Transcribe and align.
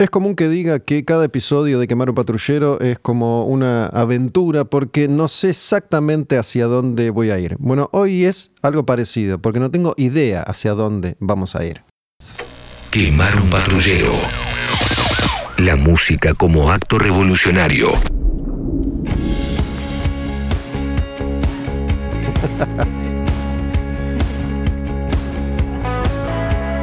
Es 0.00 0.10
común 0.10 0.36
que 0.36 0.48
diga 0.48 0.78
que 0.78 1.04
cada 1.04 1.24
episodio 1.24 1.80
de 1.80 1.88
Quemar 1.88 2.08
un 2.08 2.14
Patrullero 2.14 2.78
es 2.78 3.00
como 3.00 3.46
una 3.46 3.86
aventura 3.86 4.64
porque 4.64 5.08
no 5.08 5.26
sé 5.26 5.50
exactamente 5.50 6.38
hacia 6.38 6.66
dónde 6.66 7.10
voy 7.10 7.30
a 7.30 7.40
ir. 7.40 7.56
Bueno, 7.58 7.88
hoy 7.92 8.24
es 8.24 8.52
algo 8.62 8.86
parecido 8.86 9.40
porque 9.40 9.58
no 9.58 9.72
tengo 9.72 9.94
idea 9.96 10.42
hacia 10.42 10.74
dónde 10.74 11.16
vamos 11.18 11.56
a 11.56 11.64
ir. 11.64 11.82
Quemar 12.92 13.40
un 13.40 13.50
patrullero. 13.50 14.12
La 15.56 15.74
música 15.74 16.32
como 16.32 16.70
acto 16.70 17.00
revolucionario. 17.00 17.90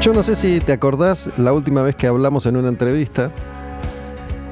Yo 0.06 0.14
no 0.14 0.22
sé 0.22 0.36
si 0.36 0.60
te 0.60 0.72
acordás 0.72 1.32
la 1.36 1.52
última 1.52 1.82
vez 1.82 1.96
que 1.96 2.06
hablamos 2.06 2.46
en 2.46 2.58
una 2.58 2.70
entrevista 2.70 3.32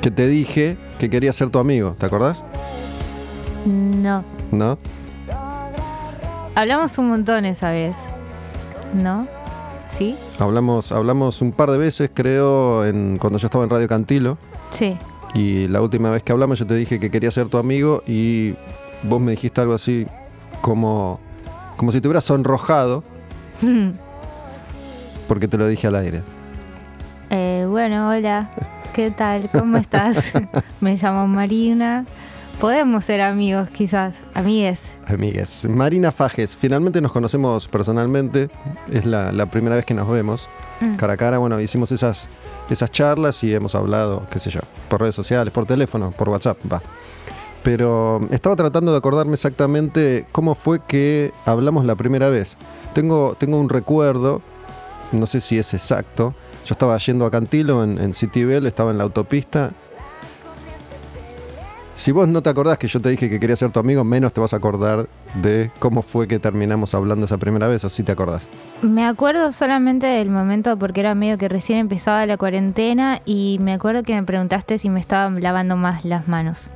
que 0.01 0.09
te 0.09 0.27
dije 0.27 0.79
que 0.97 1.11
quería 1.11 1.31
ser 1.31 1.51
tu 1.51 1.59
amigo, 1.59 1.95
¿te 1.95 2.07
acordás? 2.07 2.43
No. 3.63 4.23
¿No? 4.51 4.79
Hablamos 6.55 6.97
un 6.97 7.09
montón 7.09 7.45
esa 7.45 7.69
vez. 7.69 7.95
¿No? 8.95 9.27
¿Sí? 9.89 10.17
Hablamos, 10.39 10.91
hablamos 10.91 11.39
un 11.43 11.51
par 11.51 11.69
de 11.69 11.77
veces, 11.77 12.09
creo, 12.11 12.83
en, 12.83 13.19
cuando 13.19 13.37
yo 13.37 13.45
estaba 13.45 13.63
en 13.63 13.69
Radio 13.69 13.87
Cantilo. 13.87 14.39
Sí. 14.71 14.97
Y 15.35 15.67
la 15.67 15.81
última 15.81 16.09
vez 16.09 16.23
que 16.23 16.31
hablamos 16.31 16.57
yo 16.57 16.65
te 16.65 16.73
dije 16.73 16.99
que 16.99 17.11
quería 17.11 17.29
ser 17.29 17.49
tu 17.49 17.59
amigo 17.59 18.01
y 18.07 18.55
vos 19.03 19.21
me 19.21 19.33
dijiste 19.33 19.61
algo 19.61 19.75
así 19.75 20.07
como, 20.61 21.19
como 21.77 21.91
si 21.91 22.01
te 22.01 22.07
hubieras 22.07 22.23
sonrojado 22.23 23.03
porque 25.27 25.47
te 25.47 25.57
lo 25.57 25.67
dije 25.67 25.87
al 25.87 25.95
aire. 25.95 26.21
Eh, 27.29 27.65
bueno, 27.69 28.09
hola. 28.09 28.49
¿Qué 28.93 29.09
tal? 29.09 29.49
¿Cómo 29.51 29.77
estás? 29.77 30.33
Me 30.81 30.97
llamo 30.97 31.27
Marina. 31.27 32.05
Podemos 32.59 33.05
ser 33.05 33.21
amigos, 33.21 33.69
quizás. 33.69 34.13
Amigues. 34.35 34.93
Amigues. 35.07 35.67
Marina 35.67 36.11
Fajes, 36.11 36.55
finalmente 36.55 37.01
nos 37.01 37.11
conocemos 37.11 37.67
personalmente. 37.67 38.49
Es 38.91 39.05
la, 39.05 39.31
la 39.31 39.47
primera 39.47 39.75
vez 39.75 39.85
que 39.85 39.93
nos 39.93 40.07
vemos. 40.07 40.47
Mm. 40.79 40.95
Cara 40.95 41.13
a 41.13 41.17
cara, 41.17 41.37
bueno, 41.39 41.59
hicimos 41.59 41.91
esas, 41.91 42.29
esas 42.69 42.91
charlas 42.91 43.43
y 43.43 43.53
hemos 43.53 43.75
hablado, 43.75 44.25
qué 44.29 44.39
sé 44.39 44.49
yo, 44.49 44.61
por 44.89 45.01
redes 45.01 45.15
sociales, 45.15 45.53
por 45.53 45.65
teléfono, 45.65 46.11
por 46.11 46.29
WhatsApp, 46.29 46.57
va. 46.71 46.81
Pero 47.63 48.21
estaba 48.29 48.55
tratando 48.55 48.91
de 48.91 48.97
acordarme 48.97 49.33
exactamente 49.33 50.27
cómo 50.31 50.53
fue 50.53 50.81
que 50.85 51.31
hablamos 51.45 51.85
la 51.85 51.95
primera 51.95 52.29
vez. 52.29 52.57
Tengo, 52.93 53.35
tengo 53.39 53.59
un 53.59 53.69
recuerdo, 53.69 54.41
no 55.13 55.27
sé 55.27 55.41
si 55.41 55.57
es 55.57 55.73
exacto. 55.73 56.35
Yo 56.65 56.73
estaba 56.73 56.97
yendo 56.97 57.25
a 57.25 57.31
Cantilo 57.31 57.83
en, 57.83 57.97
en 57.99 58.13
City 58.13 58.43
Bell, 58.43 58.65
estaba 58.65 58.91
en 58.91 58.97
la 58.97 59.03
autopista. 59.03 59.71
Si 61.95 62.11
vos 62.11 62.27
no 62.27 62.41
te 62.41 62.49
acordás 62.49 62.79
que 62.79 62.87
yo 62.87 62.99
te 62.99 63.09
dije 63.09 63.29
que 63.29 63.39
quería 63.39 63.55
ser 63.55 63.71
tu 63.71 63.79
amigo, 63.79 64.03
menos 64.03 64.33
te 64.33 64.41
vas 64.41 64.53
a 64.53 64.57
acordar 64.57 65.07
de 65.35 65.69
cómo 65.77 66.01
fue 66.01 66.27
que 66.27 66.39
terminamos 66.39 66.95
hablando 66.95 67.25
esa 67.25 67.37
primera 67.37 67.67
vez, 67.67 67.83
o 67.83 67.89
si 67.89 68.01
te 68.01 68.11
acordás. 68.11 68.47
Me 68.81 69.05
acuerdo 69.05 69.51
solamente 69.51 70.07
del 70.07 70.31
momento 70.31 70.77
porque 70.79 71.01
era 71.01 71.13
medio 71.13 71.37
que 71.37 71.47
recién 71.49 71.77
empezaba 71.77 72.25
la 72.25 72.37
cuarentena 72.37 73.21
y 73.25 73.59
me 73.61 73.73
acuerdo 73.73 74.01
que 74.01 74.15
me 74.15 74.23
preguntaste 74.23 74.79
si 74.79 74.89
me 74.89 74.99
estaba 74.99 75.29
lavando 75.39 75.77
más 75.77 76.03
las 76.03 76.27
manos. 76.27 76.69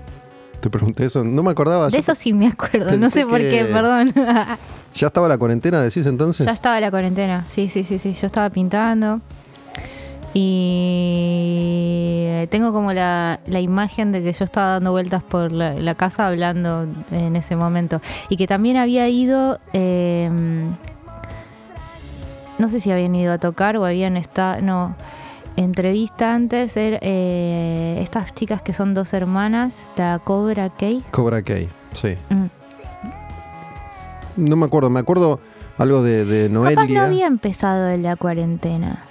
Te 0.60 0.70
pregunté 0.70 1.06
eso, 1.06 1.24
no 1.24 1.42
me 1.42 1.50
acordaba. 1.50 1.88
De 1.88 1.94
yo 1.94 1.98
eso 1.98 2.14
sí 2.14 2.34
me 2.34 2.48
acuerdo, 2.48 2.96
no 2.98 3.10
sé 3.10 3.26
por 3.26 3.40
qué, 3.40 3.66
perdón. 3.72 4.14
¿Ya 4.98 5.08
estaba 5.08 5.28
la 5.28 5.38
cuarentena, 5.38 5.82
decís 5.82 6.06
entonces? 6.08 6.46
ya 6.46 6.54
estaba 6.54 6.80
la 6.80 6.90
cuarentena, 6.92 7.46
sí, 7.48 7.70
sí, 7.70 7.84
sí, 7.84 8.00
sí, 8.00 8.14
yo 8.14 8.26
estaba 8.26 8.50
pintando. 8.50 9.20
Y 10.34 12.24
tengo 12.50 12.72
como 12.72 12.94
la, 12.94 13.40
la 13.48 13.60
imagen 13.60 14.12
de 14.12 14.22
que 14.24 14.34
yo 14.34 14.44
estaba 14.44 14.74
dando 14.74 14.92
vueltas 14.92 15.24
por 15.24 15.52
la, 15.52 15.74
la 15.74 15.96
casa 15.96 16.28
hablando 16.28 16.88
en 17.12 17.36
ese 17.36 17.56
momento. 17.56 18.02
Y 18.30 18.38
que 18.38 18.46
también 18.48 18.78
había 18.78 19.08
ido, 19.10 19.60
eh, 19.74 20.30
no 22.60 22.70
sé 22.70 22.80
si 22.80 22.92
habían 22.92 23.16
ido 23.16 23.34
a 23.34 23.38
tocar 23.40 23.78
o 23.78 23.86
habían 23.86 24.18
estado, 24.18 24.62
no, 24.62 24.96
entrevista 25.56 26.34
antes, 26.36 26.78
er- 26.78 27.00
eh, 27.02 28.00
estas 28.02 28.34
chicas 28.36 28.62
que 28.62 28.74
son 28.74 28.94
dos 28.94 29.14
hermanas, 29.14 29.88
la 29.96 30.20
Cobra 30.24 30.70
Kay. 30.70 31.04
Cobra 31.12 31.42
Kai, 31.42 31.68
sí. 31.94 32.16
Mm. 32.30 32.46
No 34.38 34.56
me 34.56 34.66
acuerdo, 34.66 34.90
me 34.90 35.00
acuerdo 35.00 35.40
algo 35.78 36.02
de, 36.02 36.26
de 36.26 36.48
Capaz 36.48 36.54
no 36.54 36.64
Noelia. 36.64 37.06
había 37.06 37.28
empezado 37.28 37.96
la 37.98 38.16
cuarentena. 38.16 39.04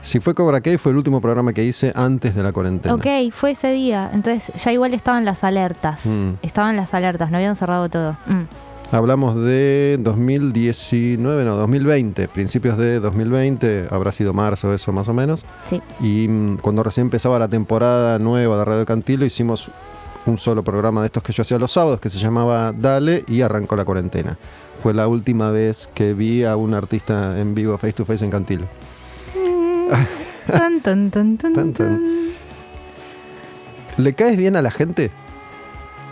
Si 0.00 0.18
fue 0.18 0.34
Cobra 0.34 0.60
Kai, 0.60 0.78
fue 0.78 0.90
el 0.90 0.98
último 0.98 1.20
programa 1.20 1.52
que 1.52 1.64
hice 1.64 1.92
antes 1.94 2.34
de 2.34 2.42
la 2.42 2.52
cuarentena. 2.52 2.94
Ok, 2.94 3.06
fue 3.30 3.52
ese 3.52 3.72
día. 3.72 4.10
Entonces 4.12 4.52
ya 4.62 4.72
igual 4.72 4.94
estaban 4.94 5.24
las 5.24 5.44
alertas. 5.44 6.06
Mm. 6.06 6.30
Estaban 6.42 6.76
las 6.76 6.92
alertas, 6.92 7.30
no 7.30 7.36
habían 7.36 7.54
cerrado 7.54 7.88
todo. 7.88 8.16
Mm. 8.26 8.42
Hablamos 8.90 9.36
de 9.36 9.96
2019, 10.00 11.44
no, 11.44 11.54
2020, 11.54 12.28
principios 12.28 12.76
de 12.76 13.00
2020, 13.00 13.86
habrá 13.90 14.12
sido 14.12 14.34
marzo 14.34 14.74
eso 14.74 14.92
más 14.92 15.08
o 15.08 15.14
menos. 15.14 15.46
Sí. 15.64 15.80
Y 16.00 16.28
mm, 16.28 16.58
cuando 16.58 16.82
recién 16.82 17.06
empezaba 17.06 17.38
la 17.38 17.48
temporada 17.48 18.18
nueva 18.18 18.58
de 18.58 18.64
Radio 18.64 18.84
Cantilo, 18.84 19.24
hicimos 19.24 19.70
un 20.26 20.36
solo 20.36 20.62
programa 20.62 21.00
de 21.00 21.06
estos 21.06 21.22
que 21.22 21.32
yo 21.32 21.42
hacía 21.42 21.58
los 21.58 21.72
sábados, 21.72 22.00
que 22.00 22.10
se 22.10 22.18
llamaba 22.18 22.72
Dale, 22.72 23.24
y 23.28 23.40
arrancó 23.40 23.76
la 23.76 23.84
cuarentena. 23.84 24.36
Fue 24.82 24.92
la 24.94 25.06
última 25.06 25.50
vez 25.50 25.88
que 25.94 26.12
vi 26.12 26.42
a 26.44 26.56
un 26.56 26.74
artista 26.74 27.38
en 27.38 27.54
vivo 27.54 27.78
face 27.78 27.92
to 27.92 28.04
face 28.04 28.24
en 28.24 28.30
Cantilo. 28.32 28.66
Tan, 30.46 30.80
tan, 30.80 31.10
tan, 31.10 31.36
tan, 31.38 31.52
Tan, 31.54 31.72
tan. 31.72 31.74
tan. 31.74 32.32
¿Le 33.96 34.14
caes 34.14 34.36
bien 34.36 34.56
a 34.56 34.62
la 34.62 34.70
gente 34.72 35.12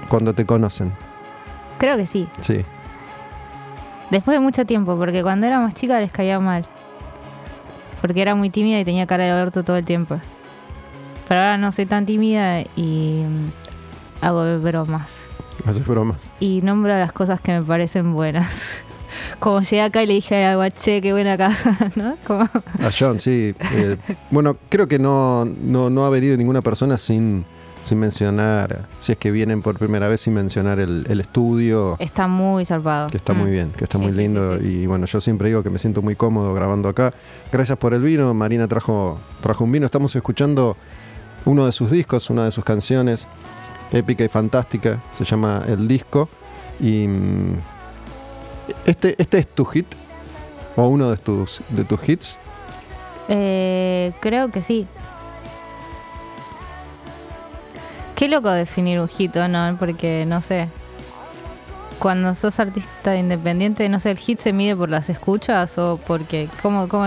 cuando 0.09 0.35
te 0.35 0.47
conocen? 0.47 0.93
Creo 1.79 1.97
que 1.97 2.07
sí. 2.07 2.29
Sí. 2.41 2.65
Después 4.11 4.37
de 4.37 4.41
mucho 4.41 4.65
tiempo, 4.67 4.97
porque 4.97 5.23
cuando 5.23 5.47
era 5.47 5.59
más 5.59 5.75
chica 5.75 5.99
les 5.99 6.13
caía 6.13 6.39
mal. 6.39 6.65
Porque 8.01 8.23
era 8.23 8.35
muy 8.35 8.51
tímida 8.51 8.79
y 8.79 8.85
tenía 8.85 9.07
cara 9.07 9.25
de 9.25 9.43
orto 9.43 9.65
todo 9.65 9.77
el 9.79 9.85
tiempo. 9.85 10.21
Pero 11.27 11.41
ahora 11.41 11.59
no 11.59 11.73
soy 11.73 11.87
tan 11.87 12.07
tímida 12.07 12.61
y 12.77 13.25
mm, 13.27 14.25
hago 14.25 14.61
bromas. 14.61 15.23
Haces 15.67 15.87
bromas. 15.87 16.31
Y 16.41 16.61
nombro 16.63 16.99
las 16.99 17.13
cosas 17.13 17.41
que 17.41 17.53
me 17.53 17.63
parecen 17.63 18.13
buenas. 18.13 18.71
Como 19.41 19.61
llegué 19.63 19.83
acá 19.83 20.03
y 20.03 20.07
le 20.07 20.15
dije 20.15 20.45
a 20.47 20.55
Guaché, 20.57 21.01
qué 21.03 21.13
buena 21.13 21.37
casa, 21.37 21.77
¿no? 21.97 22.17
Como... 22.27 22.43
A 22.43 22.91
John, 22.97 23.19
sí. 23.19 23.55
Eh, 23.75 23.97
bueno, 24.31 24.57
creo 24.69 24.87
que 24.89 24.99
no, 24.99 25.45
no, 25.45 25.91
no 25.91 26.05
ha 26.07 26.11
venido 26.11 26.37
ninguna 26.37 26.63
persona 26.63 26.97
sin, 26.97 27.45
sin 27.83 27.99
mencionar, 27.99 28.87
si 29.01 29.13
es 29.13 29.19
que 29.19 29.31
vienen 29.33 29.63
por 29.63 29.79
primera 29.79 30.07
vez, 30.09 30.21
sin 30.21 30.35
mencionar 30.35 30.79
el, 30.79 31.07
el 31.09 31.21
estudio, 31.21 31.97
Está 31.99 32.29
muy 32.29 32.65
zarpado. 32.65 33.09
que 33.09 33.17
está 33.17 33.33
Mm. 33.35 33.39
muy 33.39 33.51
bien, 33.51 33.73
que 33.73 33.85
está 33.85 33.99
Sí, 33.99 34.05
muy 34.05 34.13
lindo. 34.13 34.59
sí, 34.59 34.63
sí. 34.65 34.69
Y 34.83 34.87
bueno, 34.87 35.07
yo 35.07 35.21
siempre 35.21 35.49
digo 35.49 35.63
que 35.63 35.71
me 35.71 35.79
siento 35.79 36.03
muy 36.03 36.15
cómodo 36.15 36.55
grabando 36.55 36.89
acá. 36.89 37.13
Gracias 37.51 37.77
por 37.79 37.95
el 37.95 38.03
vino. 38.03 38.33
Marina 38.33 38.69
trajo, 38.69 39.19
trajo 39.41 39.65
un 39.65 39.73
vino. 39.73 39.87
Estamos 39.87 40.15
escuchando 40.15 40.77
uno 41.47 41.67
de 41.67 41.73
sus 41.73 41.91
discos, 41.91 42.31
una 42.31 42.45
de 42.45 42.51
sus 42.53 42.65
canciones, 42.65 43.27
épica 43.93 44.25
y 44.25 44.29
fantástica. 44.29 45.03
Se 45.13 45.25
llama 45.25 45.63
El 45.67 45.89
Disco. 45.89 46.29
Y 46.81 47.07
mm, 47.07 47.55
este, 48.85 49.15
este 49.19 49.39
es 49.39 49.49
tu 49.49 49.65
hit, 49.65 49.87
o 50.77 50.89
uno 50.89 51.11
de 51.11 51.17
tus, 51.17 51.61
de 51.69 51.85
tus 51.85 52.09
hits. 52.09 52.39
Eh, 53.29 54.13
creo 54.21 54.51
que 54.51 54.63
sí. 54.63 54.87
Qué 58.15 58.29
loco 58.29 58.51
definir 58.51 59.01
un 59.01 59.09
hit 59.09 59.37
o 59.37 59.49
no, 59.49 59.77
porque 59.79 60.25
no 60.27 60.43
sé. 60.43 60.69
Cuando 61.99 62.35
sos 62.35 62.59
artista 62.59 63.17
independiente, 63.17 63.89
no 63.89 64.01
sé, 64.01 64.11
el 64.11 64.19
hit 64.19 64.39
se 64.39 64.53
mide 64.53 64.75
por 64.75 64.89
las 64.89 65.09
escuchas 65.11 65.77
o 65.79 65.99
porque. 66.07 66.49
¿Cómo, 66.63 66.89
cómo? 66.89 67.07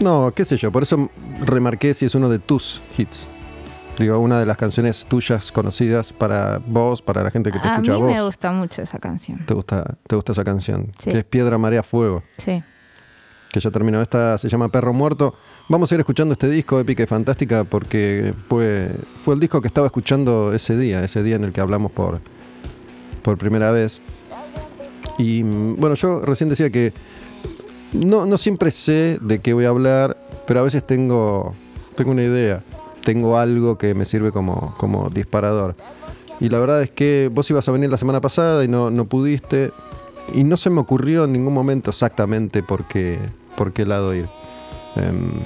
No, 0.00 0.32
qué 0.34 0.44
sé 0.44 0.56
yo, 0.56 0.72
por 0.72 0.82
eso 0.82 1.10
remarqué 1.40 1.92
si 1.92 2.06
es 2.06 2.14
uno 2.14 2.28
de 2.28 2.38
tus 2.38 2.80
hits. 2.96 3.28
Digo, 4.00 4.18
una 4.18 4.38
de 4.40 4.46
las 4.46 4.56
canciones 4.56 5.04
tuyas 5.04 5.52
conocidas 5.52 6.10
para 6.10 6.58
vos, 6.66 7.02
para 7.02 7.22
la 7.22 7.30
gente 7.30 7.52
que 7.52 7.58
te 7.58 7.68
A 7.68 7.72
mí 7.72 7.76
escucha 7.82 7.92
a 7.92 7.96
vos. 7.98 8.10
me 8.10 8.22
gusta 8.22 8.50
mucho 8.50 8.80
esa 8.80 8.98
canción. 8.98 9.44
¿Te 9.44 9.52
gusta, 9.52 9.94
te 10.06 10.16
gusta 10.16 10.32
esa 10.32 10.42
canción? 10.42 10.90
Sí. 10.98 11.10
Que 11.10 11.18
es 11.18 11.24
Piedra, 11.24 11.58
Marea, 11.58 11.82
Fuego. 11.82 12.22
Sí. 12.38 12.62
Que 13.52 13.60
ya 13.60 13.70
terminó. 13.70 14.00
Esta 14.00 14.38
se 14.38 14.48
llama 14.48 14.70
Perro 14.70 14.94
Muerto. 14.94 15.34
Vamos 15.68 15.92
a 15.92 15.96
ir 15.96 16.00
escuchando 16.00 16.32
este 16.32 16.48
disco, 16.48 16.80
épica 16.80 17.02
y 17.02 17.06
fantástica, 17.06 17.64
porque 17.64 18.32
fue, 18.48 18.90
fue 19.20 19.34
el 19.34 19.40
disco 19.40 19.60
que 19.60 19.68
estaba 19.68 19.86
escuchando 19.88 20.54
ese 20.54 20.78
día, 20.78 21.04
ese 21.04 21.22
día 21.22 21.36
en 21.36 21.44
el 21.44 21.52
que 21.52 21.60
hablamos 21.60 21.92
por, 21.92 22.22
por 23.22 23.36
primera 23.36 23.70
vez. 23.70 24.00
Y 25.18 25.42
bueno, 25.42 25.94
yo 25.94 26.20
recién 26.20 26.48
decía 26.48 26.70
que 26.70 26.94
no, 27.92 28.24
no 28.24 28.38
siempre 28.38 28.70
sé 28.70 29.18
de 29.20 29.40
qué 29.40 29.52
voy 29.52 29.66
a 29.66 29.68
hablar, 29.68 30.16
pero 30.46 30.60
a 30.60 30.62
veces 30.62 30.86
tengo, 30.86 31.54
tengo 31.96 32.12
una 32.12 32.22
idea, 32.22 32.62
tengo 33.02 33.38
algo 33.38 33.78
que 33.78 33.94
me 33.94 34.04
sirve 34.04 34.32
como, 34.32 34.74
como 34.76 35.08
disparador. 35.10 35.76
Y 36.40 36.48
la 36.48 36.58
verdad 36.58 36.82
es 36.82 36.90
que 36.90 37.30
vos 37.32 37.50
ibas 37.50 37.68
a 37.68 37.72
venir 37.72 37.90
la 37.90 37.98
semana 37.98 38.20
pasada 38.20 38.64
y 38.64 38.68
no, 38.68 38.90
no 38.90 39.04
pudiste. 39.04 39.72
Y 40.32 40.44
no 40.44 40.56
se 40.56 40.70
me 40.70 40.80
ocurrió 40.80 41.24
en 41.24 41.32
ningún 41.32 41.52
momento 41.52 41.90
exactamente 41.90 42.62
por 42.62 42.86
qué, 42.86 43.18
por 43.56 43.72
qué 43.72 43.84
lado 43.84 44.14
ir. 44.14 44.28
Em, 44.96 45.42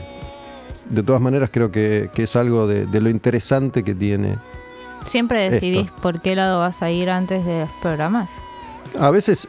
de 0.88 1.02
todas 1.02 1.20
maneras 1.20 1.50
creo 1.52 1.72
que, 1.72 2.10
que 2.12 2.24
es 2.24 2.36
algo 2.36 2.66
de, 2.66 2.86
de 2.86 3.00
lo 3.00 3.10
interesante 3.10 3.82
que 3.82 3.94
tiene. 3.94 4.36
¿Siempre 5.04 5.46
Esto. 5.46 5.54
decidís 5.54 5.90
por 5.90 6.20
qué 6.20 6.34
lado 6.34 6.60
vas 6.60 6.82
a 6.82 6.90
ir 6.90 7.10
antes 7.10 7.44
de 7.44 7.60
los 7.60 7.70
programas? 7.82 8.32
A 8.98 9.10
veces 9.10 9.48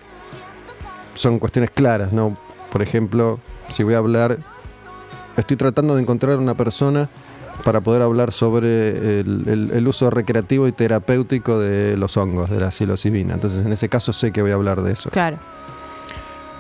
son 1.13 1.40
cuestiones 1.40 1.72
claras, 1.72 2.12
¿no? 2.12 2.36
Por 2.72 2.81
ejemplo, 2.81 3.40
si 3.69 3.84
voy 3.84 3.94
a 3.94 4.00
hablar, 4.00 4.40
estoy 5.38 5.58
tratando 5.58 5.96
de 5.96 6.01
encontrar 6.01 6.38
una 6.38 6.56
persona 6.56 7.10
para 7.63 7.81
poder 7.81 8.02
hablar 8.02 8.31
sobre 8.31 9.19
el, 9.22 9.44
el- 9.48 9.72
el 9.74 9.88
uso 9.88 10.10
recreativo 10.10 10.68
y 10.68 10.72
terapéutico 10.72 11.60
de 11.60 11.98
los 11.98 12.16
hongos, 12.18 12.50
de 12.50 12.60
la 12.60 12.72
psilocibina. 12.72 13.34
Entonces, 13.34 13.66
en 13.66 13.72
ese 13.74 13.90
caso 13.90 14.13
sé 14.13 14.31
que 14.31 14.42
voy 14.42 14.52
a 14.52 14.56
hablar 14.56 14.81
de 14.81 14.92
eso. 14.92 15.10
Claro. 15.10 15.38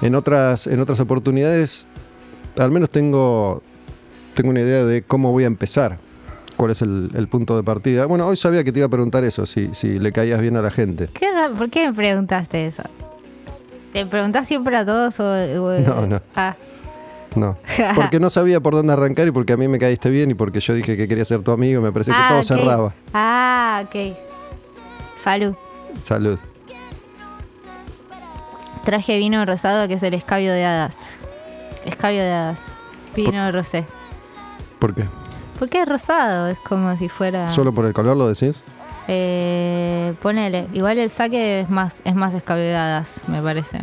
En 0.01 0.15
otras, 0.15 0.67
en 0.67 0.79
otras 0.79 0.99
oportunidades, 0.99 1.87
al 2.57 2.71
menos 2.71 2.89
tengo, 2.89 3.61
tengo 4.35 4.49
una 4.49 4.61
idea 4.61 4.83
de 4.83 5.03
cómo 5.03 5.31
voy 5.31 5.43
a 5.43 5.47
empezar. 5.47 5.97
¿Cuál 6.57 6.71
es 6.71 6.81
el, 6.81 7.11
el 7.15 7.27
punto 7.27 7.55
de 7.57 7.63
partida? 7.63 8.05
Bueno, 8.05 8.27
hoy 8.27 8.37
sabía 8.37 8.63
que 8.63 8.71
te 8.71 8.79
iba 8.79 8.85
a 8.85 8.89
preguntar 8.89 9.23
eso, 9.25 9.45
si, 9.45 9.73
si 9.73 9.99
le 9.99 10.11
caías 10.13 10.39
bien 10.41 10.55
a 10.55 10.61
la 10.61 10.71
gente. 10.71 11.09
¿Qué 11.13 11.27
¿Por 11.57 11.69
qué 11.69 11.87
me 11.89 11.93
preguntaste 11.93 12.65
eso? 12.65 12.83
¿Le 13.93 14.05
preguntás 14.05 14.47
siempre 14.47 14.75
a 14.77 14.85
todos 14.85 15.19
o...? 15.19 15.23
o- 15.25 15.79
No, 15.79 16.07
no. 16.07 16.21
Ah, 16.35 16.55
No, 17.35 17.57
porque 17.95 18.19
no 18.19 18.29
sabía 18.29 18.59
por 18.61 18.73
dónde 18.73 18.93
arrancar 18.93 19.27
y 19.27 19.31
porque 19.31 19.53
a 19.53 19.57
mí 19.57 19.67
me 19.67 19.77
caíste 19.79 20.09
bien 20.09 20.31
y 20.31 20.33
porque 20.35 20.59
yo 20.61 20.73
dije 20.73 20.95
que 20.97 21.07
quería 21.07 21.25
ser 21.25 21.41
tu 21.43 21.51
amigo 21.51 21.81
y 21.81 21.83
me 21.83 21.91
parecía 21.91 22.13
que 22.13 22.19
Ah, 22.21 22.27
todo 22.29 22.39
ok. 22.39 22.45
cerraba. 22.45 22.93
Ah, 23.13 23.83
ok. 23.85 24.15
Salud. 25.15 25.53
Salud. 26.03 26.39
Traje 28.83 29.17
vino 29.17 29.43
rosado 29.45 29.87
que 29.87 29.95
es 29.95 30.03
el 30.03 30.13
escabio 30.13 30.53
de 30.53 30.63
hadas. 30.65 31.17
Escabio 31.85 32.21
de 32.21 32.31
hadas. 32.31 32.61
Vino 33.15 33.51
rosé. 33.51 33.85
¿Por 34.79 34.93
qué? 34.93 35.05
¿Por 35.57 35.69
qué 35.69 35.81
es 35.81 35.87
rosado? 35.89 36.47
Es 36.49 36.59
como 36.59 36.95
si 36.97 37.09
fuera... 37.09 37.47
¿Solo 37.49 37.73
por 37.73 37.85
el 37.85 37.93
color 37.93 38.15
lo 38.17 38.27
decís? 38.27 38.61
Eh, 39.07 40.13
ponele. 40.21 40.67
Igual 40.73 40.97
el 40.99 41.09
saque 41.09 41.61
es 41.61 41.69
más, 41.69 42.01
es 42.05 42.13
más 42.15 42.33
escabio 42.33 42.63
de 42.63 42.75
hadas, 42.75 43.21
me 43.27 43.41
parece. 43.41 43.79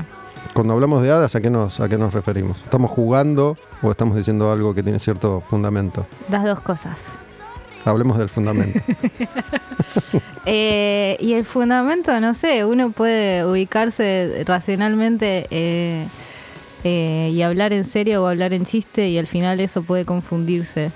Cuando 0.55 0.75
hablamos 0.75 1.03
de 1.03 1.11
hadas, 1.11 1.35
¿a 1.35 1.41
qué, 1.41 1.49
nos, 1.50 1.81
¿a 1.81 1.89
qué 1.89 1.97
nos 1.97 2.12
referimos? 2.12 2.61
¿Estamos 2.62 2.91
jugando 2.91 3.56
o 3.81 3.91
estamos 3.91 4.17
diciendo 4.17 4.50
algo 4.53 4.75
que 4.75 4.83
tiene 4.83 4.99
cierto 4.99 5.43
fundamento? 5.49 6.06
Das 6.29 6.44
dos 6.44 6.61
cosas. 6.61 6.99
Hablemos 7.85 8.19
del 8.19 8.29
fundamento. 8.29 8.81
Eh, 10.44 11.17
y 11.21 11.35
el 11.35 11.44
fundamento, 11.44 12.19
no 12.21 12.35
sé, 12.35 12.65
uno 12.65 12.91
puede 12.91 13.44
ubicarse 13.47 14.43
racionalmente 14.44 15.47
eh, 15.50 16.06
eh, 16.83 17.31
y 17.33 17.43
hablar 17.43 17.73
en 17.73 17.85
serio 17.85 18.25
o 18.25 18.27
hablar 18.27 18.53
en 18.53 18.65
chiste 18.65 19.09
y 19.09 19.19
al 19.19 19.29
final 19.29 19.61
eso 19.61 19.83
puede 19.85 20.05
confundirse, 20.05 20.91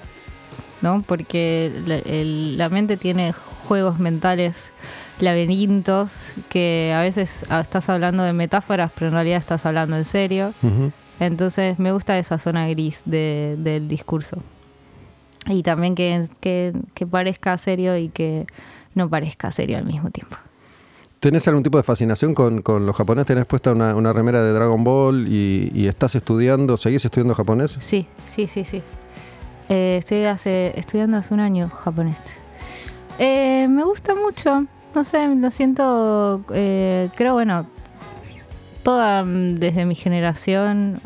¿no? 0.83 1.05
Porque 1.07 1.73
la, 1.87 1.97
el- 1.99 2.59
la 2.59 2.69
mente 2.71 2.97
tiene 2.97 3.33
juegos 3.33 4.01
mentales 4.01 4.73
laberintos 5.21 6.33
que 6.49 6.93
a 6.95 7.01
veces 7.01 7.45
ah, 7.49 7.61
estás 7.61 7.89
hablando 7.89 8.23
de 8.23 8.33
metáforas 8.33 8.91
pero 8.95 9.09
en 9.09 9.15
realidad 9.15 9.39
estás 9.39 9.65
hablando 9.67 9.97
en 9.97 10.05
serio. 10.05 10.53
Entonces 11.19 11.79
me 11.79 11.93
gusta 11.93 12.19
esa 12.19 12.39
zona 12.39 12.69
gris 12.69 13.03
de- 13.07 13.57
del 13.59 13.89
discurso. 13.89 14.39
Y 15.47 15.63
también 15.63 15.95
que, 15.95 16.29
que, 16.41 16.73
que 16.95 17.07
parezca 17.07 17.57
serio 17.57 17.97
y 17.97 18.09
que 18.09 18.47
no 18.95 19.09
parezca 19.09 19.51
serio 19.51 19.79
al 19.79 19.85
mismo 19.85 20.11
tiempo. 20.11 20.37
¿Tenés 21.21 21.49
algún 21.49 21.63
tipo 21.63 21.79
de 21.79 21.83
fascinación 21.85 22.35
con, 22.35 22.61
con 22.63 22.85
los 22.85 22.95
japoneses? 22.95 23.27
¿Tenés 23.27 23.47
puesta 23.47 23.73
una, 23.73 23.95
una 23.97 24.13
remera 24.13 24.43
de 24.43 24.53
Dragon 24.53 24.85
Ball 24.85 25.27
y, 25.29 25.71
y 25.75 25.87
estás 25.87 26.15
estudiando, 26.15 26.77
seguís 26.77 27.05
estudiando 27.05 27.35
japonés? 27.35 27.77
Sí, 27.81 28.07
sí, 28.25 28.47
sí, 28.49 28.65
sí. 28.65 28.83
Eh, 29.69 29.97
estoy 29.99 30.25
hace, 30.25 30.79
estudiando 30.79 31.17
hace 31.17 31.33
un 31.33 31.41
año 31.41 31.71
japonés. 31.71 32.37
Eh, 33.19 33.67
me 33.69 33.83
gusta 33.85 34.15
mucho, 34.15 34.67
no 34.97 35.05
sé, 35.05 35.29
lo 35.29 35.51
siento, 35.51 36.43
eh, 36.55 37.11
creo, 37.17 37.35
bueno, 37.35 37.67
toda 38.83 39.25
mm, 39.25 39.57
desde 39.57 39.85
mi 39.85 39.95
generación 39.95 41.03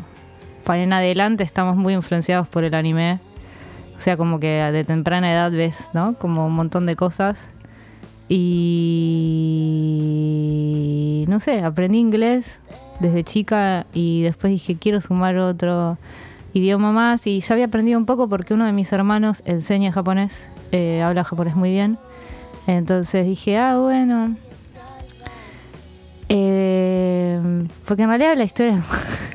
para 0.63 0.81
en 0.81 0.93
adelante 0.93 1.43
estamos 1.43 1.75
muy 1.75 1.93
influenciados 1.93 2.47
por 2.47 2.63
el 2.63 2.73
anime. 2.73 3.19
O 3.97 3.99
sea, 3.99 4.15
como 4.15 4.39
que 4.39 4.47
de 4.47 4.85
temprana 4.85 5.29
edad 5.29 5.51
ves, 5.51 5.89
¿no? 5.93 6.13
Como 6.13 6.47
un 6.47 6.53
montón 6.53 6.85
de 6.85 6.95
cosas. 6.95 7.51
Y 8.29 8.85
no 11.27 11.41
sé, 11.41 11.61
aprendí 11.61 11.97
inglés 11.99 12.59
desde 13.01 13.25
chica 13.25 13.85
y 13.93 14.21
después 14.21 14.51
dije, 14.51 14.77
quiero 14.77 15.01
sumar 15.01 15.35
otro 15.35 15.97
idioma 16.53 16.93
más. 16.93 17.27
Y 17.27 17.41
ya 17.41 17.55
había 17.55 17.65
aprendido 17.65 17.99
un 17.99 18.05
poco 18.05 18.29
porque 18.29 18.53
uno 18.53 18.65
de 18.65 18.71
mis 18.71 18.93
hermanos 18.93 19.43
enseña 19.45 19.91
japonés, 19.91 20.47
eh, 20.71 21.01
habla 21.01 21.25
japonés 21.25 21.57
muy 21.57 21.71
bien. 21.71 21.99
Entonces 22.77 23.25
dije, 23.25 23.57
ah, 23.57 23.77
bueno. 23.77 24.35
Eh, 26.29 27.67
porque 27.85 28.03
en 28.03 28.07
realidad 28.07 28.37
la 28.37 28.45
historia 28.45 28.81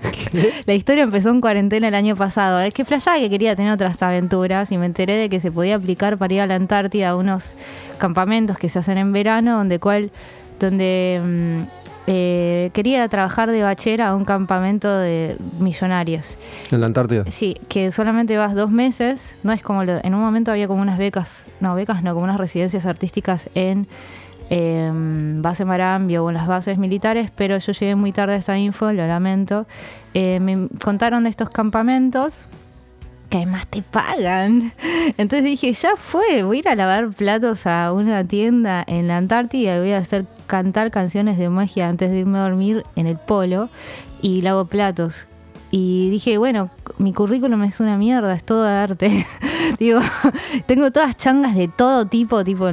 la 0.67 0.73
historia 0.73 1.05
empezó 1.05 1.29
en 1.29 1.41
cuarentena 1.41 1.89
el 1.89 1.95
año 1.95 2.17
pasado. 2.17 2.61
Es 2.61 2.73
que 2.73 2.85
flashaba 2.85 3.19
que 3.19 3.29
quería 3.29 3.55
tener 3.55 3.73
otras 3.73 4.03
aventuras 4.03 4.73
y 4.73 4.79
me 4.79 4.87
enteré 4.87 5.15
de 5.15 5.29
que 5.29 5.41
se 5.41 5.53
podía 5.53 5.77
aplicar 5.77 6.17
para 6.17 6.35
ir 6.35 6.41
a 6.41 6.47
la 6.47 6.55
Antártida 6.55 7.11
a 7.11 7.17
unos 7.17 7.55
campamentos 7.99 8.59
que 8.59 8.69
se 8.69 8.79
hacen 8.79 8.99
en 8.99 9.13
verano, 9.13 9.59
donde 9.59 9.79
cual, 9.79 10.11
donde 10.59 11.21
mm, 11.23 11.86
eh, 12.07 12.71
quería 12.73 13.09
trabajar 13.09 13.51
de 13.51 13.63
bachera 13.63 14.09
a 14.09 14.15
un 14.15 14.25
campamento 14.25 14.97
de 14.99 15.37
millonarios. 15.59 16.37
En 16.71 16.81
la 16.81 16.87
Antártida. 16.87 17.25
Sí, 17.31 17.57
que 17.69 17.91
solamente 17.93 18.37
vas 18.37 18.55
dos 18.55 18.71
meses. 18.71 19.37
No 19.43 19.53
es 19.53 19.63
como 19.63 19.85
lo- 19.85 19.99
en 20.05 20.15
un 20.15 20.21
momento 20.21 20.51
había 20.53 20.67
como 20.69 20.83
unas 20.83 20.99
becas, 20.99 21.45
no 21.61 21.75
becas, 21.75 22.03
no, 22.03 22.13
como 22.15 22.25
unas 22.25 22.39
residencias 22.39 22.87
artísticas 22.87 23.51
en 23.55 23.87
eh, 24.51 24.91
base 25.41 25.65
Marambio 25.65 26.25
o 26.25 26.29
en 26.31 26.35
las 26.37 26.47
bases 26.47 26.79
militares, 26.79 27.31
pero 27.35 27.59
yo 27.59 27.73
llegué 27.73 27.97
muy 27.97 28.13
tarde 28.13 28.35
a 28.35 28.37
esa 28.37 28.57
info, 28.57 28.93
lo 28.93 29.05
lamento. 29.07 29.67
Eh, 30.15 30.39
me 30.39 30.69
contaron 30.85 31.25
de 31.25 31.31
estos 31.31 31.51
campamentos 31.51 32.47
que 33.29 33.39
además 33.39 33.67
te 33.67 33.83
pagan. 33.83 34.73
Entonces 35.17 35.45
dije, 35.45 35.73
ya 35.73 35.97
fue, 35.97 36.43
voy 36.43 36.59
a 36.59 36.61
ir 36.61 36.69
a 36.69 36.75
lavar 36.75 37.11
platos 37.11 37.67
a 37.67 37.93
una 37.93 38.25
tienda 38.25 38.85
en 38.87 39.09
la 39.09 39.17
Antártida 39.17 39.77
y 39.77 39.81
voy 39.81 39.93
a 39.93 39.99
hacer 39.99 40.27
cantar 40.47 40.91
canciones 40.91 41.39
de 41.39 41.49
magia 41.49 41.89
antes 41.89 42.11
de 42.11 42.19
irme 42.19 42.39
a 42.39 42.43
dormir 42.43 42.85
en 42.95 43.07
el 43.07 43.19
polo 43.19 43.69
y 44.23 44.43
lavo 44.43 44.67
platos. 44.67 45.27
Y 45.71 46.11
dije, 46.11 46.39
bueno, 46.39 46.71
mi 46.99 47.13
currículum 47.13 47.63
es 47.65 47.81
una 47.81 47.97
mierda, 47.97 48.35
es 48.35 48.45
todo 48.45 48.65
arte. 48.65 49.27
Digo, 49.79 50.01
tengo 50.67 50.91
todas 50.91 51.17
changas 51.17 51.57
de 51.57 51.69
todo 51.69 52.07
tipo, 52.07 52.45
tipo 52.45 52.71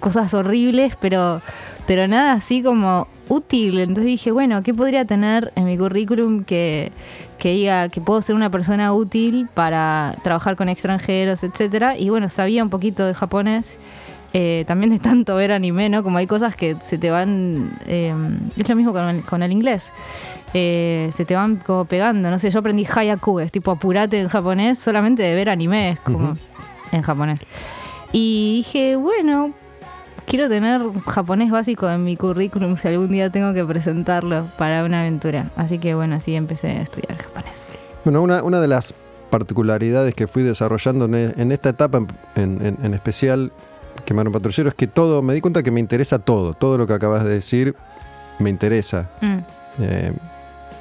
cosas 0.00 0.32
horribles, 0.34 0.96
pero, 1.00 1.42
pero 1.86 2.06
nada 2.08 2.32
así 2.32 2.62
como 2.62 3.08
útil. 3.32 3.80
Entonces 3.80 4.04
dije, 4.06 4.30
bueno, 4.32 4.62
¿qué 4.62 4.74
podría 4.74 5.04
tener 5.04 5.52
en 5.56 5.64
mi 5.64 5.76
currículum 5.78 6.44
que, 6.44 6.92
que 7.38 7.52
diga 7.52 7.88
que 7.88 8.00
puedo 8.00 8.20
ser 8.22 8.34
una 8.34 8.50
persona 8.50 8.92
útil 8.92 9.48
para 9.54 10.16
trabajar 10.22 10.56
con 10.56 10.68
extranjeros, 10.68 11.42
etcétera? 11.42 11.96
Y 11.96 12.10
bueno, 12.10 12.28
sabía 12.28 12.62
un 12.62 12.70
poquito 12.70 13.06
de 13.06 13.14
japonés. 13.14 13.78
eh, 14.34 14.64
también 14.66 14.90
de 14.90 14.98
tanto 14.98 15.36
ver 15.36 15.52
anime, 15.52 15.88
¿no? 15.90 16.02
Como 16.02 16.16
hay 16.18 16.26
cosas 16.26 16.56
que 16.56 16.74
se 16.82 16.96
te 16.96 17.10
van... 17.10 17.70
eh, 17.86 18.14
es 18.56 18.68
lo 18.68 18.76
mismo 18.76 18.92
con 18.92 19.08
el, 19.08 19.24
con 19.24 19.42
el 19.42 19.52
inglés. 19.52 19.92
Eh, 20.54 21.10
se 21.14 21.24
te 21.24 21.34
van 21.34 21.56
como 21.56 21.84
pegando. 21.84 22.30
No 22.30 22.38
sé, 22.38 22.50
yo 22.50 22.58
aprendí 22.60 22.86
hayaku, 22.86 23.40
es 23.40 23.52
tipo 23.52 23.70
apurate 23.70 24.18
en 24.20 24.28
japonés 24.28 24.78
solamente 24.78 25.22
de 25.22 25.34
ver 25.34 25.48
anime, 25.48 25.90
es 25.90 26.00
como 26.00 26.30
Ujú. 26.30 26.38
en 26.92 27.02
japonés. 27.02 27.44
Y 28.12 28.56
dije, 28.56 28.96
bueno, 28.96 29.52
quiero 30.26 30.48
tener 30.48 30.80
japonés 31.06 31.50
básico 31.50 31.88
en 31.90 32.04
mi 32.04 32.16
currículum 32.16 32.76
si 32.76 32.88
algún 32.88 33.08
día 33.10 33.30
tengo 33.30 33.52
que 33.54 33.64
presentarlo 33.64 34.46
para 34.58 34.84
una 34.84 35.00
aventura. 35.00 35.50
Así 35.56 35.78
que 35.78 35.94
bueno, 35.94 36.16
así 36.16 36.34
empecé 36.34 36.68
a 36.68 36.82
estudiar 36.82 37.16
japonés. 37.22 37.66
Bueno, 38.04 38.22
una, 38.22 38.42
una 38.42 38.60
de 38.60 38.68
las 38.68 38.94
particularidades 39.30 40.14
que 40.14 40.26
fui 40.26 40.42
desarrollando 40.42 41.04
en, 41.06 41.52
esta 41.52 41.70
etapa 41.70 41.98
en, 42.36 42.64
en- 42.64 42.78
en 42.82 42.94
especial, 42.94 43.52
Quemar 44.06 44.26
un 44.26 44.32
patrullero, 44.32 44.68
es 44.70 44.74
que 44.74 44.86
todo, 44.86 45.22
me 45.22 45.32
di 45.34 45.40
cuenta 45.40 45.62
que 45.62 45.70
me 45.70 45.78
interesa 45.78 46.18
todo, 46.18 46.54
todo 46.54 46.76
lo 46.78 46.86
que 46.86 46.94
acabas 46.94 47.22
de 47.24 47.30
decir 47.30 47.76
me 48.38 48.50
interesa. 48.50 49.10
Mm, 49.20 49.38
Eh, 49.80 50.12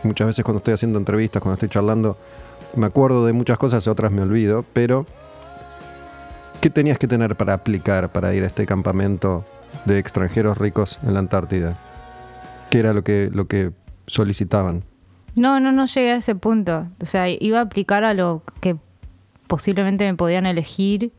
muchas 0.03 0.27
veces 0.27 0.43
cuando 0.43 0.57
estoy 0.57 0.74
haciendo 0.74 0.98
entrevistas, 0.98 1.41
cuando 1.41 1.53
estoy 1.53 1.69
charlando, 1.69 2.17
me 2.75 2.86
acuerdo 2.88 3.25
de 3.25 3.33
muchas 3.33 3.57
cosas, 3.57 3.88
otras 3.88 4.12
me 4.12 4.21
olvido, 4.21 4.65
pero 4.74 5.05
¿qué 6.61 6.69
tenías 6.69 6.99
que 6.99 7.07
tener 7.07 7.35
para 7.35 7.53
aplicar 7.53 8.11
para 8.11 8.33
ir 8.35 8.43
a 8.43 8.47
este 8.47 8.65
campamento 8.65 9.43
de 9.85 9.97
extranjeros 9.97 10.57
ricos 10.59 10.99
en 11.03 11.15
la 11.15 11.19
Antártida? 11.19 11.77
¿Qué 12.69 12.79
era 12.79 12.93
lo 12.93 13.03
que, 13.03 13.29
lo 13.33 13.47
que 13.47 13.71
solicitaban? 14.05 14.83
No, 15.35 15.59
no, 15.59 15.71
no 15.71 15.85
llegué 15.85 16.11
a 16.11 16.17
ese 16.17 16.35
punto. 16.35 16.87
O 17.01 17.05
sea, 17.05 17.27
iba 17.29 17.59
a 17.59 17.63
aplicar 17.63 18.03
a 18.03 18.13
lo 18.13 18.43
que 18.61 18.77
posiblemente 19.47 20.09
me 20.09 20.15
podían 20.15 20.45
elegir, 20.45 21.11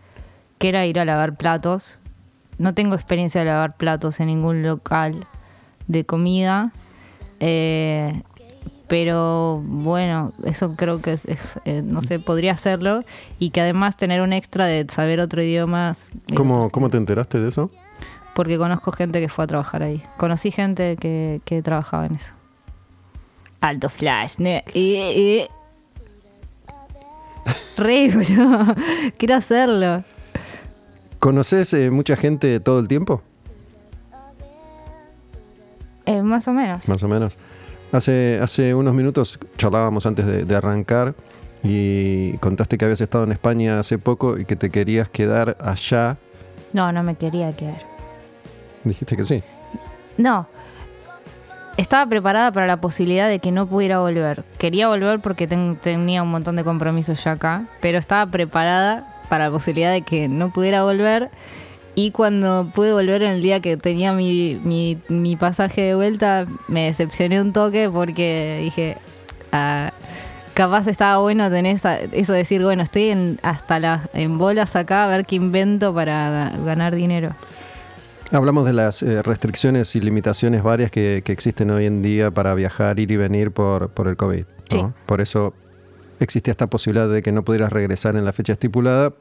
que 0.58 0.68
era 0.68 0.87
ir 0.87 1.00
a 1.00 1.04
lavar 1.04 1.37
platos. 1.37 1.99
No 2.58 2.72
tengo 2.72 2.94
experiencia 2.94 3.40
de 3.40 3.49
lavar 3.49 3.76
platos 3.76 4.20
en 4.20 4.28
ningún 4.28 4.62
local 4.62 5.26
de 5.88 6.04
comida. 6.04 6.72
Eh, 7.40 8.22
pero 8.92 9.62
bueno, 9.64 10.34
eso 10.44 10.75
creo 10.76 11.00
que 11.00 11.14
es, 11.14 11.25
es, 11.25 11.58
eh, 11.64 11.80
no 11.82 12.02
sé, 12.02 12.18
podría 12.18 12.52
hacerlo 12.52 13.04
y 13.38 13.49
que 13.49 13.62
además 13.62 13.96
tener 13.96 14.20
un 14.20 14.34
extra 14.34 14.66
de 14.66 14.84
saber 14.90 15.18
otro 15.18 15.42
idioma. 15.42 15.94
eh, 16.28 16.34
¿Cómo, 16.34 16.68
¿Cómo 16.68 16.90
te 16.90 16.99
enteraste 16.99 17.40
de 17.40 17.49
eso? 17.49 17.70
Porque 18.34 18.58
conozco 18.58 18.92
gente 18.92 19.22
que 19.22 19.30
fue 19.30 19.44
a 19.44 19.46
trabajar 19.46 19.82
ahí. 19.82 20.02
Conocí 20.18 20.50
gente 20.50 20.99
que, 20.99 21.40
que 21.46 21.62
trabajaba 21.62 22.04
en 22.04 22.16
eso. 22.16 22.34
Alto 23.62 23.88
flash, 23.88 24.34
ne. 24.37 24.62
Re, 27.78 28.11
boludo. 28.11 28.75
Quiero 29.16 29.37
hacerlo. 29.37 30.04
¿Conoces 31.18 31.72
eh, 31.72 31.90
mucha 31.90 32.14
gente 32.14 32.61
todo 32.61 32.78
el 32.78 32.88
tiempo? 32.88 33.22
Eh, 36.04 36.20
más 36.22 36.46
o 36.46 36.52
menos. 36.52 36.87
Más 36.90 37.02
o 37.02 37.08
menos. 37.08 37.38
Hace, 37.92 38.38
hace 38.42 38.75
unos 38.75 38.94
minutos 38.94 39.38
charlábamos 39.58 40.06
antes 40.06 40.25
de, 40.26 40.44
de 40.44 40.56
arrancar 40.56 41.14
y 41.62 42.37
contaste 42.38 42.78
que 42.78 42.87
habías 42.87 43.00
estado 43.00 43.25
en 43.25 43.32
España 43.32 43.78
hace 43.78 43.99
poco 43.99 44.38
y 44.38 44.44
que 44.46 44.56
te 44.56 44.70
querías 44.70 45.08
quedar 45.08 45.56
allá. 45.61 46.16
No, 46.72 46.90
no 46.90 47.02
me 47.02 47.14
quería 47.16 47.54
quedar. 47.54 47.82
Dijiste 48.84 49.16
que 49.16 49.25
sí. 49.25 49.42
No. 50.16 50.46
Estaba 51.76 52.08
preparada 52.08 52.50
para 52.52 52.66
la 52.66 52.80
posibilidad 52.80 53.28
de 53.28 53.38
que 53.38 53.50
no 53.52 53.66
pudiera 53.66 54.00
volver. 54.00 54.44
Quería 54.58 54.88
volver 54.88 55.20
porque 55.20 55.46
ten- 55.46 55.76
tenía 55.80 56.22
un 56.22 56.30
montón 56.30 56.56
de 56.56 56.64
compromisos 56.64 57.22
ya 57.25 57.32
acá, 57.32 57.66
pero 57.80 57.99
estaba 57.99 58.30
preparada 58.30 59.20
para 59.28 59.46
la 59.46 59.50
posibilidad 59.50 59.92
de 59.92 60.02
que 60.02 60.28
no 60.28 60.50
pudiera 60.52 60.82
volver. 60.84 61.30
Y 61.94 62.11
cuando 62.11 62.70
pude 62.75 62.92
volver 62.92 63.22
en 63.22 63.30
el 63.32 63.42
día 63.42 63.61
que 63.61 63.76
tenía 63.76 64.12
mi, 64.12 64.58
mi- 64.64 64.99
mi 65.08 65.37
pasaje 65.37 65.82
de 65.82 65.94
vuelta, 65.94 66.46
me 66.68 66.84
decepcioné 66.87 67.40
un 67.40 67.52
toque 67.52 67.90
porque 67.92 68.61
dije, 68.62 68.96
ah, 69.52 69.92
capaz 70.54 70.87
estaba 70.87 71.18
bueno 71.18 71.50
tener 71.50 71.76
esa- 71.76 72.00
eso 72.00 72.32
de 72.32 72.38
decir, 72.38 72.62
bueno, 72.62 72.82
estoy 72.82 73.08
en, 73.11 73.38
hasta 73.42 73.78
las 73.78 74.08
en 74.14 74.38
bolas 74.38 74.75
acá 74.75 75.04
a 75.04 75.08
ver 75.08 75.26
qué 75.26 75.37
invento 75.37 75.94
para 75.94 76.52
ga- 76.54 76.64
ganar 76.64 76.94
dinero. 76.94 77.34
Hablamos 78.30 78.64
de 78.64 78.72
las 78.72 79.02
eh, 79.02 79.20
restricciones 79.20 79.94
y 79.94 80.00
limitaciones 80.00 80.62
varias 80.62 80.90
que, 80.90 81.20
que 81.22 81.32
existen 81.32 81.70
hoy 81.70 81.84
en 81.84 82.00
día 82.00 82.30
para 82.30 82.54
viajar, 82.54 82.99
ir 82.99 83.11
y 83.11 83.16
venir 83.18 83.50
por, 83.50 83.90
por 83.90 84.08
el 84.08 84.16
COVID. 84.16 84.44
¿no? 84.72 84.88
Sí. 84.88 84.94
Por 85.04 85.20
eso 85.20 85.52
existía 86.20 86.52
esta 86.52 86.68
posibilidad 86.68 87.11
de 87.11 87.20
que 87.22 87.32
no 87.32 87.44
pudieras 87.44 87.70
regresar 87.70 88.16
en 88.16 88.25
la 88.25 88.32
fecha 88.32 88.52
estipulada, 88.54 89.12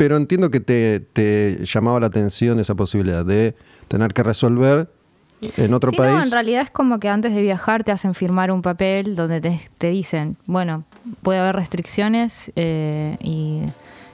pero 0.00 0.16
entiendo 0.16 0.50
que 0.50 0.60
te, 0.60 1.00
te 1.00 1.58
llamaba 1.62 2.00
la 2.00 2.06
atención 2.06 2.58
esa 2.58 2.74
posibilidad 2.74 3.22
de 3.22 3.54
tener 3.86 4.14
que 4.14 4.22
resolver 4.22 4.88
en 5.42 5.74
otro 5.74 5.90
Sí, 5.90 5.98
país. 5.98 6.12
No, 6.14 6.22
en 6.22 6.30
realidad 6.30 6.62
es 6.62 6.70
como 6.70 6.98
que 6.98 7.10
antes 7.10 7.34
de 7.34 7.42
viajar 7.42 7.84
te 7.84 7.92
hacen 7.92 8.14
firmar 8.14 8.50
un 8.50 8.62
papel 8.62 9.14
donde 9.14 9.42
te, 9.42 9.60
te 9.76 9.88
dicen, 9.90 10.38
bueno, 10.46 10.84
puede 11.20 11.38
haber 11.40 11.54
restricciones 11.54 12.50
eh, 12.56 13.18
y 13.20 13.60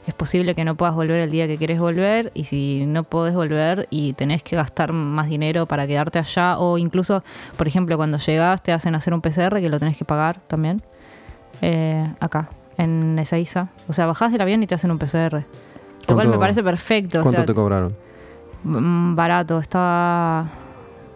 es 0.09 0.15
posible 0.15 0.57
que 0.57 0.65
no 0.65 0.75
puedas 0.75 0.97
volver 0.97 1.21
el 1.21 1.31
día 1.31 1.47
que 1.47 1.57
querés 1.57 1.79
volver 1.79 2.33
y 2.35 2.43
si 2.47 2.85
no 2.85 3.05
podés 3.05 3.37
volver 3.37 3.87
y 3.89 4.15
tenés 4.15 4.43
que 4.43 4.57
gastar 4.57 4.93
más 4.93 5.29
dinero 5.29 5.67
para 5.67 5.87
quedarte 5.87 6.19
allá 6.19 6.59
o 6.59 6.79
incluso, 6.79 7.23
por 7.57 7.69
ejemplo, 7.69 7.97
cuando 7.97 8.19
llegás 8.19 8.61
te 8.61 8.73
hacen 8.73 8.97
hacer 8.97 9.15
un 9.15 9.21
PCR 9.21 9.61
que 9.61 9.69
lo 9.69 9.79
tenés 9.79 9.97
que 9.97 10.05
pagar 10.05 10.41
también 10.49 10.83
eh, 11.63 12.13
acá, 12.19 12.51
en 12.77 13.17
Ezeiza. 13.21 13.69
O 13.87 13.93
sea, 13.93 14.07
bajás 14.07 14.33
del 14.33 14.41
avión 14.41 14.65
y 14.65 14.67
te 14.67 14.75
hacen 14.75 14.91
un 14.91 14.99
PCR. 14.99 15.45
Lo 16.09 16.15
cual 16.15 16.27
¿Cuánto- 16.27 16.31
me 16.33 16.39
parece 16.39 16.63
perfecto. 16.63 17.21
o 17.21 17.23
¿Cuánto 17.23 17.41
sea, 17.41 17.47
te 17.47 17.55
cobraron? 17.55 17.95
Barato, 19.15 19.59
estaba 19.59 20.49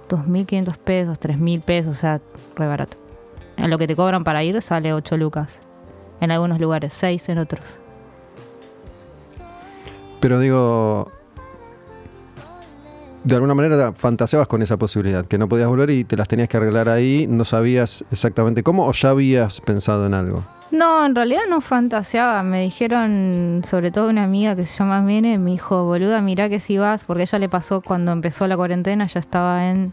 2.500 0.09 0.78
pesos, 0.78 1.18
3.000 1.18 1.61
pesos, 1.62 1.92
o 1.92 2.00
sea, 2.00 2.20
re 2.56 2.66
barato. 2.66 2.97
En 3.56 3.70
lo 3.70 3.78
que 3.78 3.87
te 3.87 3.94
cobran 3.97 4.25
para 4.25 4.42
ir 4.42 4.61
sale 4.62 4.92
8 4.92 5.16
lucas. 5.16 5.61
En 6.20 6.30
algunos 6.30 6.61
lugares, 6.61 6.92
6 6.92 7.28
en 7.28 7.38
otros. 7.38 7.78
Pero 10.20 10.38
digo, 10.38 11.11
de 13.25 13.35
alguna 13.35 13.54
manera 13.54 13.92
fantaseabas 13.92 14.49
con 14.49 14.61
esa 14.62 14.76
posibilidad, 14.76 15.25
que 15.26 15.38
no 15.38 15.49
podías 15.49 15.68
volver 15.68 15.90
y 15.90 16.04
te 16.04 16.16
las 16.16 16.28
tenías 16.28 16.49
que 16.49 16.56
arreglar 16.59 16.88
ahí, 16.88 17.26
no 17.28 17.44
sabías 17.44 18.04
exactamente 18.11 18.62
cómo 18.62 18.87
o 18.87 18.92
ya 18.92 19.11
habías 19.11 19.61
pensado 19.61 20.06
en 20.06 20.14
algo. 20.14 20.44
No, 20.70 21.04
en 21.04 21.14
realidad 21.14 21.42
no 21.48 21.60
fantaseaba. 21.60 22.42
Me 22.42 22.62
dijeron, 22.62 23.62
sobre 23.66 23.90
todo 23.90 24.08
una 24.08 24.24
amiga 24.24 24.54
que 24.54 24.66
se 24.66 24.78
llama 24.78 25.02
Mene, 25.02 25.38
me 25.38 25.50
dijo, 25.52 25.84
boluda, 25.84 26.20
mirá 26.20 26.48
que 26.48 26.60
si 26.60 26.78
vas, 26.78 27.04
porque 27.04 27.24
ella 27.24 27.38
le 27.38 27.48
pasó 27.48 27.80
cuando 27.80 28.12
empezó 28.12 28.46
la 28.46 28.56
cuarentena, 28.56 29.06
ya 29.06 29.18
estaba 29.18 29.68
en 29.68 29.92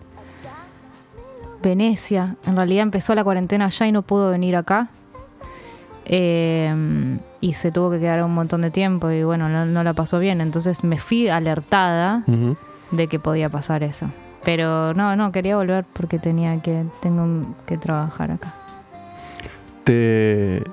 Venecia. 1.63 2.35
En 2.45 2.55
realidad 2.55 2.83
empezó 2.83 3.15
la 3.15 3.23
cuarentena 3.23 3.65
allá 3.65 3.87
y 3.87 3.91
no 3.91 4.03
pudo 4.03 4.29
venir 4.29 4.55
acá. 4.55 4.89
Eh, 6.05 7.19
y 7.41 7.53
se 7.53 7.71
tuvo 7.71 7.91
que 7.91 7.99
quedar 7.99 8.23
un 8.23 8.33
montón 8.33 8.61
de 8.61 8.71
tiempo 8.71 9.09
y 9.09 9.23
bueno, 9.23 9.49
no, 9.49 9.65
no 9.65 9.83
la 9.83 9.93
pasó 9.93 10.19
bien. 10.19 10.41
Entonces 10.41 10.83
me 10.83 10.99
fui 10.99 11.27
alertada 11.27 12.23
de 12.91 13.07
que 13.07 13.19
podía 13.19 13.49
pasar 13.49 13.83
eso. 13.83 14.11
Pero 14.43 14.93
no, 14.93 15.15
no, 15.15 15.31
quería 15.31 15.57
volver 15.57 15.85
porque 15.91 16.19
tenía 16.19 16.61
que, 16.61 16.85
tengo 17.01 17.55
que 17.65 17.77
trabajar 17.77 18.31
acá. 18.31 18.53
¿Te, 19.87 20.63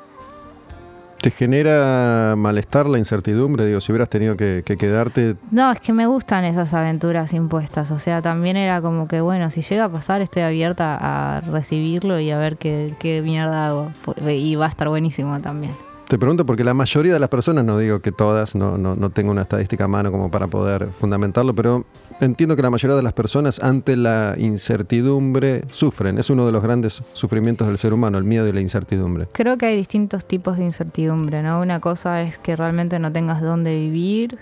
¿Te 1.21 1.31
genera 1.31 2.35
malestar 2.37 2.89
la 2.89 2.99
incertidumbre? 2.99 3.65
Digo, 3.65 3.81
si 3.81 3.93
hubieras 3.93 4.09
tenido 4.09 4.37
que, 4.37 4.63
que 4.67 4.77
quedarte, 4.77 5.37
No, 5.53 5.71
es 5.71 5.79
que 5.79 5.93
me 5.93 6.07
gustan 6.07 6.45
esas 6.45 6.75
aventuras 6.75 7.33
impuestas. 7.33 7.93
O 7.93 8.01
sea, 8.01 8.21
también 8.21 8.57
era 8.57 8.83
como 8.83 9.07
que, 9.07 9.21
bueno, 9.21 9.51
si 9.51 9.63
llega 9.63 9.85
a 9.85 9.89
pasar, 9.89 10.21
estoy 10.21 10.43
abierta 10.43 10.99
a 11.01 11.41
recibirlo 11.43 12.19
y 12.19 12.33
a 12.33 12.39
ver 12.39 12.57
qué, 12.57 12.97
qué 12.99 13.23
mierda 13.23 13.69
hago. 13.69 13.93
Y 14.27 14.57
va 14.57 14.67
a 14.67 14.69
estar 14.69 14.89
buenísimo 14.89 15.41
también. 15.41 15.73
Te 16.09 16.19
pregunto 16.19 16.45
porque 16.45 16.65
la 16.65 16.75
mayoría 16.75 17.15
de 17.15 17.19
las 17.19 17.29
personas, 17.29 17.65
no 17.65 17.79
digo 17.79 18.01
que 18.01 18.13
todas, 18.13 18.55
no, 18.55 18.77
no, 18.77 18.95
no 18.95 19.11
tengo 19.11 19.31
una 19.31 19.43
estadística 19.43 19.85
a 19.85 19.89
mano 19.89 20.13
como 20.13 20.31
para 20.31 20.47
poder 20.49 20.91
fundamentarlo, 20.91 21.55
pero 21.55 21.85
entiendo 22.21 22.57
que 22.57 22.63
la 22.63 22.71
mayoría 22.71 22.97
de 22.97 23.03
las 23.03 23.15
personas 23.15 23.59
ante 23.63 23.97
la 23.97 24.35
incertidumbre 24.37 25.63
sufren. 25.71 26.19
Es 26.19 26.29
uno 26.31 26.45
de 26.45 26.53
los 26.53 26.63
grandes 26.63 27.03
sufrimientos 27.15 27.67
del 27.67 27.79
ser 27.79 27.93
humano, 27.95 28.19
el 28.19 28.25
miedo 28.25 28.47
y 28.47 28.53
la 28.53 28.61
incertidumbre. 28.61 29.29
Creo 29.33 29.57
que 29.57 29.67
hay 29.67 29.77
distintos 29.77 30.27
tipos 30.27 30.59
de 30.59 30.65
incertidumbre, 30.65 31.43
¿no? 31.43 31.61
Una 31.61 31.81
cosa 31.81 32.21
es 32.23 32.39
que 32.39 32.55
realmente 32.55 32.99
no 32.99 33.11
tengas 33.11 33.41
dónde 33.41 33.75
vivir, 33.75 34.39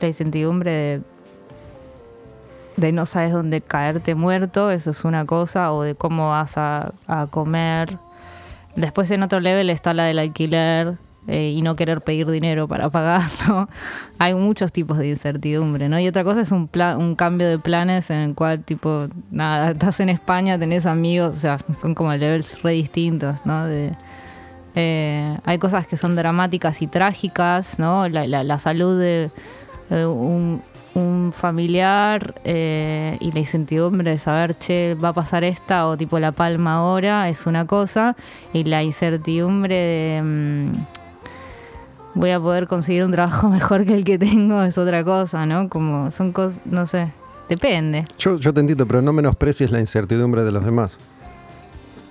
la 0.00 0.06
incertidumbre 0.06 0.70
de, 0.70 1.02
de 2.76 2.92
no 2.92 3.04
sabes 3.04 3.32
dónde 3.32 3.60
caerte 3.60 4.14
muerto, 4.14 4.70
eso 4.70 4.90
es 4.90 5.04
una 5.04 5.26
cosa, 5.26 5.72
o 5.72 5.82
de 5.82 5.96
cómo 5.96 6.30
vas 6.30 6.56
a, 6.56 6.94
a 7.06 7.26
comer. 7.26 7.98
Después 8.76 9.10
en 9.10 9.22
otro 9.22 9.40
level 9.40 9.70
está 9.70 9.94
la 9.94 10.04
del 10.04 10.18
alquiler 10.18 10.98
eh, 11.26 11.50
y 11.50 11.62
no 11.62 11.76
querer 11.76 12.00
pedir 12.00 12.30
dinero 12.30 12.66
para 12.66 12.90
pagarlo. 12.90 13.68
Hay 14.18 14.34
muchos 14.34 14.72
tipos 14.72 14.98
de 14.98 15.10
incertidumbre, 15.10 15.88
¿no? 15.88 15.98
Y 16.00 16.08
otra 16.08 16.24
cosa 16.24 16.40
es 16.40 16.50
un, 16.50 16.70
un 16.98 17.14
cambio 17.14 17.48
de 17.48 17.58
planes 17.58 18.10
en 18.10 18.18
el 18.18 18.34
cual, 18.34 18.64
tipo, 18.64 19.08
nada, 19.30 19.70
estás 19.72 20.00
en 20.00 20.08
España, 20.08 20.58
tenés 20.58 20.86
amigos, 20.86 21.36
o 21.36 21.38
sea, 21.38 21.58
son 21.80 21.94
como 21.94 22.12
levels 22.14 22.62
re 22.62 22.72
distintos, 22.72 23.44
¿no? 23.44 23.66
De, 23.66 23.92
eh, 24.74 25.36
hay 25.44 25.58
cosas 25.58 25.86
que 25.86 25.96
son 25.96 26.16
dramáticas 26.16 26.80
y 26.80 26.86
trágicas, 26.86 27.78
¿no? 27.78 28.08
La, 28.08 28.58
salud 28.58 28.98
de 28.98 29.30
un, 29.90 30.62
un 30.94 31.32
familiar 31.34 32.34
eh, 32.44 33.16
y 33.20 33.30
la 33.32 33.38
incertidumbre 33.38 34.10
de 34.10 34.18
saber, 34.18 34.56
che, 34.58 34.94
va 35.02 35.10
a 35.10 35.12
pasar 35.12 35.44
esta 35.44 35.86
o 35.86 35.96
tipo 35.96 36.18
la 36.18 36.32
palma 36.32 36.74
ahora 36.74 37.28
es 37.28 37.46
una 37.46 37.66
cosa 37.66 38.16
y 38.52 38.64
la 38.64 38.82
incertidumbre 38.82 39.74
de 39.76 40.22
mm, 40.22 40.72
voy 42.14 42.30
a 42.30 42.40
poder 42.40 42.66
conseguir 42.66 43.04
un 43.04 43.12
trabajo 43.12 43.48
mejor 43.50 43.84
que 43.84 43.94
el 43.94 44.04
que 44.04 44.18
tengo 44.18 44.62
es 44.62 44.78
otra 44.78 45.04
cosa, 45.04 45.46
¿no? 45.46 45.68
Como 45.68 46.10
son 46.10 46.32
cosas, 46.32 46.60
no 46.64 46.86
sé, 46.86 47.12
depende. 47.48 48.04
Yo, 48.18 48.36
yo 48.38 48.52
te 48.52 48.60
entiendo, 48.60 48.86
pero 48.86 49.00
no 49.00 49.12
menosprecies 49.12 49.70
la 49.70 49.78
incertidumbre 49.80 50.42
de 50.42 50.52
los 50.52 50.64
demás. 50.64 50.98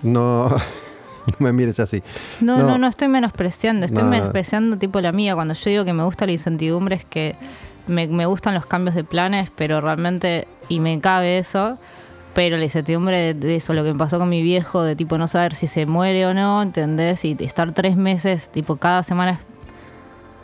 No, 0.03 0.47
no 1.27 1.33
me 1.39 1.51
mires 1.51 1.79
así. 1.81 2.01
No, 2.39 2.57
No. 2.57 2.67
no, 2.69 2.77
no, 2.77 2.87
estoy 2.87 3.09
menospreciando, 3.09 3.85
estoy 3.85 4.03
No, 4.05 4.09
no. 4.09 4.15
menospreciando 4.15 4.77
tipo 4.77 5.01
la 5.01 5.11
mía. 5.11 5.35
Cuando 5.35 5.53
yo 5.53 5.69
digo 5.69 5.83
que 5.85 5.91
me 5.93 6.03
gusta 6.05 6.25
la 6.25 6.31
incertidumbre 6.31 6.95
es 6.95 7.03
que 7.03 7.35
me, 7.89 8.07
me 8.07 8.25
gustan 8.25 8.53
los 8.55 8.65
cambios 8.65 8.95
de 8.95 9.03
planes, 9.03 9.51
pero 9.55 9.81
realmente, 9.81 10.47
y 10.67 10.79
me 10.79 10.99
cabe 10.99 11.37
eso, 11.37 11.77
pero 12.33 12.57
la 12.57 12.63
incertidumbre 12.63 13.17
de, 13.17 13.33
de 13.33 13.55
eso, 13.55 13.73
lo 13.73 13.83
que 13.83 13.91
me 13.91 13.99
pasó 13.99 14.19
con 14.19 14.29
mi 14.29 14.41
viejo, 14.41 14.83
de 14.83 14.95
tipo 14.95 15.17
no 15.17 15.27
saber 15.27 15.55
si 15.55 15.67
se 15.67 15.85
muere 15.85 16.25
o 16.25 16.33
no, 16.33 16.61
¿entendés? 16.61 17.25
Y 17.25 17.35
estar 17.39 17.71
tres 17.71 17.97
meses, 17.97 18.49
tipo 18.49 18.77
cada 18.77 19.03
semana, 19.03 19.39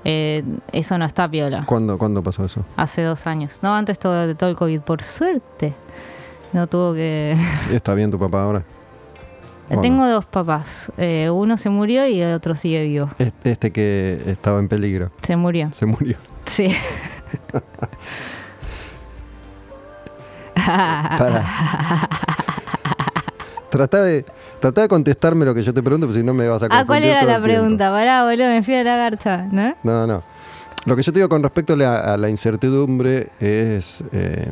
eh, 0.07 0.43
eso 0.71 0.97
no 0.99 1.05
está 1.05 1.29
piola. 1.29 1.65
¿Cuándo, 1.65 1.97
¿Cuándo 1.97 2.21
pasó 2.21 2.45
eso? 2.45 2.63
Hace 2.77 3.01
dos 3.01 3.25
años. 3.25 3.59
No, 3.63 3.75
antes 3.75 3.97
todo, 3.97 4.27
de 4.27 4.35
todo 4.35 4.51
el 4.51 4.55
COVID, 4.55 4.81
por 4.81 5.01
suerte. 5.01 5.73
No 6.53 6.67
tuvo 6.67 6.93
que... 6.93 7.35
¿Está 7.71 7.95
bien 7.95 8.11
tu 8.11 8.19
papá 8.19 8.43
ahora? 8.43 8.63
Tengo 9.81 10.07
dos 10.07 10.27
papás. 10.27 10.91
Eh, 10.97 11.29
uno 11.31 11.57
se 11.57 11.71
murió 11.71 12.05
y 12.07 12.21
el 12.21 12.35
otro 12.35 12.53
sigue 12.53 12.83
vivo. 12.83 13.09
Este, 13.17 13.51
este 13.51 13.71
que 13.71 14.21
estaba 14.27 14.59
en 14.59 14.67
peligro. 14.67 15.11
Se 15.23 15.35
murió. 15.35 15.71
Se 15.73 15.87
murió. 15.87 16.17
Sí. 16.45 16.71
Para. 20.55 21.43
Trata 23.69 24.03
de, 24.03 24.25
Tratá 24.59 24.81
de 24.81 24.87
contestarme 24.87 25.45
lo 25.45 25.53
que 25.53 25.61
yo 25.63 25.73
te 25.73 25.83
pregunto, 25.83 26.07
porque 26.07 26.19
si 26.19 26.25
no 26.25 26.33
me 26.33 26.47
vas 26.47 26.63
a 26.63 26.69
confundir 26.69 26.81
Ah, 26.81 26.85
¿cuál 26.87 27.03
era 27.03 27.19
todo 27.21 27.31
la 27.31 27.41
pregunta? 27.41 27.91
Pará, 27.91 28.23
boludo, 28.23 28.47
me 28.47 28.63
fui 28.63 28.73
a 28.75 28.83
la 28.83 28.95
garcha, 28.97 29.47
¿no? 29.51 29.75
No, 29.83 30.07
no. 30.07 30.23
Lo 30.85 30.95
que 30.95 31.01
yo 31.03 31.11
te 31.11 31.19
digo 31.19 31.29
con 31.29 31.43
respecto 31.43 31.73
a 31.73 31.77
la, 31.77 31.95
a 31.97 32.17
la 32.17 32.29
incertidumbre 32.29 33.29
es. 33.39 34.03
eh, 34.11 34.51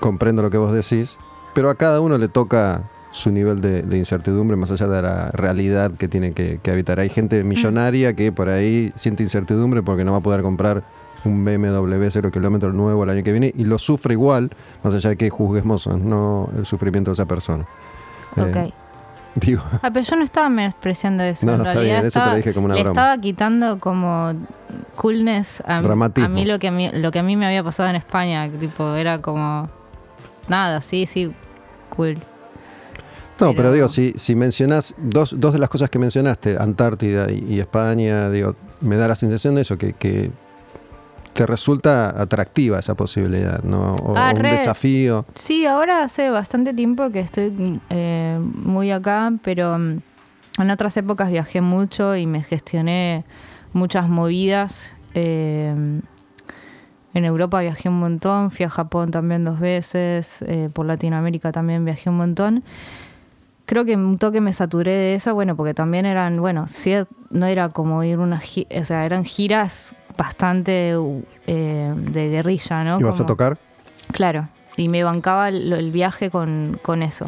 comprendo 0.00 0.42
lo 0.42 0.50
que 0.50 0.58
vos 0.58 0.72
decís, 0.72 1.18
pero 1.54 1.68
a 1.70 1.74
cada 1.74 2.00
uno 2.00 2.16
le 2.18 2.28
toca 2.28 2.82
su 3.10 3.30
nivel 3.30 3.60
de, 3.60 3.82
de 3.82 3.96
incertidumbre 3.98 4.56
más 4.56 4.70
allá 4.70 4.86
de 4.88 5.02
la 5.02 5.30
realidad 5.32 5.90
que 5.92 6.06
tiene 6.06 6.32
que, 6.32 6.60
que 6.62 6.70
habitar. 6.70 7.00
Hay 7.00 7.08
gente 7.08 7.42
millonaria 7.44 8.14
que 8.14 8.30
por 8.30 8.48
ahí 8.48 8.92
siente 8.94 9.22
incertidumbre 9.22 9.82
porque 9.82 10.04
no 10.04 10.12
va 10.12 10.18
a 10.18 10.22
poder 10.22 10.42
comprar 10.42 10.84
un 11.26 11.44
BMW 11.44 12.06
0 12.10 12.30
kilómetros 12.30 12.74
nuevo 12.74 13.04
el 13.04 13.10
año 13.10 13.22
que 13.22 13.32
viene 13.32 13.52
y 13.56 13.64
lo 13.64 13.78
sufre 13.78 14.14
igual, 14.14 14.50
más 14.82 14.94
allá 14.94 15.10
de 15.10 15.16
que 15.16 15.28
juzguemos 15.30 15.86
no 15.86 16.48
el 16.56 16.64
sufrimiento 16.66 17.10
de 17.10 17.14
esa 17.14 17.26
persona. 17.26 17.66
Eh, 18.36 18.42
Ok. 18.42 18.74
digo, 19.36 19.62
Ah, 19.82 19.90
pero 19.92 20.00
yo 20.04 20.16
no 20.16 20.24
estaba 20.24 20.48
menospreciando 20.48 21.22
eso. 21.22 21.44
No, 21.46 21.54
en 21.56 21.64
realidad 21.64 21.82
bien, 21.82 21.96
eso 21.96 22.00
te 22.00 22.18
lo 22.18 22.24
estaba- 22.24 22.36
dije 22.36 22.54
como 22.54 22.66
una 22.66 22.74
le 22.74 22.82
broma. 22.84 23.00
estaba 23.00 23.20
quitando 23.20 23.78
como 23.78 24.32
coolness 24.94 25.62
a, 25.66 25.80
mí- 25.80 25.86
Dramatismo. 25.86 26.26
a 26.26 26.28
mí 26.30 26.44
lo 26.46 26.58
que 26.58 26.68
a 26.68 26.72
mí 26.72 26.90
lo 26.92 27.10
que 27.10 27.18
a 27.18 27.22
mí 27.22 27.36
me 27.36 27.46
había 27.46 27.62
pasado 27.62 27.88
en 27.90 27.96
España, 27.96 28.50
que 28.50 28.56
tipo 28.58 28.94
era 28.94 29.20
como 29.20 29.68
nada, 30.48 30.80
sí, 30.80 31.06
sí, 31.06 31.32
cool. 31.94 32.14
No, 33.38 33.48
pero, 33.50 33.54
Pero- 33.56 33.72
digo, 33.72 33.88
si, 33.88 34.12
si 34.16 34.34
mencionás 34.34 34.94
dos, 34.96 35.34
dos 35.38 35.52
de 35.52 35.58
las 35.58 35.68
cosas 35.68 35.90
que 35.90 35.98
mencionaste, 35.98 36.56
Antártida 36.58 37.30
y, 37.30 37.44
y 37.56 37.60
España, 37.60 38.30
digo, 38.30 38.54
me 38.80 38.96
da 38.96 39.08
la 39.08 39.14
sensación 39.14 39.54
de 39.54 39.60
eso, 39.60 39.76
que, 39.76 39.92
que, 39.92 40.30
que 41.36 41.46
resulta 41.46 42.20
atractiva 42.20 42.78
esa 42.78 42.94
posibilidad, 42.94 43.62
¿no? 43.62 43.94
O, 43.96 44.16
Ah, 44.16 44.32
o 44.32 44.36
un 44.36 44.42
re. 44.42 44.50
desafío. 44.52 45.24
Sí, 45.34 45.66
ahora 45.66 46.02
hace 46.02 46.30
bastante 46.30 46.72
tiempo 46.74 47.10
que 47.10 47.20
estoy 47.20 47.80
eh, 47.90 48.38
muy 48.40 48.90
acá, 48.90 49.32
pero 49.42 49.78
mm, 49.78 50.00
en 50.58 50.70
otras 50.70 50.96
épocas 50.96 51.30
viajé 51.30 51.60
mucho 51.60 52.16
y 52.16 52.26
me 52.26 52.42
gestioné 52.42 53.24
muchas 53.72 54.08
movidas. 54.08 54.90
eh, 55.14 56.00
en 57.14 57.24
Europa 57.24 57.60
viajé 57.62 57.88
un 57.88 57.98
montón, 57.98 58.50
fui 58.50 58.66
a 58.66 58.68
Japón 58.68 59.10
también 59.10 59.42
dos 59.42 59.58
veces, 59.58 60.42
eh, 60.42 60.68
por 60.70 60.84
Latinoamérica 60.84 61.50
también 61.50 61.82
viajé 61.82 62.10
un 62.10 62.18
montón. 62.18 62.62
Creo 63.64 63.86
que 63.86 63.96
un 63.96 64.18
toque 64.18 64.42
me 64.42 64.52
saturé 64.52 64.92
de 64.92 65.14
eso, 65.14 65.34
bueno, 65.34 65.56
porque 65.56 65.72
también 65.72 66.04
eran, 66.04 66.38
bueno, 66.40 66.68
sí, 66.68 66.92
no 67.30 67.46
era 67.46 67.70
como 67.70 68.04
ir 68.04 68.18
una 68.18 68.38
o 68.78 68.84
sea, 68.84 69.06
eran 69.06 69.24
giras 69.24 69.94
bastante 70.16 70.94
eh, 71.46 71.92
de 71.96 72.28
guerrilla, 72.30 72.84
¿no? 72.84 73.00
¿Ibas 73.00 73.14
a 73.16 73.18
Como- 73.18 73.26
tocar? 73.26 73.58
Claro, 74.12 74.48
y 74.76 74.88
me 74.88 75.02
bancaba 75.02 75.48
el, 75.48 75.72
el 75.72 75.90
viaje 75.90 76.30
con, 76.30 76.78
con 76.82 77.02
eso. 77.02 77.26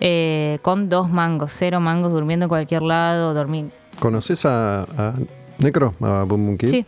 Eh, 0.00 0.58
con 0.62 0.88
dos 0.88 1.08
mangos, 1.10 1.52
cero 1.54 1.80
mangos, 1.80 2.12
durmiendo 2.12 2.44
en 2.44 2.48
cualquier 2.48 2.82
lado, 2.82 3.32
dormí. 3.34 3.70
¿Conoces 4.00 4.44
a, 4.44 4.82
a 4.82 5.14
Necro, 5.58 5.94
a 6.00 6.24
Boom 6.24 6.46
Boom 6.46 6.58
Kid? 6.58 6.68
Sí, 6.68 6.84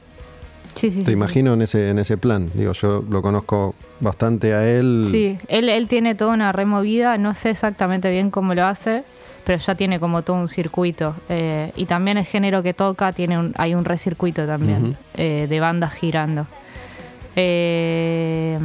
sí, 0.74 0.90
sí. 0.90 0.98
Te 1.00 1.06
sí, 1.06 1.12
imagino 1.12 1.54
en 1.54 1.62
ese 1.62 1.88
en 1.90 1.98
ese 1.98 2.16
plan. 2.18 2.50
Digo, 2.54 2.72
yo 2.72 3.04
lo 3.08 3.22
conozco 3.22 3.74
bastante 4.00 4.54
a 4.54 4.68
él. 4.68 5.02
Sí, 5.04 5.10
Sí, 5.10 5.46
él, 5.48 5.68
él 5.68 5.86
tiene 5.88 6.14
toda 6.14 6.34
una 6.34 6.52
removida, 6.52 7.16
no 7.16 7.32
sé 7.34 7.50
exactamente 7.50 8.10
bien 8.10 8.30
cómo 8.30 8.54
lo 8.54 8.64
hace, 8.66 9.04
pero 9.46 9.58
ya 9.58 9.76
tiene 9.76 10.00
como 10.00 10.22
todo 10.22 10.36
un 10.36 10.48
circuito. 10.48 11.14
Eh, 11.28 11.70
y 11.76 11.84
también 11.86 12.18
el 12.18 12.24
género 12.24 12.62
que 12.64 12.74
toca, 12.74 13.12
tiene 13.12 13.38
un, 13.38 13.54
hay 13.56 13.74
un 13.76 13.84
recircuito 13.84 14.44
también, 14.44 14.96
eh, 15.14 15.46
de 15.48 15.60
bandas 15.60 15.92
girando. 15.94 16.46
Eh, 17.36 18.58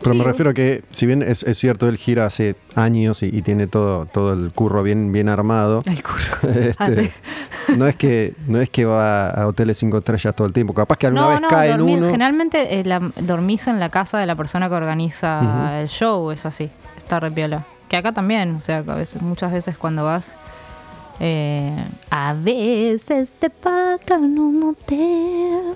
Pero 0.00 0.12
sí, 0.12 0.18
me 0.18 0.24
refiero 0.24 0.50
a 0.50 0.54
que, 0.54 0.84
si 0.92 1.06
bien 1.06 1.22
es, 1.22 1.42
es 1.44 1.58
cierto, 1.58 1.88
él 1.88 1.96
gira 1.96 2.26
hace 2.26 2.56
años 2.74 3.22
y, 3.22 3.26
y 3.36 3.42
tiene 3.42 3.66
todo, 3.66 4.06
todo 4.06 4.32
el 4.34 4.50
curro 4.52 4.82
bien, 4.82 5.12
bien 5.12 5.28
armado, 5.28 5.82
El 5.86 6.02
curro. 6.02 6.50
este, 6.60 6.74
Arre. 6.78 7.10
no 7.76 7.86
es 7.86 7.96
que 7.96 8.34
no 8.46 8.60
es 8.60 8.68
que 8.68 8.84
va 8.84 9.28
a 9.30 9.46
hoteles 9.46 9.78
cinco 9.78 9.98
estrellas 9.98 10.36
todo 10.36 10.46
el 10.46 10.52
tiempo. 10.52 10.74
Capaz 10.74 10.98
que 10.98 11.06
alguna 11.06 11.22
No, 11.24 11.30
vez 11.30 11.40
no, 11.40 11.48
cae 11.48 11.70
en 11.72 11.80
uno. 11.80 12.06
generalmente 12.10 12.78
eh, 12.80 12.84
la- 12.84 13.00
dormís 13.20 13.66
en 13.66 13.80
la 13.80 13.88
casa 13.88 14.18
de 14.18 14.26
la 14.26 14.36
persona 14.36 14.68
que 14.68 14.74
organiza 14.74 15.80
el 15.80 15.88
show, 15.88 16.30
es 16.30 16.44
así, 16.44 16.70
está 17.14 17.20
re 17.20 17.30
piola. 17.30 17.64
Que 17.88 17.96
acá 17.96 18.12
también, 18.12 18.56
o 18.56 18.60
sea, 18.60 18.82
que 18.82 18.90
a 18.90 18.94
veces, 18.94 19.22
muchas 19.22 19.52
veces 19.52 19.76
cuando 19.76 20.04
vas, 20.04 20.36
eh, 21.20 21.84
a 22.10 22.34
veces 22.34 23.32
te 23.38 23.50
pagan 23.50 24.38
un 24.38 24.62
hotel, 24.62 25.74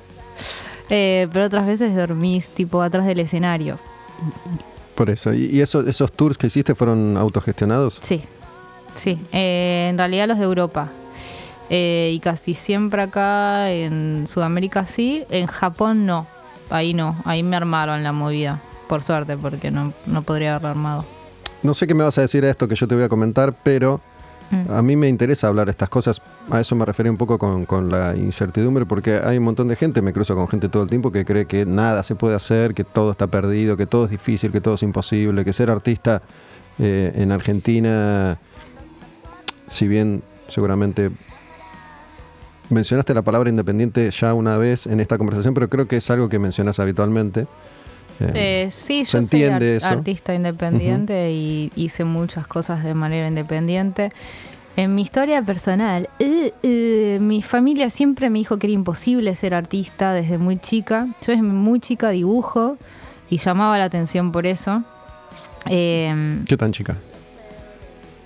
Eh, 0.90 1.28
pero 1.34 1.44
otras 1.44 1.66
veces 1.66 1.94
dormís 1.94 2.48
tipo 2.48 2.80
atrás 2.80 3.04
del 3.04 3.20
escenario. 3.20 3.78
Por 4.94 5.10
eso. 5.10 5.34
¿Y, 5.34 5.60
esos, 5.60 5.86
esos 5.86 6.10
tours 6.10 6.38
que 6.38 6.46
hiciste 6.46 6.74
fueron 6.74 7.14
autogestionados? 7.18 7.98
Sí, 8.00 8.22
sí, 8.94 9.20
eh, 9.30 9.88
en 9.90 9.98
realidad 9.98 10.28
los 10.28 10.38
de 10.38 10.44
Europa. 10.44 10.88
Eh, 11.68 12.12
y 12.14 12.20
casi 12.20 12.54
siempre 12.54 13.02
acá 13.02 13.70
en 13.70 14.24
Sudamérica 14.26 14.86
sí, 14.86 15.24
en 15.28 15.46
Japón 15.46 16.06
no. 16.06 16.26
Ahí 16.70 16.94
no, 16.94 17.16
ahí 17.26 17.42
me 17.42 17.56
armaron 17.56 18.02
la 18.02 18.12
movida. 18.12 18.62
Por 18.88 19.02
suerte, 19.02 19.36
porque 19.36 19.70
no, 19.70 19.92
no 20.06 20.22
podría 20.22 20.52
haberlo 20.52 20.68
armado. 20.70 21.17
No 21.62 21.74
sé 21.74 21.86
qué 21.86 21.94
me 21.94 22.04
vas 22.04 22.18
a 22.18 22.22
decir 22.22 22.44
a 22.44 22.50
esto 22.50 22.68
que 22.68 22.74
yo 22.74 22.86
te 22.86 22.94
voy 22.94 23.04
a 23.04 23.08
comentar, 23.08 23.54
pero 23.62 24.00
Mm. 24.50 24.70
a 24.72 24.82
mí 24.82 24.96
me 24.96 25.08
interesa 25.08 25.48
hablar 25.48 25.68
estas 25.68 25.88
cosas. 25.88 26.22
A 26.50 26.60
eso 26.60 26.74
me 26.74 26.84
refería 26.84 27.12
un 27.12 27.18
poco 27.18 27.38
con, 27.38 27.66
con 27.66 27.90
la 27.90 28.16
incertidumbre, 28.16 28.86
porque 28.86 29.20
hay 29.22 29.38
un 29.38 29.44
montón 29.44 29.68
de 29.68 29.76
gente, 29.76 30.00
me 30.00 30.12
cruzo 30.12 30.34
con 30.34 30.48
gente 30.48 30.68
todo 30.68 30.84
el 30.84 30.88
tiempo 30.88 31.12
que 31.12 31.24
cree 31.24 31.46
que 31.46 31.66
nada 31.66 32.02
se 32.02 32.14
puede 32.14 32.34
hacer, 32.34 32.74
que 32.74 32.84
todo 32.84 33.10
está 33.10 33.26
perdido, 33.26 33.76
que 33.76 33.86
todo 33.86 34.06
es 34.06 34.10
difícil, 34.10 34.50
que 34.50 34.60
todo 34.60 34.74
es 34.74 34.82
imposible, 34.82 35.44
que 35.44 35.52
ser 35.52 35.70
artista 35.70 36.22
eh, 36.78 37.12
en 37.14 37.32
Argentina, 37.32 38.38
si 39.66 39.86
bien 39.86 40.22
seguramente 40.46 41.10
mencionaste 42.70 43.12
la 43.14 43.22
palabra 43.22 43.50
independiente 43.50 44.10
ya 44.10 44.32
una 44.34 44.56
vez 44.56 44.86
en 44.86 45.00
esta 45.00 45.18
conversación, 45.18 45.52
pero 45.54 45.68
creo 45.68 45.86
que 45.88 45.96
es 45.98 46.10
algo 46.10 46.28
que 46.28 46.38
mencionas 46.38 46.78
habitualmente. 46.78 47.46
Eh, 48.20 48.64
Eh, 48.66 48.70
sí, 48.70 49.00
yo 49.00 49.06
soy 49.06 49.20
entiende 49.22 49.54
ar- 49.70 49.76
eso. 49.76 49.86
artista 49.86 50.34
independiente 50.34 51.30
y 51.32 51.70
hice 51.76 52.04
muchas 52.04 52.46
cosas 52.46 52.82
de 52.84 52.94
manera 52.94 53.28
independiente. 53.28 54.10
En 54.76 54.94
mi 54.94 55.02
historia 55.02 55.42
personal, 55.42 56.08
eh, 56.20 56.52
eh, 56.62 57.18
mi 57.20 57.42
familia 57.42 57.90
siempre 57.90 58.30
me 58.30 58.38
dijo 58.38 58.58
que 58.58 58.68
era 58.68 58.74
imposible 58.74 59.34
ser 59.34 59.54
artista 59.54 60.12
desde 60.12 60.38
muy 60.38 60.58
chica. 60.58 61.06
Yo 61.26 61.32
desde 61.32 61.42
muy 61.42 61.80
chica 61.80 62.10
dibujo 62.10 62.76
y 63.30 63.38
llamaba 63.38 63.76
la 63.78 63.84
atención 63.84 64.30
por 64.32 64.46
eso. 64.46 64.82
Eh, 65.68 66.40
¿Qué 66.46 66.56
tan 66.56 66.72
chica? 66.72 66.96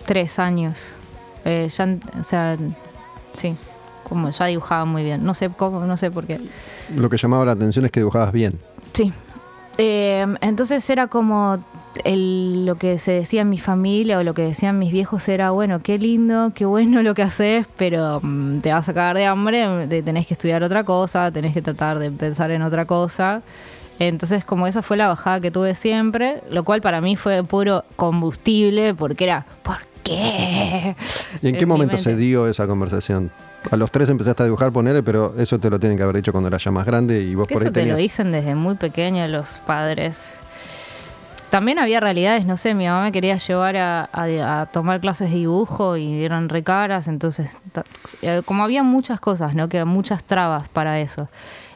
tres 0.06 0.38
años. 0.38 0.94
Ya, 1.44 1.88
o 2.20 2.24
sea, 2.24 2.56
sí, 3.34 3.54
como 4.08 4.30
ya 4.30 4.46
dibujaba 4.46 4.84
muy 4.84 5.02
bien. 5.04 5.24
No 5.24 5.34
sé 5.34 5.48
cómo, 5.48 5.84
no 5.86 5.96
sé 5.96 6.10
por 6.10 6.26
qué. 6.26 6.38
Lo 6.96 7.08
que 7.08 7.16
llamaba 7.16 7.44
la 7.44 7.52
atención 7.52 7.84
es 7.84 7.90
que 7.92 8.00
dibujabas 8.00 8.32
bien. 8.32 8.58
Sí. 8.92 9.12
Eh, 9.78 10.26
entonces 10.40 10.88
era 10.90 11.06
como 11.06 11.58
el- 12.04 12.66
lo 12.66 12.74
que 12.76 12.98
se 12.98 13.12
decía 13.12 13.42
en 13.42 13.50
mi 13.50 13.58
familia 13.58 14.18
o 14.18 14.22
lo 14.22 14.34
que 14.34 14.42
decían 14.42 14.78
mis 14.78 14.92
viejos 14.92 15.28
era, 15.28 15.50
bueno, 15.50 15.80
qué 15.82 15.98
lindo, 15.98 16.52
qué 16.54 16.64
bueno 16.64 17.02
lo 17.02 17.14
que 17.14 17.22
haces, 17.22 17.66
pero 17.76 18.20
mm, 18.22 18.60
te 18.60 18.72
vas 18.72 18.88
a 18.88 18.94
cagar 18.94 19.16
de 19.16 19.26
hambre, 19.26 19.86
te- 19.88 20.02
tenés 20.02 20.26
que 20.26 20.34
estudiar 20.34 20.62
otra 20.62 20.84
cosa, 20.84 21.30
tenés 21.32 21.54
que 21.54 21.62
tratar 21.62 21.98
de 21.98 22.10
pensar 22.10 22.50
en 22.50 22.62
otra 22.62 22.84
cosa. 22.86 23.42
Entonces 23.98 24.44
como 24.44 24.66
esa 24.66 24.82
fue 24.82 24.96
la 24.96 25.08
bajada 25.08 25.40
que 25.40 25.50
tuve 25.50 25.74
siempre, 25.74 26.42
lo 26.50 26.64
cual 26.64 26.80
para 26.80 27.00
mí 27.00 27.16
fue 27.16 27.44
puro 27.44 27.84
combustible 27.96 28.94
porque 28.94 29.24
era, 29.24 29.46
¿por 29.62 29.78
qué? 30.02 30.96
¿Y 31.42 31.48
en 31.48 31.54
qué 31.56 31.62
En 31.62 31.68
momento 31.68 31.98
se 31.98 32.16
dio 32.16 32.46
esa 32.48 32.66
conversación? 32.66 33.30
A 33.70 33.76
los 33.76 33.90
tres 33.90 34.08
empezaste 34.10 34.42
a 34.42 34.46
dibujar, 34.46 34.72
ponele, 34.72 35.02
pero 35.02 35.34
eso 35.38 35.58
te 35.58 35.70
lo 35.70 35.78
tienen 35.78 35.96
que 35.96 36.02
haber 36.02 36.16
dicho 36.16 36.32
cuando 36.32 36.48
eras 36.48 36.62
ya 36.64 36.70
más 36.70 36.84
grande 36.84 37.20
y 37.22 37.34
vos 37.34 37.46
por 37.46 37.58
ahí 37.58 37.64
eso 37.64 37.72
te 37.72 37.80
tenías... 37.80 37.96
lo 37.96 38.02
dicen 38.02 38.32
desde 38.32 38.54
muy 38.54 38.74
pequeño 38.74 39.26
los 39.28 39.60
padres. 39.66 40.38
También 41.50 41.78
había 41.78 42.00
realidades, 42.00 42.46
no 42.46 42.56
sé, 42.56 42.74
mi 42.74 42.86
mamá 42.86 43.02
me 43.02 43.12
quería 43.12 43.36
llevar 43.36 43.76
a, 43.76 44.08
a- 44.10 44.60
a 44.62 44.66
tomar 44.66 45.00
clases 45.00 45.30
de 45.30 45.36
dibujo 45.36 45.98
y 45.98 46.24
eran 46.24 46.48
re 46.48 46.62
caras, 46.62 47.08
entonces, 47.08 47.50
eh, 48.22 48.40
como 48.46 48.64
había 48.64 48.82
muchas 48.82 49.20
cosas, 49.20 49.54
¿no? 49.54 49.68
Que 49.68 49.76
eran 49.76 49.88
muchas 49.88 50.24
trabas 50.24 50.68
para 50.70 50.98
eso. 51.00 51.28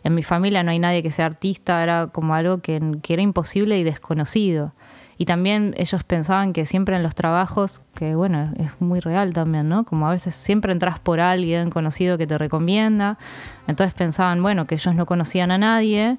En 0.02 0.14
mi 0.14 0.22
familia 0.22 0.62
no 0.62 0.70
hay 0.70 0.78
nadie 0.78 1.02
que 1.02 1.10
sea 1.10 1.26
artista, 1.26 1.82
era 1.82 2.06
como 2.06 2.34
algo 2.34 2.58
que, 2.58 2.80
que 3.02 3.12
era 3.12 3.22
imposible 3.22 3.78
y 3.78 3.84
desconocido. 3.84 4.72
Y 5.18 5.24
también 5.24 5.74
ellos 5.76 6.04
pensaban 6.04 6.52
que 6.52 6.66
siempre 6.66 6.96
en 6.96 7.02
los 7.02 7.14
trabajos, 7.14 7.80
que 7.94 8.14
bueno, 8.14 8.52
es 8.58 8.80
muy 8.80 9.00
real 9.00 9.32
también, 9.32 9.68
¿no? 9.68 9.84
Como 9.84 10.06
a 10.06 10.10
veces 10.10 10.34
siempre 10.34 10.72
entras 10.72 10.98
por 10.98 11.20
alguien 11.20 11.70
conocido 11.70 12.18
que 12.18 12.26
te 12.26 12.36
recomienda. 12.36 13.18
Entonces 13.66 13.94
pensaban, 13.94 14.42
bueno, 14.42 14.66
que 14.66 14.74
ellos 14.74 14.94
no 14.94 15.06
conocían 15.06 15.50
a 15.50 15.58
nadie 15.58 16.18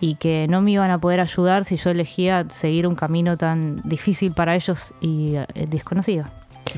y 0.00 0.14
que 0.14 0.46
no 0.48 0.62
me 0.62 0.70
iban 0.70 0.90
a 0.90 0.98
poder 0.98 1.20
ayudar 1.20 1.64
si 1.64 1.76
yo 1.76 1.90
elegía 1.90 2.46
seguir 2.48 2.86
un 2.86 2.94
camino 2.94 3.36
tan 3.36 3.82
difícil 3.84 4.32
para 4.32 4.54
ellos 4.54 4.94
y 5.00 5.34
eh, 5.36 5.46
desconocido. 5.68 6.24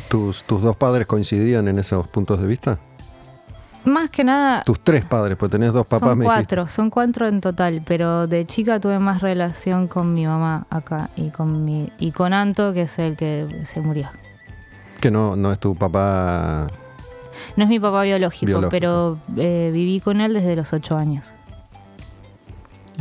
¿Tus, 0.08 0.44
¿Tus 0.44 0.62
dos 0.62 0.76
padres 0.76 1.06
coincidían 1.06 1.68
en 1.68 1.78
esos 1.78 2.08
puntos 2.08 2.40
de 2.40 2.46
vista? 2.46 2.78
Más 3.84 4.10
que 4.10 4.24
nada, 4.24 4.62
Tus 4.62 4.78
tres 4.80 5.04
padres, 5.04 5.36
pues 5.38 5.50
tenés 5.50 5.72
dos 5.72 5.86
papás, 5.86 6.00
son 6.10 6.18
dijiste. 6.20 6.24
cuatro, 6.26 6.68
son 6.68 6.90
cuatro 6.90 7.26
en 7.26 7.40
total, 7.40 7.82
pero 7.86 8.26
de 8.26 8.46
chica 8.46 8.78
tuve 8.78 8.98
más 8.98 9.22
relación 9.22 9.88
con 9.88 10.12
mi 10.12 10.26
mamá 10.26 10.66
acá 10.68 11.08
y 11.16 11.30
con 11.30 11.64
mi 11.64 11.90
y 11.98 12.12
con 12.12 12.34
Anto, 12.34 12.74
que 12.74 12.82
es 12.82 12.98
el 12.98 13.16
que 13.16 13.62
se 13.64 13.80
murió. 13.80 14.08
Que 15.00 15.10
no, 15.10 15.34
no 15.34 15.50
es 15.50 15.58
tu 15.58 15.74
papá. 15.74 16.66
No 17.56 17.64
es 17.64 17.70
mi 17.70 17.80
papá 17.80 18.02
biológico, 18.02 18.46
Biológico. 18.46 18.70
pero 18.70 19.18
eh, 19.38 19.70
viví 19.72 20.00
con 20.00 20.20
él 20.20 20.34
desde 20.34 20.54
los 20.56 20.72
ocho 20.74 20.98
años. 20.98 21.32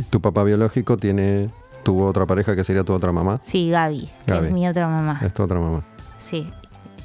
Tu 0.08 0.18
papá 0.20 0.44
biológico 0.44 0.96
tiene. 0.96 1.50
Tuvo 1.82 2.06
otra 2.06 2.24
pareja 2.26 2.56
que 2.56 2.64
sería 2.64 2.84
tu 2.84 2.92
otra 2.94 3.12
mamá. 3.12 3.40
Sí, 3.42 3.68
Gaby, 3.70 4.08
que 4.26 4.32
Gaby. 4.32 4.46
es 4.48 4.52
mi 4.54 4.66
otra 4.68 4.88
mamá. 4.88 5.20
Es 5.22 5.34
tu 5.34 5.42
otra 5.42 5.60
mamá. 5.60 5.82
Sí. 6.22 6.48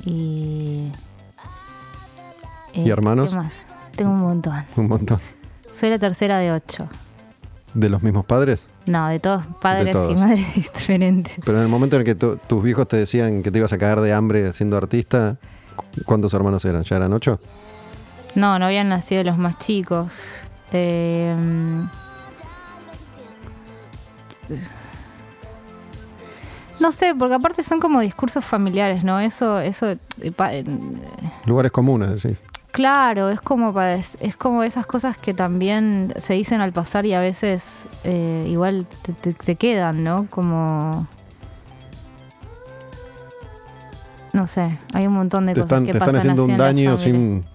Y. 0.06 0.92
eh, 2.76 2.84
¿Y 2.86 2.90
hermanos? 2.90 3.32
¿Qué 3.32 3.36
más? 3.38 3.54
Tengo 3.96 4.12
un 4.12 4.20
montón. 4.22 4.64
Un 4.76 4.88
montón. 4.88 5.20
Soy 5.74 5.90
la 5.90 6.00
tercera 6.00 6.38
de 6.40 6.52
ocho. 6.52 6.88
¿De 7.74 7.90
los 7.90 8.02
mismos 8.04 8.26
padres? 8.26 8.68
No, 8.86 9.08
de 9.10 9.20
todos 9.20 9.44
padres 9.62 9.92
todos. 9.94 10.12
y 10.12 10.16
madres 10.16 10.56
diferentes. 10.56 11.36
Pero 11.44 11.58
en 11.58 11.64
el 11.64 11.70
momento 11.70 11.96
en 11.98 12.02
el 12.02 12.06
que 12.06 12.16
tu- 12.16 12.38
tus 12.38 12.64
viejos 12.64 12.88
te 12.88 12.98
decían 12.98 13.44
que 13.44 13.52
te 13.52 13.58
ibas 13.58 13.74
a 13.74 13.78
cagar 13.78 14.00
de 14.02 14.14
hambre 14.14 14.52
siendo 14.54 14.78
artista, 14.78 15.38
cu- 15.76 15.86
¿cuántos 16.06 16.34
hermanos 16.34 16.64
eran? 16.66 16.84
¿Ya 16.84 16.96
eran 16.98 17.12
ocho? 17.14 17.40
No, 18.36 18.60
no 18.60 18.66
habían 18.66 18.88
nacido 18.90 19.24
los 19.24 19.38
más 19.38 19.58
chicos. 19.58 20.22
Eh, 20.72 21.36
no 26.80 26.92
sé, 26.92 27.16
porque 27.18 27.34
aparte 27.36 27.64
son 27.64 27.80
como 27.80 28.02
discursos 28.02 28.44
familiares, 28.44 29.04
¿no? 29.04 29.20
Eso, 29.20 29.60
eso, 29.60 29.88
eh, 30.22 30.66
Lugares 31.46 31.72
comunes, 31.72 32.22
decís. 32.22 32.44
Claro, 32.76 33.30
es 33.30 33.40
como 33.40 33.74
para- 33.74 33.96
es, 33.96 34.18
es 34.20 34.36
como 34.36 34.62
esas 34.62 34.86
cosas 34.86 35.18
que 35.18 35.34
también 35.34 36.14
se 36.18 36.34
dicen 36.34 36.60
al 36.60 36.74
pasar 36.74 37.06
y 37.06 37.14
a 37.14 37.22
veces 37.22 37.88
eh, 38.04 38.46
igual 38.50 38.86
te, 39.02 39.14
te- 39.14 39.34
te 39.34 39.56
quedan, 39.56 40.04
¿no? 40.04 40.28
Como 40.30 41.08
no 44.34 44.48
sé, 44.48 44.78
hay 44.94 45.08
un 45.08 45.14
montón 45.14 45.46
de 45.46 45.54
Te 45.54 45.62
cosas 45.62 45.72
están, 45.72 45.86
que 45.86 45.92
te 45.94 45.98
están 45.98 46.08
pasan 46.14 46.20
haciendo 46.20 46.44
así 46.44 46.52
un 46.52 46.58
daño 46.58 46.98
sin, 46.98 47.46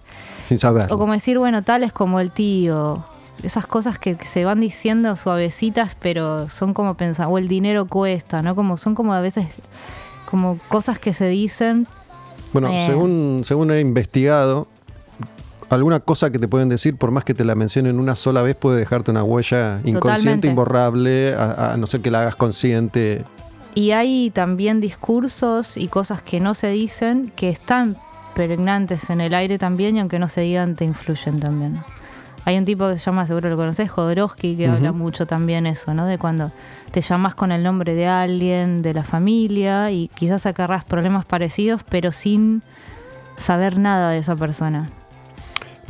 sin 0.41 0.57
saber. 0.57 0.91
O 0.91 0.97
como 0.97 1.13
decir, 1.13 1.37
bueno, 1.37 1.61
tal 1.61 1.83
es 1.83 1.93
como 1.93 2.19
el 2.19 2.31
tío. 2.31 3.05
Esas 3.43 3.67
cosas 3.67 3.99
que 3.99 4.15
se 4.15 4.45
van 4.45 4.59
diciendo 4.59 5.15
suavecitas, 5.15 5.95
pero 5.99 6.49
son 6.49 6.73
como 6.73 6.95
pensar, 6.95 7.27
o 7.29 7.37
el 7.37 7.47
dinero 7.47 7.85
cuesta, 7.85 8.41
¿no? 8.41 8.55
Como 8.55 8.77
son 8.77 8.95
como 8.95 9.13
a 9.13 9.21
veces 9.21 9.45
como 10.29 10.57
cosas 10.69 10.97
que 10.97 11.13
se 11.13 11.27
dicen. 11.27 11.85
Bueno, 12.53 12.69
Eh. 12.69 12.83
según, 12.87 13.41
según 13.43 13.69
he 13.71 13.79
investigado, 13.79 14.67
alguna 15.75 15.99
cosa 15.99 16.31
que 16.31 16.39
te 16.39 16.47
pueden 16.47 16.69
decir, 16.69 16.97
por 16.97 17.11
más 17.11 17.23
que 17.23 17.33
te 17.33 17.45
la 17.45 17.55
mencionen 17.55 17.99
una 17.99 18.15
sola 18.15 18.41
vez, 18.41 18.55
puede 18.55 18.79
dejarte 18.79 19.11
una 19.11 19.23
huella 19.23 19.79
inconsciente, 19.83 19.99
Totalmente. 19.99 20.47
imborrable, 20.47 21.33
a, 21.33 21.73
a 21.73 21.77
no 21.77 21.87
ser 21.87 22.01
que 22.01 22.11
la 22.11 22.21
hagas 22.21 22.35
consciente. 22.35 23.23
Y 23.73 23.91
hay 23.91 24.31
también 24.31 24.81
discursos 24.81 25.77
y 25.77 25.87
cosas 25.87 26.21
que 26.21 26.39
no 26.39 26.53
se 26.53 26.71
dicen, 26.71 27.31
que 27.35 27.49
están 27.49 27.97
pregnantes 28.35 29.09
en 29.09 29.21
el 29.21 29.33
aire 29.33 29.57
también, 29.57 29.95
y 29.95 29.99
aunque 29.99 30.19
no 30.19 30.27
se 30.27 30.41
digan, 30.41 30.75
te 30.75 30.85
influyen 30.85 31.39
también. 31.39 31.81
Hay 32.43 32.57
un 32.57 32.65
tipo 32.65 32.89
que 32.89 32.97
se 32.97 33.05
llama, 33.05 33.27
seguro 33.27 33.49
lo 33.49 33.55
conoces, 33.55 33.89
Jodorowsky, 33.89 34.57
que 34.57 34.67
habla 34.67 34.91
mucho 34.91 35.27
también 35.27 35.67
eso, 35.67 35.93
¿no? 35.93 36.05
De 36.05 36.17
cuando 36.17 36.51
te 36.89 37.01
llamas 37.01 37.35
con 37.35 37.51
el 37.51 37.61
nombre 37.61 37.93
de 37.93 38.07
alguien, 38.07 38.81
de 38.81 38.93
la 38.93 39.03
familia, 39.03 39.91
y 39.91 40.07
quizás 40.09 40.45
acarras 40.47 40.83
problemas 40.83 41.23
parecidos, 41.23 41.83
pero 41.87 42.11
sin 42.11 42.63
saber 43.37 43.77
nada 43.77 44.09
de 44.09 44.17
esa 44.17 44.35
persona. 44.35 44.89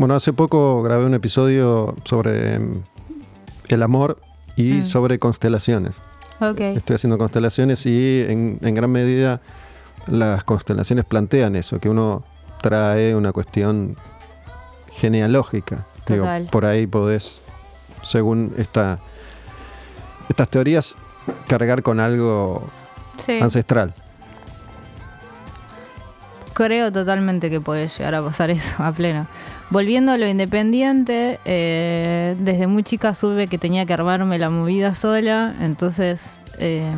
Bueno, 0.01 0.15
hace 0.15 0.33
poco 0.33 0.81
grabé 0.81 1.05
un 1.05 1.13
episodio 1.13 1.95
sobre 2.05 2.55
em, 2.55 2.81
el 3.67 3.83
amor 3.83 4.19
y 4.55 4.79
Mm. 4.79 4.83
sobre 4.83 5.19
constelaciones. 5.19 6.01
Estoy 6.57 6.95
haciendo 6.95 7.19
constelaciones 7.19 7.85
y 7.85 8.25
en, 8.27 8.57
en 8.63 8.73
gran 8.73 8.89
medida 8.91 9.41
las 10.07 10.43
constelaciones 10.43 11.05
plantean 11.05 11.55
eso, 11.55 11.79
que 11.79 11.87
uno 11.87 12.23
trae 12.63 13.13
una 13.15 13.31
cuestión 13.31 13.95
genealógica. 14.89 15.85
Digo, 16.07 16.25
por 16.51 16.65
ahí 16.65 16.87
podés, 16.87 17.43
según 18.01 18.55
esta, 18.57 18.97
estas 20.29 20.49
teorías, 20.49 20.95
cargar 21.47 21.83
con 21.83 21.99
algo 21.99 22.63
Sí. 23.19 23.39
ancestral. 23.39 23.93
Creo 26.53 26.91
totalmente 26.91 27.51
que 27.51 27.61
puede 27.61 27.87
llegar 27.87 28.15
a 28.15 28.23
pasar 28.23 28.49
eso 28.49 28.83
a 28.83 28.91
pleno. 28.91 29.27
Volviendo 29.71 30.12
a 30.12 30.17
lo 30.17 30.27
independiente, 30.27 31.39
eh, 31.45 32.36
desde 32.38 32.67
muy 32.67 32.84
chica 32.84 33.15
supe 33.15 33.47
que 33.47 33.57
tenía 33.57 33.86
que 33.86 33.93
armarme 33.93 34.38
la 34.38 34.49
movida 34.49 34.95
sola, 34.95 35.55
entonces 35.62 36.41
eh, 36.60 36.93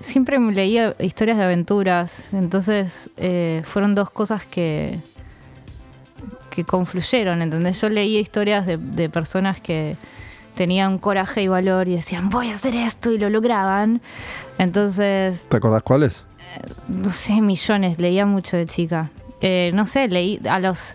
siempre 0.00 0.38
me 0.38 0.52
leía 0.52 0.94
historias 0.98 1.38
de 1.38 1.44
aventuras, 1.44 2.34
entonces 2.34 3.08
eh, 3.16 3.62
fueron 3.64 3.94
dos 3.94 4.10
cosas 4.10 4.44
que, 4.44 4.98
que 6.50 6.64
confluyeron, 6.64 7.40
¿entendés? 7.40 7.80
Yo 7.80 7.88
leía 7.88 8.20
historias 8.20 8.66
de, 8.66 8.76
de 8.76 9.08
personas 9.08 9.62
que 9.62 9.96
tenían 10.54 10.98
coraje 10.98 11.42
y 11.42 11.48
valor 11.48 11.88
y 11.88 11.94
decían, 11.94 12.28
voy 12.28 12.50
a 12.50 12.54
hacer 12.54 12.74
esto 12.76 13.10
y 13.10 13.18
lo 13.18 13.30
lograban. 13.30 14.02
Entonces 14.58 15.46
¿Te 15.48 15.56
acordás 15.56 15.82
cuáles? 15.82 16.26
no 16.86 17.08
sé, 17.08 17.40
millones, 17.40 17.98
leía 17.98 18.26
mucho 18.26 18.58
de 18.58 18.66
chica. 18.66 19.10
Eh, 19.42 19.70
no 19.74 19.86
sé, 19.86 20.08
leí 20.08 20.40
a 20.48 20.58
los... 20.60 20.94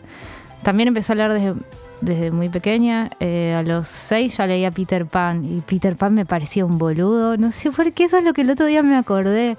También 0.64 0.88
empecé 0.88 1.12
a 1.12 1.16
leer 1.16 1.34
desde, 1.34 1.54
desde 2.02 2.32
muy 2.32 2.50
pequeña. 2.50 3.12
Eh, 3.20 3.54
a 3.56 3.62
los 3.62 3.88
seis 3.88 4.38
ya 4.38 4.48
leía 4.48 4.72
Peter 4.72 5.06
Pan 5.06 5.46
y 5.46 5.62
Peter 5.62 5.96
Pan 5.96 6.14
me 6.14 6.26
parecía 6.26 6.66
un 6.66 6.78
boludo. 6.78 7.38
No 7.38 7.52
sé 7.52 7.72
por 7.72 7.94
qué, 7.94 8.06
eso 8.06 8.18
es 8.18 8.24
lo 8.24 8.34
que 8.34 8.42
el 8.42 8.50
otro 8.50 8.66
día 8.66 8.82
me 8.84 8.98
acordé. 8.98 9.58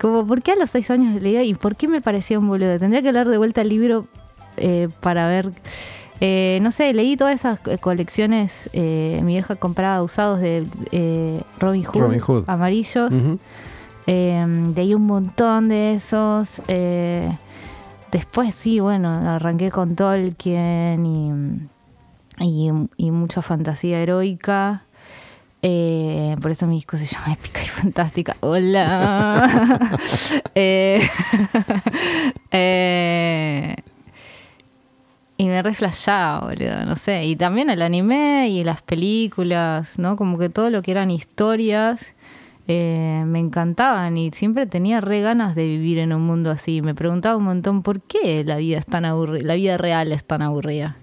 Como, 0.00 0.26
¿por 0.26 0.42
qué 0.42 0.52
a 0.52 0.56
los 0.56 0.70
seis 0.70 0.90
años 0.90 1.22
leía 1.22 1.44
y 1.44 1.54
por 1.54 1.76
qué 1.76 1.86
me 1.86 2.00
parecía 2.00 2.38
un 2.38 2.48
boludo? 2.48 2.78
Tendría 2.78 3.00
que 3.00 3.12
leer 3.12 3.28
de 3.28 3.38
vuelta 3.38 3.60
el 3.60 3.68
libro 3.68 4.06
eh, 4.56 4.88
para 5.00 5.28
ver... 5.28 5.52
eh, 6.20 6.58
no 6.60 6.70
sé, 6.70 6.92
leí 6.92 7.16
todas 7.16 7.34
esas 7.34 7.60
colecciones. 7.80 8.68
eh, 8.72 9.20
mi 9.22 9.34
vieja 9.34 9.56
compraba 9.56 10.02
usados 10.02 10.40
de 10.40 10.66
eh, 10.92 11.40
Robin 11.58 11.84
Hood, 11.84 12.00
Robin 12.00 12.20
Hood. 12.20 12.44
amarillos. 12.48 13.14
Leí 14.06 14.94
un 14.94 15.06
montón 15.06 15.68
de 15.68 15.94
esos. 15.94 16.60
Después 18.10 18.54
sí, 18.54 18.80
bueno, 18.80 19.08
arranqué 19.08 19.70
con 19.70 19.96
Tolkien 19.96 21.06
y, 21.06 21.32
y, 22.44 22.70
y 22.96 23.10
mucha 23.10 23.42
fantasía 23.42 24.00
heroica. 24.00 24.84
Eh, 25.62 26.36
por 26.40 26.50
eso 26.50 26.66
mi 26.66 26.76
disco 26.76 26.96
se 26.96 27.04
llama 27.04 27.32
Épica 27.32 27.62
y 27.62 27.66
Fantástica. 27.66 28.36
Hola. 28.40 29.98
Eh, 30.54 31.08
eh, 32.50 33.76
y 35.36 35.46
me 35.46 35.62
reflashaba, 35.62 36.48
boludo, 36.48 36.84
no 36.84 36.96
sé. 36.96 37.24
Y 37.24 37.36
también 37.36 37.70
el 37.70 37.82
anime 37.82 38.48
y 38.50 38.64
las 38.64 38.82
películas, 38.82 39.98
¿no? 39.98 40.16
Como 40.16 40.38
que 40.38 40.48
todo 40.48 40.70
lo 40.70 40.82
que 40.82 40.90
eran 40.90 41.10
historias 41.10 42.14
eh, 42.68 43.24
me 43.26 43.38
encantaban 43.38 44.16
y 44.16 44.30
siempre 44.30 44.66
tenía 44.66 45.00
re 45.00 45.20
ganas 45.22 45.54
de 45.54 45.64
vivir 45.64 45.98
en 45.98 46.12
un 46.12 46.22
mundo 46.22 46.50
así. 46.50 46.82
Me 46.82 46.94
preguntaba 46.94 47.36
un 47.36 47.44
montón 47.44 47.82
por 47.82 48.00
qué 48.00 48.44
la 48.44 48.58
vida 48.58 48.78
es 48.78 48.86
tan 48.86 49.04
aburrida, 49.04 49.46
la 49.46 49.54
vida 49.54 49.76
real 49.76 50.12
es 50.12 50.24
tan 50.24 50.42
aburrida. 50.42 50.96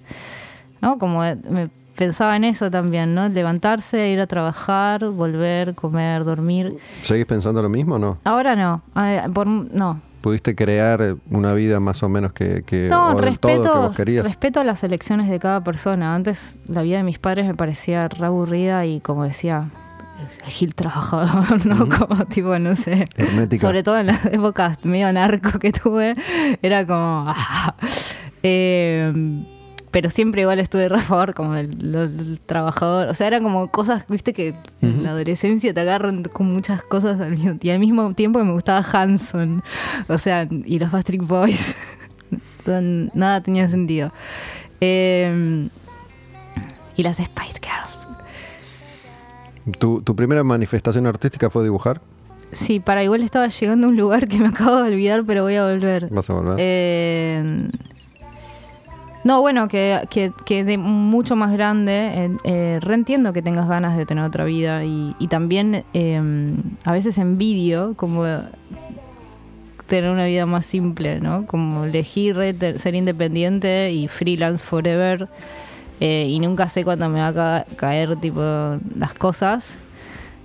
¿No? 0.81 0.97
Como 0.99 1.25
eh, 1.25 1.37
me 1.49 1.69
pensaba 1.95 2.35
en 2.35 2.43
eso 2.43 2.69
también, 2.69 3.15
¿no? 3.15 3.27
Levantarse, 3.27 4.09
ir 4.09 4.21
a 4.21 4.27
trabajar, 4.27 5.09
volver, 5.09 5.73
comer, 5.75 6.23
dormir. 6.23 6.77
¿Seguís 7.01 7.25
pensando 7.25 7.61
lo 7.61 7.69
mismo 7.69 7.95
o 7.95 7.99
no? 7.99 8.17
Ahora 8.23 8.55
no, 8.55 8.83
eh, 8.95 9.23
por, 9.33 9.49
no, 9.49 10.01
¿Pudiste 10.21 10.55
crear 10.55 11.15
una 11.29 11.53
vida 11.53 11.79
más 11.79 12.01
o 12.03 12.09
menos 12.09 12.33
que, 12.33 12.63
que 12.63 12.89
No, 12.89 13.15
o 13.15 13.21
del 13.21 13.39
todo 13.39 13.51
que 13.51 13.57
respeto, 13.57 13.81
vos 13.81 13.95
querías? 13.95 14.25
respeto 14.25 14.63
las 14.63 14.83
elecciones 14.83 15.29
de 15.29 15.39
cada 15.39 15.63
persona. 15.63 16.15
Antes 16.15 16.57
la 16.67 16.81
vida 16.81 16.97
de 16.97 17.03
mis 17.03 17.19
padres 17.19 17.45
me 17.45 17.55
parecía 17.55 18.07
re 18.07 18.25
aburrida 18.25 18.85
y 18.85 18.99
como 18.99 19.23
decía, 19.23 19.69
Gil 20.45 20.73
trabajador, 20.75 21.65
¿no? 21.65 21.87
Como 21.89 22.25
tipo, 22.25 22.57
no 22.59 22.75
sé. 22.75 23.09
Hermética. 23.15 23.65
Sobre 23.65 23.83
todo 23.83 23.99
en 23.99 24.07
las 24.07 24.25
épocas 24.25 24.83
medio 24.83 25.11
narco 25.11 25.59
que 25.59 25.71
tuve, 25.71 26.15
era 26.61 26.85
como... 26.85 27.25
ah. 27.27 27.75
Eh, 28.43 29.11
pero 29.91 30.09
siempre 30.11 30.41
igual 30.41 30.59
estuve 30.59 30.85
a 30.85 30.99
favor 30.99 31.33
como 31.33 31.53
del, 31.53 31.71
del 31.91 32.39
trabajador. 32.45 33.07
O 33.07 33.13
sea, 33.15 33.25
eran 33.25 33.41
como 33.41 33.71
cosas, 33.71 34.03
viste, 34.07 34.31
que 34.31 34.53
en 34.81 35.01
la 35.03 35.09
adolescencia 35.09 35.73
te 35.73 35.79
agarran 35.79 36.23
con 36.23 36.53
muchas 36.53 36.83
cosas 36.83 37.19
al 37.19 37.31
mismo, 37.31 37.57
y 37.59 37.69
al 37.71 37.79
mismo 37.79 38.13
tiempo 38.13 38.43
me 38.43 38.51
gustaba 38.51 38.85
Hanson. 38.91 39.63
O 40.07 40.17
sea, 40.19 40.47
y 40.65 40.77
los 40.77 40.91
Backstreet 40.91 41.23
Boys. 41.23 41.75
Nada 42.65 43.41
tenía 43.41 43.69
sentido. 43.69 44.11
Eh, 44.81 45.67
y 46.95 47.03
las 47.03 47.17
Spice 47.17 47.59
Girls. 47.61 47.96
¿Tu, 49.79 50.01
tu 50.01 50.15
primera 50.15 50.43
manifestación 50.43 51.05
artística 51.05 51.49
fue 51.49 51.63
dibujar? 51.63 52.01
Sí, 52.51 52.79
para 52.79 53.03
igual 53.03 53.23
estaba 53.23 53.47
llegando 53.47 53.87
a 53.87 53.89
un 53.89 53.97
lugar 53.97 54.27
que 54.27 54.37
me 54.37 54.47
acabo 54.49 54.75
de 54.77 54.93
olvidar, 54.93 55.23
pero 55.25 55.43
voy 55.43 55.55
a 55.55 55.65
volver. 55.65 56.09
¿Vas 56.09 56.29
a 56.29 56.33
volver? 56.33 56.55
Eh, 56.59 57.69
no, 59.27 59.41
bueno, 59.41 59.67
que, 59.67 60.07
que, 60.09 60.31
que 60.45 60.63
de 60.63 60.77
mucho 60.77 61.35
más 61.35 61.51
grande, 61.51 61.91
eh, 62.13 62.37
eh, 62.45 62.79
reentiendo 62.81 63.33
que 63.33 63.41
tengas 63.41 63.67
ganas 63.67 63.97
de 63.97 64.05
tener 64.05 64.23
otra 64.23 64.45
vida 64.45 64.85
y, 64.85 65.17
y 65.19 65.27
también 65.27 65.83
eh, 65.93 66.55
a 66.85 66.93
veces 66.93 67.17
envidio 67.17 67.93
como 67.97 68.23
tener 69.85 70.11
una 70.11 70.27
vida 70.27 70.45
más 70.45 70.65
simple, 70.65 71.19
¿no? 71.19 71.45
Como 71.45 71.83
elegir 71.83 72.37
ser 72.77 72.95
independiente 72.95 73.91
y 73.91 74.07
freelance 74.07 74.63
forever. 74.63 75.27
Eh, 75.99 76.27
y 76.29 76.39
nunca 76.39 76.69
sé 76.69 76.83
cuándo 76.83 77.09
me 77.09 77.19
va 77.19 77.57
a 77.57 77.65
caer 77.75 78.15
tipo 78.17 78.41
las 78.95 79.13
cosas. 79.15 79.75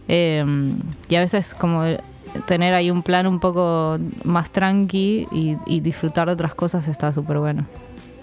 Em, 0.09 0.77
y 1.09 1.15
a 1.15 1.21
veces 1.21 1.55
como 1.55 1.85
tener 2.47 2.75
ahí 2.75 2.91
un 2.91 3.03
plan 3.03 3.27
un 3.27 3.41
poco 3.41 3.99
más 4.25 4.51
tranqui 4.51 5.29
y, 5.31 5.81
disfrutar 5.81 6.29
de 6.29 6.35
otras 6.35 6.55
cosas 6.55 6.88
está 6.88 7.12
súper 7.12 7.38
bueno. 7.38 7.67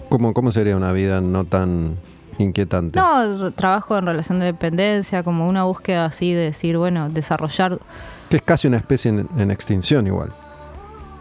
¿Cómo, 0.08 0.34
¿Cómo 0.34 0.50
sería 0.50 0.76
una 0.76 0.92
vida 0.92 1.20
no 1.20 1.44
tan 1.44 1.96
inquietante? 2.38 2.98
No, 2.98 3.52
trabajo 3.52 3.96
en 3.96 4.06
relación 4.06 4.40
de 4.40 4.46
dependencia, 4.46 5.22
como 5.22 5.48
una 5.48 5.64
búsqueda 5.64 6.06
así 6.06 6.32
de 6.32 6.46
decir, 6.46 6.76
bueno, 6.76 7.08
desarrollar... 7.08 7.78
Que 8.28 8.36
es 8.36 8.42
casi 8.42 8.68
una 8.68 8.78
especie 8.78 9.10
en, 9.36 9.50
extinción 9.50 10.06
igual. 10.06 10.30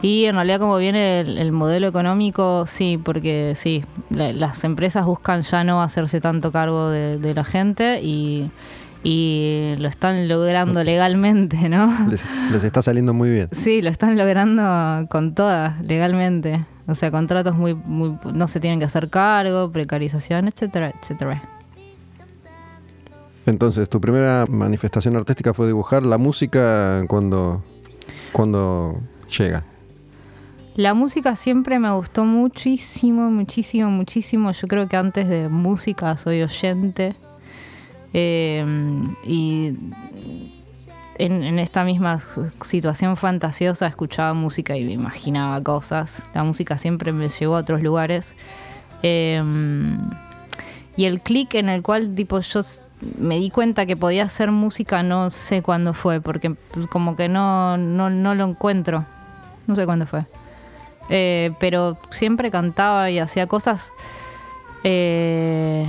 Y 0.01 0.25
en 0.25 0.35
realidad 0.35 0.59
como 0.59 0.77
viene 0.77 1.19
el, 1.19 1.51
modelo 1.51 1.87
económico, 1.87 2.65
sí, 2.65 2.97
porque 3.03 3.53
sí, 3.55 3.83
las 4.09 4.63
empresas 4.63 5.05
buscan 5.05 5.41
ya 5.41 5.63
no 5.63 5.81
hacerse 5.81 6.21
tanto 6.21 6.51
cargo 6.51 6.89
de 6.89 7.33
la 7.35 7.43
gente 7.43 8.01
y 8.01 8.49
y 9.03 9.75
lo 9.77 9.87
están 9.87 10.27
logrando 10.27 10.83
legalmente, 10.83 11.69
¿no? 11.69 11.95
Les, 12.51 12.63
está 12.63 12.81
saliendo 12.81 13.13
muy 13.13 13.29
bien. 13.29 13.49
Sí, 13.51 13.81
lo 13.81 13.89
están 13.89 14.17
logrando 14.17 15.07
con 15.09 15.35
todas, 15.35 15.79
legalmente. 15.81 16.65
O 16.87 16.95
sea, 16.95 17.11
contratos 17.11 17.55
muy, 17.55 17.75
muy, 17.75 18.17
no 18.33 18.47
se 18.47 18.59
tienen 18.59 18.79
que 18.79 18.85
hacer 18.85 19.09
cargo, 19.09 19.71
precarización, 19.71 20.47
etcétera, 20.47 20.93
etcétera. 20.99 21.43
Entonces, 23.45 23.89
tu 23.89 24.01
primera 24.01 24.45
manifestación 24.49 25.15
artística 25.15 25.53
fue 25.53 25.67
dibujar 25.67 26.03
la 26.03 26.17
música 26.17 27.03
cuando, 27.07 27.63
cuando 28.31 28.99
llega. 29.37 29.63
La 30.79 30.93
música 30.93 31.35
siempre 31.35 31.77
me 31.77 31.91
gustó 31.91 32.23
muchísimo, 32.23 33.29
muchísimo, 33.29 33.89
muchísimo. 33.89 34.53
Yo 34.53 34.67
creo 34.69 34.87
que 34.87 34.95
antes 34.95 35.27
de 35.27 35.49
música 35.49 36.15
soy 36.15 36.41
oyente 36.41 37.15
Em, 38.13 39.15
y 39.23 39.75
en, 41.19 41.59
esta 41.59 41.83
misma 41.83 42.19
situación 42.61 43.17
fantasiosa 43.17 43.85
escuchaba 43.87 44.33
música 44.33 44.75
y 44.75 44.83
me 44.83 44.93
imaginaba 44.93 45.61
cosas. 45.61 46.23
La 46.33 46.43
música 46.43 46.77
siempre 46.77 47.11
me 47.11 47.29
llevó 47.29 47.57
a 47.57 47.59
otros 47.59 47.81
lugares. 47.81 48.35
Em, 49.03 49.99
y 50.95 51.05
el 51.05 51.21
clic 51.21 51.55
en 51.55 51.69
el 51.69 51.81
cual 51.81 52.13
tipo 52.15 52.39
yo 52.39 52.61
me 53.17 53.37
di 53.37 53.49
cuenta 53.49 53.85
que 53.85 53.95
podía 53.95 54.23
hacer 54.23 54.51
música 54.51 55.03
no 55.03 55.29
sé 55.29 55.61
cuándo 55.61 55.93
fue, 55.93 56.19
porque 56.19 56.55
como 56.89 57.15
que 57.15 57.29
no, 57.29 57.77
no, 57.77 58.09
no 58.09 58.35
lo 58.35 58.45
encuentro. 58.45 59.05
No 59.67 59.75
sé 59.75 59.85
cuándo 59.85 60.05
fue. 60.05 60.25
Eh, 61.09 61.51
pero 61.59 61.97
siempre 62.11 62.51
cantaba 62.51 63.09
y 63.09 63.19
hacía 63.19 63.47
cosas. 63.47 63.91
Eh, 64.83 65.85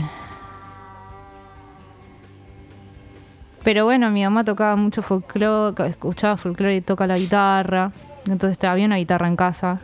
Pero 3.63 3.85
bueno, 3.85 4.11
mi 4.11 4.25
mamá 4.25 4.45
tocaba 4.45 4.77
mucho 4.77 5.03
folclore, 5.03 5.89
escuchaba 5.89 6.37
folclore 6.37 6.77
y 6.77 6.81
toca 6.81 7.07
la 7.07 7.19
guitarra. 7.19 7.93
Entonces 8.27 8.63
había 8.65 8.87
una 8.87 8.97
guitarra 8.97 9.29
en 9.29 9.37
casa. 9.37 9.81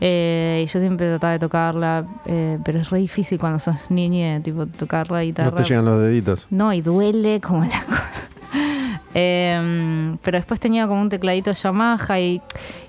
Eh, 0.00 0.64
y 0.64 0.66
yo 0.70 0.80
siempre 0.80 1.08
trataba 1.08 1.32
de 1.34 1.38
tocarla, 1.38 2.04
eh, 2.26 2.58
pero 2.64 2.80
es 2.80 2.90
re 2.90 2.98
difícil 2.98 3.38
cuando 3.38 3.58
sos 3.58 3.90
niña, 3.90 4.40
tipo, 4.42 4.66
tocar 4.66 5.10
la 5.10 5.22
guitarra. 5.22 5.50
No 5.50 5.56
te 5.56 5.64
llegan 5.64 5.84
los 5.84 6.02
deditos. 6.02 6.46
No, 6.50 6.72
y 6.72 6.82
duele 6.82 7.40
como 7.40 7.64
la 7.64 7.82
cosa. 7.84 8.28
Em, 9.18 10.18
pero 10.18 10.36
después 10.36 10.60
tenía 10.60 10.86
como 10.86 11.00
un 11.00 11.08
tecladito 11.08 11.50
Yamaha 11.50 12.20
y, 12.20 12.42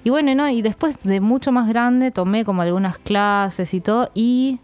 y 0.03 0.09
bueno, 0.09 0.35
¿no? 0.35 0.49
Y 0.49 0.61
después 0.61 1.01
de 1.03 1.21
mucho 1.21 1.53
más 1.53 1.69
grande 1.69 2.11
tomé 2.11 2.43
como 2.43 2.61
algunas 2.61 2.97
clases 2.97 3.73
y 3.73 3.79
todo 3.79 4.11
y 4.13 4.59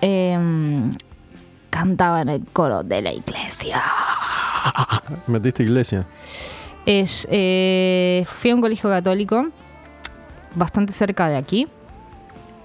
em, 0.00 0.92
cantaba 1.70 2.22
en 2.22 2.28
el 2.28 2.44
coro 2.52 2.82
de 2.82 3.02
la 3.02 3.12
iglesia. 3.12 3.80
¿Metiste 5.28 5.62
iglesia? 5.62 6.06
Es, 6.86 7.28
eh, 7.30 8.24
fui 8.26 8.50
a 8.50 8.56
un 8.56 8.62
colegio 8.62 8.90
católico 8.90 9.46
bastante 10.56 10.92
cerca 10.92 11.28
de 11.28 11.36
aquí, 11.36 11.68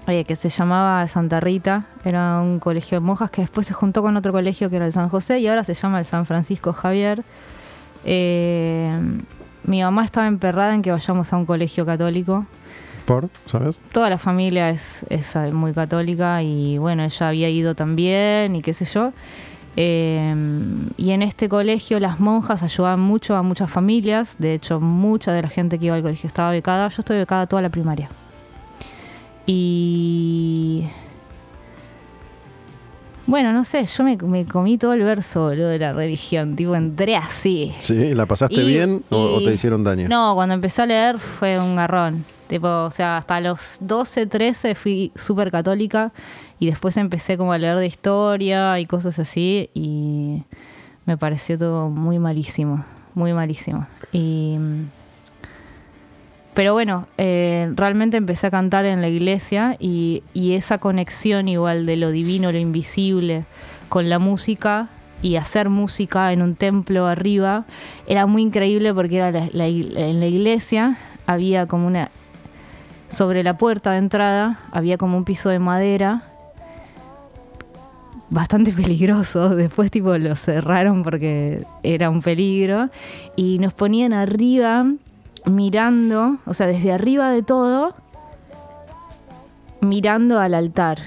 eh, 0.08 0.24
que 0.24 0.34
se 0.34 0.48
llamaba 0.48 1.06
Santa 1.06 1.38
Rita. 1.38 1.86
Era 2.04 2.40
un 2.40 2.58
colegio 2.58 2.98
de 2.98 3.06
monjas 3.06 3.30
que 3.30 3.42
después 3.42 3.68
se 3.68 3.72
juntó 3.72 4.02
con 4.02 4.16
otro 4.16 4.32
colegio 4.32 4.68
que 4.68 4.74
era 4.74 4.86
el 4.86 4.92
San 4.92 5.08
José 5.08 5.38
y 5.38 5.46
ahora 5.46 5.62
se 5.62 5.74
llama 5.74 6.00
el 6.00 6.04
San 6.04 6.26
Francisco 6.26 6.72
Javier. 6.72 7.22
Eh, 8.04 8.98
mi 9.64 9.82
mamá 9.82 10.04
estaba 10.04 10.26
emperrada 10.26 10.74
en 10.74 10.82
que 10.82 10.90
vayamos 10.90 11.32
a 11.32 11.36
un 11.36 11.46
colegio 11.46 11.84
católico. 11.84 12.46
¿Por? 13.04 13.28
¿Sabes? 13.46 13.80
Toda 13.92 14.10
la 14.10 14.18
familia 14.18 14.70
es, 14.70 15.04
es 15.08 15.34
muy 15.52 15.72
católica 15.72 16.42
y 16.42 16.78
bueno, 16.78 17.04
ella 17.04 17.28
había 17.28 17.48
ido 17.48 17.74
también 17.74 18.54
y 18.56 18.62
qué 18.62 18.74
sé 18.74 18.84
yo. 18.84 19.12
Em, 19.76 20.88
y 20.96 21.12
en 21.12 21.22
este 21.22 21.48
colegio 21.48 22.00
las 22.00 22.18
monjas 22.18 22.64
ayudaban 22.64 23.00
mucho 23.00 23.36
a 23.36 23.42
muchas 23.42 23.70
familias. 23.70 24.36
De 24.38 24.54
hecho, 24.54 24.80
mucha 24.80 25.32
de 25.32 25.42
la 25.42 25.48
gente 25.48 25.78
que 25.78 25.86
iba 25.86 25.94
al 25.94 26.02
colegio 26.02 26.26
estaba 26.26 26.50
becada. 26.50 26.88
Yo 26.88 26.96
estoy 26.98 27.18
becada 27.18 27.46
toda 27.46 27.62
la 27.62 27.68
primaria. 27.68 28.08
Y... 29.46 30.86
Bueno, 33.28 33.52
no 33.52 33.62
sé, 33.62 33.84
yo 33.84 34.04
me, 34.04 34.46
comí 34.46 34.78
todo 34.78 34.94
el 34.94 35.02
verso 35.02 35.54
lo 35.54 35.66
de 35.66 35.78
la 35.78 35.92
religión, 35.92 36.56
tipo 36.56 36.74
entré 36.74 37.14
así. 37.14 37.74
¿Sí? 37.78 38.14
¿La 38.14 38.24
pasaste 38.24 38.64
bien 38.64 39.04
o, 39.10 39.42
te 39.44 39.52
hicieron 39.52 39.84
daño? 39.84 40.08
No, 40.08 40.34
cuando 40.34 40.54
empecé 40.54 40.80
a 40.80 40.86
leer 40.86 41.18
fue 41.18 41.60
un 41.60 41.76
garrón. 41.76 42.24
Tipo, 42.46 42.66
o 42.84 42.90
sea, 42.90 43.18
hasta 43.18 43.38
los 43.42 43.80
12, 43.82 44.28
13 44.28 44.74
fui 44.74 45.12
súper 45.14 45.50
católica 45.50 46.10
y 46.58 46.70
después 46.70 46.96
empecé 46.96 47.36
como 47.36 47.52
a 47.52 47.58
leer 47.58 47.76
de 47.76 47.84
historia 47.86 48.80
y 48.80 48.86
cosas 48.86 49.18
así 49.18 49.68
y 49.74 50.42
me 51.04 51.18
pareció 51.18 51.58
todo 51.58 51.90
muy 51.90 52.18
malísimo, 52.18 52.82
muy 53.12 53.34
malísimo. 53.34 53.86
Y, 54.10 54.56
pero 56.58 56.72
bueno, 56.72 57.06
eh, 57.18 57.70
realmente 57.76 58.16
empecé 58.16 58.48
a 58.48 58.50
cantar 58.50 58.84
en 58.84 59.00
la 59.00 59.08
iglesia 59.08 59.76
y, 59.78 60.24
esa 60.34 60.78
conexión 60.78 61.46
igual 61.46 61.86
de 61.86 61.94
lo 61.94 62.10
divino, 62.10 62.50
lo 62.50 62.58
invisible 62.58 63.44
con 63.88 64.08
la 64.08 64.18
música 64.18 64.88
y 65.22 65.36
hacer 65.36 65.68
música 65.68 66.32
en 66.32 66.42
un 66.42 66.56
templo 66.56 67.06
arriba 67.06 67.64
era 68.08 68.26
muy 68.26 68.42
increíble 68.42 68.92
porque 68.92 69.18
era 69.18 69.28
en 69.28 70.18
la 70.20 70.26
iglesia 70.26 70.98
había 71.26 71.66
como 71.66 71.86
una 71.86 72.10
sobre 73.08 73.44
la 73.44 73.56
puerta 73.56 73.92
de 73.92 73.98
entrada 73.98 74.58
había 74.72 74.98
como 74.98 75.16
un 75.16 75.22
piso 75.22 75.50
de 75.50 75.60
madera 75.60 76.24
bastante 78.30 78.72
peligroso. 78.82 79.54
Después 79.54 79.92
tipo 79.92 80.18
lo 80.18 80.34
cerraron 80.34 81.04
porque 81.04 81.64
era 81.84 82.10
un 82.10 82.20
peligro. 82.20 82.90
Y 83.36 83.58
nos 83.58 83.72
ponían 83.72 84.12
arriba 84.12 84.84
mirando, 85.48 86.38
o 86.46 86.54
sea, 86.54 86.66
desde 86.66 86.92
arriba 86.92 87.30
de 87.30 87.42
todo, 87.42 87.94
mirando 89.80 90.38
al 90.38 90.54
altar. 90.54 90.98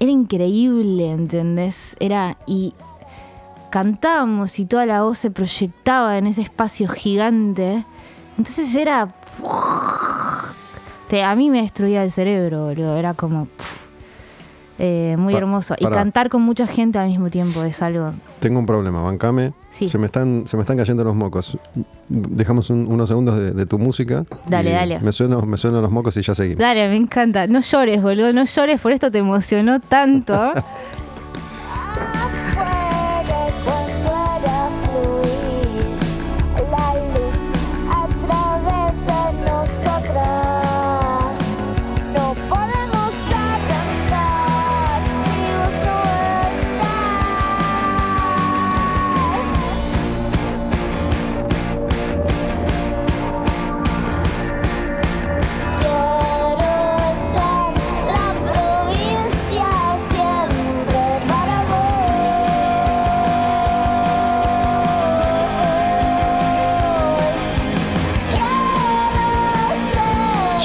Era 0.00 0.10
increíble, 0.10 1.10
¿entendés? 1.10 1.96
Era 1.98 2.36
y 2.46 2.74
cantábamos 3.70 4.58
y 4.58 4.66
toda 4.66 4.86
la 4.86 5.02
voz 5.02 5.18
se 5.18 5.30
proyectaba 5.30 6.18
en 6.18 6.26
ese 6.26 6.42
espacio 6.42 6.88
gigante. 6.88 7.84
Entonces 8.36 8.74
era... 8.74 9.08
A 11.24 11.34
mí 11.36 11.48
me 11.48 11.62
destruía 11.62 12.02
el 12.04 12.10
cerebro, 12.10 12.70
Era 12.70 13.14
como... 13.14 13.48
Eh, 14.80 15.16
muy 15.18 15.34
hermoso. 15.34 15.74
Y 15.76 15.86
cantar 15.86 16.28
con 16.28 16.42
mucha 16.42 16.68
gente 16.68 17.00
al 17.00 17.08
mismo 17.08 17.30
tiempo 17.30 17.64
es 17.64 17.82
algo. 17.82 18.12
Tengo 18.38 18.60
un 18.60 18.66
problema, 18.66 19.02
bancame. 19.02 19.52
Se, 19.86 19.98
me 19.98 20.06
están, 20.06 20.44
se 20.46 20.56
me 20.56 20.62
están 20.62 20.76
cayendo 20.76 21.04
los 21.04 21.14
mocos. 21.14 21.58
Dejamos 22.08 22.70
unos 22.70 23.08
segundos 23.08 23.54
de, 23.54 23.66
tu 23.66 23.78
música. 23.78 24.24
Dale, 24.48 24.72
dale. 24.72 24.98
Me 25.00 25.12
suenan, 25.12 25.48
me 25.48 25.56
suenan 25.56 25.82
los 25.82 25.90
mocos 25.90 26.16
y 26.16 26.22
ya 26.22 26.34
seguimos. 26.34 26.60
Dale, 26.60 26.88
me 26.88 26.96
encanta. 26.96 27.46
No 27.46 27.60
llores, 27.60 28.02
boludo, 28.02 28.32
no 28.32 28.44
llores, 28.44 28.80
por 28.80 28.92
esto 28.92 29.10
te 29.10 29.18
emocionó 29.18 29.80
tanto. 29.80 30.52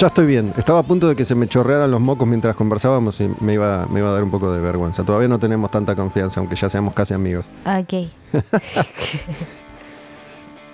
Ya 0.03 0.07
estoy 0.07 0.25
bien. 0.25 0.53
Estaba 0.57 0.79
a 0.79 0.83
punto 0.83 1.07
de 1.07 1.15
que 1.15 1.23
se 1.23 1.33
me 1.33 1.47
chorrearan 1.47 1.89
los 1.89 2.01
mocos 2.01 2.27
mientras 2.27 2.57
conversábamos 2.57 3.21
y 3.21 3.29
me 3.39 3.53
iba, 3.53 3.85
me 3.89 4.01
iba 4.01 4.09
a 4.09 4.11
dar 4.11 4.21
un 4.21 4.31
poco 4.31 4.51
de 4.51 4.59
vergüenza. 4.59 5.05
Todavía 5.05 5.29
no 5.29 5.39
tenemos 5.39 5.71
tanta 5.71 5.95
confianza, 5.95 6.41
aunque 6.41 6.57
ya 6.57 6.67
seamos 6.67 6.93
casi 6.93 7.13
amigos. 7.13 7.45
Ok. 7.65 8.09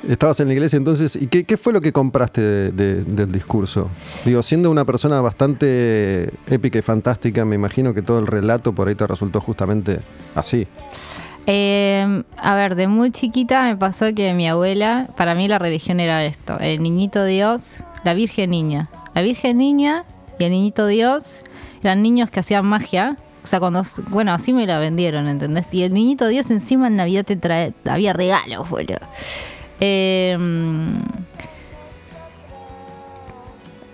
Estabas 0.10 0.40
en 0.40 0.48
la 0.48 0.54
iglesia 0.56 0.78
entonces, 0.78 1.16
¿y 1.16 1.28
qué, 1.28 1.44
qué 1.44 1.58
fue 1.58 1.74
lo 1.74 1.80
que 1.82 1.94
compraste 1.94 2.42
de- 2.42 2.72
de- 2.72 3.04
del 3.04 3.32
discurso? 3.32 3.92
Digo, 4.26 4.42
siendo 4.42 4.72
una 4.72 4.84
persona 4.84 5.22
bastante 5.22 6.32
épica 6.50 6.80
y 6.80 6.82
fantástica, 6.82 7.46
me 7.46 7.54
imagino 7.54 7.94
que 7.94 8.02
todo 8.02 8.18
el 8.18 8.26
relato 8.26 8.74
por 8.74 8.88
ahí 8.88 8.96
te 8.96 9.06
resultó 9.06 9.42
justamente 9.42 10.00
así. 10.34 10.66
Eh, 11.46 12.24
a 12.38 12.56
ver, 12.56 12.74
de 12.74 12.88
muy 12.88 13.12
chiquita 13.12 13.62
me 13.66 13.78
pasó 13.78 14.08
que 14.16 14.34
mi 14.34 14.48
abuela, 14.50 15.08
para 15.16 15.36
mí 15.36 15.48
la 15.48 15.60
religión 15.60 16.00
era 16.00 16.26
esto, 16.26 16.58
el 16.60 16.82
niñito 16.82 17.24
Dios, 17.26 17.84
la 18.04 18.16
Virgen 18.16 18.50
Niña. 18.50 18.90
La 19.14 19.22
Virgen 19.22 19.58
Niña 19.58 20.06
y 20.38 20.44
el 20.46 20.52
niñito 20.52 20.88
Dios 20.88 21.44
eran 21.84 22.02
niños 22.02 22.30
que 22.30 22.40
hacían 22.40 22.66
magia. 22.66 23.18
O 23.44 23.48
sea, 23.48 23.60
cuando, 23.60 23.84
bueno, 24.10 24.34
así 24.34 24.54
me 24.54 24.68
la 24.68 24.80
vendieron, 24.80 25.28
¿entendés? 25.28 25.74
Y 25.74 25.84
el 25.84 25.94
niñito 25.94 26.28
Dios 26.28 26.52
encima 26.52 26.88
en 26.88 26.98
Navidad 26.98 27.26
te 27.26 27.36
trae, 27.36 27.74
había 27.86 28.14
regalos, 28.14 28.70
boludo. 28.70 29.00
Eh, 29.80 30.38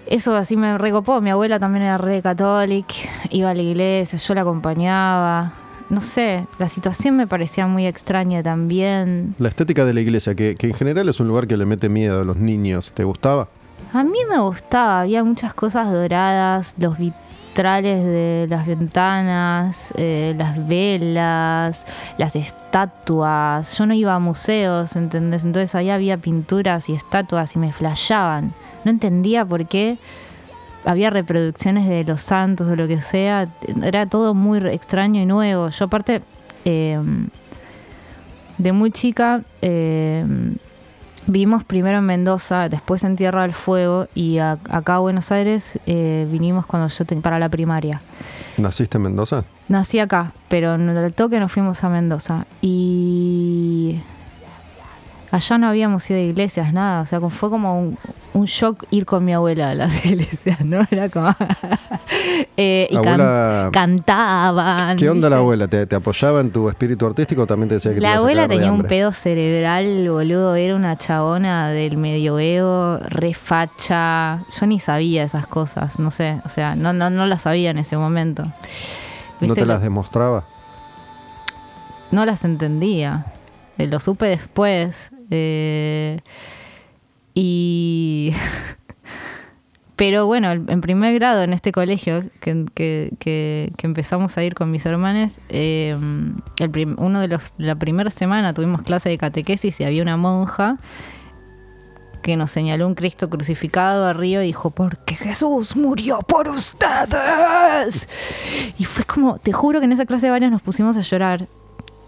eso 0.08 0.36
así 0.36 0.56
me 0.56 0.78
recopó. 0.78 1.22
Mi 1.22 1.30
abuela 1.30 1.60
también 1.60 1.84
era 1.84 1.98
re 1.98 2.22
católica, 2.22 2.96
iba 3.32 3.50
a 3.50 3.54
la 3.54 3.62
iglesia, 3.62 4.20
yo 4.20 4.34
la 4.34 4.42
acompañaba. 4.42 5.54
No 5.90 6.02
sé, 6.02 6.48
la 6.58 6.68
situación 6.68 7.16
me 7.16 7.28
parecía 7.28 7.68
muy 7.68 7.86
extraña 7.86 8.42
también. 8.42 9.36
La 9.38 9.50
estética 9.50 9.86
de 9.86 9.94
la 9.94 10.02
iglesia, 10.02 10.34
que, 10.34 10.56
que 10.56 10.68
en 10.68 10.74
general 10.74 11.10
es 11.10 11.20
un 11.20 11.28
lugar 11.28 11.48
que 11.48 11.58
le 11.58 11.66
mete 11.66 11.90
miedo 11.90 12.22
a 12.22 12.24
los 12.24 12.38
niños, 12.38 12.92
¿te 12.94 13.04
gustaba? 13.04 13.48
A 13.94 14.04
mí 14.04 14.18
me 14.30 14.40
gustaba, 14.40 15.02
había 15.02 15.24
muchas 15.24 15.54
cosas 15.54 15.92
doradas, 15.92 16.76
los 16.78 16.98
vitrales 16.98 18.04
de 18.04 18.48
las 18.50 18.68
ventanas, 18.68 19.94
eh, 19.96 20.36
las 20.38 20.68
velas, 20.68 21.86
las 22.18 22.36
estatuas. 22.36 23.78
Yo 23.78 23.86
no 23.86 23.94
iba 23.94 24.14
a 24.14 24.20
museos, 24.20 24.98
¿entendés? 24.98 25.46
Entonces 25.46 25.74
ahí 25.76 25.90
había 25.90 26.18
pinturas 26.18 26.90
y 26.90 26.94
estatuas 26.94 27.56
y 27.56 27.60
me 27.60 27.72
flashaban. 27.72 28.54
No 28.84 28.92
entendía 28.92 29.46
por 29.46 29.66
qué 29.66 29.98
había 30.84 31.10
reproducciones 31.10 31.88
de 31.88 32.04
los 32.04 32.22
santos 32.22 32.68
o 32.68 32.76
lo 32.76 32.90
que 32.90 33.02
sea. 33.02 33.48
Era 33.82 34.06
todo 34.08 34.34
muy 34.34 34.60
extraño 34.68 35.22
y 35.22 35.26
nuevo. 35.26 35.70
Yo 35.70 35.86
aparte, 35.86 36.22
eh, 36.66 37.00
de 38.58 38.72
muy 38.74 38.92
chica, 38.92 39.42
eh, 39.62 40.26
vivimos 41.28 41.64
primero 41.64 41.98
en 41.98 42.06
Mendoza, 42.06 42.70
después 42.70 43.04
en 43.04 43.16
Tierra 43.16 43.42
del 43.44 43.54
Fuego 43.54 44.08
y 44.16 44.38
a- 44.38 44.58
acá 44.70 44.96
a 44.96 45.00
Buenos 45.00 45.32
Aires 45.32 45.80
eh, 45.86 46.28
vinimos 46.32 46.66
cuando 46.66 46.88
yo 46.88 47.06
te- 47.06 47.16
para 47.18 47.40
la 47.40 47.50
primaria. 47.50 48.02
¿Naciste 48.58 48.98
en 48.98 49.04
Mendoza? 49.04 49.44
Nací 49.68 50.00
acá, 50.00 50.32
pero 50.48 50.76
en 50.76 50.90
el 50.90 51.14
toque 51.14 51.40
nos 51.40 51.52
fuimos 51.52 51.84
a 51.84 51.90
Mendoza. 51.90 52.46
Y 52.62 54.00
allá 55.36 55.58
no 55.58 55.68
habíamos 55.68 56.10
ido 56.10 56.20
a 56.20 56.24
iglesias, 56.24 56.74
nada. 56.74 57.02
O 57.02 57.06
sea, 57.06 57.20
fue 57.22 57.50
como 57.50 57.80
un, 57.80 57.98
un 58.34 58.46
shock 58.46 58.84
ir 58.92 59.06
con 59.06 59.24
mi 59.26 59.34
abuela 59.34 59.70
a 59.72 59.76
las 59.76 60.06
iglesias, 60.06 60.64
¿no? 60.66 60.80
Era 60.92 61.10
como... 61.10 61.36
Eh, 62.58 62.88
y 62.90 62.96
can- 62.96 63.06
Abuela- 63.20 63.70
cantaban. 63.74 64.98
¿Qué 64.98 65.10
onda 65.10 65.30
la 65.30 65.38
abuela? 65.38 65.68
¿Te, 65.68 65.86
te 65.86 65.96
apoyaba 65.96 66.40
en 66.40 66.52
tu 66.52 66.70
espíritu 66.70 67.06
artístico 67.06 67.42
o 67.44 67.48
también 67.48 67.68
te 67.68 67.76
decía 67.76 67.92
que 67.92 67.96
te 67.98 68.02
La 68.02 68.14
a 68.14 68.18
abuela 68.18 68.48
tenía 68.48 68.72
un 68.72 68.84
pedo 68.84 69.12
cerebral, 69.12 70.10
boludo. 70.10 70.56
Era 70.56 70.76
una 70.76 70.98
chabona 70.98 71.70
del 71.70 71.98
medioevo, 71.98 72.98
re 73.10 73.34
facha. 73.34 74.40
Yo 74.58 74.66
ni 74.68 74.80
sabía 74.80 75.24
esas 75.24 75.48
cosas, 75.48 76.00
no 76.00 76.12
sé. 76.12 76.40
O 76.46 76.50
sea, 76.50 76.76
no, 76.76 76.94
no, 76.94 77.10
no 77.10 77.26
las 77.26 77.42
sabía 77.42 77.72
en 77.72 77.78
ese 77.80 77.98
momento. 77.98 78.46
¿No 79.42 79.54
te 79.54 79.66
las 79.66 79.82
demostraba? 79.82 80.46
no 82.12 82.26
las 82.26 82.46
entendía. 82.46 83.26
Eh, 83.78 83.88
Lo 83.88 84.00
supe 84.00 84.28
después. 84.28 85.12
Eh, 85.30 86.20
y. 87.34 88.34
Pero 89.96 90.26
bueno, 90.26 90.52
en 90.52 90.82
primer 90.82 91.14
grado 91.14 91.44
en 91.44 91.54
este 91.54 91.72
colegio 91.72 92.26
que, 92.42 92.66
que- 93.18 93.72
empezamos 93.82 94.38
a 94.38 94.44
ir 94.44 94.54
con 94.54 94.70
mis 94.70 94.86
hermanos, 94.86 95.40
eh, 95.48 95.96
el 96.60 96.96
uno 96.98 97.22
de 97.22 97.40
la 97.60 97.76
primera 97.76 98.10
semana 98.10 98.54
tuvimos 98.54 98.82
clase 98.82 99.08
de 99.08 99.18
catequesis 99.18 99.80
y 99.80 99.86
había 99.86 100.02
una 100.02 100.18
monja 100.18 100.80
que 102.22 102.36
nos 102.36 102.52
señaló 102.52 102.88
un 102.88 102.96
Cristo 102.96 103.30
crucificado 103.30 104.04
arriba 104.06 104.44
y 104.44 104.48
dijo, 104.48 104.70
porque 104.72 105.16
Jesús 105.16 105.78
murió 105.78 106.20
por 106.20 106.50
ustedes. 106.50 108.10
Y 108.78 108.84
fue 108.84 109.06
como, 109.06 109.38
te 109.38 109.54
juro 109.54 109.80
que 109.80 109.86
en 109.86 109.94
esa 109.94 110.06
clase 110.06 110.26
de 110.26 110.32
varios 110.32 110.52
nos 110.52 110.62
pusimos 110.62 110.98
a 110.98 111.02
llorar. 111.02 111.48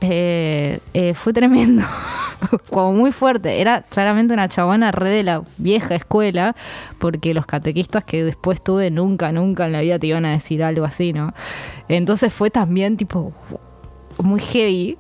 Eh, 0.02 0.80
eh, 0.94 1.14
fue 1.14 1.34
tremendo, 1.34 1.84
como 2.70 2.94
muy 2.94 3.12
fuerte. 3.12 3.62
Era 3.62 3.82
claramente 3.82 4.34
una 4.34 4.48
chabona 4.48 4.92
re 4.92 5.10
de 5.10 5.24
la 5.24 5.44
vieja 5.58 5.96
escuela, 5.96 6.56
porque 7.00 7.34
los 7.34 7.46
catequistas 7.46 8.04
que 8.04 8.24
después 8.24 8.64
tuve 8.64 8.92
nunca, 8.92 9.32
nunca 9.32 9.66
en 9.66 9.72
la 9.72 9.82
vida 9.82 10.00
te 10.00 10.08
iban 10.08 10.26
a 10.26 10.32
decir 10.32 10.64
algo 10.64 10.86
así, 10.86 11.14
¿no? 11.14 11.34
Entonces 11.88 12.34
fue 12.34 12.50
también 12.50 12.98
tipo 12.98 13.34
muy 14.20 14.40
heavy. 14.40 14.98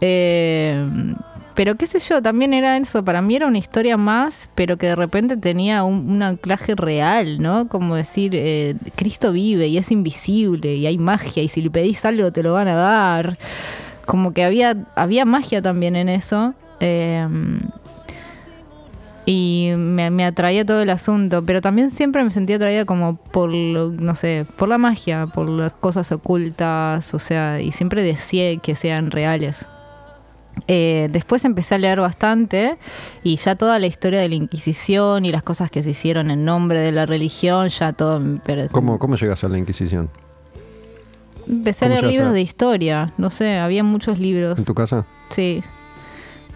Eh, 0.00 1.14
pero 1.56 1.76
qué 1.76 1.86
sé 1.86 1.98
yo, 2.00 2.20
también 2.20 2.52
era 2.52 2.76
eso, 2.76 3.02
para 3.02 3.22
mí 3.22 3.34
era 3.34 3.46
una 3.46 3.56
historia 3.56 3.96
más, 3.96 4.50
pero 4.54 4.76
que 4.76 4.88
de 4.88 4.94
repente 4.94 5.38
tenía 5.38 5.84
un, 5.84 6.22
anclaje 6.22 6.74
real, 6.74 7.40
¿no? 7.40 7.68
Como 7.68 7.94
decir, 7.94 8.32
eh, 8.34 8.74
Cristo 8.94 9.32
vive 9.32 9.66
y 9.66 9.78
es 9.78 9.90
invisible 9.90 10.76
y 10.76 10.86
hay 10.86 10.98
magia 10.98 11.42
y 11.42 11.48
si 11.48 11.62
le 11.62 11.70
pedís 11.70 12.04
algo 12.04 12.30
te 12.30 12.42
lo 12.42 12.52
van 12.52 12.68
a 12.68 12.74
dar. 12.74 13.38
Como 14.06 14.32
que 14.32 14.44
había, 14.44 14.76
había 14.94 15.24
magia 15.24 15.60
también 15.60 15.96
en 15.96 16.08
eso. 16.08 16.54
eh, 16.80 17.26
y 19.28 19.72
me, 19.76 20.10
me 20.10 20.24
atraía 20.24 20.64
todo 20.64 20.82
el 20.82 20.90
asunto, 20.90 21.44
pero 21.44 21.60
también 21.60 21.90
siempre 21.90 22.22
me 22.22 22.30
sentía 22.30 22.56
atraída 22.56 22.84
como 22.84 23.16
por, 23.16 23.50
no 23.50 24.14
sé, 24.14 24.46
por 24.56 24.68
la 24.68 24.78
magia, 24.78 25.26
por 25.26 25.48
las 25.48 25.72
cosas 25.72 26.12
ocultas, 26.12 27.12
o 27.12 27.18
sea, 27.18 27.60
y 27.60 27.72
siempre 27.72 28.04
deseé 28.04 28.58
que 28.58 28.76
sean 28.76 29.10
reales. 29.10 29.66
Eh, 30.68 31.08
después 31.10 31.44
empecé 31.44 31.74
a 31.74 31.78
leer 31.78 31.98
bastante 32.00 32.78
y 33.24 33.34
ya 33.36 33.56
toda 33.56 33.78
la 33.80 33.88
historia 33.88 34.20
de 34.20 34.28
la 34.28 34.36
Inquisición 34.36 35.24
y 35.24 35.32
las 35.32 35.42
cosas 35.42 35.72
que 35.72 35.82
se 35.82 35.90
hicieron 35.90 36.30
en 36.30 36.44
nombre 36.44 36.78
de 36.80 36.92
la 36.92 37.04
religión, 37.04 37.68
ya 37.68 37.92
todo 37.92 38.22
parece- 38.46 38.72
¿Cómo, 38.72 38.98
¿Cómo 39.00 39.16
llegas 39.16 39.42
a 39.42 39.48
la 39.48 39.58
Inquisición? 39.58 40.08
Empecé 41.48 41.84
a 41.84 41.88
leer 41.88 42.04
libros 42.04 42.32
de 42.32 42.40
historia, 42.42 43.12
no 43.18 43.30
sé, 43.30 43.56
había 43.58 43.82
muchos 43.84 44.18
libros. 44.18 44.58
¿En 44.58 44.64
tu 44.64 44.74
casa? 44.74 45.06
Sí. 45.30 45.62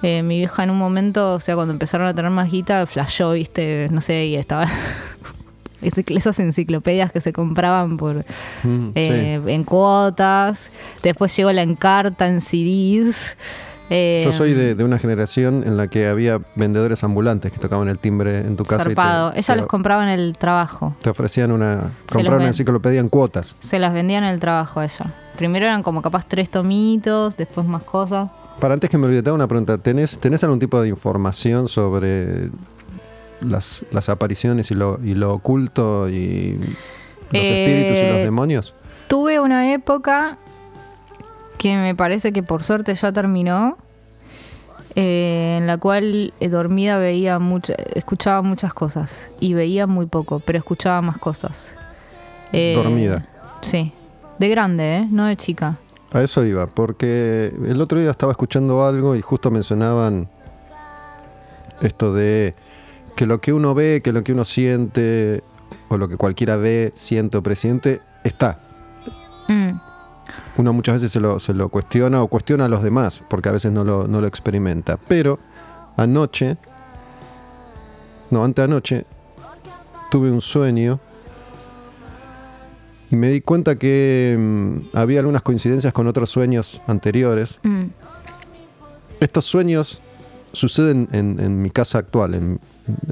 Eh, 0.02 0.22
mi 0.22 0.38
vieja 0.38 0.64
en 0.64 0.70
un 0.70 0.78
momento, 0.78 1.34
o 1.34 1.40
sea, 1.40 1.54
cuando 1.54 1.72
empezaron 1.72 2.06
a 2.06 2.14
tener 2.14 2.30
más 2.30 2.50
guita, 2.50 2.86
flashó, 2.86 3.32
viste, 3.32 3.88
no 3.90 4.00
sé, 4.00 4.26
y 4.26 4.36
estaba... 4.36 4.64
es- 5.82 5.98
Esas 6.06 6.38
enciclopedias 6.38 7.12
que 7.12 7.20
se 7.20 7.32
compraban 7.32 7.96
por 7.98 8.24
Mm, 8.64 8.90
eh, 8.94 9.40
en 9.46 9.64
cuotas. 9.64 10.70
Después 11.02 11.34
llegó 11.36 11.52
la 11.52 11.62
encarta 11.62 12.26
en 12.28 12.40
CDs. 12.40 13.36
Eh. 13.90 14.22
Yo 14.24 14.32
soy 14.32 14.52
de, 14.54 14.74
de 14.76 14.84
una 14.84 14.98
generación 14.98 15.64
en 15.66 15.76
la 15.76 15.88
que 15.88 16.06
había 16.08 16.40
vendedores 16.54 17.02
ambulantes 17.04 17.50
que 17.50 17.58
tocaban 17.58 17.88
el 17.88 17.98
timbre 17.98 18.38
en 18.38 18.56
tu 18.56 18.64
casa 18.64 18.84
zarpado. 18.84 19.30
y 19.30 19.32
te, 19.34 19.38
Ella 19.40 19.54
te- 19.54 19.60
los 19.60 19.66
compraba 19.68 20.04
en 20.04 20.08
el 20.10 20.38
trabajo. 20.38 20.94
te 21.02 21.10
ofrecían 21.10 21.50
una 21.52 21.90
comprar 22.10 22.36
una 22.38 22.46
enciclopedia 22.46 23.00
en 23.00 23.08
cuotas. 23.08 23.54
Se 23.58 23.78
las 23.80 23.92
vendía 23.92 24.18
en 24.18 24.24
el 24.24 24.38
trabajo 24.40 24.78
a 24.80 24.84
ella. 24.84 25.12
Primero 25.36 25.66
eran 25.66 25.82
como 25.82 26.02
capaz 26.02 26.24
tres 26.28 26.48
tomitos, 26.50 27.36
después 27.36 27.66
más 27.66 27.82
cosas. 27.82 28.30
Para 28.60 28.74
antes 28.74 28.88
que 28.90 28.96
me 28.98 29.06
olvide, 29.06 29.22
te 29.22 29.30
hago 29.30 29.36
una 29.36 29.48
pregunta. 29.48 29.78
¿Tenés, 29.78 30.18
¿Tenés 30.20 30.44
algún 30.44 30.58
tipo 30.60 30.80
de 30.80 30.88
información 30.88 31.66
sobre 31.66 32.50
las, 33.40 33.84
las 33.90 34.08
apariciones 34.08 34.70
y 34.70 34.74
lo, 34.74 35.00
y 35.02 35.14
lo 35.14 35.32
oculto 35.34 36.08
y 36.08 36.58
los 37.30 37.42
Eh, 37.42 37.64
espíritus 37.64 37.98
y 38.04 38.08
los 38.12 38.18
demonios? 38.22 38.74
Tuve 39.08 39.40
una 39.40 39.72
época 39.72 40.36
que 41.60 41.76
me 41.76 41.94
parece 41.94 42.32
que 42.32 42.42
por 42.42 42.62
suerte 42.62 42.94
ya 42.94 43.12
terminó, 43.12 43.76
eh, 44.94 45.56
en 45.58 45.66
la 45.66 45.76
cual 45.76 46.32
eh, 46.40 46.48
dormida 46.48 46.96
veía 46.96 47.38
mucho, 47.38 47.74
escuchaba 47.94 48.40
muchas 48.40 48.72
cosas 48.72 49.30
y 49.40 49.52
veía 49.52 49.86
muy 49.86 50.06
poco, 50.06 50.40
pero 50.40 50.58
escuchaba 50.58 51.02
más 51.02 51.18
cosas. 51.18 51.74
Eh, 52.54 52.72
Dormida. 52.74 53.28
Sí, 53.60 53.92
de 54.38 54.48
grande, 54.48 54.96
¿eh? 54.96 55.08
no 55.10 55.26
de 55.26 55.36
chica. 55.36 55.76
A 56.12 56.22
eso 56.22 56.46
iba, 56.46 56.66
porque 56.66 57.52
el 57.66 57.78
otro 57.82 58.00
día 58.00 58.10
estaba 58.10 58.32
escuchando 58.32 58.86
algo 58.86 59.14
y 59.14 59.20
justo 59.20 59.50
mencionaban 59.50 60.30
esto 61.82 62.14
de 62.14 62.54
que 63.16 63.26
lo 63.26 63.42
que 63.42 63.52
uno 63.52 63.74
ve, 63.74 64.00
que 64.02 64.14
lo 64.14 64.24
que 64.24 64.32
uno 64.32 64.46
siente, 64.46 65.44
o 65.90 65.98
lo 65.98 66.08
que 66.08 66.16
cualquiera 66.16 66.56
ve, 66.56 66.90
siente 66.94 67.36
o 67.36 67.42
presiente, 67.42 68.00
está. 68.24 68.60
Uno 70.56 70.72
muchas 70.72 70.94
veces 70.96 71.12
se 71.12 71.20
lo, 71.20 71.38
se 71.38 71.54
lo 71.54 71.68
cuestiona 71.68 72.22
o 72.22 72.28
cuestiona 72.28 72.66
a 72.66 72.68
los 72.68 72.82
demás, 72.82 73.22
porque 73.28 73.48
a 73.48 73.52
veces 73.52 73.72
no 73.72 73.84
lo, 73.84 74.06
no 74.08 74.20
lo 74.20 74.26
experimenta. 74.26 74.96
Pero 74.96 75.38
anoche, 75.96 76.56
no, 78.30 78.44
anteanoche, 78.44 79.06
tuve 80.10 80.30
un 80.30 80.40
sueño 80.40 80.98
y 83.10 83.16
me 83.16 83.28
di 83.28 83.40
cuenta 83.40 83.76
que 83.76 84.36
mm, 84.38 84.96
había 84.96 85.20
algunas 85.20 85.42
coincidencias 85.42 85.92
con 85.92 86.06
otros 86.06 86.30
sueños 86.30 86.82
anteriores. 86.86 87.58
Mm, 87.62 87.84
Estos 89.20 89.44
sueños 89.44 90.00
suceden 90.52 91.08
en, 91.12 91.38
en 91.40 91.62
mi 91.62 91.70
casa 91.70 91.98
actual, 91.98 92.34
en, 92.34 92.60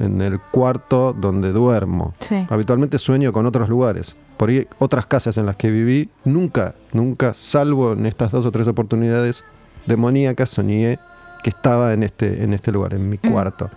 en 0.00 0.20
el 0.22 0.40
cuarto 0.40 1.12
donde 1.12 1.52
duermo. 1.52 2.14
sí. 2.20 2.46
Habitualmente 2.50 2.98
sueño 2.98 3.32
con 3.32 3.46
otros 3.46 3.68
lugares. 3.68 4.16
Por 4.38 4.48
ahí 4.50 4.66
otras 4.78 5.04
casas 5.06 5.36
en 5.36 5.44
las 5.46 5.56
que 5.56 5.70
viví, 5.70 6.08
nunca, 6.24 6.74
nunca, 6.92 7.34
salvo 7.34 7.92
en 7.92 8.06
estas 8.06 8.30
dos 8.32 8.46
o 8.46 8.50
tres 8.52 8.66
oportunidades 8.68 9.44
demoníacas, 9.86 10.48
soñé 10.50 10.98
que 11.42 11.50
estaba 11.50 11.92
en 11.92 12.02
este, 12.04 12.42
en 12.44 12.54
este 12.54 12.72
lugar, 12.72 12.94
en 12.94 13.08
mi 13.10 13.18
Mm. 13.22 13.30
cuarto. 13.30 13.68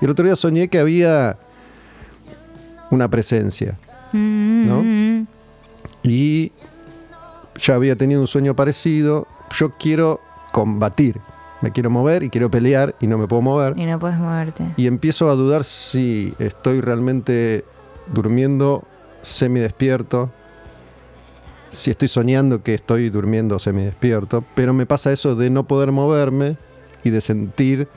Y 0.00 0.04
el 0.04 0.10
otro 0.12 0.24
día 0.24 0.36
soñé 0.36 0.68
que 0.68 0.78
había 0.78 1.36
una 2.90 3.08
presencia. 3.08 3.74
Mm, 4.12 4.68
¿no? 4.68 4.82
mm, 4.82 5.26
Y 6.04 6.52
ya 7.60 7.74
había 7.74 7.96
tenido 7.96 8.20
un 8.20 8.26
sueño 8.26 8.54
parecido. 8.54 9.26
Yo 9.56 9.70
quiero 9.70 10.20
combatir. 10.52 11.18
Me 11.62 11.70
quiero 11.72 11.88
mover 11.90 12.22
y 12.22 12.28
quiero 12.28 12.50
pelear 12.50 12.94
y 13.00 13.06
no 13.06 13.16
me 13.16 13.26
puedo 13.26 13.40
mover. 13.42 13.72
Y 13.78 13.86
no 13.86 13.98
puedes 13.98 14.18
moverte. 14.18 14.64
Y 14.76 14.86
empiezo 14.86 15.30
a 15.30 15.34
dudar 15.34 15.64
si 15.64 16.34
estoy 16.38 16.80
realmente 16.82 17.64
durmiendo 18.12 18.84
semidespierto, 19.24 20.30
si 21.70 21.90
estoy 21.90 22.08
soñando 22.08 22.62
que 22.62 22.74
estoy 22.74 23.10
durmiendo 23.10 23.58
semidespierto, 23.58 24.44
pero 24.54 24.72
me 24.72 24.86
pasa 24.86 25.12
eso 25.12 25.34
de 25.34 25.50
no 25.50 25.66
poder 25.66 25.90
moverme 25.90 26.56
y 27.02 27.10
de 27.10 27.20
sentir 27.20 27.88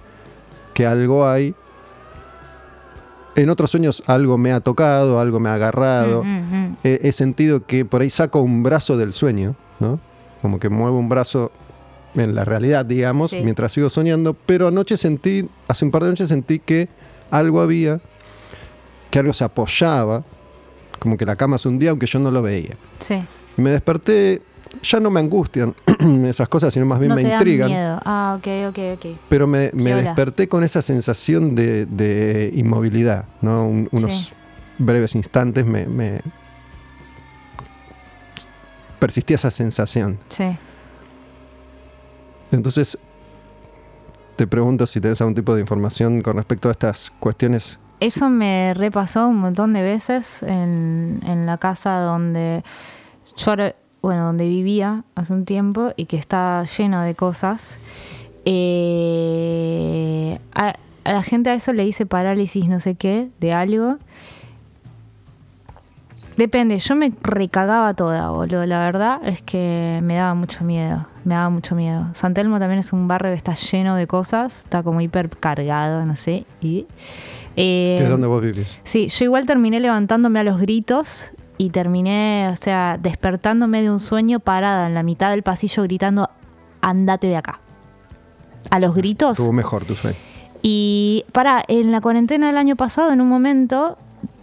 que 0.74 0.86
algo 0.88 1.28
hay. 1.28 1.54
En 3.36 3.52
otros 3.52 3.70
sueños 3.70 4.02
algo 4.08 4.38
me 4.40 4.52
ha 4.52 4.62
tocado, 4.62 5.20
algo 5.20 5.40
me 5.40 5.50
ha 5.50 5.54
agarrado. 5.54 6.24
Mm, 6.24 6.28
mm, 6.28 6.56
mm. 6.70 6.78
He, 6.84 7.00
he 7.04 7.12
sentido 7.12 7.66
que 7.68 7.86
por 7.86 8.02
ahí 8.02 8.10
saco 8.10 8.42
un 8.42 8.64
brazo 8.64 8.98
del 8.98 9.14
sueño, 9.14 9.56
¿no? 9.80 10.00
Como 10.42 10.60
que 10.60 10.70
muevo 10.70 10.98
un 10.98 11.08
brazo 11.10 11.52
en 12.16 12.34
la 12.34 12.46
realidad, 12.46 12.84
digamos, 12.86 13.30
Sí. 13.32 13.42
mientras 13.44 13.74
sigo 13.74 13.92
soñando. 13.92 14.34
Pero 14.34 14.68
anoche 14.68 14.98
sentí, 14.98 15.48
hace 15.68 15.86
un 15.86 15.92
par 15.92 16.04
de 16.04 16.10
noches 16.10 16.30
sentí 16.30 16.58
que 16.58 16.90
algo 17.30 17.62
había, 17.62 18.00
que 19.12 19.20
algo 19.20 19.34
se 19.34 19.44
apoyaba, 19.44 20.24
como 21.00 21.18
que 21.18 21.26
la 21.26 21.36
cama 21.36 21.58
se 21.58 21.68
hundía, 21.68 21.90
aunque 21.92 22.06
yo 22.06 22.20
no 22.20 22.32
lo 22.32 22.42
veía. 22.42 22.76
Sí. 23.00 23.24
Y 23.58 23.62
me 23.62 23.72
desperté, 23.72 24.42
ya 24.84 25.00
no 25.00 25.10
me 25.10 25.20
angustian 25.20 25.74
esas 26.26 26.48
cosas, 26.50 26.74
sino 26.74 26.86
más 26.86 27.00
bien 27.00 27.10
no 27.10 27.16
me 27.16 27.24
te 27.24 27.30
dan 27.30 27.38
intrigan. 27.40 27.70
miedo. 27.70 28.00
Ah, 28.06 28.38
ok, 28.38 28.48
ok, 28.70 28.80
ok. 28.96 29.18
Pero 29.30 29.48
me, 29.48 29.72
me 29.74 29.94
desperté 29.96 30.48
con 30.48 30.64
esa 30.64 30.82
sensación 30.82 31.56
de, 31.56 31.86
de 31.86 32.52
inmovilidad, 32.56 33.26
¿no? 33.42 33.66
Un- 33.68 33.90
unos 33.92 34.14
Sí. 34.28 34.34
breves 34.78 35.16
instantes 35.16 35.66
me, 35.66 35.86
me 35.88 36.22
persistía 39.00 39.36
esa 39.36 39.52
sensación. 39.52 40.18
Sí. 40.30 40.46
Entonces, 42.52 42.98
te 44.36 44.48
pregunto 44.48 44.86
si 44.88 45.02
tenés 45.02 45.20
algún 45.22 45.36
tipo 45.36 45.54
de 45.56 45.62
información 45.62 46.22
con 46.22 46.38
respecto 46.38 46.70
a 46.70 46.72
estas 46.72 47.12
cuestiones. 47.20 47.80
Eso 48.00 48.30
me 48.30 48.74
repasó 48.76 49.28
un 49.28 49.38
montón 49.38 49.74
de 49.74 49.82
veces 49.82 50.44
en, 50.44 51.46
la 51.46 51.58
casa 51.58 52.00
donde 52.00 52.64
yo, 53.36 53.54
bueno, 54.02 54.26
donde 54.26 54.48
vivía 54.48 55.04
hace 55.16 55.34
un 55.34 55.46
tiempo 55.46 55.94
y 55.96 56.06
que 56.06 56.18
está 56.18 56.64
lleno 56.64 57.02
de 57.02 57.16
cosas. 57.16 57.80
Eh, 58.46 60.40
a, 60.54 60.76
a 61.04 61.12
la 61.12 61.24
gente 61.24 61.50
a 61.50 61.54
eso 61.54 61.74
le 61.74 61.84
dice 61.84 62.06
parálisis 62.06 62.68
no 62.68 62.80
sé 62.80 62.96
qué, 62.96 63.30
de 63.40 63.54
algo. 63.54 63.98
Depende, 66.38 66.78
yo 66.78 66.96
me 66.96 67.12
recagaba 67.24 67.96
toda, 67.96 68.30
boludo. 68.30 68.64
La 68.68 68.80
verdad 68.80 69.22
es 69.24 69.42
que 69.42 70.00
me 70.04 70.18
daba 70.18 70.36
mucho 70.36 70.64
miedo. 70.64 71.08
Me 71.24 71.34
daba 71.34 71.50
mucho 71.50 71.74
miedo. 71.74 72.10
San 72.14 72.36
Telmo 72.36 72.60
también 72.60 72.80
es 72.80 72.94
un 72.94 73.08
barrio 73.08 73.32
que 73.32 73.38
está 73.38 73.56
lleno 73.56 73.96
de 73.96 74.06
cosas. 74.06 74.66
Está 74.66 74.84
como 74.84 75.02
hiper 75.02 75.30
cargado, 75.32 76.06
no 76.06 76.16
sé. 76.16 76.46
Y, 76.62 76.86
eh, 77.58 77.96
que 77.98 78.04
es 78.04 78.10
donde 78.10 78.28
vos 78.28 78.42
vivís. 78.42 78.80
Sí, 78.84 79.10
yo 79.10 79.26
igual 79.26 79.48
terminé 79.48 79.80
levantándome 79.80 80.40
a 80.40 80.44
los 80.44 80.62
gritos 80.62 81.32
y 81.58 81.72
terminé, 81.72 82.50
o 82.52 82.56
sea, 82.56 83.00
despertándome 83.02 83.82
de 83.82 83.90
un 83.90 84.00
sueño 84.00 84.40
parada 84.40 84.86
en 84.86 84.94
la 84.94 85.02
mitad 85.02 85.32
del 85.32 85.42
pasillo 85.42 85.82
gritando, 85.84 86.30
andate 86.82 87.26
de 87.26 87.36
acá. 87.36 87.60
A 88.70 88.80
los 88.80 88.94
gritos. 88.94 89.40
Estuvo 89.40 89.54
mejor 89.54 89.86
tu 89.86 89.96
sueño. 89.96 90.18
Y 90.62 91.26
para, 91.32 91.64
en 91.68 91.92
la 91.92 92.00
cuarentena 92.00 92.48
del 92.48 92.58
año 92.58 92.76
pasado, 92.76 93.12
en 93.12 93.22
un 93.22 93.30
momento, 93.30 93.98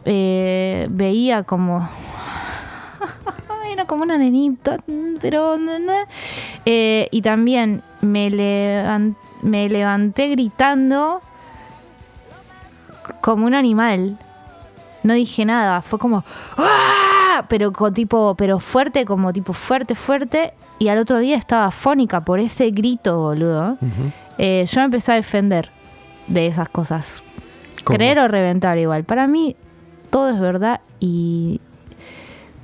eh, 0.05 0.89
veía 0.91 1.45
como... 1.45 1.89
Era 3.71 3.85
como 3.87 4.03
una 4.03 4.19
nenita, 4.19 4.79
pero... 5.21 5.57
Eh, 6.65 7.09
y 7.13 7.23
también 7.23 7.83
me 8.01 8.31
levanté 8.31 10.29
gritando 10.29 11.23
como 13.21 13.47
un 13.47 13.55
animal. 13.55 14.19
No 15.03 15.15
dije 15.15 15.45
nada, 15.45 15.83
fue 15.83 15.99
como... 15.99 16.25
¡Ah! 16.57 17.45
Pero 17.49 17.73
con 17.73 17.93
tipo, 17.93 18.35
pero 18.37 18.59
fuerte, 18.61 19.05
como 19.05 19.33
tipo 19.33 19.53
fuerte, 19.53 19.95
fuerte. 19.95 20.55
Y 20.79 20.89
al 20.89 20.99
otro 20.99 21.19
día 21.19 21.37
estaba 21.37 21.71
fónica 21.71 22.25
por 22.25 22.41
ese 22.41 22.71
grito, 22.71 23.19
boludo. 23.19 23.77
Eh, 24.39 24.65
yo 24.67 24.81
me 24.81 24.85
empecé 24.87 25.13
a 25.13 25.15
defender 25.17 25.71
de 26.27 26.47
esas 26.47 26.69
cosas. 26.69 27.23
¿Cómo? 27.85 27.97
Creer 27.97 28.19
o 28.19 28.29
reventar 28.29 28.79
igual. 28.79 29.05
Para 29.05 29.27
mí 29.27 29.57
todo 30.11 30.31
es 30.31 30.41
verdad 30.41 30.81
y 31.01 31.61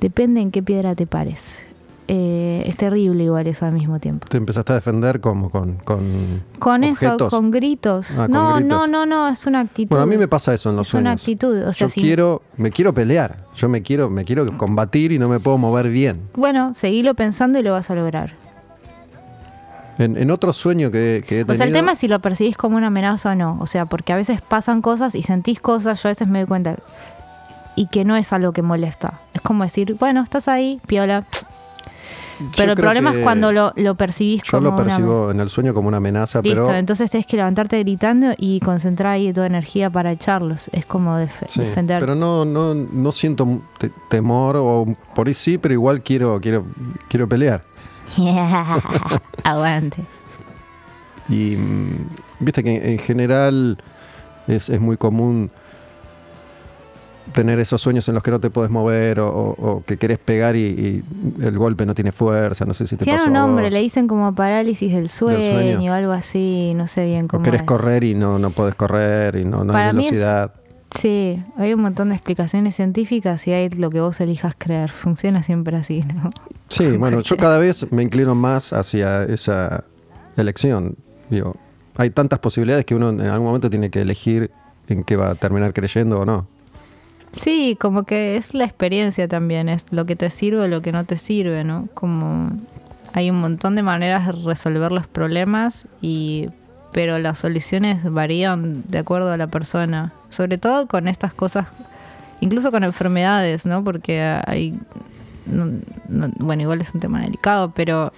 depende 0.00 0.40
en 0.40 0.50
qué 0.50 0.62
piedra 0.62 0.94
te 0.94 1.06
pares. 1.06 1.66
Eh, 2.12 2.64
es 2.66 2.76
terrible 2.76 3.22
igual 3.22 3.46
eso 3.46 3.66
al 3.66 3.72
mismo 3.72 4.00
tiempo. 4.00 4.26
Te 4.28 4.36
empezaste 4.36 4.72
a 4.72 4.74
defender 4.74 5.20
como 5.20 5.48
con, 5.48 5.74
con 5.76 6.42
Con 6.58 6.82
eso, 6.82 7.16
con 7.30 7.52
gritos. 7.52 8.18
Ah, 8.18 8.22
con 8.22 8.32
no, 8.32 8.54
gritos. 8.56 8.68
no, 8.68 8.86
no, 8.88 9.06
no, 9.06 9.28
es 9.28 9.46
una 9.46 9.60
actitud. 9.60 9.90
Bueno, 9.90 10.02
a 10.02 10.06
mí 10.06 10.16
me 10.18 10.26
pasa 10.26 10.52
eso 10.52 10.70
en 10.70 10.76
los 10.76 10.88
Es 10.88 10.94
una 10.94 11.02
sueños. 11.16 11.22
actitud, 11.22 11.62
o 11.68 11.72
sea, 11.72 11.86
yo 11.86 11.88
si- 11.88 12.00
quiero, 12.00 12.42
me 12.56 12.72
quiero 12.72 12.92
pelear. 12.92 13.44
Yo 13.54 13.68
me 13.68 13.82
quiero, 13.82 14.10
me 14.10 14.24
quiero 14.24 14.58
combatir 14.58 15.12
y 15.12 15.20
no 15.20 15.28
me 15.28 15.38
puedo 15.38 15.56
mover 15.58 15.92
bien. 15.92 16.22
Bueno, 16.34 16.74
seguilo 16.74 17.14
pensando 17.14 17.60
y 17.60 17.62
lo 17.62 17.70
vas 17.72 17.90
a 17.90 17.94
lograr. 17.94 18.32
En, 19.98 20.16
en 20.16 20.30
otro 20.32 20.52
sueño 20.52 20.90
que, 20.90 21.22
que 21.24 21.40
he 21.40 21.42
O 21.42 21.46
sea, 21.46 21.52
el 21.54 21.58
tenido- 21.58 21.76
tema 21.78 21.92
es 21.92 21.98
si 22.00 22.08
lo 22.08 22.18
percibís 22.20 22.56
como 22.56 22.76
una 22.76 22.88
amenaza 22.88 23.30
o 23.30 23.34
no. 23.36 23.56
O 23.60 23.66
sea, 23.66 23.84
porque 23.86 24.12
a 24.12 24.16
veces 24.16 24.40
pasan 24.40 24.82
cosas 24.82 25.14
y 25.14 25.22
sentís 25.22 25.60
cosas, 25.60 26.02
yo 26.02 26.08
a 26.08 26.10
veces 26.10 26.26
me 26.26 26.40
doy 26.40 26.48
cuenta. 26.48 26.74
Y 27.76 27.86
que 27.86 28.04
no 28.04 28.16
es 28.16 28.32
algo 28.32 28.52
que 28.52 28.62
molesta. 28.62 29.20
Es 29.32 29.42
como 29.42 29.62
decir, 29.62 29.94
bueno, 29.94 30.22
estás 30.22 30.48
ahí, 30.48 30.80
piola. 30.88 31.24
Yo 32.40 32.46
Pero 32.56 32.72
el 32.72 32.76
problema 32.76 33.10
es 33.12 33.18
cuando 33.18 33.52
lo, 33.52 33.72
lo 33.76 33.94
percibís 33.94 34.42
Yo 34.42 34.50
como 34.58 34.62
lo 34.70 34.74
una- 34.74 34.84
percibo 34.84 35.30
en 35.30 35.40
el 35.40 35.48
sueño 35.50 35.74
como 35.74 35.88
una 35.88 35.98
amenaza, 35.98 36.40
Listo, 36.42 36.64
pero 36.64 36.76
entonces 36.76 37.10
tenés 37.10 37.26
que 37.26 37.36
levantarte 37.36 37.78
gritando 37.80 38.32
y 38.36 38.58
concentrar 38.60 39.12
ahí 39.12 39.32
tu 39.32 39.42
energía 39.42 39.90
para 39.90 40.10
echarlos. 40.12 40.68
Es 40.72 40.86
como 40.86 41.16
def- 41.16 41.44
Sí, 41.48 41.60
defender. 41.60 42.00
pero 42.00 42.14
no, 42.14 42.44
no, 42.44 42.74
no 42.74 43.12
siento 43.12 43.60
te- 43.78 43.90
temor 44.08 44.56
o 44.58 44.86
por 45.14 45.28
ahí 45.28 45.34
sí, 45.34 45.58
pero 45.58 45.74
igual 45.74 46.02
quiero, 46.02 46.40
quiero, 46.40 46.64
quiero 47.08 47.28
pelear. 47.28 47.62
Aguante. 49.44 50.04
Y 51.28 51.56
mm, 51.56 52.08
viste 52.40 52.62
que 52.62 52.92
en 52.92 52.98
general 52.98 53.78
es, 54.46 54.68
es 54.68 54.80
muy 54.80 54.96
común 54.96 55.50
tener 57.32 57.58
esos 57.60 57.80
sueños 57.80 58.08
en 58.08 58.14
los 58.14 58.22
que 58.22 58.30
no 58.30 58.40
te 58.40 58.50
puedes 58.50 58.70
mover 58.70 59.20
o, 59.20 59.28
o- 59.28 59.70
o 59.70 59.84
que 59.84 59.96
querés 59.96 60.18
pegar 60.18 60.56
y, 60.56 60.60
y 60.60 61.02
el 61.44 61.56
golpe 61.58 61.86
no 61.86 61.94
tiene 61.94 62.12
fuerza, 62.12 62.64
no 62.64 62.74
sé 62.74 62.86
si 62.86 62.96
te 62.96 63.04
Tiene 63.04 63.22
un 63.24 63.32
nombre, 63.32 63.70
le 63.70 63.80
dicen 63.80 64.06
como 64.08 64.34
parálisis 64.34 64.92
del 64.92 65.08
sueño, 65.08 65.40
sueño. 65.40 65.92
o 65.92 65.94
algo 65.94 66.12
así, 66.12 66.72
no 66.74 66.86
sé 66.86 67.04
bien 67.06 67.26
O 67.26 67.28
cómo 67.28 67.42
querés 67.42 67.60
es. 67.60 67.66
correr 67.66 68.04
y 68.04 68.14
no, 68.14 68.38
no 68.38 68.50
podés 68.50 68.74
correr 68.74 69.36
y 69.36 69.44
no, 69.44 69.64
no 69.64 69.72
Para 69.72 69.90
hay 69.90 69.90
es- 69.90 69.96
velocidad. 69.96 70.54
Sí, 70.92 71.40
hay 71.56 71.72
un 71.72 71.82
montón 71.82 72.08
de 72.08 72.16
explicaciones 72.16 72.74
científicas 72.74 73.46
y 73.46 73.52
hay 73.52 73.68
lo 73.70 73.90
que 73.90 74.00
vos 74.00 74.20
elijas 74.20 74.54
creer. 74.58 74.90
Funciona 74.90 75.40
siempre 75.44 75.76
así, 75.76 76.02
¿no? 76.02 76.30
Sí, 76.68 76.84
bueno, 76.98 77.20
yo 77.20 77.36
cada 77.36 77.58
vez 77.58 77.86
me 77.92 78.02
inclino 78.02 78.34
más 78.34 78.72
hacia 78.72 79.22
esa 79.22 79.84
elección. 80.36 80.96
Digo, 81.28 81.54
hay 81.96 82.10
tantas 82.10 82.40
posibilidades 82.40 82.84
que 82.84 82.96
uno 82.96 83.10
en 83.10 83.20
algún 83.20 83.46
momento 83.46 83.70
tiene 83.70 83.88
que 83.90 84.00
elegir 84.00 84.50
en 84.88 85.04
qué 85.04 85.14
va 85.14 85.30
a 85.30 85.34
terminar 85.36 85.72
creyendo 85.72 86.18
o 86.18 86.24
no. 86.24 86.48
Sí, 87.32 87.76
como 87.80 88.02
que 88.04 88.36
es 88.36 88.54
la 88.54 88.64
experiencia 88.64 89.28
también, 89.28 89.68
es 89.68 89.86
lo 89.90 90.04
que 90.04 90.16
te 90.16 90.30
sirve 90.30 90.62
o 90.62 90.68
lo 90.68 90.82
que 90.82 90.92
no 90.92 91.04
te 91.04 91.16
sirve, 91.16 91.62
¿no? 91.64 91.88
Como 91.94 92.50
hay 93.12 93.30
un 93.30 93.40
montón 93.40 93.76
de 93.76 93.82
maneras 93.82 94.26
de 94.26 94.32
resolver 94.44 94.92
los 94.92 95.06
problemas 95.06 95.86
y 96.00 96.48
pero 96.92 97.20
las 97.20 97.38
soluciones 97.38 98.02
varían 98.10 98.82
de 98.88 98.98
acuerdo 98.98 99.30
a 99.32 99.36
la 99.36 99.46
persona, 99.46 100.12
sobre 100.28 100.58
todo 100.58 100.88
con 100.88 101.06
estas 101.06 101.32
cosas, 101.32 101.68
incluso 102.40 102.72
con 102.72 102.82
enfermedades, 102.82 103.64
¿no? 103.64 103.84
Porque 103.84 104.20
hay 104.44 104.76
no- 105.46 105.78
no- 106.08 106.30
bueno, 106.38 106.62
igual 106.62 106.80
es 106.80 106.92
un 106.94 107.00
tema 107.00 107.20
delicado, 107.20 107.70
pero 107.70 108.12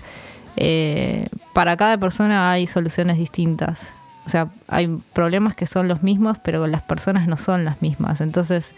eh, 0.56 1.28
para 1.52 1.76
cada 1.76 1.98
persona 1.98 2.50
hay 2.50 2.66
soluciones 2.66 3.18
distintas. 3.18 3.92
O 4.24 4.30
sea, 4.30 4.48
hay 4.68 4.86
problemas 5.12 5.54
que 5.54 5.66
son 5.66 5.86
los 5.88 6.02
mismos, 6.02 6.38
pero 6.42 6.66
las 6.66 6.82
personas 6.82 7.26
no 7.28 7.36
son 7.36 7.64
las 7.66 7.82
mismas. 7.82 8.20
Entonces, 8.22 8.74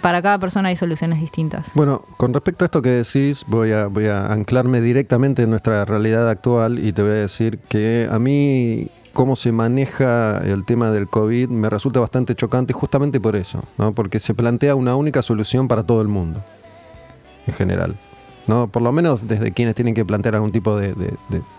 para 0.00 0.22
cada 0.22 0.38
persona 0.38 0.68
hay 0.68 0.76
soluciones 0.76 1.20
distintas. 1.20 1.72
Bueno, 1.74 2.04
con 2.16 2.32
respecto 2.32 2.64
a 2.64 2.66
esto 2.66 2.82
que 2.82 2.90
decís, 2.90 3.44
voy 3.46 3.72
a, 3.72 4.32
anclarme 4.32 4.80
directamente 4.80 5.42
en 5.42 5.50
nuestra 5.50 5.84
realidad 5.84 6.28
actual 6.28 6.78
y 6.78 6.92
te 6.92 7.02
voy 7.02 7.12
a 7.12 7.14
decir 7.14 7.58
que 7.58 8.08
a 8.10 8.18
mí 8.18 8.88
cómo 9.12 9.36
se 9.36 9.52
maneja 9.52 10.38
el 10.38 10.64
tema 10.64 10.90
del 10.90 11.08
COVID 11.08 11.48
me 11.48 11.68
resulta 11.68 12.00
bastante 12.00 12.34
chocante 12.34 12.72
justamente 12.72 13.20
por 13.20 13.36
eso, 13.36 13.62
¿no? 13.76 13.92
porque 13.92 14.20
se 14.20 14.34
plantea 14.34 14.74
una 14.74 14.94
única 14.96 15.22
solución 15.22 15.68
para 15.68 15.82
todo 15.82 16.00
el 16.00 16.08
mundo, 16.08 16.42
en 17.46 17.54
general. 17.54 17.96
¿no? 18.46 18.68
Por 18.68 18.82
lo 18.82 18.90
menos 18.92 19.28
desde 19.28 19.52
quienes 19.52 19.74
tienen 19.74 19.94
que 19.94 20.04
plantear 20.04 20.34
algún 20.34 20.52
tipo 20.52 20.76
de 20.76 20.94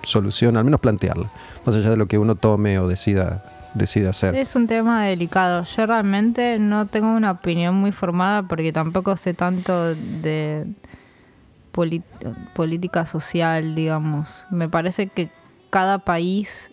solución, 0.04 0.58
al 0.58 0.66
menos 0.66 0.80
plantearla, 0.80 1.28
más 1.66 1.76
allá 1.76 1.90
de 1.90 1.98
lo 1.98 2.08
que 2.08 2.18
uno 2.18 2.36
tome 2.36 2.80
o 2.80 2.88
decida, 2.88 3.61
decida 3.74 4.10
hacer. 4.12 4.36
Es 4.36 4.56
un 4.56 4.68
tema 4.68 5.04
delicado. 5.04 5.64
Yo 5.64 5.86
realmente 5.86 6.60
no 6.60 6.88
tengo 6.88 7.14
una 7.14 7.32
opinión 7.32 7.76
muy 7.76 7.92
formada 7.92 8.44
porque 8.44 8.72
tampoco 8.72 9.16
sé 9.18 9.34
tanto 9.34 9.96
de 9.96 10.68
política 12.54 13.06
social, 13.06 13.76
digamos. 13.76 14.46
Me 14.50 14.70
parece 14.70 15.08
que 15.08 15.30
cada 15.70 16.00
país 16.00 16.72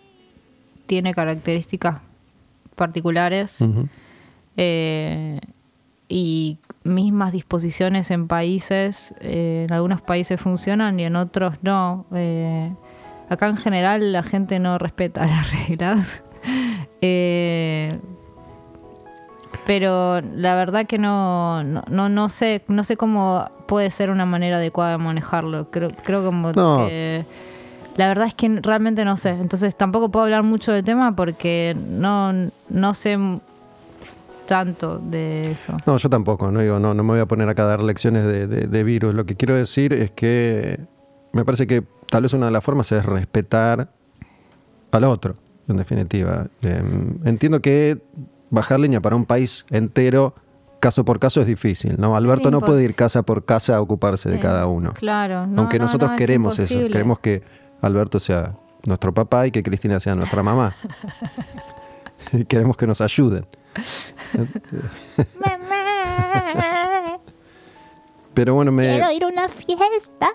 tiene 0.87 1.15
características 1.15 2.01
particulares 2.75 3.65
eh, 4.57 5.41
y 6.09 6.59
mismas 6.85 7.33
disposiciones 7.33 8.11
en 8.11 8.27
países. 8.27 9.15
eh, 9.21 9.65
en 9.67 9.73
algunos 9.73 10.01
países 10.01 10.41
funcionan 10.41 10.99
y 10.99 11.05
en 11.05 11.17
otros 11.17 11.57
no. 11.63 12.07
Eh, 12.13 12.73
acá 13.29 13.47
en 13.47 13.57
general 13.57 14.13
la 14.13 14.23
gente 14.23 14.59
no 14.59 14.79
respeta 14.79 15.27
las 15.27 15.69
reglas. 15.69 16.25
Eh, 17.01 17.99
pero 19.67 20.21
la 20.21 20.55
verdad 20.55 20.87
que 20.87 20.99
no, 20.99 21.63
no, 21.65 21.83
no, 21.89 22.09
no 22.09 22.29
sé, 22.29 22.63
no 22.69 22.85
sé 22.85 22.97
cómo 22.97 23.51
puede 23.67 23.91
ser 23.91 24.11
una 24.11 24.25
manera 24.27 24.57
adecuada 24.57 24.93
de 24.93 24.99
manejarlo. 24.99 25.71
Creo, 25.71 25.91
creo 26.05 26.25
como 26.25 26.53
No. 26.53 26.87
que 26.87 27.25
la 27.97 28.09
verdad 28.09 28.27
es 28.29 28.35
que 28.35 28.61
realmente 28.63 29.05
no 29.05 29.17
sé. 29.17 29.31
Entonces 29.31 29.77
tampoco 29.77 30.09
puedo 30.11 30.25
hablar 30.25 30.43
mucho 30.43 30.73
del 30.73 30.85
tema 30.85 31.15
porque 31.15 31.77
no, 31.79 32.33
no 32.71 32.95
sé 32.95 33.19
tanto 34.47 34.99
de 34.99 35.51
eso. 35.51 35.77
No, 35.85 35.99
yo 35.99 36.09
tampoco, 36.09 36.51
no, 36.51 36.61
digo, 36.61 36.79
no, 36.79 36.95
no 36.95 37.03
me 37.03 37.11
voy 37.11 37.21
a 37.21 37.27
poner 37.27 37.49
acá 37.51 37.65
a 37.65 37.67
dar 37.67 37.83
lecciones 37.83 38.25
de, 38.25 38.47
de- 38.47 38.67
de 38.67 38.85
virus. 38.85 39.15
Lo 39.15 39.27
que 39.27 39.37
quiero 39.37 39.55
decir 39.55 39.93
es 39.93 40.11
que 40.11 40.81
me 41.33 41.45
parece 41.45 41.67
que 41.67 41.83
tal 42.11 42.23
vez 42.23 42.33
una 42.33 42.47
de 42.47 42.53
las 42.53 42.65
formas 42.65 42.91
es 42.93 43.05
respetar 43.05 43.91
al 44.93 45.05
otro, 45.05 45.35
en 45.69 45.77
definitiva. 45.77 46.47
Eh, 46.63 46.83
entiendo 47.25 47.61
que 47.61 48.01
bajar 48.51 48.81
leña 48.81 49.01
para 49.01 49.17
un 49.17 49.27
país 49.27 49.67
entero, 49.71 50.35
caso 50.81 51.05
por 51.05 51.19
caso, 51.19 51.41
es 51.41 51.47
difícil, 51.47 51.97
¿no? 51.99 52.17
Alberto 52.17 52.51
no 52.51 52.61
puede 52.61 52.85
ir 52.85 52.95
casa 52.95 53.23
por 53.23 53.45
casa 53.45 53.77
a 53.77 53.81
ocuparse 53.81 54.29
de 54.29 54.37
Eh, 54.37 54.41
cada 54.41 54.67
uno. 54.67 54.93
Claro, 54.93 55.47
no, 55.47 55.63
Aunque 55.63 55.79
no, 55.79 55.85
nosotros 55.85 56.11
no, 56.11 56.15
es 56.17 56.19
queremos 56.19 56.59
eso, 56.59 56.89
queremos 56.89 57.21
que 57.21 57.43
Alberto 57.83 58.19
sea 58.19 58.55
nuestro 58.85 59.13
papá 59.13 59.47
y 59.47 59.51
que 59.51 59.63
Cristina 59.63 60.01
sea 60.01 60.15
nuestra 60.15 60.43
mamá. 60.43 60.75
Queremos 62.49 62.77
que 62.77 62.87
nos 62.87 63.01
ayuden. 63.01 63.47
Pero 68.35 68.55
bueno, 68.55 68.71
me, 68.71 68.85
Quiero 68.85 69.11
ir 69.11 69.25
a 69.25 69.27
una 69.27 69.49
fiesta. 69.49 70.29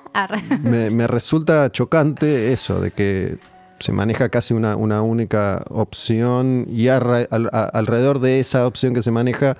Me, 0.61 0.89
me 0.89 1.07
resulta 1.07 1.71
chocante 1.71 2.51
eso, 2.51 2.81
de 2.81 2.91
que 2.91 3.37
se 3.83 3.91
maneja 3.91 4.29
casi 4.29 4.53
una, 4.53 4.75
una 4.77 5.01
única 5.01 5.63
opción 5.69 6.65
y 6.69 6.87
alrededor 6.87 8.19
de 8.19 8.39
esa 8.39 8.65
opción 8.65 8.93
que 8.93 9.01
se 9.01 9.11
maneja 9.11 9.57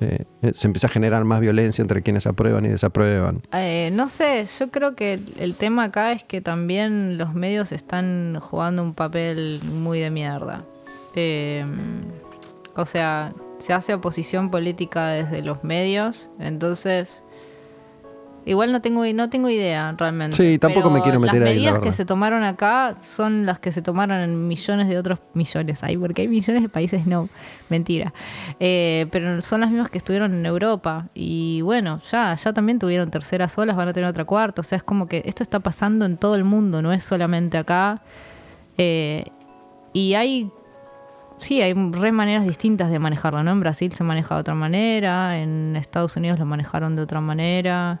eh, 0.00 0.24
se 0.52 0.66
empieza 0.66 0.88
a 0.88 0.90
generar 0.90 1.24
más 1.24 1.40
violencia 1.40 1.80
entre 1.80 2.02
quienes 2.02 2.26
aprueban 2.26 2.66
y 2.66 2.68
desaprueban. 2.68 3.40
Eh, 3.54 3.90
no 3.92 4.08
sé, 4.10 4.44
yo 4.58 4.70
creo 4.70 4.94
que 4.94 5.14
el- 5.14 5.32
el 5.38 5.54
tema 5.54 5.84
acá 5.84 6.12
es 6.12 6.22
que 6.22 6.42
también 6.42 7.16
los 7.16 7.32
medios 7.34 7.72
están 7.72 8.38
jugando 8.40 8.82
un 8.82 8.92
papel 8.94 9.60
muy 9.64 10.00
de 10.00 10.10
mierda. 10.10 10.64
Eh, 11.14 11.64
o 12.74 12.84
sea, 12.84 13.32
se 13.58 13.72
hace 13.72 13.94
oposición 13.94 14.50
política 14.50 15.08
desde 15.08 15.40
los 15.40 15.64
medios, 15.64 16.28
entonces 16.38 17.22
igual 18.46 18.72
no 18.72 18.80
tengo 18.80 19.04
no 19.12 19.28
tengo 19.28 19.50
idea 19.50 19.94
realmente. 19.98 20.36
Sí, 20.36 20.58
tampoco 20.58 20.88
me 20.88 21.02
quiero 21.02 21.20
meter 21.20 21.40
las 21.40 21.50
ahí, 21.50 21.56
la 21.56 21.70
medidas 21.72 21.78
que 21.80 21.92
se 21.92 22.04
tomaron 22.04 22.42
acá 22.42 22.96
son 23.02 23.44
las 23.44 23.58
que 23.58 23.72
se 23.72 23.82
tomaron 23.82 24.20
en 24.20 24.48
millones 24.48 24.88
de 24.88 24.98
otros 24.98 25.18
millones 25.34 25.82
ahí, 25.82 25.98
porque 25.98 26.22
hay 26.22 26.28
millones 26.28 26.62
de 26.62 26.68
países, 26.68 27.06
no, 27.06 27.28
mentira. 27.68 28.14
Eh, 28.58 29.06
pero 29.10 29.42
son 29.42 29.60
las 29.60 29.70
mismas 29.70 29.90
que 29.90 29.98
estuvieron 29.98 30.32
en 30.32 30.46
Europa 30.46 31.08
y 31.12 31.60
bueno, 31.60 32.00
ya 32.10 32.34
ya 32.34 32.52
también 32.52 32.78
tuvieron 32.78 33.10
terceras 33.10 33.58
olas, 33.58 33.76
van 33.76 33.88
a 33.88 33.92
tener 33.92 34.08
otra 34.08 34.24
cuarta, 34.24 34.60
o 34.62 34.64
sea, 34.64 34.76
es 34.76 34.84
como 34.84 35.06
que 35.06 35.22
esto 35.26 35.42
está 35.42 35.60
pasando 35.60 36.04
en 36.06 36.16
todo 36.16 36.36
el 36.36 36.44
mundo, 36.44 36.80
no 36.80 36.92
es 36.92 37.02
solamente 37.02 37.58
acá. 37.58 38.02
Eh, 38.78 39.24
y 39.92 40.14
hay 40.14 40.50
Sí, 41.38 41.60
hay 41.60 41.74
re 41.74 42.12
maneras 42.12 42.44
distintas 42.44 42.90
de 42.90 42.98
manejarlo, 42.98 43.42
¿no? 43.42 43.50
En 43.52 43.60
Brasil 43.60 43.92
se 43.92 44.04
maneja 44.04 44.34
de 44.34 44.40
otra 44.40 44.54
manera, 44.54 45.38
en 45.38 45.76
Estados 45.76 46.16
Unidos 46.16 46.38
lo 46.38 46.46
manejaron 46.46 46.96
de 46.96 47.02
otra 47.02 47.20
manera, 47.20 48.00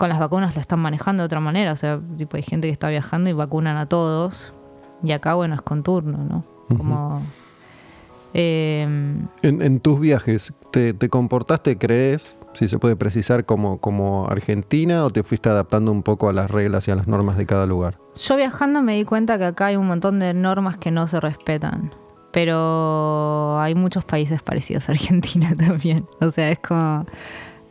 con 0.00 0.08
las 0.08 0.18
vacunas 0.18 0.54
lo 0.54 0.60
están 0.60 0.78
manejando 0.80 1.22
de 1.22 1.26
otra 1.26 1.40
manera, 1.40 1.72
o 1.72 1.76
sea, 1.76 2.00
tipo 2.16 2.36
hay 2.36 2.42
gente 2.42 2.66
que 2.68 2.72
está 2.72 2.88
viajando 2.88 3.28
y 3.28 3.34
vacunan 3.34 3.76
a 3.76 3.86
todos, 3.86 4.52
y 5.02 5.12
acá, 5.12 5.34
bueno, 5.34 5.54
es 5.54 5.62
con 5.62 5.82
turno, 5.82 6.18
¿no? 6.18 6.44
Como... 6.76 7.22
eh, 8.34 8.82
En, 9.42 9.62
en 9.62 9.80
tus 9.80 10.00
viajes, 10.00 10.54
¿te, 10.72 10.94
te 10.94 11.08
comportaste, 11.08 11.76
crees, 11.78 12.36
si 12.54 12.66
se 12.68 12.78
puede 12.78 12.96
precisar, 12.96 13.44
como, 13.44 13.78
como 13.78 14.26
argentina 14.28 15.04
o 15.04 15.10
te 15.10 15.22
fuiste 15.22 15.48
adaptando 15.48 15.92
un 15.92 16.02
poco 16.02 16.28
a 16.28 16.32
las 16.32 16.50
reglas 16.50 16.88
y 16.88 16.90
a 16.90 16.96
las 16.96 17.06
normas 17.06 17.36
de 17.36 17.46
cada 17.46 17.66
lugar? 17.66 17.98
Yo 18.16 18.36
viajando 18.36 18.82
me 18.82 18.96
di 18.96 19.04
cuenta 19.04 19.36
que 19.38 19.44
acá 19.44 19.66
hay 19.66 19.76
un 19.76 19.86
montón 19.86 20.18
de 20.18 20.32
normas 20.34 20.76
que 20.78 20.90
no 20.90 21.06
se 21.06 21.20
respetan. 21.20 21.92
Pero 22.32 23.58
hay 23.60 23.74
muchos 23.74 24.04
países 24.04 24.40
parecidos 24.42 24.88
a 24.88 24.92
Argentina 24.92 25.54
también. 25.58 26.06
O 26.20 26.30
sea, 26.30 26.50
es 26.50 26.58
como. 26.60 27.04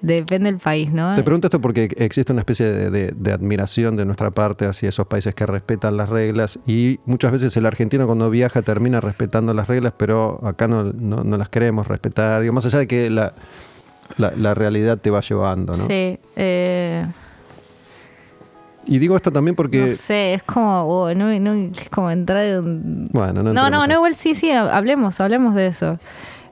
Depende 0.02 0.50
del 0.52 0.60
país, 0.62 0.92
¿no? 0.92 1.14
Te 1.14 1.24
pregunto 1.24 1.48
esto 1.48 1.60
porque 1.60 1.90
existe 1.98 2.32
una 2.32 2.40
especie 2.42 2.66
de, 2.68 2.90
de- 2.90 3.12
de 3.16 3.32
admiración 3.34 3.98
de 3.98 4.06
nuestra 4.06 4.32
parte 4.32 4.66
hacia 4.66 4.88
esos 4.90 5.08
países 5.08 5.36
que 5.36 5.46
respetan 5.46 5.98
las 5.98 6.08
reglas 6.08 6.58
y 6.66 7.00
muchas 7.06 7.34
veces 7.34 7.56
el 7.58 7.66
argentino 7.66 8.06
cuando 8.06 8.30
viaja 8.30 8.62
termina 8.62 9.02
respetando 9.02 9.54
las 9.54 9.68
reglas, 9.68 9.94
pero 9.98 10.40
acá 10.46 10.68
no, 10.70 10.84
no- 10.86 11.24
no 11.26 11.38
las 11.38 11.50
queremos 11.50 11.88
respetar. 11.88 12.42
Digo, 12.42 12.54
más 12.54 12.66
allá 12.66 12.80
de 12.80 12.88
que 12.88 13.10
la, 13.10 13.34
la- 14.18 14.32
la 14.38 14.54
realidad 14.54 14.98
te 15.00 15.10
va 15.10 15.20
llevando, 15.20 15.74
¿no? 15.74 15.86
Sí. 15.86 16.18
eh, 16.38 17.06
Y 18.86 19.00
digo 19.00 19.16
esto 19.18 19.32
también 19.32 19.56
porque... 19.56 19.88
no 19.88 19.94
sé, 19.94 20.34
es 20.36 20.44
como. 20.44 20.84
oh, 20.84 21.14
no, 21.14 21.28
no, 21.40 21.54
es 21.78 21.90
como 21.90 22.10
entrar 22.10 22.44
en 22.46 23.08
Bueno, 23.12 23.44
no, 23.44 23.54
No, 23.54 23.70
no, 23.70 23.86
no, 23.86 23.94
igual 23.96 24.16
sí, 24.16 24.34
sí, 24.34 24.50
hablemos, 24.50 25.20
hablemos 25.20 25.54
de 25.56 25.68
eso. 25.68 26.00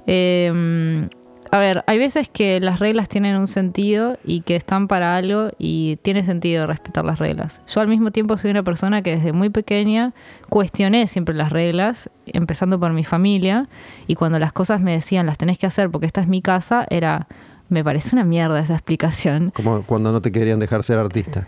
Eh, 0.05 1.07
a 1.51 1.59
ver, 1.59 1.83
hay 1.87 1.97
veces 1.97 2.29
que 2.29 2.59
las 2.59 2.79
reglas 2.79 3.09
tienen 3.09 3.35
un 3.37 3.47
sentido 3.47 4.17
y 4.23 4.41
que 4.41 4.55
están 4.55 4.87
para 4.87 5.15
algo 5.15 5.49
y 5.57 5.97
tiene 6.01 6.23
sentido 6.23 6.67
respetar 6.67 7.05
las 7.05 7.19
reglas. 7.19 7.61
Yo 7.67 7.81
al 7.81 7.87
mismo 7.87 8.11
tiempo 8.11 8.37
soy 8.37 8.51
una 8.51 8.63
persona 8.63 9.01
que 9.01 9.15
desde 9.15 9.33
muy 9.33 9.49
pequeña 9.49 10.13
cuestioné 10.49 11.07
siempre 11.07 11.35
las 11.35 11.51
reglas, 11.51 12.09
empezando 12.25 12.79
por 12.79 12.93
mi 12.93 13.03
familia, 13.03 13.67
y 14.07 14.15
cuando 14.15 14.39
las 14.39 14.53
cosas 14.53 14.81
me 14.81 14.91
decían 14.91 15.25
las 15.25 15.37
tenés 15.37 15.57
que 15.57 15.65
hacer 15.67 15.89
porque 15.89 16.05
esta 16.05 16.21
es 16.21 16.27
mi 16.27 16.41
casa, 16.41 16.85
era, 16.89 17.27
me 17.69 17.83
parece 17.83 18.15
una 18.15 18.23
mierda 18.23 18.59
esa 18.59 18.73
explicación. 18.73 19.51
Como 19.51 19.83
cuando 19.83 20.11
no 20.11 20.21
te 20.21 20.31
querían 20.31 20.59
dejar 20.59 20.83
ser 20.83 20.99
artista. 20.99 21.47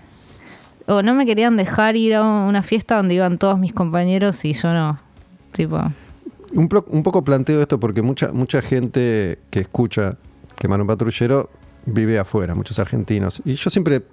O 0.87 1.03
no 1.03 1.13
me 1.13 1.25
querían 1.25 1.55
dejar 1.55 1.95
ir 1.95 2.15
a 2.15 2.23
una 2.23 2.63
fiesta 2.63 2.95
donde 2.95 3.13
iban 3.13 3.37
todos 3.37 3.59
mis 3.59 3.73
compañeros 3.73 4.43
y 4.45 4.53
yo 4.53 4.73
no. 4.73 4.99
Tipo, 5.51 5.91
Un, 6.53 6.67
poco 7.03 7.23
planteo 7.23 7.61
esto 7.61 7.79
porque 7.79 8.01
mucha, 8.01 8.31
mucha 8.31 8.61
gente 8.61 9.39
que 9.49 9.59
escucha 9.59 10.17
Quemar 10.55 10.81
un 10.81 10.87
patrullero 10.87 11.49
vive 11.85 12.19
afuera, 12.19 12.53
muchos 12.55 12.79
argentinos. 12.79 13.41
Y 13.45 13.53
yo 13.55 13.69
siempre 13.69 14.03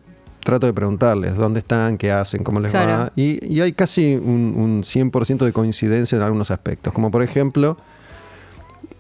trato 0.45 0.67
de 0.67 0.73
preguntarles 0.73 1.35
dónde 1.37 1.59
están, 1.61 1.99
qué 1.99 2.13
hacen, 2.13 2.45
cómo 2.45 2.61
les 2.61 2.71
Claro. 2.71 2.91
va. 3.05 3.13
Y, 3.17 3.45
y 3.53 3.61
hay 3.63 3.73
casi 3.73 4.15
un, 4.15 4.55
un 4.57 4.83
100% 4.83 5.45
de 5.45 5.53
coincidencia 5.53 6.15
en 6.17 6.23
algunos 6.23 6.51
aspectos. 6.53 6.93
Como 6.93 7.11
por 7.11 7.23
ejemplo, 7.23 7.77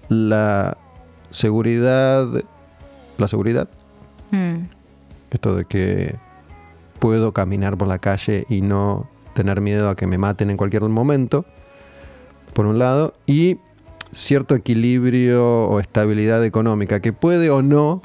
la 0.08 0.76
seguridad. 1.30 2.26
La 3.18 3.28
seguridad. 3.28 3.68
mm, 4.32 4.56
Esto 5.30 5.54
de 5.56 5.64
que 5.64 6.16
puedo 6.98 7.32
caminar 7.32 7.76
por 7.78 7.88
la 7.88 7.98
calle 7.98 8.44
y 8.48 8.60
no 8.62 9.08
tener 9.34 9.60
miedo 9.60 9.88
a 9.88 9.94
que 9.96 10.06
me 10.06 10.18
maten 10.18 10.50
en 10.50 10.56
cualquier 10.56 10.82
momento, 10.82 11.44
por 12.56 12.64
un 12.64 12.78
lado, 12.78 13.12
y 13.26 13.58
cierto 14.12 14.54
equilibrio 14.54 15.64
o 15.68 15.78
estabilidad 15.78 16.42
económica 16.42 17.00
que 17.00 17.12
puede 17.12 17.50
o 17.50 17.60
no 17.60 18.00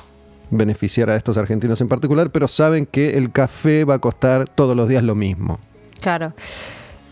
beneficiar 0.50 1.10
a 1.10 1.16
estos 1.16 1.38
argentinos 1.38 1.80
en 1.80 1.88
particular, 1.88 2.32
pero 2.32 2.50
saben 2.50 2.86
que 2.86 3.12
el 3.18 3.32
café 3.32 3.86
va 3.86 3.94
a 3.94 4.00
costar 4.00 4.50
todos 4.50 4.76
los 4.76 4.90
días 4.90 5.06
lo 5.06 5.16
mismo. 5.16 5.58
Claro. 6.02 6.34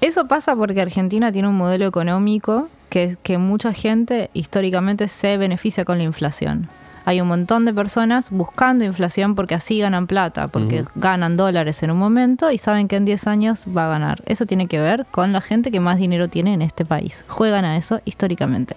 Eso 0.01 0.27
pasa 0.27 0.53
porque 0.57 0.81
Argentina 0.81 1.31
tiene 1.31 1.47
un 1.47 1.55
modelo 1.55 1.87
económico 1.87 2.67
que, 2.89 3.15
que 3.23 3.37
mucha 3.37 3.71
gente 3.71 4.29
históricamente 4.33 5.07
se 5.07 5.37
beneficia 5.37 5.85
con 5.85 5.97
la 5.97 6.03
inflación. 6.03 6.67
Hay 7.09 7.21
un 7.21 7.27
montón 7.27 7.65
de 7.65 7.73
personas 7.73 8.29
buscando 8.29 8.85
inflación 8.85 9.33
porque 9.33 9.55
así 9.55 9.79
ganan 9.79 10.05
plata, 10.05 10.47
porque 10.47 10.85
ganan 10.93 11.37
dólares 11.37 11.81
en 11.81 11.89
un 11.89 11.97
momento 11.97 12.51
y 12.51 12.59
saben 12.59 12.87
que 12.87 12.97
en 12.97 13.05
10 13.05 13.25
años 13.25 13.65
va 13.75 13.87
a 13.87 13.89
ganar. 13.89 14.21
Eso 14.27 14.45
tiene 14.45 14.67
que 14.67 14.79
ver 14.79 15.07
con 15.09 15.33
la 15.33 15.41
gente 15.41 15.71
que 15.71 15.79
más 15.79 15.97
dinero 15.97 16.27
tiene 16.27 16.53
en 16.53 16.61
este 16.61 16.85
país. 16.85 17.25
Juegan 17.27 17.65
a 17.65 17.77
eso 17.77 17.99
históricamente. 18.05 18.75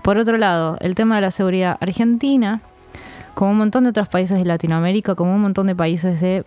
Por 0.00 0.16
otro 0.16 0.38
lado, 0.38 0.78
el 0.80 0.94
tema 0.94 1.16
de 1.16 1.20
la 1.20 1.30
seguridad. 1.30 1.76
Argentina, 1.78 2.62
como 3.34 3.50
un 3.50 3.58
montón 3.58 3.84
de 3.84 3.90
otros 3.90 4.08
países 4.08 4.38
de 4.38 4.46
Latinoamérica, 4.46 5.14
como 5.14 5.34
un 5.34 5.42
montón 5.42 5.66
de 5.66 5.76
países 5.76 6.18
de, 6.22 6.46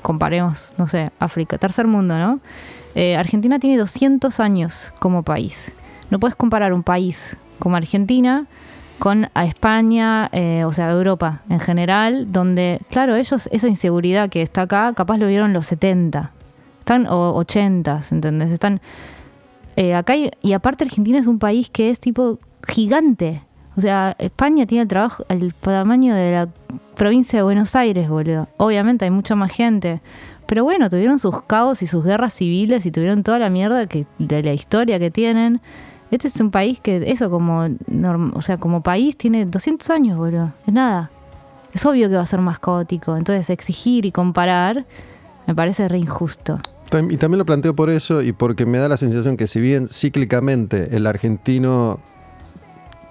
comparemos, 0.00 0.72
no 0.78 0.86
sé, 0.86 1.10
África, 1.18 1.58
tercer 1.58 1.88
mundo, 1.88 2.18
¿no? 2.18 2.40
Eh, 2.94 3.18
Argentina 3.18 3.58
tiene 3.58 3.76
200 3.76 4.40
años 4.40 4.94
como 4.98 5.24
país. 5.24 5.72
No 6.08 6.18
puedes 6.18 6.36
comparar 6.36 6.72
un 6.72 6.84
país 6.84 7.36
como 7.58 7.76
Argentina 7.76 8.46
con 9.00 9.28
a 9.34 9.44
España, 9.44 10.28
eh, 10.30 10.62
o 10.64 10.72
sea, 10.72 10.90
Europa 10.92 11.42
en 11.48 11.58
general, 11.58 12.30
donde, 12.30 12.80
claro, 12.90 13.16
ellos 13.16 13.48
esa 13.50 13.66
inseguridad 13.66 14.28
que 14.28 14.42
está 14.42 14.62
acá, 14.62 14.92
capaz 14.94 15.18
lo 15.18 15.26
vieron 15.26 15.52
los 15.52 15.66
70, 15.66 16.30
están 16.78 17.08
o 17.08 17.34
80, 17.34 18.00
¿entendés? 18.12 18.52
Están 18.52 18.80
eh, 19.74 19.94
acá 19.94 20.14
y 20.16 20.52
aparte 20.52 20.84
Argentina 20.84 21.18
es 21.18 21.26
un 21.26 21.40
país 21.40 21.68
que 21.70 21.90
es 21.90 21.98
tipo 21.98 22.38
gigante. 22.68 23.42
O 23.76 23.80
sea, 23.80 24.14
España 24.18 24.66
tiene 24.66 24.82
el 24.82 24.88
trabajo, 24.88 25.24
el 25.28 25.54
tamaño 25.54 26.14
de 26.14 26.32
la 26.32 26.48
provincia 26.96 27.38
de 27.38 27.42
Buenos 27.42 27.74
Aires, 27.74 28.08
boludo. 28.08 28.48
Obviamente 28.58 29.04
hay 29.04 29.10
mucha 29.10 29.34
más 29.34 29.52
gente. 29.52 30.00
Pero 30.46 30.64
bueno, 30.64 30.90
tuvieron 30.90 31.18
sus 31.18 31.42
caos 31.44 31.82
y 31.82 31.86
sus 31.86 32.04
guerras 32.04 32.34
civiles 32.34 32.84
y 32.84 32.90
tuvieron 32.90 33.22
toda 33.22 33.38
la 33.38 33.50
mierda 33.50 33.86
de 34.18 34.42
la 34.42 34.52
historia 34.52 34.98
que 34.98 35.10
tienen. 35.10 35.60
Este 36.10 36.28
es 36.28 36.40
un 36.40 36.50
país 36.50 36.80
que, 36.80 37.04
eso, 37.06 37.30
como, 37.30 37.68
o 38.34 38.42
sea, 38.42 38.58
como 38.58 38.82
país 38.82 39.16
tiene 39.16 39.46
200 39.46 39.88
años, 39.90 40.18
boludo. 40.18 40.52
Es 40.66 40.72
nada. 40.72 41.10
Es 41.72 41.86
obvio 41.86 42.08
que 42.08 42.16
va 42.16 42.22
a 42.22 42.26
ser 42.26 42.40
más 42.40 42.58
caótico. 42.58 43.16
Entonces, 43.16 43.48
exigir 43.50 44.04
y 44.06 44.12
comparar 44.12 44.86
me 45.46 45.54
parece 45.54 45.88
re 45.88 45.98
injusto. 45.98 46.60
Y 47.08 47.16
también 47.18 47.38
lo 47.38 47.46
planteo 47.46 47.74
por 47.76 47.88
eso 47.88 48.20
y 48.20 48.32
porque 48.32 48.66
me 48.66 48.78
da 48.78 48.88
la 48.88 48.96
sensación 48.96 49.36
que 49.36 49.46
si 49.46 49.60
bien 49.60 49.86
cíclicamente 49.86 50.96
el 50.96 51.06
argentino 51.06 52.00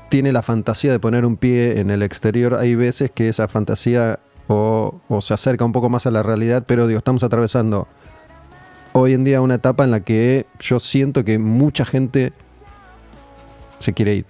tiene 0.10 0.34
la 0.34 0.42
fantasía 0.42 0.92
de 0.92 1.00
poner 1.00 1.26
un 1.26 1.38
pie 1.38 1.80
en 1.80 1.90
el 1.90 2.04
exterior, 2.04 2.56
hay 2.56 2.76
veces 2.76 3.12
que 3.12 3.30
esa 3.30 3.48
fantasía 3.48 4.20
o, 4.48 5.00
se 5.22 5.34
acerca 5.34 5.64
un 5.64 5.72
poco 5.72 5.90
más 5.90 6.08
a 6.08 6.12
la 6.12 6.24
realidad, 6.24 6.64
pero 6.68 6.88
digo, 6.88 6.98
estamos 6.98 7.24
atravesando 7.24 7.88
hoy 8.94 9.14
en 9.14 9.24
día 9.24 9.42
una 9.42 9.56
etapa 9.56 9.84
en 9.84 9.92
la 9.92 10.00
que 10.00 10.46
yo 10.60 10.80
siento 10.80 11.24
que 11.24 11.38
mucha 11.40 11.86
gente 11.86 12.34
se 13.80 13.94
quiere 13.94 14.16
ir. 14.16 14.26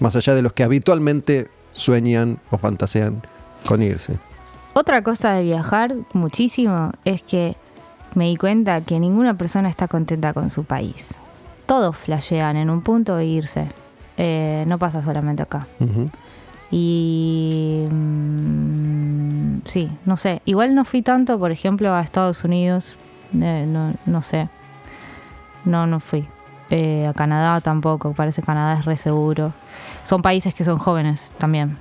Más 0.00 0.16
allá 0.16 0.34
de 0.34 0.42
los 0.42 0.52
que 0.52 0.64
habitualmente 0.64 1.48
sueñan 1.70 2.38
o 2.50 2.58
fantasean 2.58 3.22
con 3.66 3.82
irse. 3.82 4.14
Otra 4.74 5.02
cosa 5.02 5.32
de 5.34 5.42
viajar 5.42 5.94
muchísimo 6.12 6.92
es 7.04 7.22
que 7.22 7.56
me 8.14 8.26
di 8.26 8.36
cuenta 8.36 8.80
que 8.80 8.98
ninguna 9.00 9.34
persona 9.34 9.68
está 9.68 9.88
contenta 9.88 10.32
con 10.32 10.50
su 10.50 10.64
país. 10.64 11.16
Todos 11.66 11.96
flashean 11.96 12.56
en 12.56 12.70
un 12.70 12.82
punto 12.82 13.16
de 13.16 13.24
irse. 13.24 13.68
Eh, 14.16 14.64
no 14.66 14.78
pasa 14.78 15.02
solamente 15.02 15.42
acá. 15.42 15.66
Y 16.70 17.86
mm, 17.90 19.58
sí, 19.64 19.90
no 20.06 20.16
sé. 20.16 20.42
Igual 20.44 20.74
no 20.74 20.84
fui 20.84 21.02
tanto, 21.02 21.38
por 21.38 21.50
ejemplo, 21.50 21.92
a 21.92 22.02
Estados 22.02 22.44
Unidos. 22.44 22.96
Eh, 23.40 23.66
no, 24.06 24.22
sé. 24.22 24.48
No, 25.64 25.86
no 25.86 26.00
fui. 26.00 26.26
Eh, 26.70 27.06
a 27.06 27.12
Canadá 27.12 27.60
tampoco. 27.60 28.12
Parece 28.12 28.42
que 28.42 28.46
Canadá 28.46 28.78
es 28.78 28.84
re 28.84 28.96
seguro. 28.96 29.52
Son 30.02 30.22
países 30.22 30.54
que 30.54 30.64
son 30.64 30.78
jóvenes 30.78 31.32
también. 31.38 31.78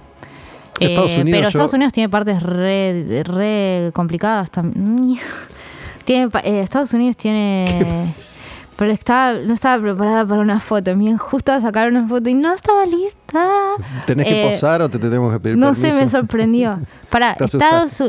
pero 0.78 1.48
Estados 1.48 1.74
Unidos 1.74 1.94
tiene 1.94 2.10
partes 2.10 2.44
re, 2.44 3.24
re 3.26 3.92
complicadas 3.94 4.52
también. 4.52 5.20
Tiene, 6.06 6.30
Estados 6.44 6.94
Unidos 6.94 7.16
tiene... 7.16 8.14
Pero 8.76 8.92
estaba, 8.92 9.34
no 9.34 9.54
estaba 9.54 9.82
preparada 9.82 10.26
para 10.26 10.42
una 10.42 10.60
foto. 10.60 10.96
Bien, 10.96 11.18
justo 11.18 11.52
a 11.52 11.62
sacar 11.62 11.90
una 11.90 12.08
foto 12.08 12.30
y 12.30 12.34
no 12.34 12.54
estaba 12.54 12.86
lista. 12.86 13.48
¿Tenés 14.06 14.28
que 14.28 14.46
eh, 14.46 14.50
posar 14.52 14.82
o 14.82 14.90
te 14.90 15.00
tenemos 15.00 15.32
que 15.32 15.40
pedir 15.40 15.58
No 15.58 15.76
sé, 15.76 15.94
me 15.94 16.10
sorprendió. 16.10 16.80
Para, 17.10 17.34
Estados, 17.34 18.04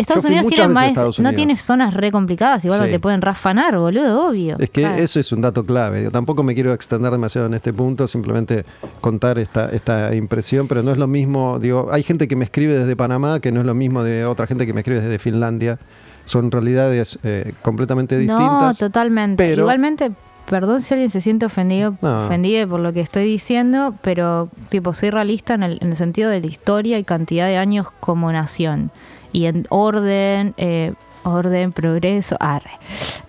Estados 0.00 0.24
Unidos 0.24 0.46
tiene 0.46 0.68
más, 0.68 1.18
no 1.18 1.32
tiene 1.32 1.56
zonas 1.56 1.94
re 1.94 2.10
complicadas, 2.10 2.64
igual 2.64 2.80
no 2.80 2.86
te 2.86 2.98
pueden 2.98 3.22
rafanar, 3.22 3.78
boludo, 3.78 4.28
obvio. 4.28 4.56
Es 4.58 4.70
que 4.70 4.84
eso 4.98 5.20
es 5.20 5.32
un 5.32 5.40
dato 5.40 5.64
clave. 5.64 6.02
Yo 6.02 6.10
tampoco 6.10 6.42
me 6.42 6.54
quiero 6.54 6.72
extender 6.72 7.12
demasiado 7.12 7.46
en 7.46 7.54
este 7.54 7.72
punto, 7.72 8.08
simplemente 8.08 8.64
contar 9.00 9.38
esta, 9.38 9.70
esta 9.70 10.14
impresión, 10.14 10.68
pero 10.68 10.82
no 10.82 10.90
es 10.90 10.98
lo 10.98 11.06
mismo, 11.06 11.58
digo, 11.58 11.88
hay 11.92 12.02
gente 12.02 12.28
que 12.28 12.36
me 12.36 12.44
escribe 12.44 12.78
desde 12.78 12.96
Panamá 12.96 13.40
que 13.40 13.52
no 13.52 13.60
es 13.60 13.66
lo 13.66 13.74
mismo 13.74 14.02
de 14.02 14.24
otra 14.24 14.46
gente 14.46 14.66
que 14.66 14.72
me 14.72 14.80
escribe 14.80 15.00
desde 15.00 15.18
Finlandia 15.18 15.78
son 16.24 16.50
realidades 16.50 17.18
eh, 17.24 17.54
completamente 17.62 18.16
distintas. 18.16 18.80
No, 18.80 18.86
totalmente. 18.86 19.52
Igualmente, 19.52 20.12
perdón 20.48 20.80
si 20.80 20.94
alguien 20.94 21.10
se 21.10 21.20
siente 21.20 21.46
ofendido, 21.46 21.96
ofendido 22.00 22.68
por 22.68 22.80
lo 22.80 22.92
que 22.92 23.00
estoy 23.00 23.24
diciendo, 23.24 23.94
pero 24.02 24.48
tipo 24.68 24.92
soy 24.92 25.10
realista 25.10 25.54
en 25.54 25.62
el, 25.62 25.96
sentido 25.96 26.30
de 26.30 26.40
la 26.40 26.46
historia 26.46 26.98
y 26.98 27.04
cantidad 27.04 27.46
de 27.46 27.56
años 27.56 27.88
como 28.00 28.30
nación 28.32 28.90
y 29.32 29.46
en 29.46 29.66
orden, 29.70 30.54
eh, 30.56 30.94
orden, 31.22 31.72
progreso, 31.72 32.36
arre. 32.40 32.70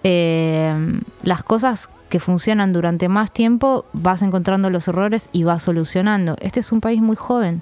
Eh, 0.03 0.99
las 1.23 1.43
cosas 1.43 1.89
que 2.09 2.19
funcionan 2.19 2.73
durante 2.73 3.07
más 3.07 3.31
tiempo 3.31 3.85
vas 3.93 4.21
encontrando 4.21 4.69
los 4.69 4.87
errores 4.87 5.29
y 5.31 5.43
vas 5.43 5.63
solucionando. 5.63 6.35
Este 6.41 6.59
es 6.59 6.71
un 6.71 6.81
país 6.81 7.01
muy 7.01 7.15
joven 7.15 7.61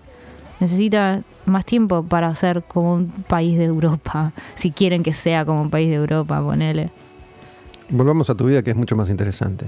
necesita 0.59 1.21
más 1.45 1.65
tiempo 1.65 2.03
para 2.03 2.33
ser 2.35 2.63
como 2.63 2.93
un 2.93 3.07
país 3.27 3.57
de 3.57 3.65
Europa, 3.65 4.33
si 4.55 4.71
quieren 4.71 5.03
que 5.03 5.13
sea 5.13 5.45
como 5.45 5.61
un 5.61 5.69
país 5.69 5.89
de 5.89 5.95
Europa, 5.95 6.41
ponele. 6.41 6.91
Volvamos 7.89 8.29
a 8.29 8.35
tu 8.35 8.45
vida 8.45 8.61
que 8.61 8.71
es 8.71 8.77
mucho 8.77 8.95
más 8.95 9.09
interesante. 9.09 9.65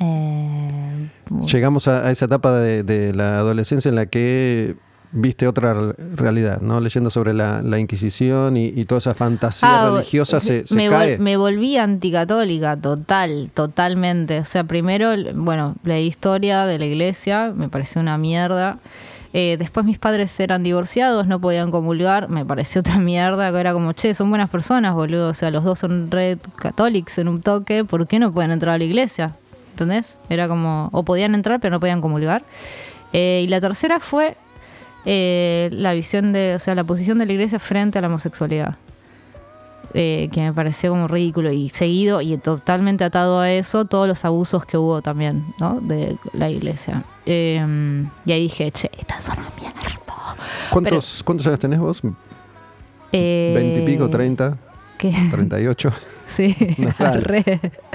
Eh, 0.00 1.08
Llegamos 1.46 1.86
a, 1.86 2.10
esa 2.10 2.24
etapa 2.24 2.58
de, 2.58 3.12
la 3.14 3.38
adolescencia 3.38 3.88
en 3.88 3.94
la 3.94 4.06
que 4.06 4.74
viste 5.12 5.46
otra 5.48 5.94
realidad, 6.14 6.60
¿no? 6.60 6.80
Leyendo 6.80 7.10
sobre 7.10 7.34
la, 7.34 7.78
Inquisición 7.78 8.56
y, 8.56 8.84
toda 8.84 8.98
esa 8.98 9.14
fantasía 9.14 9.82
ah, 9.82 9.90
religiosa 9.90 10.40
se, 10.40 10.64
me 10.74 10.88
cae. 10.88 11.18
me 11.18 11.36
volví 11.36 11.76
anticatólica, 11.76 12.76
total, 12.76 13.50
totalmente. 13.54 14.38
O 14.40 14.44
sea, 14.44 14.64
primero, 14.64 15.10
bueno, 15.34 15.76
leí 15.82 16.06
historia 16.06 16.66
de 16.66 16.78
la 16.78 16.86
iglesia, 16.86 17.52
me 17.54 17.68
pareció 17.68 18.00
una 18.00 18.18
mierda. 18.18 18.78
Eh, 19.32 19.56
después 19.58 19.86
mis 19.86 19.98
padres 19.98 20.38
eran 20.40 20.64
divorciados, 20.64 21.26
no 21.26 21.40
podían 21.40 21.70
comulgar, 21.70 22.28
me 22.28 22.44
pareció 22.44 22.80
otra 22.80 22.98
mierda, 22.98 23.52
que 23.52 23.60
era 23.60 23.72
como, 23.72 23.92
che, 23.92 24.14
son 24.14 24.28
buenas 24.28 24.50
personas, 24.50 24.94
boludo, 24.94 25.28
o 25.28 25.34
sea, 25.34 25.52
los 25.52 25.62
dos 25.62 25.78
son 25.78 26.10
red 26.10 26.38
católicos 26.56 27.16
en 27.18 27.28
un 27.28 27.40
toque, 27.40 27.84
¿por 27.84 28.08
qué 28.08 28.18
no 28.18 28.32
pueden 28.32 28.50
entrar 28.50 28.74
a 28.74 28.78
la 28.78 28.84
iglesia? 28.84 29.36
¿Entendés? 29.72 30.18
Era 30.28 30.48
como, 30.48 30.88
o 30.92 31.04
podían 31.04 31.34
entrar 31.34 31.60
pero 31.60 31.70
no 31.70 31.80
podían 31.80 32.00
comulgar. 32.00 32.42
Eh, 33.12 33.42
y 33.44 33.48
la 33.48 33.60
tercera 33.60 34.00
fue 34.00 34.36
eh, 35.04 35.68
la 35.72 35.92
visión 35.92 36.32
de, 36.32 36.54
o 36.54 36.58
sea, 36.58 36.74
la 36.74 36.84
posición 36.84 37.18
de 37.18 37.26
la 37.26 37.32
iglesia 37.32 37.58
frente 37.58 37.98
a 37.98 38.02
la 38.02 38.08
homosexualidad. 38.08 38.76
que 39.92 40.30
me 40.36 40.52
pareció 40.52 40.90
como 40.90 41.08
ridículo 41.08 41.50
y 41.50 41.68
seguido 41.68 42.20
y 42.20 42.36
totalmente 42.36 43.02
atado 43.02 43.40
a 43.40 43.50
eso 43.50 43.86
todos 43.86 44.06
los 44.06 44.24
abusos 44.24 44.64
que 44.64 44.76
hubo 44.76 45.02
también 45.02 45.44
¿no? 45.58 45.80
de 45.80 46.16
la 46.32 46.48
iglesia. 46.48 47.04
Em, 47.26 48.08
y 48.24 48.32
ahí 48.32 48.42
dije, 48.42 48.70
che, 48.70 48.90
esta 48.96 49.18
es 49.18 49.28
una 49.28 49.48
mierda. 49.60 49.80
¿Cuántos, 50.70 51.22
¿Cuántos 51.24 51.46
años 51.46 51.58
tenés 51.58 51.78
vos? 51.78 52.02
Eh, 53.12 53.54
¿20 53.56 53.82
y 53.82 53.86
pico? 53.86 54.08
¿30? 54.08 54.56
¿Qué? 54.98 55.10
¿38? 55.10 55.92
Sí, 56.30 56.54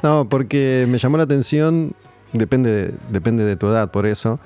no, 0.03 0.27
porque 0.27 0.85
me 0.89 0.97
llamó 0.97 1.15
la 1.15 1.23
atención, 1.23 1.93
depende, 2.33 2.93
depende 3.09 3.45
de 3.45 3.55
tu 3.55 3.67
edad, 3.67 3.91
por 3.91 4.05
eso, 4.05 4.41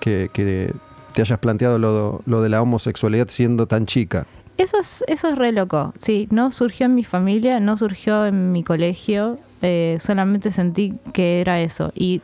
que, 0.00 0.72
te 1.14 1.22
hayas 1.22 1.38
planteado 1.38 1.78
lo, 1.78 2.22
lo, 2.26 2.42
de 2.42 2.48
la 2.48 2.60
homosexualidad 2.60 3.28
siendo 3.28 3.66
tan 3.66 3.86
chica. 3.86 4.26
Eso 4.58 4.78
es, 4.78 5.02
eso 5.08 5.28
es 5.30 5.38
re 5.38 5.50
loco, 5.50 5.94
sí, 5.98 6.28
no 6.30 6.50
surgió 6.50 6.86
en 6.86 6.94
mi 6.94 7.02
familia, 7.02 7.58
no 7.58 7.76
surgió 7.76 8.26
en 8.26 8.52
mi 8.52 8.62
colegio, 8.62 9.38
eh, 9.62 9.96
solamente 10.00 10.50
sentí 10.52 10.94
que 11.12 11.40
era 11.40 11.60
eso. 11.60 11.90
Y 11.94 12.20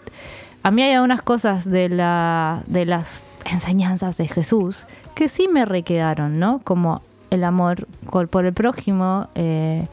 a 0.62 0.70
mí 0.70 0.82
hay 0.82 0.92
algunas 0.92 1.22
cosas 1.22 1.68
de, 1.68 1.88
la, 1.88 2.62
de 2.66 2.86
las 2.86 3.24
enseñanzas 3.50 4.16
de 4.16 4.28
Jesús 4.28 4.86
que 5.14 5.28
sí 5.28 5.48
me 5.48 5.64
requedaron, 5.64 6.38
¿no? 6.38 6.60
Como 6.62 7.02
el 7.30 7.44
amor 7.44 7.88
por 8.30 8.46
el 8.46 8.52
prójimo, 8.52 9.28
eh, 9.34 9.86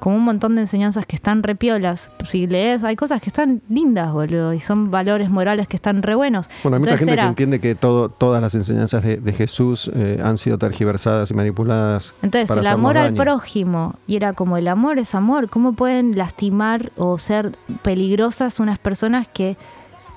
como 0.00 0.16
un 0.16 0.24
montón 0.24 0.56
de 0.56 0.62
enseñanzas 0.62 1.06
que 1.06 1.14
están 1.14 1.42
repiolas. 1.42 2.10
Si 2.26 2.46
lees, 2.46 2.82
hay 2.82 2.96
cosas 2.96 3.20
que 3.20 3.28
están 3.28 3.62
lindas, 3.68 4.12
boludo, 4.12 4.52
y 4.52 4.60
son 4.60 4.90
valores 4.90 5.30
morales 5.30 5.68
que 5.68 5.76
están 5.76 6.02
re 6.02 6.14
buenos. 6.14 6.48
Bueno, 6.64 6.76
hay 6.76 6.80
mucha 6.80 6.98
gente 6.98 7.16
que 7.16 7.20
entiende 7.20 7.60
que 7.60 7.74
todo, 7.74 8.08
todas 8.08 8.42
las 8.42 8.54
enseñanzas 8.54 9.04
de, 9.04 9.32
Jesús 9.32 9.90
eh, 9.94 10.20
han 10.22 10.38
sido 10.38 10.58
tergiversadas 10.58 11.30
y 11.30 11.34
manipuladas. 11.34 12.14
Entonces, 12.22 12.50
el 12.56 12.66
amor 12.66 12.98
al 12.98 13.14
prójimo, 13.14 13.94
y 14.06 14.16
era 14.16 14.32
como 14.32 14.56
el 14.56 14.66
amor 14.66 14.98
es 14.98 15.14
amor, 15.14 15.48
¿cómo 15.48 15.74
pueden 15.74 16.18
lastimar 16.18 16.90
o 16.96 17.18
ser 17.18 17.52
peligrosas 17.82 18.58
unas 18.58 18.78
personas 18.78 19.28
que 19.28 19.56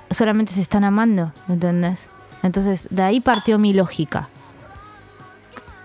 solamente 0.09 0.53
se 0.53 0.61
están 0.61 0.83
amando, 0.83 1.31
¿entendés? 1.47 2.09
Entonces, 2.41 2.87
de 2.91 3.03
ahí 3.03 3.19
partió 3.21 3.59
mi 3.59 3.73
lógica. 3.73 4.29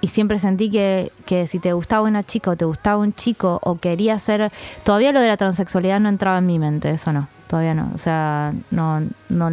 Y 0.01 0.07
siempre 0.09 0.39
sentí 0.39 0.71
que, 0.71 1.11
que 1.27 1.47
si 1.47 1.59
te 1.59 1.73
gustaba 1.73 2.03
una 2.07 2.23
chica 2.25 2.51
o 2.53 2.57
te 2.57 2.65
gustaba 2.65 2.99
un 2.99 3.13
chico 3.15 3.59
o 3.63 3.77
querías 3.77 4.23
ser... 4.23 4.51
Todavía 4.85 5.13
lo 5.13 5.21
de 5.21 5.29
la 5.29 5.37
transexualidad 5.37 5.99
no 6.01 6.09
entraba 6.09 6.39
en 6.39 6.47
mi 6.47 6.59
mente, 6.59 6.91
eso 6.91 7.13
no, 7.13 7.29
todavía 7.49 7.75
no. 7.75 7.91
O 7.95 7.99
sea, 7.99 8.53
no... 8.71 9.01
no 9.29 9.51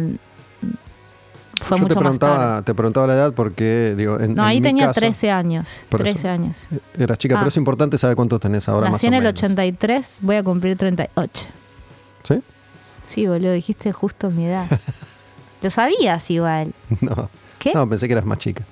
fue 1.62 1.78
Yo 1.78 1.84
mucho 1.84 1.94
te 1.94 2.04
más 2.04 2.18
tarde. 2.18 2.34
preguntaba, 2.36 2.62
te 2.62 2.74
preguntaba 2.74 3.06
la 3.06 3.14
edad 3.14 3.32
porque, 3.32 3.94
digo, 3.96 4.20
en, 4.20 4.34
No, 4.34 4.42
en 4.42 4.48
ahí 4.48 4.56
mi 4.58 4.62
tenía 4.62 4.86
caso- 4.88 5.00
13 5.00 5.30
años. 5.30 5.84
Por 5.88 6.00
13 6.02 6.18
eso. 6.18 6.28
años. 6.28 6.58
Eras 6.98 7.16
chica, 7.18 7.34
Ah. 7.36 7.38
pero 7.38 7.48
es 7.48 7.56
importante 7.56 7.96
saber 7.98 8.14
cuántos 8.14 8.38
tenés 8.40 8.68
ahora 8.68 8.82
más 8.90 8.92
Nací 8.92 9.06
o 9.06 9.08
en 9.08 9.14
el 9.14 9.20
menos. 9.22 9.38
83, 9.42 10.18
voy 10.22 10.36
a 10.36 10.42
cumplir 10.44 10.76
38. 10.76 11.46
¿Sí? 12.24 12.42
Sí, 13.04 13.26
boludo, 13.26 13.52
dijiste 13.52 13.90
justo 13.92 14.30
mi 14.30 14.44
edad. 14.46 14.66
Lo 15.62 15.70
sabías 15.70 16.30
igual. 16.30 16.74
No. 17.00 17.30
¿Qué? 17.58 17.72
No, 17.74 17.88
pensé 17.88 18.06
que 18.06 18.12
eras 18.12 18.26
más 18.26 18.36
chica. 18.38 18.64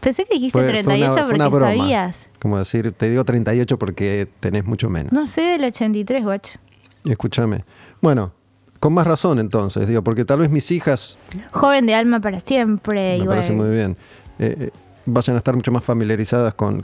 Pensé 0.00 0.24
que 0.24 0.34
dijiste 0.34 0.52
Fue- 0.52 0.62
fue 0.64 0.72
38 0.82 1.12
una- 1.12 1.24
fue 1.26 1.34
una 1.34 1.50
porque 1.50 1.78
sabías. 1.78 2.28
Como 2.40 2.58
decir, 2.58 2.92
te 2.92 3.08
digo 3.10 3.24
38 3.24 3.78
porque 3.78 4.28
tenés 4.40 4.64
mucho 4.64 4.88
menos. 4.90 5.12
No 5.12 5.26
sé 5.26 5.42
del 5.42 5.64
83, 5.64 6.22
guacho. 6.24 6.58
Escúchame. 7.04 7.64
Bueno, 8.00 8.32
con 8.80 8.92
más 8.92 9.06
razón 9.06 9.38
entonces, 9.38 9.86
digo, 9.88 10.02
porque 10.02 10.24
tal 10.24 10.40
vez 10.40 10.50
mis 10.50 10.70
hijas, 10.70 11.18
Joven 11.52 11.86
de 11.86 11.94
alma 11.94 12.20
para 12.20 12.40
siempre. 12.40 13.18
me 13.18 13.24
y 13.24 13.26
parece 13.26 13.52
muy 13.52 13.70
bien, 13.70 13.96
eh, 14.38 14.56
eh, 14.58 14.70
vayan 15.06 15.36
a 15.36 15.38
estar 15.38 15.54
mucho 15.54 15.72
más 15.72 15.82
familiarizadas 15.84 16.54
con, 16.54 16.82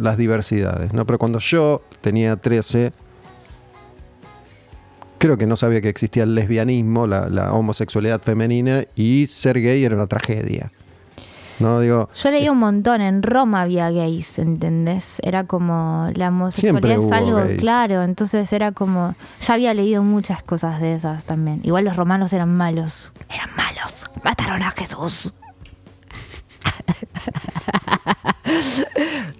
las 0.00 0.16
diversidades, 0.16 0.92
¿no? 0.94 1.04
Pero 1.04 1.18
cuando 1.18 1.38
yo 1.40 1.82
tenía 2.00 2.36
13, 2.36 2.92
creo 5.18 5.36
que 5.36 5.46
no 5.46 5.56
sabía 5.56 5.80
que 5.80 5.88
existía 5.88 6.22
el 6.22 6.34
lesbianismo, 6.34 7.06
la, 7.06 7.28
la 7.28 7.52
homosexualidad 7.52 8.22
femenina, 8.22 8.84
y 8.94 9.26
ser 9.26 9.60
gay 9.60 9.84
era 9.84 9.94
una 9.94 10.06
tragedia. 10.06 10.70
No, 11.58 11.80
digo, 11.80 12.10
Yo 12.14 12.30
leí 12.30 12.48
un 12.48 12.58
montón, 12.58 13.00
en 13.00 13.22
Roma 13.22 13.62
había 13.62 13.90
gays, 13.90 14.38
¿entendés? 14.38 15.18
Era 15.22 15.44
como 15.44 16.10
la 16.14 16.28
homosexualidad 16.28 16.98
es 16.98 17.12
algo 17.12 17.36
gays. 17.36 17.58
claro, 17.58 18.02
entonces 18.02 18.52
era 18.52 18.72
como 18.72 19.14
ya 19.40 19.54
había 19.54 19.72
leído 19.72 20.02
muchas 20.02 20.42
cosas 20.42 20.80
de 20.80 20.94
esas 20.94 21.24
también. 21.24 21.60
Igual 21.64 21.84
los 21.84 21.96
romanos 21.96 22.32
eran 22.32 22.54
malos, 22.54 23.12
eran 23.30 23.50
malos, 23.56 24.04
mataron 24.22 24.62
a 24.62 24.70
Jesús. 24.72 25.32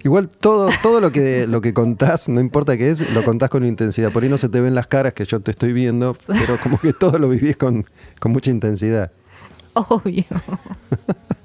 Igual 0.03 0.29
todo, 0.29 0.69
todo 0.81 1.01
lo 1.01 1.11
que 1.11 1.47
lo 1.47 1.61
que 1.61 1.73
contás, 1.73 2.29
no 2.29 2.39
importa 2.39 2.77
qué 2.77 2.91
es, 2.91 3.13
lo 3.13 3.23
contás 3.23 3.49
con 3.49 3.65
intensidad. 3.65 4.11
Por 4.11 4.23
ahí 4.23 4.29
no 4.29 4.37
se 4.37 4.49
te 4.49 4.61
ven 4.61 4.75
las 4.75 4.87
caras 4.87 5.13
que 5.13 5.25
yo 5.25 5.39
te 5.39 5.51
estoy 5.51 5.73
viendo, 5.73 6.15
pero 6.25 6.57
como 6.61 6.79
que 6.79 6.93
todo 6.93 7.19
lo 7.19 7.29
vivís 7.29 7.57
con, 7.57 7.85
con 8.19 8.31
mucha 8.31 8.49
intensidad. 8.49 9.11
Obvio. 9.73 10.23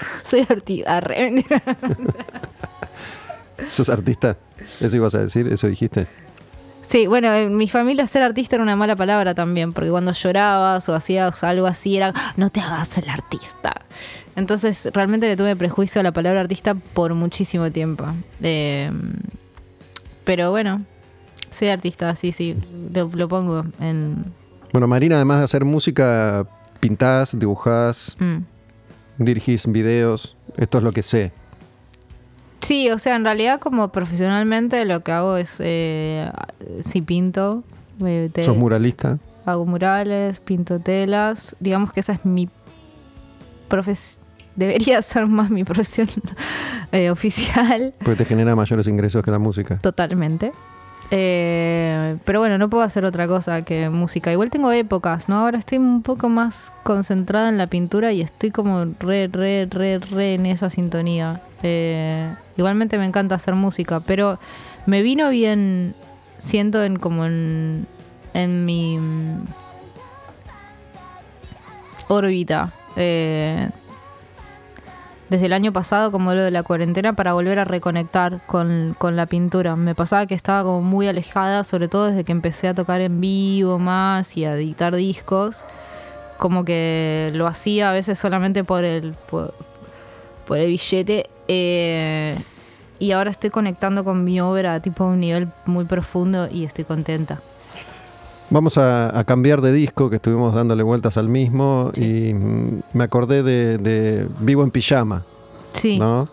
Soy 0.22 0.46
artista. 0.48 1.02
¿Sos 3.68 3.88
artista? 3.88 4.36
¿Eso 4.80 4.96
ibas 4.96 5.14
a 5.14 5.20
decir? 5.20 5.46
¿Eso 5.46 5.66
dijiste? 5.66 6.06
Sí, 6.88 7.06
bueno, 7.06 7.32
en 7.32 7.56
mi 7.56 7.68
familia 7.68 8.06
ser 8.06 8.22
artista 8.22 8.56
era 8.56 8.64
una 8.64 8.74
mala 8.74 8.96
palabra 8.96 9.32
también, 9.34 9.72
porque 9.72 9.90
cuando 9.90 10.12
llorabas 10.12 10.88
o 10.88 10.94
hacías 10.94 11.44
algo 11.44 11.66
así 11.66 11.96
era, 11.96 12.12
no 12.36 12.50
te 12.50 12.60
hagas 12.60 12.98
el 12.98 13.08
artista. 13.08 13.74
Entonces, 14.34 14.88
realmente 14.92 15.28
le 15.28 15.36
tuve 15.36 15.54
prejuicio 15.54 16.00
a 16.00 16.02
la 16.02 16.10
palabra 16.12 16.40
artista 16.40 16.74
por 16.74 17.14
muchísimo 17.14 17.70
tiempo. 17.70 18.06
Eh, 18.42 18.90
pero 20.24 20.50
bueno, 20.50 20.84
soy 21.52 21.68
artista, 21.68 22.14
sí, 22.16 22.32
sí, 22.32 22.56
lo, 22.92 23.08
lo 23.12 23.28
pongo 23.28 23.64
en... 23.78 24.24
Bueno, 24.72 24.88
Marina, 24.88 25.16
además 25.16 25.38
de 25.38 25.44
hacer 25.44 25.64
música, 25.64 26.44
pintás, 26.80 27.38
dibujás, 27.38 28.16
mm. 28.18 28.38
Dirigís 29.24 29.66
videos. 29.70 30.36
Esto 30.56 30.78
es 30.78 30.84
lo 30.84 30.92
que 30.92 31.02
sé. 31.02 31.32
Sí, 32.60 32.90
o 32.90 32.98
sea, 32.98 33.16
en 33.16 33.24
realidad 33.24 33.58
como 33.60 33.88
profesionalmente 33.90 34.84
lo 34.84 35.02
que 35.02 35.12
hago 35.12 35.36
es, 35.36 35.56
eh, 35.60 36.30
sí 36.84 37.00
pinto, 37.00 37.62
eh, 38.04 38.30
¿Sos 38.44 38.56
muralista? 38.56 39.18
hago 39.46 39.64
murales, 39.66 40.40
pinto 40.40 40.78
telas. 40.80 41.56
Digamos 41.60 41.92
que 41.92 42.00
esa 42.00 42.12
es 42.14 42.24
mi 42.24 42.48
profesión. 43.68 44.24
Debería 44.56 45.00
ser 45.02 45.26
más 45.26 45.50
mi 45.50 45.64
profesión 45.64 46.08
eh, 46.92 47.10
oficial, 47.10 47.94
Porque 47.98 48.16
te 48.16 48.24
genera 48.24 48.54
mayores 48.56 48.86
ingresos 48.88 49.22
que 49.22 49.30
la 49.30 49.38
música. 49.38 49.78
totalmente. 49.78 50.52
Eh, 51.12 52.16
pero 52.24 52.38
bueno, 52.38 52.56
no 52.56 52.70
puedo 52.70 52.84
hacer 52.84 53.04
otra 53.04 53.26
cosa 53.26 53.62
que 53.62 53.90
música. 53.90 54.32
Igual 54.32 54.50
tengo 54.50 54.70
épocas, 54.70 55.28
¿no? 55.28 55.36
Ahora 55.36 55.58
estoy 55.58 55.78
un 55.78 56.02
poco 56.02 56.28
más 56.28 56.72
concentrada 56.84 57.48
en 57.48 57.58
la 57.58 57.66
pintura 57.66 58.12
y 58.12 58.20
estoy 58.20 58.50
como 58.50 58.84
re, 59.00 59.28
re, 59.28 59.66
re, 59.68 59.98
re 59.98 60.34
en 60.34 60.46
esa 60.46 60.70
sintonía. 60.70 61.42
Eh, 61.62 62.32
igualmente 62.56 62.96
me 62.96 63.06
encanta 63.06 63.34
hacer 63.34 63.54
música, 63.54 64.00
pero 64.00 64.38
me 64.86 65.02
vino 65.02 65.30
bien, 65.30 65.94
siento 66.38 66.84
en 66.84 66.96
como 66.98 67.26
en, 67.26 67.86
en 68.32 68.64
mi 68.64 68.96
mm, 68.98 69.44
órbita. 72.08 72.72
eh, 72.96 73.68
desde 75.30 75.46
el 75.46 75.52
año 75.52 75.72
pasado, 75.72 76.10
como 76.10 76.34
lo 76.34 76.42
de 76.42 76.50
la 76.50 76.64
cuarentena, 76.64 77.14
para 77.14 77.32
volver 77.32 77.60
a 77.60 77.64
reconectar 77.64 78.40
con, 78.46 78.96
la 79.00 79.26
pintura. 79.26 79.76
Me 79.76 79.94
pasaba 79.94 80.26
que 80.26 80.34
estaba 80.34 80.64
como 80.64 80.82
muy 80.82 81.06
alejada, 81.06 81.62
sobre 81.64 81.88
todo 81.88 82.08
desde 82.08 82.24
que 82.24 82.32
empecé 82.32 82.68
a 82.68 82.74
tocar 82.74 83.00
en 83.00 83.20
vivo 83.20 83.78
más 83.78 84.36
y 84.36 84.44
a 84.44 84.54
editar 84.54 84.94
discos. 84.94 85.64
Como 86.36 86.64
que 86.64 87.30
lo 87.34 87.46
hacía 87.46 87.90
a 87.90 87.92
veces 87.92 88.18
solamente 88.18 88.64
por 88.64 88.84
el, 88.84 89.14
por 89.30 89.54
el 90.58 90.66
billete. 90.66 91.30
eh, 91.48 92.42
y 92.98 93.12
ahora 93.12 93.30
estoy 93.30 93.48
conectando 93.48 94.04
con 94.04 94.24
mi 94.24 94.42
obra 94.42 94.80
tipo 94.80 95.04
a 95.04 95.06
un 95.06 95.20
nivel 95.20 95.48
muy 95.64 95.86
profundo 95.86 96.48
y 96.50 96.64
estoy 96.64 96.84
contenta. 96.84 97.40
Vamos 98.50 98.78
a, 98.78 99.16
a 99.16 99.24
cambiar 99.24 99.60
de 99.60 99.72
disco, 99.72 100.10
que 100.10 100.16
estuvimos 100.16 100.54
dándole 100.54 100.82
vueltas 100.82 101.16
al 101.16 101.28
mismo, 101.28 101.92
y 101.96 102.34
mm, 102.34 102.80
me 102.94 103.04
acordé 103.04 103.42
de, 103.44 103.78
de 103.78 104.26
Vivo 104.40 104.64
en 104.64 104.70
Pijama, 104.72 105.24
Sí, 105.72 105.98
¿no? 105.98 106.24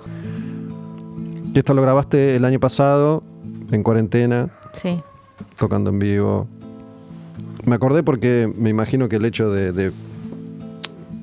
Y 1.53 1.59
esto 1.59 1.74
lo 1.76 1.82
grabaste 1.84 2.36
el 2.36 2.43
año 2.45 2.59
pasado, 2.59 3.22
en 3.72 3.84
cuarentena, 3.84 4.49
sí. 4.74 4.99
tocando 5.59 5.91
en 5.91 5.99
vivo. 5.99 6.47
Me 7.65 7.76
acordé 7.76 8.01
porque 8.03 8.51
me 8.57 8.70
imagino 8.72 9.07
que 9.09 9.18
el 9.18 9.26
hecho 9.26 9.51
de, 9.51 9.72
de- 9.72 9.91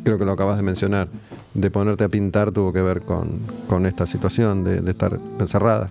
creo 0.04 0.18
que 0.18 0.24
lo 0.24 0.32
acabas 0.32 0.56
de 0.56 0.62
mencionar, 0.62 1.08
de 1.54 1.70
ponerte 1.70 2.04
a 2.04 2.08
pintar 2.08 2.52
tuvo 2.52 2.72
que 2.72 2.82
ver 2.82 3.02
con, 3.02 3.40
con 3.68 3.86
esta 3.86 4.06
situación 4.06 4.62
de, 4.64 4.80
de 4.80 4.90
estar 4.92 5.18
encerrada. 5.40 5.90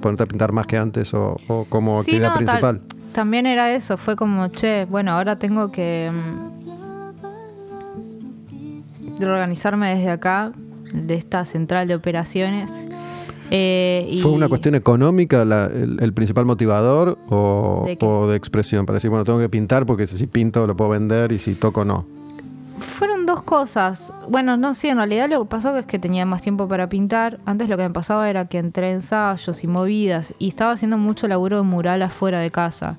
Ponerte 0.00 0.22
a 0.24 0.26
pintar 0.26 0.52
más 0.52 0.66
que 0.66 0.76
antes 0.76 1.12
o, 1.14 1.36
o 1.48 1.66
como 1.68 2.02
Sí, 2.02 2.16
actividad 2.16 2.28
no, 2.28 2.34
tal- 2.34 2.44
principal. 2.44 2.80
También 3.14 3.46
era 3.46 3.72
eso, 3.72 3.96
fue 3.96 4.16
como, 4.16 4.48
che, 4.48 4.84
bueno, 4.84 5.12
ahora 5.12 5.38
tengo 5.38 5.72
que 5.72 6.10
mm, 6.12 6.54
reorganizarme 9.20 9.94
desde 9.94 10.10
acá, 10.10 10.52
de 10.92 11.14
esta 11.14 11.44
central 11.44 11.88
de 11.88 11.94
operaciones. 11.94 12.70
Eh, 13.50 14.06
y 14.10 14.20
¿Fue 14.22 14.30
una 14.32 14.48
cuestión 14.48 14.74
económica 14.74 15.44
la- 15.44 15.66
el, 15.66 15.98
el 16.00 16.12
principal 16.12 16.44
motivador 16.44 17.18
o 17.28 17.84
¿De 17.86 17.98
o 18.00 18.26
de 18.28 18.36
expresión? 18.36 18.86
Para 18.86 18.96
decir, 18.96 19.10
bueno, 19.10 19.24
tengo 19.24 19.38
que 19.38 19.48
pintar 19.48 19.86
porque 19.86 20.06
si 20.06 20.26
pinto 20.26 20.66
lo 20.66 20.76
puedo 20.76 20.90
vender 20.90 21.30
y 21.32 21.38
si 21.38 21.54
toco 21.54 21.84
no. 21.84 22.06
Fueron 22.78 23.13
dos 23.34 23.42
cosas. 23.42 24.14
Bueno, 24.28 24.56
no, 24.56 24.74
sí, 24.74 24.88
en 24.88 24.96
realidad 24.96 25.28
lo 25.28 25.42
que 25.42 25.48
pasó 25.48 25.76
es 25.76 25.86
que 25.86 25.98
tenía 25.98 26.24
más 26.24 26.42
tiempo 26.42 26.68
para 26.68 26.88
pintar. 26.88 27.40
Antes 27.44 27.68
lo 27.68 27.76
que 27.76 27.82
me 27.82 27.90
pasaba 27.90 28.30
era 28.30 28.46
que 28.46 28.58
entré 28.58 28.90
en 28.90 28.96
ensayos 28.96 29.64
y 29.64 29.66
movidas 29.66 30.34
y 30.38 30.48
estaba 30.48 30.72
haciendo 30.72 30.98
mucho 30.98 31.26
laburo 31.26 31.56
de 31.56 31.62
mural 31.64 32.02
afuera 32.02 32.38
de 32.38 32.50
casa. 32.50 32.98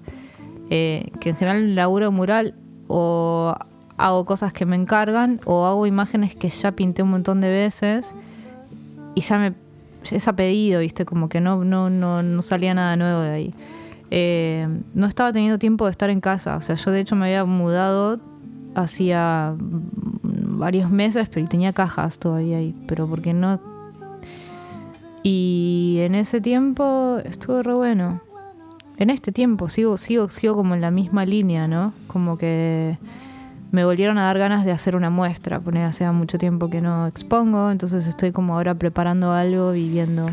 Eh, 0.69 1.11
que 1.21 1.29
en 1.29 1.36
general 1.38 1.75
laburo 1.75 2.05
de 2.05 2.11
mural 2.11 2.55
o 2.88 3.53
hago 3.97 4.25
cosas 4.25 4.51
que 4.51 4.65
me 4.65 4.75
encargan 4.75 5.39
o 5.45 5.65
hago 5.65 5.88
imágenes 5.88 6.36
que 6.36 6.49
ya 6.49 6.73
pinté 6.73 7.03
un 7.03 7.11
montón 7.11 7.39
de 7.39 7.49
veces 7.49 8.13
y 9.13 9.21
ya 9.21 9.38
me 9.38 9.53
es 10.03 10.25
pedido, 10.36 10.81
viste, 10.81 11.05
como 11.05 11.29
que 11.29 11.39
no, 11.39 11.63
no, 11.63 11.89
no, 11.89 12.21
no 12.21 12.41
salía 12.41 12.73
nada 12.73 12.95
nuevo 12.95 13.21
de 13.21 13.29
ahí. 13.29 13.53
Eh, 14.11 14.67
no 14.93 15.07
estaba 15.07 15.31
teniendo 15.33 15.57
tiempo 15.57 15.86
de 15.86 15.91
estar 15.91 16.09
en 16.09 16.19
casa, 16.19 16.57
o 16.57 16.61
sea, 16.61 16.75
yo 16.75 16.91
de 16.91 16.99
hecho 16.99 17.15
me 17.15 17.25
había 17.25 17.45
mudado 17.45 18.19
hacía 18.76 19.55
mm, 19.57 20.59
varios 20.59 20.91
meses, 20.91 21.30
pero 21.30 21.47
tenía 21.47 21.73
cajas 21.73 22.19
todavía 22.19 22.57
ahí, 22.57 22.76
pero 22.88 23.07
porque 23.07 23.34
no... 23.34 23.59
Y 25.23 25.97
en 26.01 26.13
ese 26.13 26.39
tiempo 26.39 27.17
estuvo 27.23 27.63
re 27.63 27.73
bueno. 27.73 28.21
En 28.97 29.09
este 29.09 29.32
tiempo 29.32 29.67
sigo, 29.67 29.97
sigo, 29.97 30.30
sigo 30.30 30.55
como 30.55 30.76
en 30.76 30.82
la 30.82 30.91
misma 30.91 31.26
línea, 31.26 31.67
¿no? 31.67 31.93
Como 32.07 32.38
que 32.38 32.97
me 33.71 33.84
volvieron 33.84 34.17
a 34.19 34.26
dar 34.26 34.38
ganas 34.38 34.65
de 34.65 34.71
hacer 34.71 34.95
una 34.95 35.09
muestra, 35.09 35.59
porque 35.59 35.80
hace 35.80 36.09
mucho 36.11 36.38
tiempo 36.38 36.69
que 36.69 36.80
no 36.80 37.07
expongo, 37.07 37.71
entonces 37.71 38.07
estoy 38.07 38.32
como 38.32 38.55
ahora 38.55 38.76
preparando 38.76 39.32
algo 39.32 39.73
y 39.73 39.89
viendo. 39.89 40.30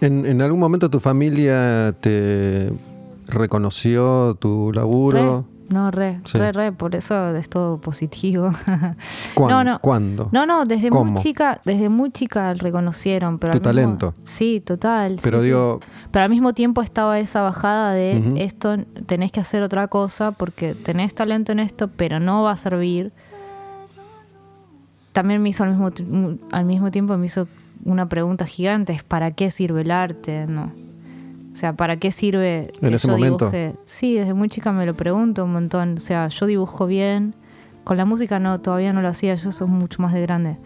¿En, 0.00 0.26
en 0.26 0.42
algún 0.42 0.60
momento 0.60 0.90
tu 0.90 1.00
familia 1.00 1.94
te 2.00 2.72
reconoció 3.26 4.36
tu 4.38 4.70
laburo? 4.72 5.46
No, 5.70 5.90
re, 5.92 6.20
Sí. 6.24 6.36
re, 6.36 6.50
re, 6.52 6.72
por 6.72 6.96
eso 6.96 7.34
es 7.36 7.48
todo 7.48 7.80
positivo. 7.80 8.50
¿Cuán- 9.34 9.50
No, 9.50 9.62
no. 9.64 9.78
¿Cuándo? 9.78 10.28
No, 10.32 10.44
no, 10.44 10.64
desde 10.64 10.90
¿Cómo? 10.90 11.12
muy 11.12 11.22
chica, 11.22 11.60
desde 11.64 11.88
muy 11.88 12.10
chica 12.10 12.52
reconocieron, 12.54 13.38
pero 13.38 13.52
Tu 13.52 13.58
mismo- 13.60 13.68
talento. 13.68 14.14
Sí, 14.24 14.60
total. 14.60 15.18
Pero 15.22 15.40
sí. 15.40 15.46
digo, 15.46 15.78
Pero 16.10 16.24
al 16.24 16.30
mismo 16.30 16.52
tiempo 16.54 16.82
estaba 16.82 17.20
esa 17.20 17.40
bajada 17.42 17.92
de 17.92 18.34
esto 18.44 18.76
tenés 19.06 19.30
que 19.30 19.38
hacer 19.40 19.62
otra 19.62 19.86
cosa 19.86 20.32
porque 20.32 20.74
tenés 20.74 21.14
talento 21.14 21.52
en 21.52 21.60
esto, 21.60 21.88
pero 21.88 22.18
no 22.18 22.42
va 22.42 22.50
a 22.52 22.56
servir. 22.56 23.12
También 25.12 25.42
me 25.42 25.48
hizo 25.50 25.64
al 25.64 25.70
mismo, 25.76 25.90
al 26.52 26.64
mismo 26.64 26.90
tiempo 26.90 27.16
me 27.16 27.26
hizo 27.26 27.48
una 27.84 28.08
pregunta 28.08 28.44
gigante, 28.46 29.00
¿para 29.06 29.30
qué 29.32 29.50
sirve 29.50 29.82
el 29.82 29.90
arte? 29.90 30.46
No. 30.46 30.72
O 31.52 31.56
sea, 31.56 31.72
¿para 31.74 31.96
qué 31.96 32.10
sirve 32.12 32.62
En 32.80 32.90
que 32.90 32.94
ese 32.96 33.06
yo 33.08 33.14
momento. 33.14 33.50
dibuje? 33.50 33.74
Sí, 33.84 34.14
desde 34.14 34.34
muy 34.34 34.48
chica 34.48 34.72
me 34.72 34.86
lo 34.86 34.94
pregunto 34.94 35.44
un 35.44 35.52
montón. 35.52 35.96
O 35.96 36.00
sea, 36.00 36.28
yo 36.28 36.46
dibujo 36.46 36.86
bien. 36.86 37.34
Con 37.84 37.96
la 37.96 38.04
música 38.04 38.38
no, 38.38 38.60
todavía 38.60 38.92
no 38.92 39.02
lo 39.02 39.08
hacía, 39.08 39.34
yo 39.34 39.50
soy 39.52 39.66
mucho 39.68 40.00
más 40.02 40.12
de 40.12 40.20
grande. 40.22 40.56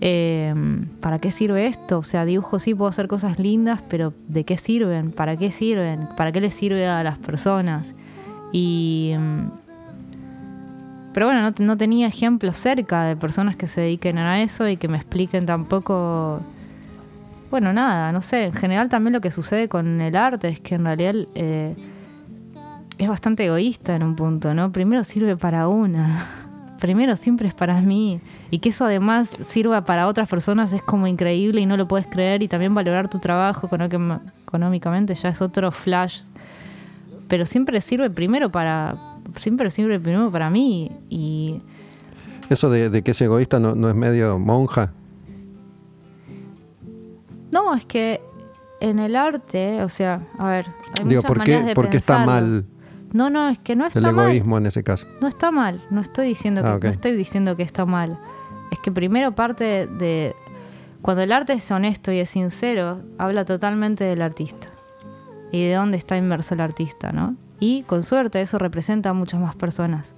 Eh, 0.00 0.54
¿Para 1.00 1.18
qué 1.18 1.30
sirve 1.30 1.66
esto? 1.66 1.98
O 1.98 2.02
sea, 2.02 2.24
dibujo 2.24 2.58
sí, 2.58 2.74
puedo 2.74 2.88
hacer 2.88 3.08
cosas 3.08 3.38
lindas, 3.38 3.82
pero 3.88 4.12
¿de 4.28 4.44
qué 4.44 4.56
sirven? 4.56 5.10
¿Para 5.10 5.36
qué 5.36 5.50
sirven? 5.50 6.08
¿Para 6.16 6.32
qué 6.32 6.40
les 6.40 6.54
sirve 6.54 6.86
a 6.86 7.02
las 7.02 7.18
personas? 7.18 7.94
Y. 8.52 9.14
mm, 9.18 9.50
Pero 11.12 11.26
bueno, 11.26 11.42
no, 11.42 11.52
no 11.64 11.76
tenía 11.76 12.06
ejemplos 12.08 12.56
cerca 12.58 13.04
de 13.04 13.16
personas 13.16 13.56
que 13.56 13.66
se 13.68 13.80
dediquen 13.82 14.18
a 14.18 14.42
eso 14.42 14.68
y 14.68 14.76
que 14.76 14.88
me 14.88 14.96
expliquen 14.96 15.46
tampoco. 15.46 16.40
Bueno, 17.50 17.72
nada, 17.72 18.12
no 18.12 18.20
sé. 18.22 18.46
En 18.46 18.52
general 18.52 18.88
también 18.88 19.12
lo 19.12 19.20
que 19.20 19.30
sucede 19.30 19.68
con 19.68 20.00
el 20.00 20.16
arte 20.16 20.48
es 20.48 20.60
que 20.60 20.74
en 20.74 20.84
realidad 20.84 21.14
eh, 21.34 21.76
es 22.98 23.08
bastante 23.08 23.44
egoísta 23.46 23.94
en 23.94 24.02
un 24.02 24.16
punto, 24.16 24.52
¿no? 24.54 24.72
Primero 24.72 25.04
sirve 25.04 25.36
para 25.36 25.68
una. 25.68 26.26
Primero 26.80 27.16
siempre 27.16 27.48
es 27.48 27.54
para 27.54 27.80
mí. 27.80 28.20
Y 28.50 28.58
que 28.58 28.68
eso 28.70 28.84
además 28.84 29.28
sirva 29.28 29.84
para 29.84 30.06
otras 30.08 30.28
personas 30.28 30.72
es 30.72 30.82
como 30.82 31.06
increíble 31.06 31.60
y 31.60 31.66
no 31.66 31.76
lo 31.76 31.88
puedes 31.88 32.06
creer. 32.06 32.42
Y 32.42 32.48
también 32.48 32.74
valorar 32.74 33.08
tu 33.08 33.18
trabajo 33.18 33.66
económica- 33.66 34.20
económicamente 34.42 35.14
ya 35.14 35.30
es 35.30 35.40
otro 35.40 35.70
flash. 35.72 36.22
Pero 37.28 37.46
siempre 37.46 37.80
sirve 37.80 38.10
primero 38.10 38.50
para. 38.50 38.96
Siempre 39.36 39.70
sirve 39.70 39.98
primero 39.98 40.30
para 40.30 40.50
mí. 40.50 40.92
Y 41.08 41.60
eso 42.50 42.68
de, 42.70 43.02
que 43.02 43.10
es 43.12 43.20
egoísta 43.20 43.58
no 43.58 43.88
es 43.88 43.94
medio 43.94 44.38
monja. 44.38 44.92
No, 47.64 47.74
es 47.74 47.84
que 47.86 48.20
en 48.80 48.98
el 48.98 49.16
arte, 49.16 49.82
o 49.82 49.88
sea, 49.88 50.20
a 50.38 50.48
ver, 50.50 50.66
hay 50.98 51.04
Digo, 51.06 51.22
muchas 51.22 51.24
¿por 51.24 51.38
maneras 51.38 51.60
qué, 51.62 51.66
de 51.68 51.74
por 51.74 51.88
qué 51.88 51.96
está 51.96 52.16
pensarlo. 52.18 52.32
mal 52.42 52.66
No, 53.12 53.30
no, 53.30 53.48
es 53.48 53.58
que 53.58 53.74
no 53.76 53.86
está 53.86 53.98
el 54.00 54.14
mal. 54.14 54.26
egoísmo 54.26 54.58
en 54.58 54.66
ese 54.66 54.82
caso? 54.84 55.06
No 55.20 55.28
está 55.28 55.50
mal, 55.50 55.82
no 55.90 56.00
estoy 56.00 56.26
diciendo 56.28 56.62
que 56.62 56.68
Ah, 56.68 56.74
ok. 56.76 56.84
no 56.84 56.90
estoy 56.90 57.12
diciendo 57.16 57.56
que 57.56 57.62
está 57.62 57.86
mal. 57.86 58.18
Es 58.70 58.78
que 58.80 58.92
primero 58.92 59.34
parte 59.34 59.86
de 59.86 60.34
cuando 61.02 61.22
el 61.22 61.32
arte 61.32 61.52
es 61.54 61.70
honesto 61.70 62.10
y 62.12 62.18
es 62.18 62.28
sincero, 62.30 63.00
habla 63.16 63.44
totalmente 63.44 64.04
del 64.04 64.20
artista 64.22 64.68
y 65.52 65.64
de 65.66 65.74
dónde 65.74 65.96
está 65.96 66.16
inmerso 66.16 66.54
el 66.54 66.60
artista, 66.60 67.12
¿no? 67.12 67.36
Y 67.60 67.84
con 67.84 68.02
suerte 68.02 68.42
eso 68.42 68.58
representa 68.58 69.10
a 69.10 69.12
muchas 69.14 69.40
más 69.40 69.54
personas. 69.56 70.14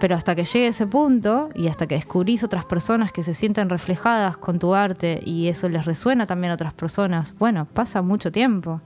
Pero 0.00 0.14
hasta 0.14 0.34
que 0.34 0.44
llegue 0.44 0.68
ese 0.68 0.86
punto 0.86 1.48
y 1.54 1.68
hasta 1.68 1.86
que 1.86 1.96
descubrís 1.96 2.44
otras 2.44 2.64
personas 2.64 3.12
que 3.12 3.22
se 3.22 3.34
sienten 3.34 3.68
reflejadas 3.68 4.36
con 4.36 4.58
tu 4.58 4.74
arte 4.74 5.20
y 5.24 5.48
eso 5.48 5.68
les 5.68 5.84
resuena 5.84 6.26
también 6.26 6.52
a 6.52 6.54
otras 6.54 6.72
personas, 6.74 7.34
bueno, 7.38 7.66
pasa 7.66 8.00
mucho 8.02 8.30
tiempo. 8.30 8.80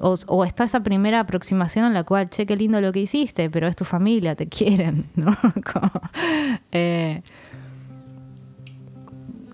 O, 0.00 0.44
está 0.44 0.64
esa 0.64 0.80
primera 0.80 1.20
aproximación 1.20 1.86
en 1.86 1.94
la 1.94 2.04
cual, 2.04 2.28
che, 2.28 2.46
qué 2.46 2.56
lindo 2.56 2.80
lo 2.80 2.90
que 2.92 3.00
hiciste, 3.00 3.48
pero 3.48 3.68
es 3.68 3.76
tu 3.76 3.84
familia, 3.84 4.34
te 4.34 4.48
quieren, 4.48 5.06
¿no? 5.14 5.36
Eh, 6.72 7.22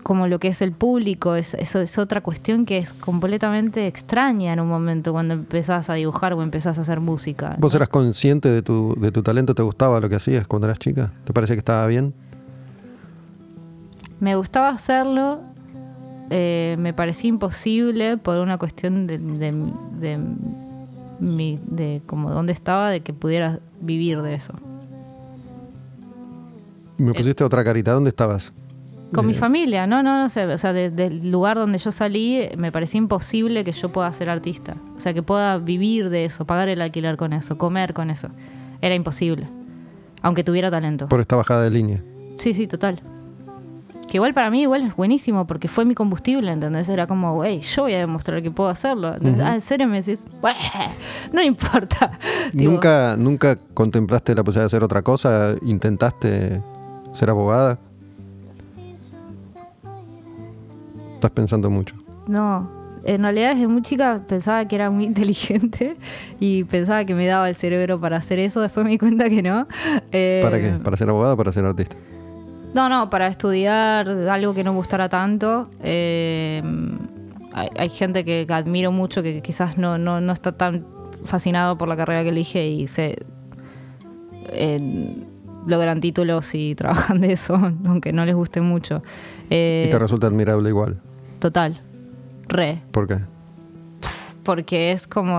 como 0.03 0.27
lo 0.27 0.39
que 0.39 0.47
es 0.49 0.61
el 0.61 0.71
público, 0.71 1.35
es, 1.35 1.53
eso 1.53 1.79
es 1.79 1.97
otra 1.97 2.21
cuestión 2.21 2.65
que 2.65 2.77
es 2.79 2.93
completamente 2.93 3.87
extraña 3.87 4.53
en 4.53 4.59
un 4.59 4.67
momento 4.67 5.11
cuando 5.11 5.33
empezás 5.33 5.89
a 5.89 5.93
dibujar 5.95 6.33
o 6.33 6.41
empezás 6.41 6.77
a 6.77 6.81
hacer 6.81 6.99
música. 6.99 7.55
¿Vos 7.59 7.73
eras 7.75 7.89
consciente 7.89 8.49
de 8.49 8.61
tu, 8.61 8.95
de 8.99 9.11
tu 9.11 9.21
talento? 9.23 9.53
¿Te 9.55 9.61
gustaba 9.63 9.99
lo 9.99 10.09
que 10.09 10.15
hacías 10.15 10.47
cuando 10.47 10.67
eras 10.67 10.79
chica? 10.79 11.11
¿Te 11.23 11.33
parece 11.33 11.53
que 11.53 11.59
estaba 11.59 11.85
bien? 11.87 12.13
Me 14.19 14.35
gustaba 14.35 14.69
hacerlo, 14.69 15.39
eh, 16.29 16.75
me 16.79 16.93
parecía 16.93 17.29
imposible 17.29 18.17
por 18.17 18.39
una 18.39 18.57
cuestión 18.57 19.07
de, 19.07 19.17
de, 19.17 19.51
de 19.99 20.19
mi- 21.19 21.59
de 21.65 22.01
como 22.05 22.29
dónde 22.31 22.53
estaba, 22.53 22.89
de 22.89 23.01
que 23.01 23.13
pudiera 23.13 23.59
vivir 23.81 24.21
de 24.21 24.35
eso. 24.35 24.53
Me 26.97 27.13
pusiste 27.13 27.43
otra 27.43 27.63
carita. 27.63 27.93
¿Dónde 27.93 28.09
estabas? 28.09 28.51
Con 29.13 29.25
mi 29.27 29.33
familia, 29.33 29.87
no, 29.87 30.01
no, 30.03 30.17
no 30.21 30.29
sé, 30.29 30.45
o 30.45 30.57
sea, 30.57 30.73
de- 30.73 30.89
del 30.89 31.31
lugar 31.31 31.57
donde 31.57 31.77
yo 31.77 31.91
salí 31.91 32.47
me 32.57 32.71
parecía 32.71 32.97
imposible 32.99 33.63
que 33.63 33.71
yo 33.73 33.91
pueda 33.91 34.11
ser 34.13 34.29
artista, 34.29 34.75
o 34.95 34.99
sea, 34.99 35.13
que 35.13 35.21
pueda 35.23 35.57
vivir 35.57 36.09
de 36.09 36.25
eso, 36.25 36.45
pagar 36.45 36.69
el 36.69 36.81
alquiler 36.81 37.17
con 37.17 37.33
eso, 37.33 37.57
comer 37.57 37.93
con 37.93 38.09
eso, 38.09 38.29
era 38.81 38.95
imposible, 38.95 39.47
aunque 40.21 40.43
tuviera 40.43 40.71
talento. 40.71 41.07
Por 41.07 41.19
esta 41.19 41.35
bajada 41.35 41.63
de 41.63 41.71
línea. 41.71 42.01
Sí, 42.37 42.53
sí, 42.53 42.67
total. 42.67 43.01
Que 44.09 44.17
igual 44.17 44.33
para 44.33 44.49
mí 44.51 44.61
igual 44.63 44.81
es 44.83 44.93
buenísimo 44.95 45.47
porque 45.47 45.67
fue 45.69 45.85
mi 45.85 45.95
combustible, 45.95 46.51
¿entendés? 46.51 46.89
Era 46.89 47.07
como, 47.07 47.33
wey, 47.35 47.61
yo 47.61 47.83
voy 47.83 47.93
a 47.93 47.99
demostrar 47.99 48.41
que 48.41 48.51
puedo 48.51 48.69
hacerlo. 48.69 49.13
¿entendés? 49.15 49.41
Ah, 49.45 49.53
en 49.53 49.61
serio 49.61 49.87
me 49.87 50.01
decís, 50.01 50.23
"Bueh, 50.41 50.53
no 51.31 51.41
importa. 51.41 52.17
¿Nunca, 52.53 53.15
¿Nunca 53.17 53.55
contemplaste 53.73 54.35
la 54.35 54.43
posibilidad 54.43 54.63
de 54.63 54.67
hacer 54.67 54.83
otra 54.83 55.01
cosa? 55.01 55.55
¿Intentaste 55.61 56.61
ser 57.13 57.29
abogada? 57.29 57.79
Estás 61.21 61.33
pensando 61.33 61.69
mucho. 61.69 61.93
No, 62.25 62.67
en 63.05 63.21
realidad 63.21 63.53
desde 63.53 63.67
muy 63.67 63.83
chica 63.83 64.23
pensaba 64.27 64.67
que 64.67 64.73
era 64.73 64.89
muy 64.89 65.05
inteligente 65.11 65.95
y 66.39 66.63
pensaba 66.63 67.05
que 67.05 67.13
me 67.13 67.27
daba 67.27 67.47
el 67.47 67.53
cerebro 67.53 68.01
para 68.01 68.17
hacer 68.17 68.39
eso. 68.39 68.59
Después 68.59 68.83
me 68.83 68.89
di 68.89 68.97
cuenta 68.97 69.29
que 69.29 69.43
no. 69.43 69.67
Eh, 70.11 70.41
¿Para 70.43 70.59
qué? 70.59 70.71
¿Para 70.83 70.97
ser 70.97 71.09
abogada 71.09 71.35
o 71.35 71.37
para 71.37 71.51
ser 71.51 71.63
artista? 71.63 71.95
No, 72.73 72.89
no, 72.89 73.11
para 73.11 73.27
estudiar 73.27 74.09
algo 74.09 74.55
que 74.55 74.63
no 74.63 74.71
me 74.71 74.77
gustara 74.77 75.09
tanto. 75.09 75.69
Eh, 75.83 76.63
hay, 77.53 77.69
hay 77.77 77.89
gente 77.89 78.25
que 78.25 78.47
admiro 78.49 78.91
mucho 78.91 79.21
que 79.21 79.43
quizás 79.43 79.77
no, 79.77 79.99
no, 79.99 80.21
no 80.21 80.33
está 80.33 80.53
tan 80.53 80.87
fascinado 81.23 81.77
por 81.77 81.87
la 81.87 81.95
carrera 81.95 82.23
que 82.23 82.29
elige 82.29 82.65
y 82.65 82.87
se 82.87 83.15
eh, 84.49 85.15
logran 85.67 86.01
títulos 86.01 86.55
y 86.55 86.73
trabajan 86.75 87.21
de 87.21 87.33
eso, 87.33 87.59
aunque 87.85 88.11
no 88.11 88.25
les 88.25 88.33
guste 88.33 88.59
mucho. 88.61 89.03
Y 89.45 89.85
te 89.87 89.99
resulta 89.99 90.25
admirable 90.25 90.69
igual. 90.69 90.99
Total, 91.41 91.81
re. 92.47 92.81
¿Por 92.91 93.07
qué? 93.07 93.17
porque 94.43 94.91
es 94.91 95.07
como 95.07 95.37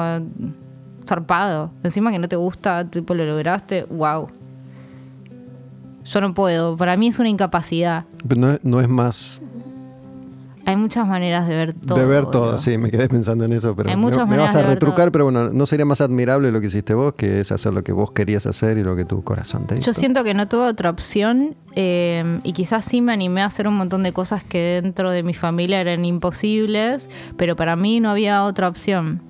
zarpado. 1.08 1.72
Encima 1.82 2.12
que 2.12 2.18
no 2.20 2.28
te 2.28 2.36
gusta, 2.36 2.88
tipo 2.88 3.14
lo 3.14 3.24
lograste, 3.24 3.84
wow. 3.84 4.28
Yo 6.04 6.20
no 6.20 6.34
puedo, 6.34 6.76
para 6.76 6.96
mí 6.96 7.08
es 7.08 7.18
una 7.18 7.28
incapacidad. 7.28 8.04
Pero 8.28 8.40
no, 8.40 8.50
es- 8.52 8.60
no 8.64 8.80
es 8.80 8.88
más 8.88 9.40
Hay 10.64 10.76
muchas 10.76 11.06
maneras 11.06 11.48
de 11.48 11.54
ver 11.54 11.74
todo. 11.74 11.98
de 11.98 12.06
ver 12.06 12.26
todo. 12.26 12.58
Sí, 12.58 12.78
me 12.78 12.90
quedé 12.90 13.08
pensando 13.08 13.44
en 13.44 13.52
eso, 13.52 13.74
pero 13.74 13.90
Hay 13.90 13.96
me, 13.96 14.02
muchas 14.02 14.18
me 14.20 14.36
maneras 14.36 14.54
vas 14.54 14.64
a 14.64 14.66
retrucar, 14.66 15.10
pero 15.10 15.24
bueno, 15.24 15.50
¿no 15.50 15.66
sería 15.66 15.84
más 15.84 16.00
admirable 16.00 16.52
lo 16.52 16.60
que 16.60 16.68
hiciste 16.68 16.94
vos 16.94 17.14
que 17.14 17.40
es 17.40 17.50
hacer 17.50 17.72
lo 17.72 17.82
que 17.82 17.92
vos 17.92 18.12
querías 18.12 18.46
hacer 18.46 18.78
y 18.78 18.84
lo 18.84 18.94
que 18.94 19.04
tu 19.04 19.24
corazón 19.24 19.66
te? 19.66 19.80
Yo 19.80 19.92
siento 19.92 20.22
que 20.22 20.34
no 20.34 20.46
tuve 20.48 20.66
otra 20.66 20.90
opción 20.90 21.56
eh, 21.74 22.40
y 22.44 22.52
quizás 22.52 22.84
sí 22.84 23.00
me 23.00 23.12
animé 23.12 23.42
a 23.42 23.46
hacer 23.46 23.66
un 23.66 23.76
montón 23.76 24.02
de 24.04 24.12
cosas 24.12 24.44
que 24.44 24.80
dentro 24.82 25.10
de 25.10 25.22
mi 25.22 25.34
familia 25.34 25.80
eran 25.80 26.04
imposibles, 26.04 27.10
pero 27.36 27.56
para 27.56 27.74
mí 27.74 27.98
no 27.98 28.10
había 28.10 28.44
otra 28.44 28.68
opción. 28.68 29.20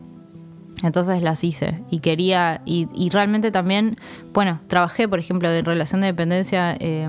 Entonces 0.82 1.22
las 1.22 1.44
hice 1.44 1.78
y 1.90 2.00
quería, 2.00 2.60
y, 2.64 2.88
y 2.94 3.10
realmente 3.10 3.50
también, 3.52 3.96
bueno, 4.34 4.60
trabajé, 4.66 5.08
por 5.08 5.18
ejemplo, 5.18 5.50
en 5.50 5.64
relación 5.64 6.00
de 6.00 6.08
dependencia 6.08 6.76
eh, 6.80 7.08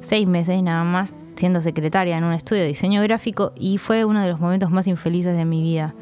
seis 0.00 0.26
meses 0.26 0.62
nada 0.62 0.84
más 0.84 1.14
siendo 1.38 1.62
secretaria 1.62 2.18
en 2.18 2.24
un 2.24 2.32
estudio 2.32 2.62
de 2.62 2.68
diseño 2.68 3.02
gráfico 3.02 3.52
y 3.56 3.78
fue 3.78 4.04
uno 4.04 4.20
de 4.20 4.28
los 4.28 4.40
momentos 4.40 4.70
más 4.70 4.86
infelices 4.86 5.36
de 5.36 5.44
mi 5.44 5.62
vida. 5.62 5.94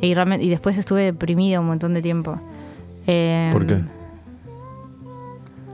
Y, 0.00 0.14
realmente, 0.14 0.44
y 0.44 0.48
después 0.50 0.78
estuve 0.78 1.02
deprimida 1.02 1.58
un 1.60 1.66
montón 1.66 1.94
de 1.94 2.02
tiempo. 2.02 2.38
Eh, 3.06 3.48
¿Por 3.52 3.66
qué? 3.66 3.82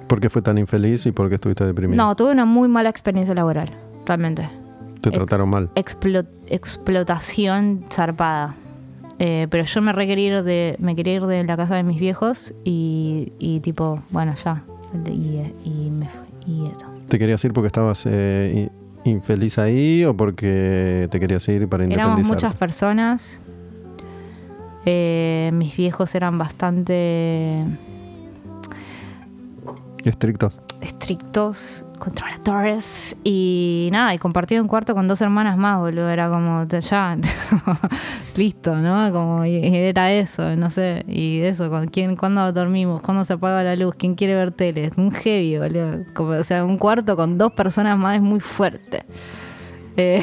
¿Por 0.06 0.20
qué 0.20 0.30
fue 0.30 0.42
tan 0.42 0.58
infeliz 0.58 1.06
y 1.06 1.12
por 1.12 1.28
qué 1.28 1.34
estuviste 1.36 1.64
deprimido? 1.64 2.02
No, 2.02 2.14
tuve 2.14 2.32
una 2.32 2.44
muy 2.44 2.68
mala 2.68 2.88
experiencia 2.88 3.34
laboral, 3.34 3.70
realmente. 4.06 4.48
Te 5.00 5.10
trataron 5.10 5.48
mal. 5.50 5.68
Explo- 5.74 6.26
explotación 6.46 7.84
zarpada. 7.90 8.54
Eh, 9.18 9.46
pero 9.50 9.64
yo 9.64 9.80
me 9.82 9.92
re 9.92 10.06
quería 10.06 10.38
ir 10.38 10.42
de, 10.42 10.76
me 10.78 10.96
quería 10.96 11.14
ir 11.14 11.26
de 11.26 11.44
la 11.44 11.56
casa 11.56 11.76
de 11.76 11.82
mis 11.82 12.00
viejos 12.00 12.54
y, 12.64 13.32
y 13.38 13.60
tipo, 13.60 14.02
bueno, 14.10 14.34
ya. 14.44 14.62
Y, 15.06 15.40
y, 15.64 15.90
me 15.90 16.08
y 16.46 16.64
eso. 16.64 16.86
¿Te 17.08 17.18
querías 17.18 17.44
ir 17.44 17.52
porque 17.52 17.66
estabas 17.68 18.04
eh, 18.06 18.70
infeliz 19.04 19.58
ahí 19.58 20.04
o 20.04 20.16
porque 20.16 21.08
te 21.10 21.20
querías 21.20 21.46
ir 21.48 21.68
para 21.68 21.84
independizarte? 21.84 22.20
Éramos 22.20 22.26
muchas 22.26 22.54
personas. 22.54 23.40
Eh, 24.86 25.50
mis 25.54 25.76
viejos 25.76 26.14
eran 26.14 26.38
bastante... 26.38 27.64
Estrictos. 30.04 30.58
Estrictos 30.82 31.84
controladores 32.04 33.16
y 33.24 33.88
nada, 33.90 34.14
y 34.14 34.18
compartí 34.18 34.58
un 34.58 34.68
cuarto 34.68 34.94
con 34.94 35.08
dos 35.08 35.20
hermanas 35.22 35.56
más, 35.56 35.80
boludo, 35.80 36.10
era 36.10 36.28
como 36.28 36.66
ya, 36.66 37.16
listo, 38.36 38.76
¿no? 38.76 39.10
Como 39.12 39.44
y 39.44 39.56
era 39.56 40.12
eso, 40.12 40.54
no 40.56 40.68
sé, 40.70 41.04
y 41.08 41.40
eso, 41.40 41.70
con 41.70 41.86
quién, 41.86 42.16
cuándo 42.16 42.52
dormimos, 42.52 43.00
cuándo 43.00 43.24
se 43.24 43.32
apaga 43.32 43.62
la 43.62 43.74
luz, 43.74 43.94
quién 43.96 44.14
quiere 44.14 44.34
ver 44.34 44.50
tele, 44.50 44.92
un 44.96 45.10
heavy, 45.10 45.58
boludo, 45.58 46.04
como, 46.14 46.30
o 46.30 46.44
sea, 46.44 46.64
un 46.64 46.76
cuarto 46.76 47.16
con 47.16 47.38
dos 47.38 47.52
personas 47.52 47.98
más 47.98 48.16
es 48.16 48.22
muy 48.22 48.40
fuerte. 48.40 49.04
Eh, 49.96 50.22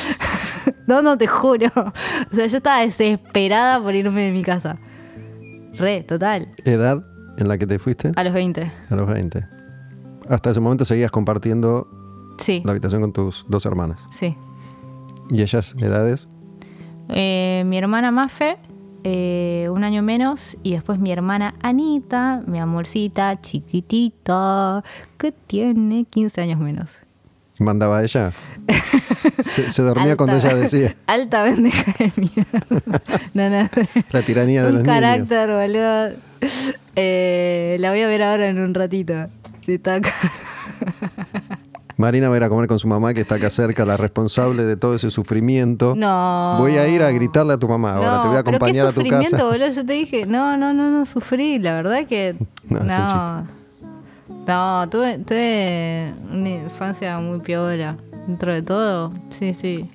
no, 0.86 1.02
no 1.02 1.16
te 1.16 1.26
juro. 1.26 1.68
O 1.74 2.34
sea, 2.34 2.46
yo 2.46 2.58
estaba 2.58 2.80
desesperada 2.80 3.82
por 3.82 3.94
irme 3.94 4.22
de 4.22 4.30
mi 4.30 4.42
casa. 4.42 4.76
Re, 5.74 6.02
total. 6.02 6.48
¿Edad 6.66 7.02
en 7.38 7.48
la 7.48 7.56
que 7.56 7.66
te 7.66 7.78
fuiste? 7.78 8.12
A 8.14 8.22
los 8.22 8.34
20. 8.34 8.70
A 8.90 8.94
los 8.94 9.08
20. 9.08 9.61
Hasta 10.28 10.50
ese 10.50 10.60
momento 10.60 10.84
seguías 10.84 11.10
compartiendo 11.10 11.88
Sí, 12.38 12.62
la 12.64 12.72
habitación 12.72 13.00
con 13.02 13.12
tus 13.12 13.44
dos 13.48 13.64
hermanas. 13.66 14.06
sí. 14.10 14.36
¿Y 15.30 15.40
ellas 15.40 15.74
edades? 15.78 16.28
Eh, 17.08 17.62
mi 17.66 17.78
hermana 17.78 18.10
Mafe, 18.10 18.58
eh, 19.04 19.68
un 19.72 19.82
año 19.84 20.02
menos, 20.02 20.56
y 20.62 20.72
después 20.72 20.98
mi 20.98 21.10
hermana 21.12 21.54
Anita, 21.62 22.42
mi 22.46 22.58
amorcita 22.58 23.40
chiquitita, 23.40 24.82
que 25.18 25.32
tiene 25.32 26.04
15 26.04 26.40
años 26.42 26.60
menos. 26.60 26.90
¿Mandaba 27.58 28.02
ella? 28.02 28.32
Se, 29.44 29.70
se 29.70 29.82
dormía 29.82 30.16
cuando 30.16 30.36
ella 30.36 30.54
decía. 30.54 30.94
Alta 31.06 31.42
bendeja 31.44 31.92
de 31.98 32.12
mierda. 32.16 33.00
No, 33.34 33.48
no. 33.48 33.68
La 34.10 34.22
tiranía 34.22 34.62
de 34.62 34.68
un 34.68 34.74
los 34.76 34.82
niños. 34.84 34.94
carácter, 35.00 35.48
boludo. 35.50 36.18
Eh, 36.96 37.76
la 37.80 37.90
voy 37.90 38.00
a 38.02 38.06
ver 38.08 38.22
ahora 38.22 38.48
en 38.48 38.58
un 38.58 38.74
ratito. 38.74 39.14
Si 39.64 39.72
está 39.74 39.96
acá. 39.96 40.10
Marina 41.96 42.28
va 42.28 42.34
a 42.34 42.38
ir 42.38 42.44
a 42.44 42.48
comer 42.48 42.66
con 42.66 42.78
su 42.78 42.88
mamá, 42.88 43.14
que 43.14 43.20
está 43.20 43.36
acá 43.36 43.50
cerca, 43.50 43.84
la 43.84 43.96
responsable 43.96 44.64
de 44.64 44.76
todo 44.76 44.94
ese 44.94 45.10
sufrimiento. 45.10 45.94
No. 45.96 46.56
Voy 46.58 46.76
a 46.78 46.88
ir 46.88 47.02
a 47.02 47.10
gritarle 47.12 47.52
a 47.52 47.58
tu 47.58 47.68
mamá 47.68 47.94
ahora, 47.94 48.10
No, 48.16 48.22
te 48.22 48.28
voy 48.28 48.36
a 48.38 48.42
pero 48.42 48.50
qué 48.50 48.56
acompañar 48.56 48.86
a 48.86 48.88
tu 48.88 48.94
sufrimiento, 48.94 49.30
casa. 49.30 49.44
boludo. 49.44 49.68
Yo 49.70 49.86
te 49.86 49.92
dije, 49.92 50.26
no, 50.26 50.56
no, 50.56 50.72
no, 50.72 50.90
no 50.90 51.06
sufrí. 51.06 51.58
La 51.58 51.74
verdad 51.74 52.04
que. 52.06 52.34
No, 52.68 52.80
No. 52.80 53.62
No, 54.46 54.88
tuve, 54.88 55.18
tuve 55.18 56.12
una 56.30 56.48
infancia 56.48 57.18
muy 57.20 57.38
piola. 57.40 57.96
Dentro 58.26 58.52
de 58.52 58.62
todo, 58.62 59.12
sí, 59.30 59.54
sí. 59.54 59.88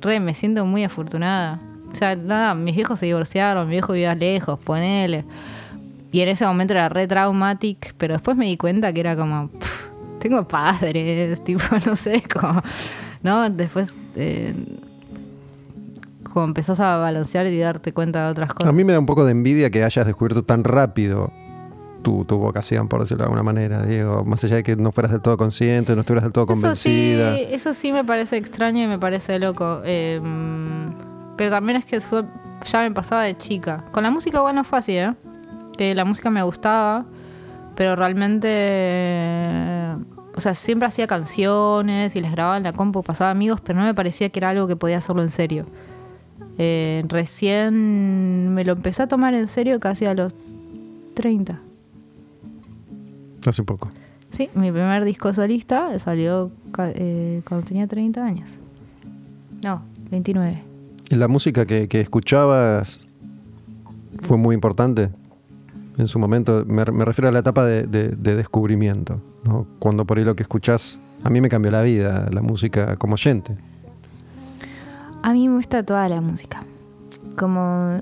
Re, 0.00 0.20
me 0.20 0.34
siento 0.34 0.64
muy 0.66 0.84
afortunada. 0.84 1.58
O 1.90 1.94
sea, 1.94 2.14
nada, 2.14 2.54
mis 2.54 2.76
viejos 2.76 2.98
se 3.00 3.06
divorciaron, 3.06 3.66
mi 3.66 3.72
viejo 3.72 3.92
vivía 3.94 4.14
lejos, 4.14 4.58
ponele. 4.60 5.24
Y 6.12 6.20
en 6.20 6.28
ese 6.28 6.46
momento 6.46 6.74
era 6.74 6.90
re 6.90 7.08
traumatic, 7.08 7.94
pero 7.96 8.12
después 8.14 8.36
me 8.36 8.44
di 8.44 8.58
cuenta 8.58 8.92
que 8.92 9.00
era 9.00 9.16
como, 9.16 9.48
pff, 9.48 9.88
tengo 10.20 10.46
padres, 10.46 11.42
tipo, 11.44 11.64
no 11.86 11.96
sé, 11.96 12.22
como, 12.22 12.62
¿no? 13.22 13.48
Después, 13.48 13.94
eh, 14.14 14.54
como 16.30 16.44
empezás 16.44 16.80
a 16.80 16.98
balancear 16.98 17.46
y 17.46 17.58
darte 17.58 17.92
cuenta 17.92 18.26
de 18.26 18.30
otras 18.30 18.52
cosas. 18.52 18.68
A 18.68 18.72
mí 18.72 18.84
me 18.84 18.92
da 18.92 18.98
un 18.98 19.06
poco 19.06 19.24
de 19.24 19.32
envidia 19.32 19.70
que 19.70 19.82
hayas 19.82 20.06
descubierto 20.06 20.42
tan 20.42 20.64
rápido 20.64 21.32
tu, 22.02 22.26
tu 22.26 22.36
vocación, 22.36 22.88
por 22.88 23.00
decirlo 23.00 23.22
de 23.22 23.24
alguna 23.24 23.42
manera, 23.42 23.82
Diego. 23.82 24.22
Más 24.24 24.44
allá 24.44 24.56
de 24.56 24.62
que 24.62 24.76
no 24.76 24.92
fueras 24.92 25.12
del 25.12 25.22
todo 25.22 25.38
consciente, 25.38 25.94
no 25.94 26.00
estuvieras 26.00 26.24
del 26.24 26.32
todo 26.32 26.46
convencida. 26.46 27.36
Eso 27.36 27.38
sí, 27.38 27.54
eso 27.54 27.74
sí 27.74 27.92
me 27.92 28.04
parece 28.04 28.36
extraño 28.36 28.84
y 28.84 28.86
me 28.86 28.98
parece 28.98 29.38
loco. 29.38 29.80
Eh, 29.86 30.20
pero 31.36 31.50
también 31.50 31.78
es 31.78 31.86
que 31.86 31.98
ya 32.70 32.82
me 32.82 32.90
pasaba 32.90 33.22
de 33.22 33.38
chica. 33.38 33.84
Con 33.92 34.02
la 34.02 34.10
música 34.10 34.38
igual 34.38 34.54
no 34.54 34.64
fue 34.64 34.78
así, 34.78 34.92
¿eh? 34.98 35.12
La 35.94 36.04
música 36.04 36.30
me 36.30 36.42
gustaba, 36.42 37.04
pero 37.74 37.96
realmente... 37.96 38.48
O 40.34 40.40
sea, 40.40 40.54
siempre 40.54 40.88
hacía 40.88 41.06
canciones 41.06 42.16
y 42.16 42.20
les 42.20 42.32
grababa 42.32 42.56
en 42.56 42.62
la 42.62 42.72
compu, 42.72 43.02
pasaba 43.02 43.30
amigos, 43.30 43.60
pero 43.60 43.78
no 43.78 43.84
me 43.84 43.92
parecía 43.94 44.30
que 44.30 44.38
era 44.38 44.48
algo 44.50 44.66
que 44.66 44.76
podía 44.76 44.96
hacerlo 44.98 45.22
en 45.22 45.28
serio. 45.28 45.66
Eh, 46.58 47.04
recién 47.08 48.54
me 48.54 48.64
lo 48.64 48.72
empecé 48.72 49.02
a 49.02 49.08
tomar 49.08 49.34
en 49.34 49.48
serio 49.48 49.78
casi 49.78 50.06
a 50.06 50.14
los 50.14 50.34
30. 51.14 51.60
Hace 53.46 53.62
poco. 53.62 53.90
Sí, 54.30 54.48
mi 54.54 54.72
primer 54.72 55.04
disco 55.04 55.34
solista 55.34 55.98
salió 55.98 56.50
eh, 56.78 57.42
cuando 57.46 57.66
tenía 57.66 57.86
30 57.86 58.24
años. 58.24 58.58
No, 59.62 59.82
29. 60.10 60.62
¿Y 61.10 61.16
la 61.16 61.28
música 61.28 61.66
que, 61.66 61.88
que 61.88 62.00
escuchabas 62.00 63.06
fue 64.22 64.38
muy 64.38 64.54
importante 64.54 65.10
en 65.98 66.08
su 66.08 66.18
momento? 66.18 66.64
Me, 66.66 66.84
me 66.86 67.04
refiero 67.04 67.28
a 67.28 67.32
la 67.32 67.40
etapa 67.40 67.64
de, 67.66 67.86
de- 67.86 68.08
de 68.10 68.36
descubrimiento, 68.36 69.20
¿no? 69.44 69.66
Cuando 69.78 70.04
por 70.04 70.18
ahí 70.18 70.24
lo 70.24 70.34
que 70.36 70.42
escuchás, 70.42 70.98
a 71.24 71.30
mí 71.30 71.40
me 71.40 71.48
cambió 71.48 71.70
la 71.70 71.82
vida, 71.82 72.28
la 72.30 72.42
música 72.42 72.96
como 72.96 73.14
oyente. 73.14 73.56
A 75.22 75.32
mí 75.32 75.48
me 75.48 75.56
gusta 75.56 75.82
toda 75.84 76.08
la 76.08 76.20
música. 76.20 76.64
Como. 77.36 78.00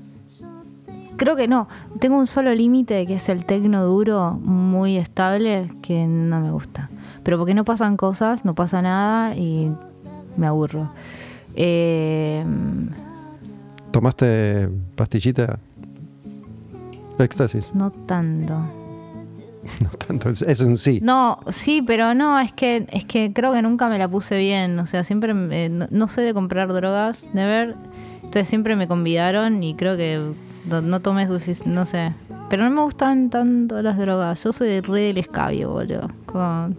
Creo 1.17 1.35
que 1.35 1.47
no. 1.47 1.67
Tengo 1.99 2.17
un 2.17 2.25
solo 2.25 2.53
límite 2.55 3.05
que 3.05 3.15
es 3.15 3.29
el 3.29 3.45
tecno 3.45 3.83
duro, 3.85 4.31
muy 4.43 4.97
estable, 4.97 5.71
que 5.83 6.07
no 6.07 6.39
me 6.41 6.49
gusta. 6.51 6.89
Pero 7.23 7.37
porque 7.37 7.53
no 7.53 7.63
pasan 7.63 7.95
cosas, 7.95 8.43
no 8.43 8.55
pasa 8.55 8.81
nada 8.81 9.35
y 9.35 9.71
me 10.35 10.47
aburro. 10.47 10.89
Eh, 11.53 12.43
¿Tomaste 13.91 14.69
pastillita? 14.95 15.59
Éxtasis. 17.23 17.71
no 17.73 17.91
tanto. 17.91 18.53
No 19.79 19.89
tanto, 19.91 20.29
es, 20.29 20.41
es 20.41 20.59
un 20.61 20.75
sí. 20.75 20.99
No, 21.03 21.37
sí, 21.49 21.83
pero 21.83 22.15
no, 22.15 22.39
es 22.39 22.51
que, 22.51 22.87
es 22.91 23.05
que 23.05 23.31
creo 23.31 23.53
que 23.53 23.61
nunca 23.61 23.89
me 23.89 23.99
la 23.99 24.07
puse 24.07 24.35
bien. 24.39 24.79
O 24.79 24.87
sea, 24.87 25.03
siempre 25.03 25.35
me- 25.35 25.69
no, 25.69 25.85
no 25.91 26.07
soy 26.07 26.23
de 26.25 26.33
comprar 26.33 26.73
drogas, 26.73 27.29
de 27.31 27.45
ver. 27.45 27.75
Entonces 28.23 28.47
siempre 28.49 28.75
me 28.75 28.87
convidaron 28.87 29.61
y 29.61 29.75
creo 29.75 29.95
que 29.97 30.33
no, 30.65 30.81
no 30.81 30.99
tomé 30.99 31.27
suficiente, 31.27 31.69
no 31.69 31.85
sé. 31.85 32.11
Pero 32.49 32.63
no 32.63 32.71
me 32.71 32.81
gustan 32.81 33.29
tanto 33.29 33.79
las 33.83 33.99
drogas. 33.99 34.43
Yo 34.43 34.51
soy 34.51 34.81
re 34.81 35.01
del 35.03 35.17
escabio, 35.19 35.69
boludo. 35.71 36.09
Como- 36.25 36.69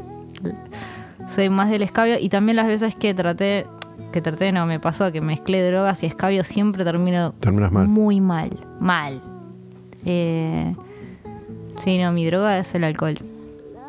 soy 1.32 1.48
más 1.50 1.70
del 1.70 1.82
escabio 1.82 2.16
y 2.18 2.28
también 2.30 2.56
las 2.56 2.66
veces 2.66 2.96
que 2.96 3.14
traté, 3.14 3.64
que 4.12 4.20
traté, 4.20 4.50
no, 4.50 4.66
me 4.66 4.80
pasó 4.80 5.12
que 5.12 5.20
mezclé 5.20 5.64
drogas 5.70 6.02
y 6.02 6.06
escabio 6.06 6.42
siempre 6.42 6.84
termino 6.84 7.30
Terminas 7.40 7.70
mal. 7.70 7.86
muy 7.86 8.20
mal, 8.20 8.50
mal. 8.80 9.22
Eh, 10.04 10.74
sí, 11.82 11.98
no, 11.98 12.12
mi 12.12 12.26
droga 12.26 12.58
es 12.58 12.74
el 12.74 12.84
alcohol. 12.84 13.18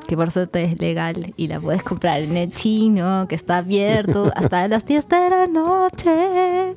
Que 0.08 0.18
por 0.18 0.32
suerte 0.32 0.64
es 0.66 0.80
legal 0.80 1.34
y 1.38 1.48
la 1.48 1.60
puedes 1.62 1.82
comprar 1.82 2.22
en 2.22 2.36
el 2.36 2.52
chino, 2.52 3.26
que 3.30 3.36
está 3.36 3.58
abierto 3.60 4.32
hasta 4.36 4.68
las 4.68 4.86
10 4.86 5.08
de 5.08 5.30
la 5.30 5.48
noche. 5.48 6.76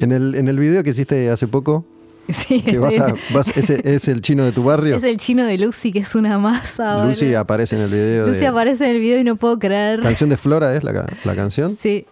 En 0.00 0.12
el, 0.12 0.34
en 0.34 0.48
el 0.48 0.58
video 0.58 0.82
que 0.84 0.90
hiciste 0.90 1.30
hace 1.30 1.46
poco, 1.48 1.84
Sí, 2.28 2.62
que 2.62 2.78
vas 2.78 2.98
a, 2.98 3.14
vas- 3.32 3.54
ese 3.56 3.80
es 3.94 4.08
el 4.08 4.22
chino 4.22 4.44
de 4.44 4.52
tu 4.52 4.64
barrio. 4.64 4.96
es 4.96 5.02
el 5.02 5.18
chino 5.18 5.44
de 5.44 5.58
Lucy, 5.58 5.92
que 5.92 5.98
es 5.98 6.14
una 6.14 6.38
masa. 6.38 7.04
Lucy 7.04 7.34
aparece 7.34 7.76
en 7.76 7.82
el 7.82 7.90
video. 7.90 8.26
Lucy 8.26 8.40
de- 8.40 8.46
aparece 8.46 8.84
en 8.88 8.94
el 8.96 9.00
video 9.00 9.18
y 9.18 9.24
no 9.24 9.36
puedo 9.36 9.58
creer. 9.58 10.00
Canción 10.00 10.30
de 10.30 10.36
Flora 10.36 10.74
es 10.74 10.84
la, 10.84 11.06
la 11.24 11.34
canción. 11.34 11.76
Sí. 11.78 12.06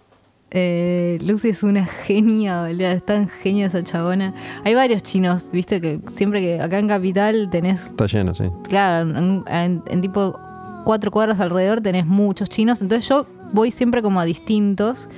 Eh, 0.55 1.19
Lucy 1.27 1.49
es 1.49 1.63
una 1.63 1.87
genia, 1.87 2.67
boludo. 2.67 2.87
Es 2.89 3.05
tan 3.07 3.29
genia 3.29 3.67
esa 3.67 3.83
chabona. 3.83 4.35
Hay 4.65 4.75
varios 4.75 5.03
chinos, 5.03 5.47
viste, 5.51 5.81
que 5.81 6.01
siempre 6.15 6.41
que 6.43 6.61
acá 6.61 6.79
en 6.79 6.89
Capital 6.89 7.49
tenés 7.51 7.87
Está 7.87 8.07
lleno, 8.07 8.35
sí. 8.35 8.45
claro, 8.69 9.09
en, 9.19 9.45
en- 9.49 9.83
en 9.87 10.01
tipo 10.03 10.39
cuatro 10.85 11.11
cuadras 11.11 11.41
alrededor 11.41 11.81
tenés 11.81 12.05
muchos 12.07 12.51
chinos. 12.51 12.83
Entonces 12.83 13.09
yo 13.09 13.27
voy 13.53 13.71
siempre 13.71 14.03
como 14.03 14.21
a 14.21 14.25
distintos. 14.25 15.09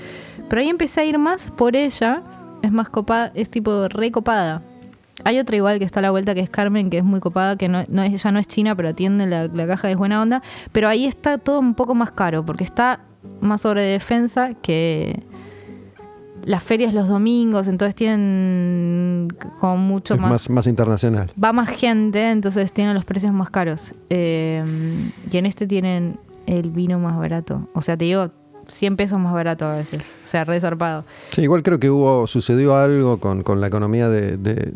Pero 0.49 0.61
ahí 0.62 0.68
empecé 0.68 1.01
a 1.01 1.05
ir 1.05 1.18
más 1.18 1.51
por 1.51 1.74
ella. 1.74 2.22
Es 2.62 2.70
más 2.70 2.89
copada, 2.89 3.32
es 3.35 3.51
tipo 3.51 3.89
re 3.89 4.12
copada. 4.12 4.62
Hay 5.24 5.39
otra 5.39 5.57
igual 5.57 5.78
que 5.78 5.85
está 5.85 6.01
a 6.01 6.03
la 6.03 6.11
vuelta 6.11 6.35
que 6.35 6.41
es 6.41 6.51
Carmen, 6.51 6.91
que 6.91 6.99
es 6.99 7.05
muy 7.05 7.20
copada, 7.20 7.57
que 7.57 7.68
no, 7.68 7.85
no 7.89 8.03
es, 8.03 8.12
ella 8.12 8.30
no 8.32 8.39
es 8.39 8.47
china, 8.47 8.74
pero 8.74 8.89
atiende 8.91 9.26
la, 9.26 9.47
la 9.49 9.66
caja 9.66 9.89
de 9.89 9.95
buena 9.97 10.20
onda. 10.22 10.43
Pero 10.72 10.89
ahí 10.89 11.07
está 11.07 11.39
todo 11.39 11.59
un 11.61 11.74
poco 11.74 11.95
más 11.95 12.11
caro, 12.11 12.45
porque 12.45 12.64
está 12.64 13.01
más 13.41 13.61
sobre 13.61 13.83
defensa 13.83 14.55
que 14.55 15.22
las 16.45 16.62
ferias 16.62 16.93
los 16.93 17.09
domingos, 17.09 17.68
entonces 17.68 17.95
tienen 17.95 19.29
como 19.61 19.77
mucho 19.79 20.16
más 20.16 20.31
más, 20.31 20.51
más 20.51 20.66
internacional. 20.66 21.31
va 21.43 21.53
más 21.53 21.68
gente, 21.68 22.31
entonces 22.31 22.72
tienen 22.72 22.95
los 22.95 23.05
precios 23.05 23.33
más 23.33 23.51
caros. 23.51 23.95
Eh, 24.11 24.62
y 25.31 25.37
en 25.37 25.47
este 25.47 25.66
tienen 25.66 26.18
el 26.47 26.70
vino 26.70 26.99
más 26.99 27.16
barato. 27.16 27.68
O 27.75 27.81
sea, 27.81 27.97
te 27.97 28.05
digo, 28.05 28.31
100 28.68 28.97
pesos 28.97 29.18
más 29.18 29.33
barato 29.33 29.64
a 29.64 29.77
veces. 29.77 30.18
O 30.25 30.27
sea, 30.27 30.45
re 30.45 30.61
zarpado. 30.61 31.05
Sí, 31.31 31.43
igual 31.43 31.62
creo 31.62 31.79
que 31.79 31.91
hubo, 31.91 32.27
sucedió 32.27 32.77
algo 32.77 33.18
con, 33.18 33.43
con 33.43 33.61
la 33.61 33.66
economía 33.66 34.09
de, 34.09 34.37
de, 34.37 34.75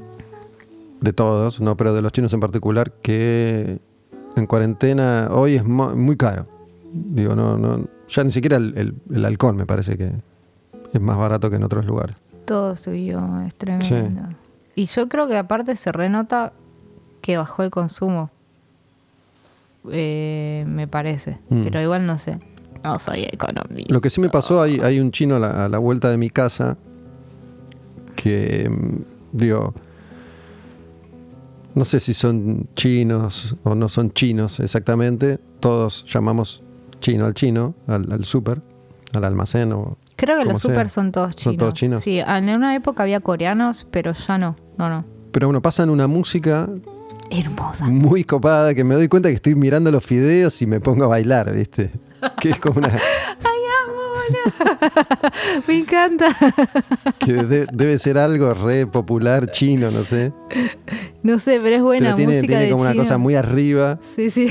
de 1.00 1.12
todos, 1.12 1.60
no, 1.60 1.76
pero 1.76 1.94
de 1.94 2.02
los 2.02 2.12
chinos 2.12 2.32
en 2.32 2.40
particular, 2.40 2.92
que 3.02 3.78
en 4.36 4.46
cuarentena 4.46 5.28
hoy 5.30 5.56
es 5.56 5.64
muy 5.64 6.16
caro. 6.16 6.46
Digo, 6.92 7.34
no, 7.34 7.58
no, 7.58 7.86
ya 8.08 8.24
ni 8.24 8.30
siquiera 8.30 8.56
el, 8.56 8.76
el- 8.76 8.94
el 9.14 9.24
alcohol 9.24 9.54
me 9.54 9.66
parece 9.66 9.96
que 9.98 10.12
es 10.92 11.00
más 11.00 11.16
barato 11.18 11.50
que 11.50 11.56
en 11.56 11.64
otros 11.64 11.84
lugares. 11.86 12.16
Todo 12.46 12.76
subió, 12.76 13.40
es 13.46 13.54
tremendo. 13.54 14.28
Y 14.74 14.86
yo 14.86 15.08
creo 15.08 15.28
que 15.28 15.36
aparte 15.36 15.76
se 15.76 15.92
renota 15.92 16.52
que 17.20 17.36
bajó 17.36 17.62
el 17.62 17.70
consumo. 17.70 18.30
eh, 19.90 20.64
me 20.66 20.86
parece. 20.88 21.38
Mm. 21.50 21.62
Pero 21.64 21.80
igual 21.82 22.06
no 22.06 22.18
sé. 22.18 22.38
No 22.84 22.98
soy 22.98 23.24
economista. 23.30 23.92
Lo 23.92 24.00
que 24.00 24.08
sí 24.10 24.20
me 24.20 24.28
pasó, 24.28 24.62
hay, 24.62 24.78
hay 24.80 25.00
un 25.00 25.10
chino 25.10 25.36
a 25.36 25.38
la, 25.40 25.64
a 25.64 25.68
la 25.68 25.78
vuelta 25.78 26.10
de 26.10 26.16
mi 26.16 26.30
casa 26.30 26.76
que, 28.16 28.68
mm, 28.70 29.36
digo, 29.36 29.74
no 31.74 31.84
sé 31.84 32.00
si 32.00 32.14
son 32.14 32.66
chinos 32.74 33.56
o 33.64 33.74
no 33.74 33.88
son 33.88 34.10
chinos 34.12 34.60
exactamente. 34.60 35.38
Todos 35.60 36.04
llamamos 36.12 36.62
chino 37.00 37.26
al 37.26 37.34
chino, 37.34 37.74
al, 37.86 38.10
al 38.12 38.24
súper, 38.24 38.60
al 39.12 39.24
almacén 39.24 39.72
o 39.72 39.96
Creo 40.16 40.38
que 40.38 40.44
los 40.44 40.60
sea. 40.60 40.70
super 40.72 40.88
son 40.90 41.12
todos 41.12 41.36
chinos. 41.36 41.42
¿Son 41.44 41.56
todos 41.56 41.74
chinos? 41.74 42.02
Sí, 42.02 42.18
en 42.18 42.48
una 42.50 42.74
época 42.74 43.04
había 43.04 43.20
coreanos, 43.20 43.86
pero 43.90 44.12
ya 44.14 44.36
no. 44.36 44.56
No, 44.76 44.88
no. 44.88 45.04
Pero 45.30 45.46
bueno, 45.46 45.62
pasan 45.62 45.90
una 45.90 46.08
música 46.08 46.68
Hermosa. 47.30 47.86
muy 47.86 48.24
copada 48.24 48.74
que 48.74 48.82
me 48.82 48.94
doy 48.96 49.06
cuenta 49.08 49.28
que 49.28 49.36
estoy 49.36 49.54
mirando 49.54 49.90
los 49.92 50.02
fideos 50.04 50.60
y 50.62 50.66
me 50.66 50.80
pongo 50.80 51.04
a 51.04 51.08
bailar, 51.08 51.52
¿viste? 51.54 51.92
Que 52.40 52.50
es 52.50 52.58
como 52.58 52.78
una. 52.80 52.90
Me 55.66 55.78
encanta. 55.78 56.28
que 57.18 57.32
de- 57.32 57.66
debe 57.72 57.98
ser 57.98 58.18
algo 58.18 58.54
re 58.54 58.86
popular 58.86 59.50
chino, 59.50 59.90
no 59.90 60.02
sé. 60.02 60.32
No 61.22 61.38
sé, 61.38 61.60
pero 61.62 61.76
es 61.76 61.82
buena 61.82 62.06
Pero 62.06 62.16
tiene, 62.16 62.32
música 62.34 62.46
tiene 62.48 62.64
de 62.64 62.70
como 62.70 62.82
una 62.82 62.94
cosa 62.94 63.18
muy 63.18 63.34
arriba. 63.34 63.98
Sí, 64.16 64.30
sí. 64.30 64.48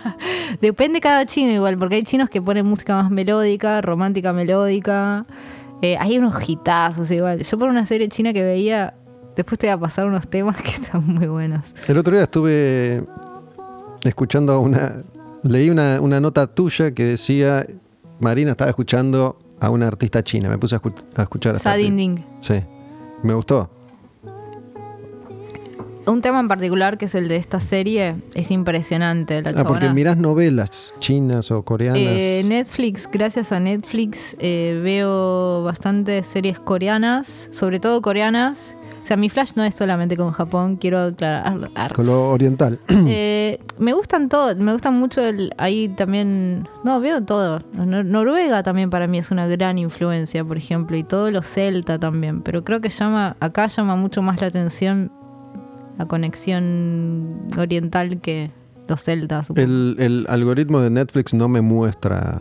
Depende 0.60 1.00
cada 1.00 1.26
chino 1.26 1.52
igual, 1.52 1.78
porque 1.78 1.96
hay 1.96 2.02
chinos 2.02 2.28
que 2.30 2.40
ponen 2.42 2.66
música 2.66 2.94
más 2.94 3.10
melódica, 3.10 3.80
romántica 3.80 4.32
melódica. 4.32 5.24
Eh, 5.80 5.96
hay 5.98 6.18
unos 6.18 6.34
hitazos 6.48 7.10
igual. 7.10 7.42
Yo 7.42 7.58
por 7.58 7.68
una 7.68 7.84
serie 7.86 8.08
china 8.08 8.32
que 8.32 8.42
veía, 8.42 8.94
después 9.36 9.58
te 9.58 9.66
voy 9.66 9.72
a 9.74 9.78
pasar 9.78 10.06
unos 10.06 10.28
temas 10.28 10.60
que 10.62 10.70
están 10.70 11.04
muy 11.06 11.26
buenos. 11.26 11.74
El 11.88 11.98
otro 11.98 12.12
día 12.14 12.24
estuve 12.24 13.02
escuchando 14.04 14.60
una. 14.60 14.96
Leí 15.42 15.70
una, 15.70 16.00
una 16.00 16.20
nota 16.20 16.46
tuya 16.46 16.92
que 16.92 17.04
decía. 17.04 17.66
Marina 18.20 18.52
estaba 18.52 18.70
escuchando 18.70 19.38
a 19.60 19.70
una 19.70 19.86
artista 19.86 20.22
china. 20.22 20.48
Me 20.48 20.58
puse 20.58 20.76
a, 20.76 20.80
escu- 20.80 20.94
a 21.16 21.22
escuchar 21.22 21.58
Sadin. 21.58 21.96
Ding. 21.96 22.18
Sí. 22.40 22.60
Me 23.22 23.34
gustó. 23.34 23.70
Un 26.04 26.20
tema 26.20 26.40
en 26.40 26.48
particular 26.48 26.98
que 26.98 27.04
es 27.04 27.14
el 27.14 27.28
de 27.28 27.36
esta 27.36 27.60
serie 27.60 28.16
es 28.34 28.50
impresionante. 28.50 29.40
La 29.40 29.50
Ah, 29.50 29.64
porque 29.64 29.88
mirás 29.90 30.16
novelas 30.16 30.92
chinas 30.98 31.52
o 31.52 31.62
coreanas. 31.64 32.00
Eh, 32.02 32.42
Netflix, 32.44 33.08
gracias 33.10 33.52
a 33.52 33.60
Netflix, 33.60 34.34
eh, 34.40 34.80
veo 34.82 35.62
bastantes 35.62 36.26
series 36.26 36.58
coreanas, 36.58 37.48
sobre 37.52 37.78
todo 37.78 38.02
coreanas. 38.02 38.76
O 39.02 39.04
sea, 39.06 39.16
mi 39.16 39.28
flash 39.28 39.50
no 39.56 39.64
es 39.64 39.74
solamente 39.74 40.16
con 40.16 40.30
Japón, 40.30 40.76
quiero 40.76 41.00
aclarar. 41.00 41.92
con 41.92 42.06
lo 42.06 42.30
oriental. 42.30 42.78
Eh, 43.08 43.58
me 43.78 43.92
gustan 43.94 44.28
todo, 44.28 44.54
me 44.56 44.72
gustan 44.72 44.94
mucho 44.98 45.20
el, 45.20 45.52
ahí 45.58 45.88
también, 45.88 46.68
no, 46.84 47.00
veo 47.00 47.22
todo. 47.24 47.60
Nor- 47.74 48.04
Noruega 48.04 48.62
también 48.62 48.90
para 48.90 49.06
mí 49.08 49.18
es 49.18 49.30
una 49.32 49.46
gran 49.48 49.76
influencia, 49.78 50.44
por 50.44 50.56
ejemplo, 50.56 50.96
y 50.96 51.02
todo 51.02 51.30
lo 51.32 51.42
celta 51.42 51.98
también, 51.98 52.42
pero 52.42 52.62
creo 52.62 52.80
que 52.80 52.88
llama, 52.90 53.36
acá 53.40 53.66
llama 53.66 53.96
mucho 53.96 54.22
más 54.22 54.40
la 54.40 54.46
atención 54.46 55.10
la 55.98 56.06
conexión 56.06 57.42
oriental 57.58 58.20
que 58.20 58.50
los 58.88 59.02
celtas. 59.02 59.50
El, 59.56 59.96
el 59.98 60.26
algoritmo 60.28 60.80
de 60.80 60.90
Netflix 60.90 61.34
no 61.34 61.48
me 61.48 61.60
muestra. 61.60 62.40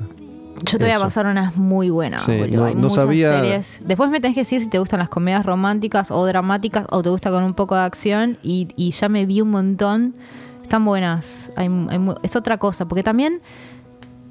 Yo 0.66 0.78
te 0.78 0.86
voy 0.86 0.92
a 0.92 0.96
eso. 0.96 1.04
pasar 1.04 1.26
unas 1.26 1.58
muy 1.58 1.90
buenas, 1.90 2.24
Sí, 2.24 2.38
no- 2.52 2.66
Hay 2.66 2.74
no 2.76 2.82
muchas 2.82 2.94
sabía- 2.96 3.34
series. 3.42 3.82
Después 3.86 4.10
me 4.10 4.20
tenés 4.20 4.36
que 4.36 4.42
decir 4.42 4.62
si 4.62 4.70
te 4.70 4.80
gustan 4.80 5.00
las 5.00 5.10
comedias 5.10 5.46
románticas 5.46 6.12
o 6.12 6.26
dramáticas 6.26 6.86
o 6.90 7.02
te 7.02 7.10
gusta 7.10 7.32
con 7.32 7.44
un 7.44 7.54
poco 7.54 7.76
de 7.76 7.82
acción 7.82 8.38
y, 8.44 8.68
y 8.76 8.92
ya 8.92 9.10
me 9.10 9.26
vi 9.26 9.42
un 9.42 9.50
montón. 9.52 10.16
Están 10.62 10.86
buenas. 10.86 11.52
Hay- 11.56 11.68
hay 11.90 12.00
mu- 12.00 12.16
es 12.24 12.36
otra 12.36 12.58
cosa, 12.58 12.88
porque 12.88 13.04
también 13.04 13.42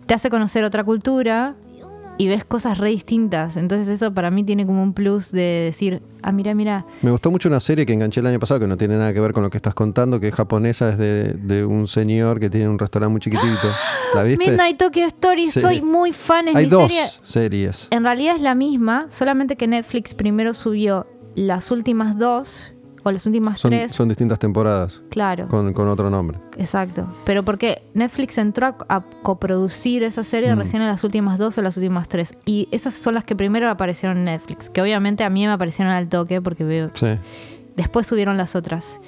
te 0.06 0.14
hace 0.14 0.30
conocer 0.30 0.64
otra 0.64 0.84
cultura 0.84 1.54
y 2.20 2.28
ves 2.28 2.44
cosas 2.44 2.76
re 2.76 2.90
distintas. 2.90 3.56
Entonces 3.56 3.88
eso 3.88 4.12
para 4.12 4.30
mí 4.30 4.44
tiene 4.44 4.66
como 4.66 4.82
un 4.82 4.92
plus 4.92 5.32
de 5.32 5.40
decir, 5.64 6.02
ah, 6.22 6.32
mira, 6.32 6.54
mira, 6.54 6.84
Me 7.00 7.10
gustó 7.10 7.30
mucho 7.30 7.48
una 7.48 7.60
serie 7.60 7.86
que 7.86 7.94
enganché 7.94 8.20
el 8.20 8.26
año 8.26 8.38
pasado 8.38 8.60
que 8.60 8.66
no 8.66 8.76
tiene 8.76 8.98
nada 8.98 9.14
que 9.14 9.20
ver 9.20 9.32
con 9.32 9.42
lo 9.42 9.48
que 9.48 9.56
estás 9.56 9.72
contando, 9.74 10.20
que 10.20 10.28
es 10.28 10.34
japonesa, 10.34 10.90
es 10.90 10.98
de, 10.98 11.32
de 11.32 11.64
un 11.64 11.88
señor 11.88 12.38
que 12.38 12.50
tiene 12.50 12.68
un 12.68 12.78
restaurante 12.78 13.10
muy 13.12 13.20
chiquitito. 13.22 13.68
¿La 14.14 14.22
viste? 14.22 14.44
Midnight 14.50 14.76
Tokyo 14.76 15.04
Story, 15.06 15.50
Sí. 15.50 15.60
soy 15.62 15.80
muy 15.80 16.12
fan, 16.12 16.48
es 16.48 16.56
Hay 16.56 16.64
mi 16.66 16.70
dos 16.70 16.92
serie. 16.92 17.08
series. 17.22 17.88
En 17.90 18.02
realidad 18.02 18.36
es 18.36 18.42
la 18.42 18.54
misma, 18.54 19.06
solamente 19.08 19.56
que 19.56 19.66
Netflix 19.66 20.12
primero 20.12 20.52
subió 20.52 21.06
las 21.36 21.70
últimas 21.70 22.18
dos 22.18 22.72
o 23.02 23.10
las 23.10 23.24
últimas 23.26 23.58
Son, 23.58 23.70
tres. 23.70 23.92
son 23.92 24.08
distintas 24.08 24.38
temporadas, 24.38 25.02
Claro, 25.10 25.48
con, 25.48 25.72
con 25.72 25.88
otro 25.88 26.10
nombre. 26.10 26.38
exacto. 26.58 27.06
Pero 27.24 27.44
porque 27.44 27.82
Netflix 27.94 28.38
entró 28.38 28.66
a, 28.66 28.76
a 28.88 29.04
coproducir 29.22 30.02
esa 30.02 30.22
serie 30.24 30.54
Mm. 30.54 30.58
recién 30.58 30.82
en 30.82 30.88
las 30.88 31.02
últimas 31.04 31.38
dos 31.38 31.56
o 31.58 31.62
las 31.62 31.76
últimas 31.76 32.08
tres. 32.08 32.34
Y 32.44 32.68
esas 32.70 32.94
son 32.94 33.14
las 33.14 33.24
que 33.24 33.34
primero 33.36 33.68
aparecieron 33.70 34.18
en 34.18 34.24
Netflix. 34.24 34.68
Que 34.70 34.82
obviamente 34.82 35.24
a 35.24 35.30
mí 35.30 35.46
me 35.46 35.52
aparecieron 35.52 35.92
al 35.92 36.08
toque 36.08 36.40
porque 36.42 36.64
veo. 36.64 36.90
Sí. 36.94 37.06
Después 37.76 38.06
subieron 38.06 38.36
las 38.36 38.54
otras. 38.56 39.00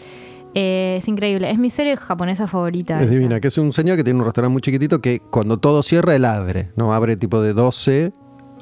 Eh, 0.55 0.97
es 0.99 1.09
increíble. 1.09 1.51
Es 1.51 1.59
mi 1.59 1.71
serie 1.71 1.97
japonesa 1.97 2.47
favorita. 2.47 2.97
Es 3.01 3.07
esa. 3.07 3.15
divina, 3.15 3.41
que 3.41 3.49
es 3.49 3.57
un 3.59 3.73
señor 3.73 3.97
que 3.97 4.05
tiene 4.05 4.19
un 4.19 4.25
restaurante 4.25 4.53
muy 4.53 4.61
chiquitito 4.63 5.01
que 5.01 5.21
cuando 5.21 5.59
todo 5.59 5.83
cierra, 5.83 6.15
él 6.15 6.25
abre. 6.27 6.69
No 6.77 6.93
abre 6.93 7.17
tipo 7.17 7.41
de 7.41 7.53
12 7.55 8.13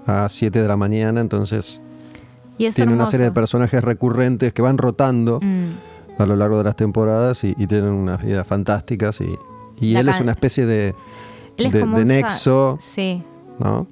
a 0.07 0.29
7 0.29 0.63
de 0.63 0.69
la 0.69 0.77
mañana, 0.77 1.21
entonces 1.21 1.83
Y 2.61 2.67
es 2.67 2.75
tiene 2.77 2.93
una 2.93 3.07
serie 3.07 3.27
de 3.27 3.33
personajes 3.33 3.83
recurrentes 3.83 4.53
que 4.53 4.61
van 4.63 4.77
rotando 4.79 5.39
Mm. 5.41 6.21
a 6.23 6.27
lo 6.27 6.37
largo 6.37 6.59
de 6.59 6.65
las 6.65 6.77
temporadas 6.77 7.43
y, 7.45 7.55
y 7.57 7.67
tienen 7.67 7.91
unas 7.93 8.23
vidas 8.23 8.47
fantásticas. 8.47 9.21
Y, 9.21 9.37
y 9.81 9.97
él 9.97 10.09
es 10.09 10.21
una 10.21 10.33
especie 10.33 10.67
de, 10.67 10.95
de, 11.57 11.83
un 11.83 12.05
nexo, 12.05 12.79
Sí. 12.83 13.23
¿no? 13.59 13.87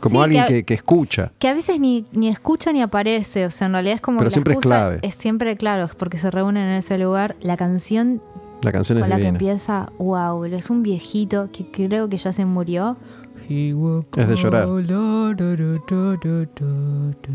Como 0.00 0.16
Sí, 0.18 0.24
alguien 0.24 0.44
que- 0.46 0.54
que, 0.54 0.64
que 0.64 0.74
escucha. 0.74 1.32
Que 1.38 1.48
a 1.48 1.54
veces 1.54 1.78
ni, 1.80 2.06
ni 2.12 2.28
escucha 2.28 2.72
ni 2.72 2.80
aparece, 2.82 3.44
o 3.46 3.50
sea, 3.50 3.66
en 3.66 3.72
realidad 3.74 3.96
es 3.96 4.00
como 4.00 4.18
Pero 4.18 4.28
que 4.28 4.30
la 4.30 4.34
siempre 4.34 4.54
es 4.54 4.60
clave. 4.60 4.98
Es 5.02 5.14
siempre 5.14 5.56
claro, 5.56 5.84
es 5.86 5.94
porque 5.94 6.16
se 6.18 6.30
reúnen 6.30 6.68
en 6.68 6.74
ese 6.76 6.96
lugar. 6.98 7.36
La 7.42 7.56
canción 7.58 8.22
La 8.62 8.72
canción 8.72 8.98
es 8.98 9.08
la 9.08 9.16
que 9.16 9.26
empieza, 9.26 9.90
wow, 9.98 10.44
es 10.44 10.68
un 10.70 10.82
viejito 10.82 11.48
que 11.52 11.70
creo 11.70 12.08
que 12.08 12.16
ya 12.18 12.32
se 12.32 12.44
murió. 12.46 12.96
Es 14.16 14.28
de 14.28 14.36
llorar. 14.36 14.68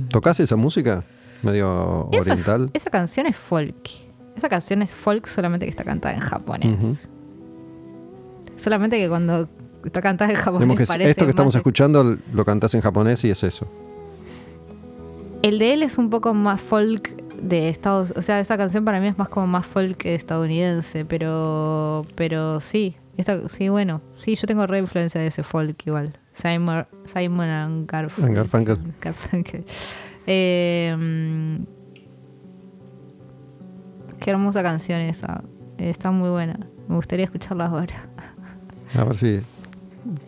¿Tocás 0.09 0.39
esa 0.39 0.55
música? 0.55 1.03
Medio 1.43 2.09
Esa, 2.11 2.31
oriental. 2.31 2.69
esa 2.73 2.89
canción 2.89 3.27
es 3.27 3.35
folk. 3.35 3.89
Esa 4.35 4.49
canción 4.49 4.81
es 4.81 4.93
folk 4.93 5.27
solamente 5.27 5.65
que 5.65 5.69
está 5.69 5.83
cantada 5.83 6.15
en 6.15 6.21
japonés. 6.21 7.07
Solamente 8.55 8.97
que 8.97 9.09
cuando 9.09 9.49
está 9.83 10.01
cantada 10.01 10.31
en 10.31 10.37
japonés 10.37 10.77
que 10.77 10.85
parece 10.85 11.09
esto 11.11 11.25
que 11.25 11.31
estamos 11.31 11.53
escuchando 11.55 12.17
lo 12.33 12.45
cantás 12.45 12.73
en 12.75 12.81
japonés 12.81 13.23
y 13.25 13.29
es 13.29 13.43
eso. 13.43 13.67
El 15.41 15.59
de 15.59 15.73
él 15.73 15.83
es 15.83 15.97
un 15.97 16.09
poco 16.09 16.33
más 16.33 16.61
folk 16.61 17.23
de 17.41 17.69
Estados, 17.69 18.13
o 18.15 18.21
sea, 18.21 18.39
esa 18.39 18.57
canción 18.57 18.85
para 18.85 18.99
mí 18.99 19.07
es 19.07 19.17
más 19.17 19.29
como 19.29 19.45
más 19.45 19.67
folk 19.67 20.05
estadounidense, 20.05 21.05
pero 21.05 22.05
pero 22.15 22.59
sí, 22.61 22.95
esta, 23.17 23.47
sí, 23.49 23.69
bueno, 23.69 24.01
sí, 24.17 24.35
yo 24.35 24.47
tengo 24.47 24.67
re 24.67 24.79
influencia 24.79 25.21
de 25.21 25.27
ese 25.27 25.43
folk 25.43 25.85
igual. 25.87 26.11
Simon, 26.33 26.85
Simon 27.05 27.47
and 27.49 27.89
Garfunkel. 27.91 28.25
And 28.27 28.35
Garfunkel. 28.37 28.77
Garfunkel. 29.01 29.65
Eh, 30.27 30.95
mm, 30.97 31.63
qué 34.19 34.31
hermosa 34.31 34.63
canción 34.63 35.01
esa. 35.01 35.43
Está 35.77 36.11
muy 36.11 36.29
buena. 36.29 36.59
Me 36.87 36.95
gustaría 36.95 37.25
escucharla 37.25 37.65
ahora. 37.67 38.07
A 38.97 39.03
ver 39.03 39.17
si 39.17 39.39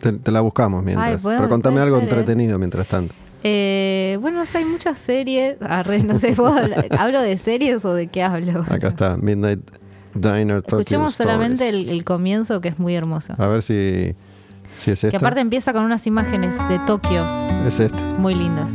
te, 0.00 0.12
te 0.12 0.30
la 0.32 0.40
buscamos 0.40 0.82
mientras. 0.84 1.08
Ay, 1.08 1.16
podemos- 1.22 1.40
Pero 1.42 1.48
contame 1.48 1.80
algo 1.80 1.96
ser, 1.98 2.08
¿eh? 2.08 2.10
entretenido 2.10 2.58
mientras 2.58 2.86
tanto. 2.88 3.14
Eh, 3.44 4.18
bueno, 4.20 4.42
o 4.42 4.46
sea, 4.46 4.60
hay 4.60 4.66
muchas 4.66 4.98
series. 4.98 5.56
Arre, 5.62 6.02
no 6.02 6.18
sé, 6.18 6.34
¿vos 6.34 6.50
habla- 6.52 6.84
¿hablo 6.98 7.20
de 7.22 7.36
series 7.38 7.84
o 7.84 7.94
de 7.94 8.08
qué 8.08 8.22
hablo? 8.22 8.64
Acá 8.68 8.88
está, 8.88 9.16
Midnight 9.16 9.60
Diner 10.18 10.58
Escuchemos 10.66 11.14
solamente 11.14 11.68
el, 11.68 12.04
comienzo 12.04 12.60
que 12.60 12.68
es 12.68 12.78
muy 12.78 12.94
hermoso. 12.94 13.34
A 13.38 13.46
ver 13.46 13.62
si, 13.62 14.14
si 14.76 14.90
es 14.92 15.00
Que 15.00 15.06
esta. 15.08 15.18
aparte 15.18 15.40
empieza 15.40 15.72
con 15.72 15.84
unas 15.84 16.06
imágenes 16.06 16.56
de 16.68 16.78
Tokio 16.86 17.24
Es 17.66 17.80
este. 17.80 17.98
muy 18.18 18.34
lindas. 18.34 18.72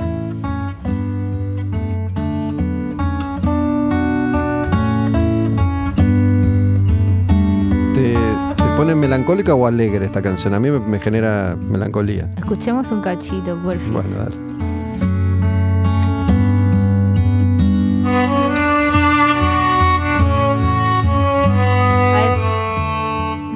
¿Te, 7.94 8.14
te 8.14 8.64
pone 8.78 8.96
melancólica 8.96 9.54
o 9.56 9.68
alegre 9.68 10.06
esta 10.06 10.22
canción? 10.22 10.54
A 10.54 10.60
mí 10.60 10.70
me, 10.72 10.80
me 10.80 11.00
genera 11.00 11.56
melancolía. 11.56 12.28
Escuchemos 12.38 12.92
un 12.92 13.02
cachito, 13.02 13.56
por 13.62 13.78
fin. 13.78 13.94
Bueno, 13.94 14.10
dale. 14.18 14.43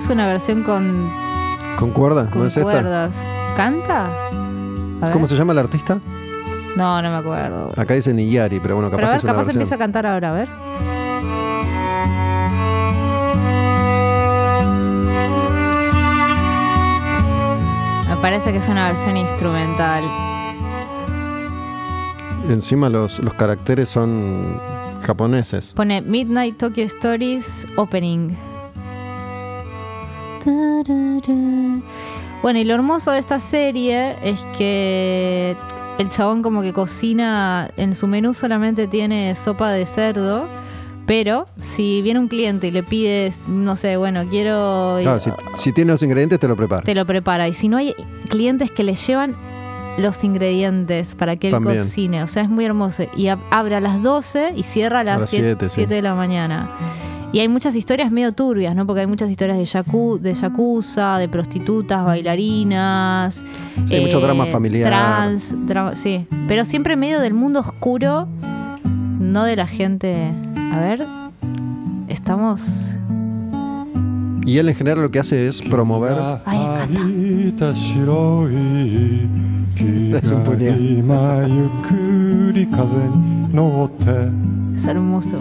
Es 0.08 0.12
una 0.14 0.26
versión 0.26 0.64
con, 0.64 1.12
¿Con 1.78 1.92
cuerda? 1.92 2.24
¿No 2.24 2.30
con 2.30 2.48
es 2.48 2.56
esta? 2.56 2.62
cuerdas. 2.62 3.14
¿Canta? 3.58 4.10
¿Cómo 5.12 5.28
se 5.28 5.36
llama 5.36 5.52
el 5.52 5.60
artista? 5.60 6.00
No, 6.78 7.02
no 7.02 7.10
me 7.10 7.18
acuerdo. 7.18 7.74
Acá 7.76 7.94
dice 7.94 8.14
Niyari, 8.14 8.62
pero 8.62 8.76
bueno, 8.76 8.90
capaz 8.90 9.02
Pero 9.02 9.08
a 9.08 9.10
que 9.10 9.12
ver, 9.12 9.18
es 9.18 9.24
una 9.26 9.34
capaz 9.34 9.44
versión. 9.48 9.62
empieza 9.62 9.76
a 9.76 9.78
cantar 9.78 10.06
ahora, 10.06 10.30
a 10.30 10.32
ver. 10.32 10.50
parece 18.22 18.54
que 18.54 18.60
es 18.60 18.70
una 18.70 18.88
versión 18.88 19.18
instrumental. 19.18 20.06
Encima 22.48 22.88
los, 22.88 23.20
los 23.20 23.34
caracteres 23.34 23.90
son 23.90 24.58
japoneses. 25.06 25.74
Pone 25.76 26.02
Midnight 26.02 26.58
Tokyo 26.58 26.86
Stories 26.86 27.68
Opening. 27.76 28.57
Bueno, 32.42 32.60
y 32.60 32.64
lo 32.64 32.74
hermoso 32.74 33.12
de 33.12 33.20
esta 33.20 33.40
serie 33.40 34.16
es 34.24 34.46
que 34.58 35.56
el 35.98 36.10
chabón 36.10 36.42
como 36.44 36.62
que 36.62 36.74
cocina, 36.74 37.70
en 37.78 37.96
su 37.96 38.08
menú 38.08 38.34
solamente 38.34 38.88
tiene 38.88 39.36
sopa 39.36 39.72
de 39.72 39.86
cerdo, 39.86 40.46
pero 41.06 41.48
si 41.60 42.02
viene 42.02 42.20
un 42.20 42.28
cliente 42.28 42.68
y 42.68 42.72
le 42.72 42.84
pides, 42.84 43.42
no 43.48 43.76
sé, 43.76 43.98
bueno, 43.98 44.24
quiero... 44.30 44.98
Claro, 45.02 45.20
si, 45.20 45.32
si 45.56 45.72
tiene 45.74 45.92
los 45.92 46.04
ingredientes 46.04 46.40
te 46.40 46.48
lo 46.48 46.56
prepara. 46.56 46.84
Te 46.84 46.94
lo 46.96 47.06
prepara. 47.06 47.48
Y 47.48 47.54
si 47.54 47.70
no 47.70 47.78
hay 47.78 47.94
clientes 48.30 48.72
que 48.72 48.84
le 48.84 48.94
llevan 48.96 49.36
los 49.98 50.24
ingredientes 50.24 51.16
para 51.16 51.38
que 51.38 51.48
él 51.48 51.54
También. 51.54 51.78
cocine. 51.80 52.24
O 52.24 52.28
sea, 52.28 52.44
es 52.44 52.50
muy 52.50 52.66
hermoso. 52.66 53.04
Y 53.16 53.24
ab- 53.26 53.40
abre 53.50 53.76
a 53.76 53.82
las 53.82 54.04
12 54.04 54.54
y 54.56 54.64
cierra 54.64 55.00
a 55.00 55.02
A 55.02 55.06
las 55.06 55.20
las 55.22 55.30
7, 55.32 55.46
siete, 55.60 55.70
sí. 55.70 55.86
de 55.86 56.02
la 56.02 56.14
mañana. 56.14 56.70
Y 57.38 57.40
hay 57.40 57.50
muchas 57.50 57.76
historias 57.76 58.12
medio 58.12 58.32
turbias, 58.32 58.76
¿no? 58.76 58.88
Porque 58.88 59.02
hay 59.02 59.06
muchas 59.06 59.30
historias 59.30 59.60
de, 59.60 59.66
yaku, 59.66 60.18
de 60.20 60.34
yakuza, 60.34 61.20
de 61.20 61.30
prostitutas, 61.30 62.04
bailarinas. 62.04 63.42
eh, 63.92 63.98
Sí, 63.98 64.00
mucho 64.00 64.20
drama 64.20 64.48
familiar. 64.48 64.88
Trans, 64.90 65.54
drama- 65.68 65.96
sí. 65.96 66.26
Pero 66.48 66.66
siempre 66.66 66.96
medio 66.96 67.20
del 67.20 67.36
mundo 67.36 67.60
oscuro, 67.60 68.28
no 69.20 69.44
de 69.44 69.56
la 69.56 69.68
gente. 69.68 70.34
A 70.74 70.80
ver, 70.80 71.06
estamos. 72.08 72.96
Y 74.48 74.58
él 74.60 74.70
en 74.70 74.76
general 74.76 75.02
lo 75.02 75.12
que 75.12 75.20
hace 75.20 75.46
es 75.46 75.62
promover. 75.62 76.16
Ay, 76.46 76.58
es 80.24 80.32
un 80.32 80.44
puñal. 80.46 81.04
Es 84.74 84.86
hermoso. 84.86 85.38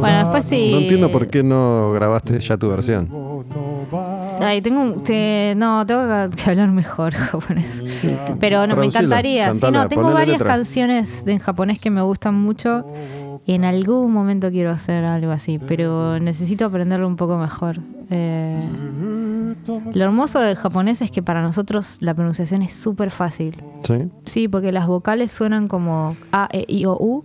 Bueno, 0.00 0.18
después 0.20 0.46
sí. 0.46 0.70
No 0.72 0.78
entiendo 0.78 1.12
por 1.12 1.28
qué 1.28 1.42
no 1.42 1.92
grabaste 1.92 2.40
ya 2.40 2.56
tu 2.56 2.70
versión. 2.70 3.08
Tengo 4.62 4.84
no, 5.56 5.86
tengo 5.86 6.36
que 6.36 6.50
hablar 6.50 6.70
mejor 6.70 7.14
japonés. 7.14 7.82
Pero 8.40 8.66
no, 8.66 8.76
me 8.76 8.86
encantaría. 8.86 9.52
Tengo 9.88 10.12
varias 10.12 10.42
canciones 10.42 11.24
en 11.26 11.38
japonés 11.38 11.78
que 11.78 11.90
me 11.90 12.02
gustan 12.02 12.34
mucho. 12.34 12.84
Y 13.46 13.54
en 13.54 13.64
algún 13.64 14.12
momento 14.12 14.50
quiero 14.50 14.70
hacer 14.70 15.04
algo 15.04 15.32
así, 15.32 15.58
pero 15.58 16.20
necesito 16.20 16.66
aprenderlo 16.66 17.06
un 17.06 17.16
poco 17.16 17.38
mejor. 17.38 17.78
Eh, 18.10 18.60
lo 19.94 20.04
hermoso 20.04 20.40
del 20.40 20.56
japonés 20.56 21.00
es 21.00 21.10
que 21.10 21.22
para 21.22 21.40
nosotros 21.40 21.96
la 22.00 22.12
pronunciación 22.12 22.60
es 22.60 22.74
súper 22.74 23.10
fácil. 23.10 23.56
¿Sí? 24.24 24.48
Porque 24.48 24.70
las 24.70 24.86
vocales 24.86 25.32
suenan 25.32 25.66
como 25.66 26.14
A, 26.30 26.48
E, 26.52 26.66
I, 26.68 26.84
O, 26.84 26.96
U. 27.00 27.24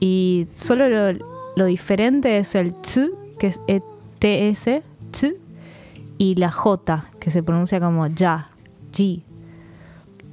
Y 0.00 0.46
solo 0.54 0.88
lo, 0.88 1.18
lo 1.54 1.64
diferente 1.66 2.38
es 2.38 2.54
el 2.54 2.72
tsu, 2.74 3.10
que 3.38 3.48
es 3.48 3.60
e, 3.66 3.82
T, 4.18 4.48
S, 4.48 4.82
tsu, 5.10 5.34
y 6.18 6.34
la 6.36 6.50
J, 6.50 7.06
que 7.20 7.30
se 7.30 7.42
pronuncia 7.42 7.80
como 7.80 8.06
ya, 8.06 8.48
G. 8.92 9.22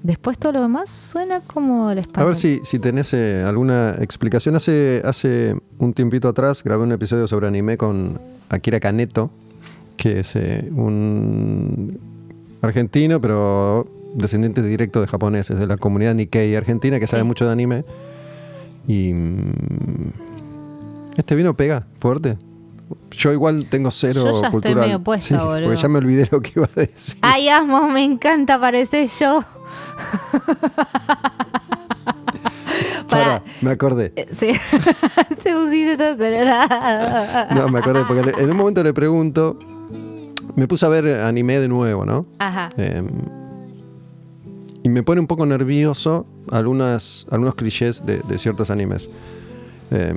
Después 0.03 0.38
todo 0.38 0.51
lo 0.53 0.61
demás 0.61 0.89
suena 0.89 1.39
como 1.41 1.89
el 1.91 1.97
A 1.99 2.01
español. 2.01 2.27
ver 2.27 2.35
si, 2.35 2.60
si 2.64 2.77
tenés 2.80 3.14
eh, 3.14 3.43
alguna 3.47 3.95
explicación. 4.01 4.55
Hace, 4.55 5.01
hace 5.05 5.55
un 5.80 5.93
tiempito 5.93 6.27
atrás 6.27 6.61
grabé 6.64 6.84
un 6.84 6.91
episodio 6.91 7.26
sobre 7.27 7.47
anime 7.47 7.77
con 7.77 8.19
Akira 8.49 8.81
Kaneto, 8.81 9.30
que 9.95 10.19
es 10.19 10.35
eh, 10.35 10.69
un 10.76 11.97
argentino, 12.61 13.22
pero 13.22 13.88
descendiente 14.15 14.61
directo 14.61 14.99
de 14.99 15.07
japoneses, 15.07 15.57
de 15.57 15.68
la 15.68 15.77
comunidad 15.77 16.15
Nikkei 16.15 16.53
argentina, 16.55 16.99
que 16.99 17.07
sabe 17.07 17.22
Sí. 17.23 17.27
mucho 17.27 17.45
de 17.45 17.51
anime. 17.53 17.85
Y. 18.88 19.14
mm, 19.14 19.51
Este 21.15 21.35
vino 21.35 21.55
pega 21.55 21.88
fuerte. 21.99 22.38
Yo 23.11 23.32
igual 23.32 23.68
tengo 23.70 23.91
cero 23.91 24.22
Yo 24.26 24.32
ya 24.32 24.36
estoy 24.38 24.52
cultural. 24.52 24.76
medio 24.86 25.03
puesta, 25.03 25.28
Sí, 25.40 25.45
boludo. 25.45 25.65
Porque 25.68 25.82
ya 25.82 25.88
me 25.90 25.98
olvidé 25.99 26.28
lo 26.32 26.41
que 26.41 26.52
iba 26.56 26.65
a 26.65 26.80
decir. 26.80 27.18
Ay, 27.22 27.49
amo, 27.49 27.88
me 27.90 28.03
encanta, 28.03 28.60
parece 28.60 29.07
yo. 29.20 29.44
Pará, 33.10 33.40
Para, 33.40 33.44
me 33.61 33.72
acordé. 33.72 34.14
sí. 34.32 34.52
Se 35.44 35.53
pusiste 35.53 35.98
todo 35.98 36.18
colorado. 36.18 37.56
No, 37.56 37.70
me 37.70 37.80
acordé, 37.80 38.03
porque 38.06 38.34
en 38.41 38.49
un 38.49 38.57
momento 38.57 38.84
le 38.84 38.94
pregunto, 38.94 39.57
me 40.56 40.68
puse 40.68 40.86
a 40.86 40.90
ver 40.90 41.07
anime 41.22 41.60
de 41.60 41.68
nuevo, 41.68 42.06
¿no? 42.06 42.26
Ajá. 42.40 42.70
Eh, 42.78 43.03
y 44.84 44.90
me 44.90 45.03
pone 45.03 45.22
un 45.22 45.28
poco 45.28 45.45
nervioso 45.45 46.26
algunas, 46.52 47.28
algunos 47.32 47.56
clichés 47.56 48.06
de, 48.06 48.20
de 48.20 48.38
ciertos 48.38 48.70
animes. 48.70 49.10
Eh, 49.91 50.14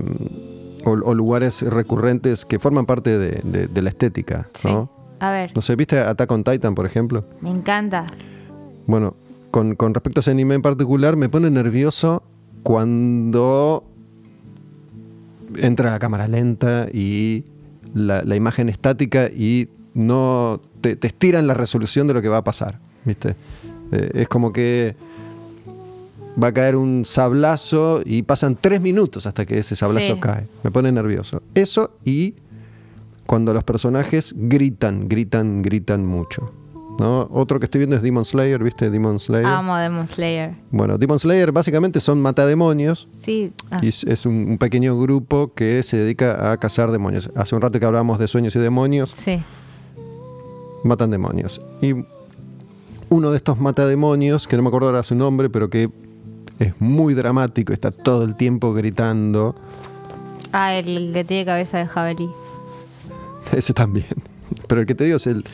o, 0.87 0.93
o 0.93 1.15
lugares 1.15 1.63
recurrentes 1.63 2.45
que 2.45 2.59
forman 2.59 2.87
parte 2.87 3.19
de, 3.19 3.41
de- 3.45 3.67
de 3.67 3.83
la 3.83 3.89
estética, 3.91 4.49
Sí. 4.55 4.69
¿no? 4.69 4.91
A 5.19 5.31
ver, 5.31 5.53
No 5.55 5.63
sé, 5.63 5.77
¿viste 5.77 5.99
Attack 5.99 6.31
on 6.31 6.45
Titan, 6.45 6.75
por 6.75 6.85
ejemplo? 6.87 7.23
me 7.41 7.51
encanta. 7.51 8.07
Bueno, 8.87 9.15
con, 9.51 9.75
con 9.75 9.95
respecto 9.95 10.19
a 10.19 10.23
ese 10.23 10.31
anime 10.31 10.55
en 10.55 10.63
particular, 10.63 11.17
me 11.17 11.29
pone 11.29 11.51
nervioso 11.51 12.23
cuando 12.63 13.85
entra 15.57 15.91
la 15.91 15.99
cámara 15.99 16.29
lenta 16.29 16.89
y 16.93 17.45
la, 17.95 18.23
la 18.25 18.37
imagen 18.37 18.69
estática 18.69 19.27
y 19.27 19.69
no 19.95 20.61
te, 20.81 20.97
te 20.97 21.07
estiran 21.07 21.47
la 21.47 21.55
resolución 21.55 22.07
de 22.07 22.15
lo 22.15 22.23
que 22.23 22.29
va 22.29 22.39
a 22.39 22.45
pasar, 22.45 22.79
¿viste? 23.05 23.37
Eh, 23.93 24.11
es 24.15 24.29
como 24.29 24.53
que 24.53 24.97
va 26.43 26.49
a 26.49 26.53
caer 26.53 26.77
un 26.77 27.05
sablazo 27.05 28.03
y 28.05 28.23
pasan 28.23 28.57
tres 28.61 28.81
minutos 28.81 29.27
hasta 29.27 29.45
que 29.47 29.59
ese 29.59 29.75
sablazo 29.77 30.15
Sí. 30.15 30.21
cae. 30.21 30.47
Me 30.63 30.71
pone 30.71 30.93
nervioso. 30.93 31.43
Eso 31.55 31.93
y 32.05 32.35
cuando 33.27 33.53
los 33.55 33.65
personajes 33.65 34.35
gritan, 34.37 35.09
gritan, 35.09 35.63
gritan 35.63 36.05
mucho. 36.07 36.51
¿no? 36.99 37.29
Otro 37.31 37.59
que 37.61 37.67
estoy 37.67 37.81
viendo 37.81 37.95
es 37.97 38.01
Demon 38.01 38.25
Slayer, 38.25 38.63
¿viste? 38.65 38.89
Demon 38.89 39.19
Slayer. 39.19 39.45
Amo 39.47 39.77
Demon 39.77 40.07
Slayer. 40.07 40.55
Bueno, 40.71 40.97
Demon 40.97 41.19
Slayer 41.19 41.53
básicamente 41.53 42.01
son 42.01 42.23
matademonios 42.23 43.07
Sí. 43.19 43.53
ah, 43.71 43.81
y 43.83 43.89
es, 43.89 44.03
es 44.05 44.25
un, 44.25 44.35
un 44.49 44.57
pequeño 44.57 44.99
grupo 44.99 45.53
que 45.55 45.83
se 45.83 45.99
dedica 45.99 46.53
a 46.53 46.57
cazar 46.57 46.91
demonios. 46.93 47.31
Hace 47.35 47.55
un 47.55 47.61
rato 47.61 47.79
que 47.79 47.85
hablábamos 47.85 48.19
de 48.19 48.29
sueños 48.29 48.57
y 48.57 48.61
demonios, 48.61 49.13
sí. 49.15 49.43
matan 50.85 51.11
demonios. 51.11 51.61
Y 51.83 51.95
uno 53.09 53.31
de 53.31 53.37
estos 53.37 53.61
matademonios, 53.61 54.49
que 54.49 54.57
no 54.57 54.63
me 54.63 54.69
acuerdo 54.69 54.87
ahora 54.89 55.03
su 55.03 55.15
nombre, 55.15 55.51
pero 55.51 55.69
que 55.69 55.91
es 56.59 56.81
muy 56.81 57.15
dramático, 57.15 57.73
está 57.73 57.91
todo 57.91 58.25
el 58.25 58.35
tiempo 58.37 58.73
gritando, 58.75 59.55
Ah, 60.53 60.75
el 60.75 61.13
que 61.13 61.25
tiene 61.25 61.45
cabeza 61.45 61.79
de 61.79 61.87
jabalí. 61.87 62.29
ese 63.53 63.75
también. 63.75 64.07
Pero 64.69 64.81
el 64.81 64.87
que 64.87 64.95
te 64.95 65.05
digo 65.05 65.17
es 65.17 65.27
el, 65.27 65.45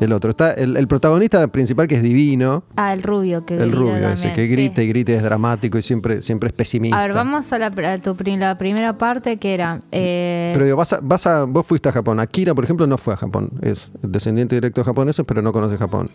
el 0.00 0.12
otro. 0.12 0.30
Está 0.30 0.52
el, 0.52 0.76
el 0.76 0.88
protagonista 0.88 1.46
principal 1.48 1.86
que 1.86 1.94
es 1.94 2.02
divino, 2.02 2.64
Ah, 2.76 2.92
el 2.92 3.02
rubio 3.02 3.46
que 3.46 3.54
el 3.54 3.70
grita 3.70 3.76
rubio 3.78 4.08
ese, 4.10 4.32
que 4.32 4.44
sí. 4.46 4.52
grita 4.52 4.82
y 4.82 4.88
grita 4.88 5.12
es 5.12 5.22
dramático 5.22 5.78
y 5.78 5.82
siempre, 5.82 6.20
siempre 6.20 6.48
es 6.48 6.52
pesimista. 6.52 6.98
A 7.00 7.02
ver, 7.06 7.14
vamos 7.14 7.50
a 7.52 7.58
la, 7.58 7.66
a 7.68 7.98
tu 7.98 8.14
la 8.36 8.58
primera 8.58 8.98
parte 8.98 9.38
que 9.38 9.54
era. 9.54 9.78
eh, 9.92 10.50
Pero 10.52 10.64
digo, 10.66 10.76
vas 10.76 10.92
a, 10.92 11.00
vas 11.02 11.26
a, 11.26 11.44
vos 11.44 11.64
fuiste 11.64 11.88
a 11.88 11.92
Japón. 11.92 12.20
Akira, 12.20 12.54
por 12.54 12.64
ejemplo, 12.64 12.86
no 12.86 12.98
fue 12.98 13.14
a 13.14 13.16
Japón. 13.16 13.48
Es 13.62 13.90
descendiente 14.02 14.54
directo 14.56 14.80
de 14.82 14.84
japoneses, 14.84 15.24
pero 15.26 15.40
no 15.40 15.52
conoce 15.52 15.78
Japón. 15.78 16.10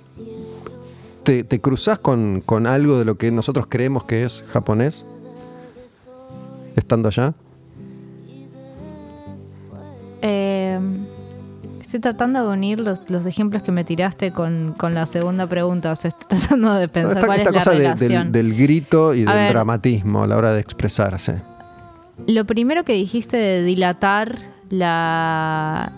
¿Te, 1.27 1.43
te 1.43 1.59
cruzás 1.59 1.99
con, 1.99 2.39
con 2.45 2.65
algo 2.67 2.97
de 2.97 3.03
lo 3.03 3.17
que 3.17 3.29
nosotros 3.31 3.65
creemos 3.67 4.05
que 4.05 4.23
es 4.23 4.45
japonés? 4.53 5.05
Estando 6.73 7.09
allá. 7.09 7.33
eh, 10.21 10.79
estoy 11.81 11.99
tratando 11.99 12.47
de 12.47 12.53
unir 12.53 12.79
los, 12.79 13.09
los 13.09 13.25
ejemplos 13.25 13.61
que 13.63 13.71
me 13.73 13.83
tiraste 13.83 14.31
con, 14.31 14.73
con 14.77 14.93
la 14.93 15.05
segunda 15.05 15.47
pregunta. 15.47 15.91
O 15.91 15.95
sea, 15.97 16.09
estoy 16.09 16.27
tratando 16.39 16.73
de 16.75 16.87
pensar 16.87 17.17
esta 17.17 17.25
cuál 17.27 17.39
esta 17.39 17.49
es 17.49 17.55
la 17.55 17.59
cosa 17.61 17.71
de- 17.71 17.77
relación. 17.79 18.31
del, 18.31 18.47
del 18.49 18.57
grito 18.57 19.13
y 19.13 19.23
A 19.23 19.31
del 19.31 19.37
ver. 19.43 19.49
dramatismo 19.49 20.23
a 20.23 20.27
la 20.27 20.37
hora 20.37 20.51
de 20.53 20.61
expresarse. 20.61 21.41
Lo 22.25 22.45
primero 22.45 22.85
que 22.85 22.93
dijiste 22.93 23.35
de 23.35 23.63
dilatar 23.63 24.37
la, 24.69 25.91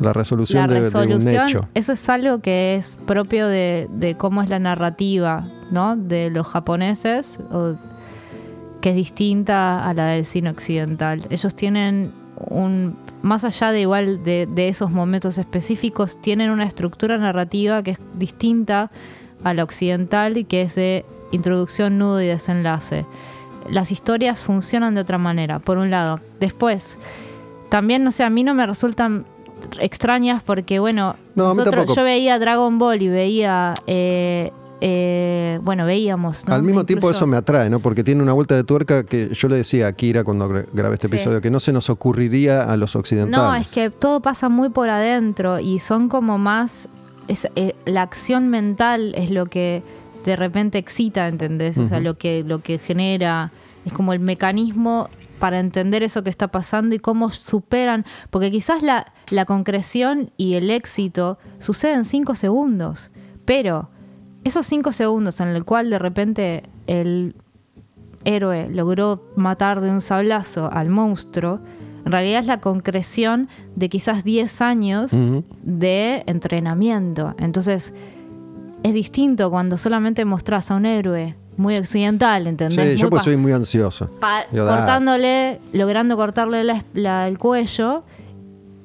La 0.00 0.12
resolución, 0.12 0.66
la 0.68 0.74
de- 0.74 0.74
de, 0.80 0.84
resolución, 0.86 1.42
un 1.44 1.48
hecho. 1.48 1.68
eso 1.74 1.92
es 1.92 2.08
algo 2.08 2.38
que 2.40 2.76
es 2.76 2.96
propio 3.06 3.48
de, 3.48 3.88
de 3.92 4.16
cómo 4.16 4.42
es 4.42 4.48
la 4.48 4.58
narrativa, 4.58 5.48
¿no? 5.70 5.96
De 5.96 6.30
los 6.30 6.46
japoneses, 6.46 7.40
o- 7.50 7.74
que 8.80 8.90
es 8.90 8.94
distinta 8.96 9.88
a 9.88 9.92
la 9.94 10.06
del 10.08 10.24
cine 10.24 10.50
occidental. 10.50 11.24
Ellos 11.30 11.54
tienen 11.56 12.12
un, 12.48 12.96
más 13.22 13.42
allá 13.44 13.72
de 13.72 13.80
igual 13.80 14.22
de, 14.22 14.46
de 14.48 14.68
esos 14.68 14.92
momentos 14.92 15.36
específicos, 15.38 16.20
tienen 16.20 16.50
una 16.50 16.64
estructura 16.64 17.18
narrativa 17.18 17.82
que 17.82 17.92
es 17.92 17.98
distinta 18.16 18.92
a 19.42 19.54
la 19.54 19.64
occidental 19.64 20.36
y 20.36 20.44
que 20.44 20.62
es 20.62 20.76
de 20.76 21.04
introducción, 21.32 21.98
nudo 21.98 22.22
y 22.22 22.26
desenlace. 22.26 23.04
Las 23.68 23.90
historias 23.90 24.38
funcionan 24.38 24.94
de 24.94 25.00
otra 25.00 25.18
manera, 25.18 25.58
por 25.58 25.78
un 25.78 25.90
lado. 25.90 26.20
Después, 26.38 26.98
también, 27.68 28.04
no 28.04 28.12
sé, 28.12 28.22
a 28.24 28.30
mí 28.30 28.44
no 28.44 28.54
me 28.54 28.64
resultan 28.66 29.26
extrañas 29.80 30.42
porque, 30.42 30.78
bueno, 30.78 31.16
No, 31.34 31.54
nosotros, 31.54 31.94
yo 31.94 32.04
veía 32.04 32.38
Dragon 32.38 32.78
Ball 32.78 33.00
y 33.02 33.08
veía, 33.08 33.74
eh, 33.86 34.50
eh, 34.80 35.58
bueno, 35.62 35.84
veíamos. 35.86 36.46
¿no? 36.46 36.54
Al 36.54 36.62
mismo 36.62 36.84
tiempo 36.84 37.10
eso 37.10 37.26
me 37.26 37.36
atrae, 37.36 37.68
¿no? 37.68 37.80
Porque 37.80 38.04
tiene 38.04 38.22
una 38.22 38.32
vuelta 38.32 38.54
de 38.54 38.64
tuerca 38.64 39.04
que 39.04 39.30
yo 39.32 39.48
le 39.48 39.56
decía 39.56 39.88
a 39.88 39.92
Kira 39.92 40.24
cuando 40.24 40.48
gra- 40.48 40.66
grabé 40.72 40.94
este 40.94 41.08
Sí. 41.08 41.14
episodio 41.16 41.40
que 41.40 41.50
no 41.50 41.60
se 41.60 41.72
nos 41.72 41.90
ocurriría 41.90 42.62
a 42.64 42.76
los 42.76 42.94
occidentales. 42.96 43.38
No, 43.38 43.54
es 43.54 43.66
que 43.68 43.90
todo 43.90 44.20
pasa 44.20 44.48
muy 44.48 44.68
por 44.68 44.88
adentro 44.90 45.58
y 45.60 45.78
son 45.80 46.08
como 46.08 46.38
más. 46.38 46.88
es- 47.26 47.46
eh, 47.56 47.74
la 47.84 48.00
acción 48.00 48.48
mental 48.48 49.12
es 49.14 49.30
lo 49.30 49.44
que 49.46 49.82
de 50.24 50.34
repente 50.34 50.78
excita, 50.78 51.28
¿entendés? 51.28 51.76
O 51.76 51.86
sea, 51.86 52.00
lo 52.00 52.16
que, 52.16 52.42
lo 52.42 52.60
que 52.60 52.78
genera. 52.78 53.52
Es 53.84 53.92
como 53.92 54.12
el 54.14 54.20
mecanismo 54.20 55.08
para 55.38 55.60
entender 55.60 56.02
eso 56.02 56.22
que 56.22 56.30
está 56.30 56.48
pasando 56.48 56.94
y 56.94 56.98
cómo 56.98 57.30
superan. 57.30 58.04
Porque 58.30 58.50
quizás 58.50 58.82
la, 58.82 59.12
la 59.30 59.44
concreción 59.44 60.30
y 60.36 60.54
el 60.54 60.70
éxito 60.70 61.38
suceden 61.58 61.98
en 61.98 62.04
cinco 62.04 62.34
segundos. 62.34 63.10
Pero 63.44 63.90
esos 64.44 64.66
cinco 64.66 64.92
segundos 64.92 65.40
en 65.40 65.48
el 65.48 65.64
cual 65.64 65.90
de 65.90 65.98
repente 65.98 66.62
el 66.86 67.34
héroe 68.24 68.68
logró 68.70 69.24
matar 69.36 69.80
de 69.80 69.90
un 69.90 70.00
sablazo 70.00 70.70
al 70.70 70.88
monstruo, 70.88 71.60
en 72.04 72.12
realidad 72.12 72.40
es 72.40 72.46
la 72.46 72.60
concreción 72.60 73.48
de 73.76 73.88
quizás 73.88 74.24
10 74.24 74.62
años 74.62 75.12
de 75.62 76.22
entrenamiento. 76.26 77.34
Entonces, 77.38 77.92
es 78.82 78.94
distinto 78.94 79.50
cuando 79.50 79.76
solamente 79.76 80.24
mostrás 80.24 80.70
a 80.70 80.76
un 80.76 80.86
héroe 80.86 81.36
muy 81.58 81.76
occidental, 81.76 82.46
¿entendés? 82.46 82.94
Sí, 82.94 82.96
yo 82.98 83.10
pues 83.10 83.24
soy 83.24 83.36
muy 83.36 83.52
ansioso. 83.52 84.08
cortándole, 84.76 85.60
logrando 85.72 86.16
cortarle 86.16 86.64
la- 86.64 86.82
la- 86.94 87.28
el 87.28 87.38
cuello, 87.38 88.04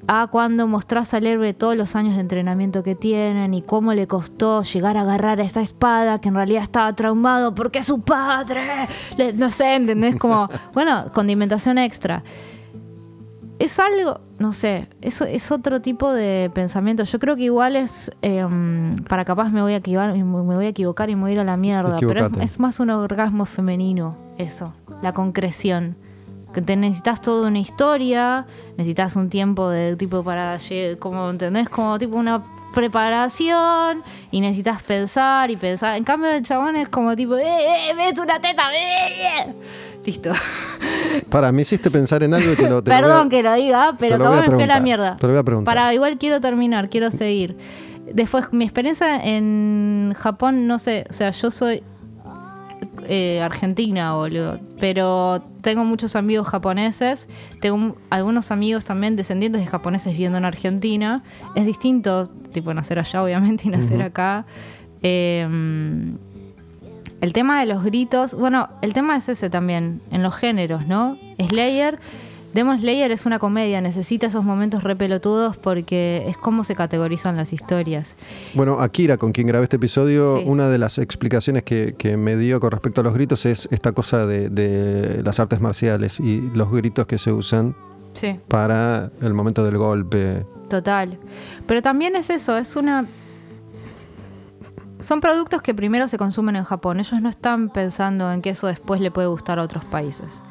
a 0.05 0.27
cuando 0.27 0.67
mostrás 0.67 1.13
al 1.13 1.25
héroe 1.25 1.53
todos 1.53 1.77
los 1.77 1.95
años 1.95 2.15
de 2.15 2.19
entrenamiento 2.19 2.83
que 2.83 2.93
tienen 2.93 3.53
y 3.53 3.61
cómo 3.61 3.93
le 3.93 4.05
costó 4.05 4.61
llegar 4.63 4.97
a 4.97 5.01
agarrar 5.01 5.39
esa 5.39 5.61
espada 5.61 6.19
que 6.19 6.27
en 6.27 6.35
realidad 6.35 6.61
estaba 6.63 6.91
traumado 6.93 7.55
porque 7.55 7.81
su 7.81 8.01
padre, 8.01 8.89
le- 9.17 9.31
no 9.31 9.49
sé, 9.49 9.75
¿entendés? 9.75 10.17
Como, 10.17 10.49
bueno, 10.73 11.05
condimentación 11.13 11.77
extra. 11.77 12.21
Es 13.63 13.79
algo, 13.79 14.19
no 14.39 14.51
sé, 14.51 14.89
eso 14.99 15.23
es 15.23 15.49
otro 15.49 15.79
tipo 15.79 16.11
de 16.11 16.51
pensamiento. 16.53 17.05
Yo 17.05 17.17
creo 17.17 17.37
que 17.37 17.43
igual 17.43 17.77
es, 17.77 18.11
em, 18.21 19.01
para 19.05 19.23
capaz 19.23 19.51
me 19.51 19.61
voy 19.61 19.71
a 19.71 19.77
equivocar, 19.77 20.13
me 20.13 20.23
voy 20.55 20.65
a 20.65 20.67
equivocar 20.67 21.09
y 21.09 21.15
me 21.15 21.21
voy 21.21 21.29
a 21.29 21.33
ir 21.35 21.39
a 21.39 21.45
la 21.45 21.55
mierda, 21.55 21.95
pero 21.97 22.25
es, 22.25 22.37
es 22.41 22.59
más 22.59 22.81
un 22.81 22.89
orgasmo 22.89 23.45
femenino, 23.45 24.17
eso, 24.37 24.73
la 25.01 25.13
concreción. 25.13 25.95
Que 26.53 26.61
te 26.61 26.75
necesitas 26.75 27.21
toda 27.21 27.47
una 27.47 27.59
historia, 27.59 28.45
necesitas 28.77 29.15
un 29.15 29.29
tiempo 29.29 29.69
de 29.69 29.95
tipo 29.95 30.25
para, 30.25 30.57
como 30.99 31.29
entendés, 31.29 31.69
como 31.69 31.97
tipo 31.97 32.17
una 32.17 32.43
preparación 32.73 34.03
y 34.29 34.41
necesitas 34.41 34.83
pensar 34.83 35.49
y 35.51 35.55
pensar. 35.55 35.95
En 35.95 36.03
cambio 36.03 36.29
el 36.31 36.43
chabón 36.43 36.75
es 36.75 36.89
como 36.89 37.15
tipo, 37.15 37.37
¡eh, 37.37 37.89
eh, 37.89 37.93
ves 37.95 38.17
una 38.19 38.39
teta! 38.39 38.75
¡eh, 38.75 39.47
eh! 39.47 39.53
Listo. 40.05 40.31
Para, 41.29 41.51
me 41.51 41.61
hiciste 41.61 41.89
pensar 41.91 42.23
en 42.23 42.33
algo 42.33 42.51
y 42.53 42.55
te 42.55 42.67
lo 42.69 42.83
te 42.83 42.89
lo 42.91 42.95
Perdón 42.95 43.29
que 43.29 43.43
lo 43.43 43.53
diga, 43.53 43.95
pero 43.99 44.17
capaz 44.17 44.47
me 44.47 44.55
fue 44.55 44.67
la 44.67 44.79
mierda. 44.79 45.17
te 45.17 45.27
lo 45.27 45.33
voy 45.33 45.39
a 45.39 45.43
preguntar. 45.43 45.73
Para, 45.75 45.93
igual 45.93 46.17
quiero 46.17 46.41
terminar, 46.41 46.89
quiero 46.89 47.11
seguir. 47.11 47.55
Después, 48.11 48.45
mi 48.51 48.63
experiencia 48.65 49.23
en 49.23 50.13
Japón, 50.17 50.67
no 50.67 50.77
sé, 50.79 51.05
o 51.09 51.13
sea, 51.13 51.31
yo 51.31 51.49
soy 51.51 51.83
eh, 53.07 53.41
argentina, 53.41 54.15
boludo, 54.15 54.59
pero 54.79 55.43
tengo 55.61 55.83
muchos 55.85 56.15
amigos 56.15 56.47
japoneses, 56.47 57.27
tengo 57.61 57.75
un- 57.75 57.95
algunos 58.09 58.51
amigos 58.51 58.83
también 58.85 59.15
descendientes 59.15 59.61
de 59.61 59.67
japoneses 59.67 60.13
viviendo 60.13 60.37
en 60.37 60.45
Argentina. 60.45 61.23
Es 61.55 61.65
distinto, 61.65 62.27
tipo, 62.51 62.73
nacer 62.73 62.99
allá, 62.99 63.23
obviamente, 63.23 63.63
y 63.67 63.69
nacer 63.69 64.01
acá. 64.01 64.45
Eh, 65.01 65.47
el 67.23 67.31
tema 67.31 67.59
de 67.61 67.65
los 67.65 67.83
gritos, 67.83 68.33
bueno, 68.33 68.67
el 68.81 68.91
tema 68.93 69.15
es 69.15 69.29
ese 69.29 69.49
también, 69.49 70.01
en 70.11 70.23
los 70.23 70.35
géneros, 70.35 70.85
¿no? 70.85 71.17
Slayer, 71.39 71.97
Demon 72.53 72.79
Slayer 72.79 73.11
es 73.11 73.25
una 73.25 73.39
comedia, 73.39 73.79
necesita 73.79 74.27
esos 74.27 74.43
momentos 74.43 74.83
repelotudos 74.83 75.55
porque 75.57 76.23
es 76.27 76.37
como 76.37 76.65
se 76.65 76.75
categorizan 76.75 77.37
las 77.37 77.53
historias. 77.53 78.17
Bueno, 78.53 78.79
Akira, 78.81 79.15
con 79.17 79.31
quien 79.31 79.47
grabé 79.47 79.63
este 79.63 79.77
episodio, 79.77 80.37
Sí. 80.39 80.43
una 80.45 80.67
de 80.67 80.77
las 80.77 80.97
explicaciones 80.97 81.63
que, 81.63 81.95
que 81.97 82.17
me 82.17 82.35
dio 82.35 82.59
con 82.59 82.71
respecto 82.71 82.99
a 82.99 83.05
los 83.05 83.13
gritos 83.13 83.45
es 83.45 83.69
esta 83.71 83.93
cosa 83.93 84.25
de, 84.27 84.49
de 84.49 85.23
las 85.23 85.39
artes 85.39 85.61
marciales 85.61 86.19
y 86.19 86.41
los 86.53 86.69
gritos 86.71 87.07
que 87.07 87.17
se 87.17 87.31
usan 87.31 87.73
Sí. 88.11 88.37
para 88.49 89.11
el 89.21 89.33
momento 89.33 89.63
del 89.63 89.77
golpe. 89.77 90.45
Total. 90.69 91.17
Pero 91.65 91.81
también 91.81 92.15
es 92.17 92.29
eso, 92.29 92.57
es 92.57 92.75
una... 92.75 93.07
Son 95.03 95.19
productos 95.19 95.61
que 95.61 95.73
primero 95.73 96.07
se 96.07 96.17
consumen 96.17 96.55
en 96.55 96.63
Japón. 96.63 96.99
Ellos 96.99 97.21
no 97.21 97.29
están 97.29 97.69
pensando 97.69 98.31
en 98.31 98.41
que 98.41 98.51
eso 98.51 98.67
después 98.67 99.01
le 99.01 99.11
puede 99.11 99.27
gustar 99.27 99.59
a 99.59 99.63
otros 99.63 99.83
países. 99.83 100.41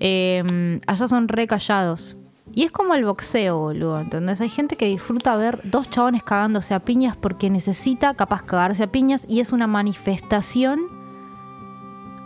Eh, 0.00 0.80
allá 0.86 1.08
son 1.08 1.28
re 1.28 1.46
callados. 1.46 2.16
Y 2.54 2.62
es 2.62 2.72
como 2.72 2.94
el 2.94 3.04
boxeo, 3.04 3.58
boludo, 3.58 4.00
¿entendés? 4.00 4.40
Hay 4.40 4.48
gente 4.48 4.76
que 4.76 4.86
disfruta 4.86 5.36
ver 5.36 5.60
dos 5.64 5.90
chabones 5.90 6.22
cagándose 6.22 6.72
a 6.72 6.80
piñas 6.80 7.16
porque 7.16 7.50
necesita 7.50 8.14
capaz 8.14 8.42
cagarse 8.44 8.84
a 8.84 8.92
piñas 8.92 9.26
y 9.28 9.40
es 9.40 9.52
una 9.52 9.66
manifestación 9.66 10.86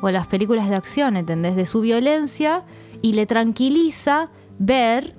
o 0.02 0.10
las 0.10 0.28
películas 0.28 0.68
de 0.68 0.76
acción, 0.76 1.16
¿entendés? 1.16 1.56
De 1.56 1.66
su 1.66 1.80
violencia 1.80 2.64
y 3.02 3.14
le 3.14 3.26
tranquiliza 3.26 4.28
ver 4.58 5.16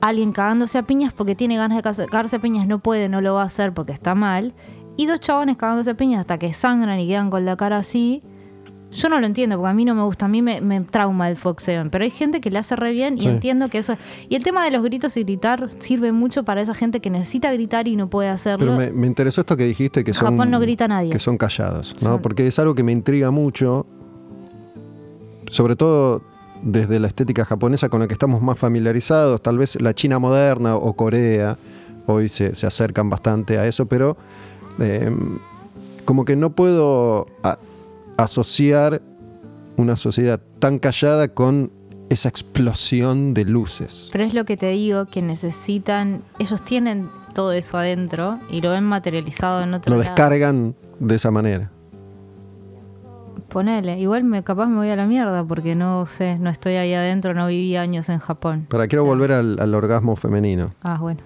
a 0.00 0.08
alguien 0.08 0.32
cagándose 0.32 0.78
a 0.78 0.82
piñas 0.82 1.12
porque 1.12 1.34
tiene 1.34 1.56
ganas 1.56 1.82
de 1.82 2.06
cagarse 2.06 2.36
a 2.36 2.40
piñas, 2.40 2.66
no 2.66 2.78
puede, 2.78 3.08
no 3.08 3.20
lo 3.20 3.34
va 3.34 3.42
a 3.42 3.46
hacer 3.46 3.72
porque 3.72 3.92
está 3.92 4.14
mal. 4.14 4.54
Y 4.96 5.06
dos 5.06 5.20
chabones 5.20 5.56
cagándose 5.56 5.94
piñas 5.94 6.20
hasta 6.20 6.38
que 6.38 6.52
sangran 6.52 6.98
y 7.00 7.06
quedan 7.08 7.30
con 7.30 7.44
la 7.44 7.56
cara 7.56 7.78
así. 7.78 8.22
Yo 8.90 9.08
no 9.08 9.18
lo 9.20 9.26
entiendo 9.26 9.56
porque 9.56 9.70
a 9.70 9.72
mí 9.74 9.86
no 9.86 9.94
me 9.94 10.02
gusta, 10.02 10.26
a 10.26 10.28
mí 10.28 10.42
me, 10.42 10.60
me 10.60 10.82
trauma 10.82 11.30
el 11.30 11.36
foxeo, 11.38 11.82
pero 11.90 12.04
hay 12.04 12.10
gente 12.10 12.42
que 12.42 12.50
le 12.50 12.58
hace 12.58 12.76
re 12.76 12.92
bien 12.92 13.14
y 13.16 13.20
Sí. 13.22 13.28
entiendo 13.28 13.70
que 13.70 13.78
eso... 13.78 13.96
Y 14.28 14.34
el 14.34 14.44
tema 14.44 14.62
de 14.66 14.70
los 14.70 14.82
gritos 14.82 15.16
y 15.16 15.22
gritar 15.24 15.70
sirve 15.78 16.12
mucho 16.12 16.44
para 16.44 16.60
esa 16.60 16.74
gente 16.74 17.00
que 17.00 17.08
necesita 17.08 17.50
gritar 17.54 17.88
y 17.88 17.96
no 17.96 18.10
puede 18.10 18.28
hacerlo. 18.28 18.66
Pero 18.66 18.76
me, 18.76 18.90
me 18.92 19.06
interesó 19.06 19.40
esto 19.40 19.56
que 19.56 19.64
dijiste 19.64 20.04
que 20.04 20.12
son, 20.12 20.32
Japón 20.32 20.50
no 20.50 20.60
grita 20.60 20.88
nadie. 20.88 21.08
que 21.10 21.18
son 21.18 21.38
callados, 21.38 21.94
¿no? 21.94 22.00
Son- 22.00 22.20
Porque 22.20 22.46
es 22.46 22.58
algo 22.58 22.74
que 22.74 22.82
me 22.82 22.92
intriga 22.92 23.30
mucho, 23.30 23.86
sobre 25.50 25.74
todo 25.74 26.22
desde 26.62 27.00
la 27.00 27.08
estética 27.08 27.46
japonesa 27.46 27.88
con 27.88 28.00
la 28.00 28.06
que 28.06 28.12
estamos 28.12 28.42
más 28.42 28.58
familiarizados, 28.58 29.40
tal 29.42 29.56
vez 29.56 29.80
la 29.80 29.94
China 29.94 30.18
moderna 30.18 30.76
o 30.76 30.92
Corea, 30.92 31.56
hoy 32.06 32.28
se, 32.28 32.54
se 32.54 32.66
acercan 32.66 33.08
bastante 33.10 33.58
a 33.58 33.66
eso, 33.66 33.86
pero 33.86 34.16
eh, 34.80 35.10
como 36.04 36.24
que 36.24 36.36
no 36.36 36.50
puedo 36.50 37.26
asociar 38.16 39.02
una 39.76 39.96
sociedad 39.96 40.40
tan 40.58 40.78
callada 40.78 41.28
con 41.28 41.70
esa 42.10 42.28
explosión 42.28 43.32
de 43.34 43.44
luces. 43.44 44.10
Pero 44.12 44.24
es 44.24 44.34
lo 44.34 44.44
que 44.44 44.56
te 44.56 44.70
digo, 44.70 45.06
que 45.06 45.22
necesitan, 45.22 46.22
ellos 46.38 46.62
tienen 46.62 47.08
todo 47.32 47.52
eso 47.52 47.78
adentro 47.78 48.38
y 48.50 48.60
lo 48.60 48.70
ven 48.70 48.84
materializado 48.84 49.62
en 49.62 49.72
otro 49.72 49.94
Lo 49.94 49.98
lado. 49.98 50.10
descargan 50.10 50.74
de 51.00 51.14
esa 51.14 51.30
manera. 51.30 51.70
Ponele, 53.48 53.98
igual 53.98 54.24
me, 54.24 54.42
capaz 54.42 54.66
me 54.66 54.76
voy 54.76 54.88
a 54.88 54.96
la 54.96 55.06
mierda 55.06 55.44
porque 55.44 55.74
no 55.74 56.06
sé, 56.06 56.38
no 56.38 56.48
estoy 56.50 56.74
ahí 56.74 56.94
adentro, 56.94 57.34
no 57.34 57.46
viví 57.46 57.76
años 57.76 58.08
en 58.08 58.18
Japón. 58.18 58.66
Para 58.70 58.86
quiero 58.88 59.02
O 59.02 59.06
sea, 59.06 59.14
volver 59.14 59.32
al, 59.32 59.58
al 59.60 59.74
orgasmo 59.74 60.16
femenino. 60.16 60.74
Ah, 60.82 60.98
bueno. 61.00 61.20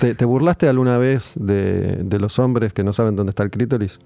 ¿Te, 0.00 0.14
te 0.14 0.24
burlaste 0.24 0.68
alguna 0.68 0.98
vez 0.98 1.32
de, 1.36 2.02
de 2.04 2.18
los 2.18 2.38
hombres 2.38 2.72
que 2.72 2.84
no 2.84 2.92
saben 2.92 3.16
dónde 3.16 3.30
está 3.30 3.42
el 3.42 3.50
clítoris? 3.50 3.98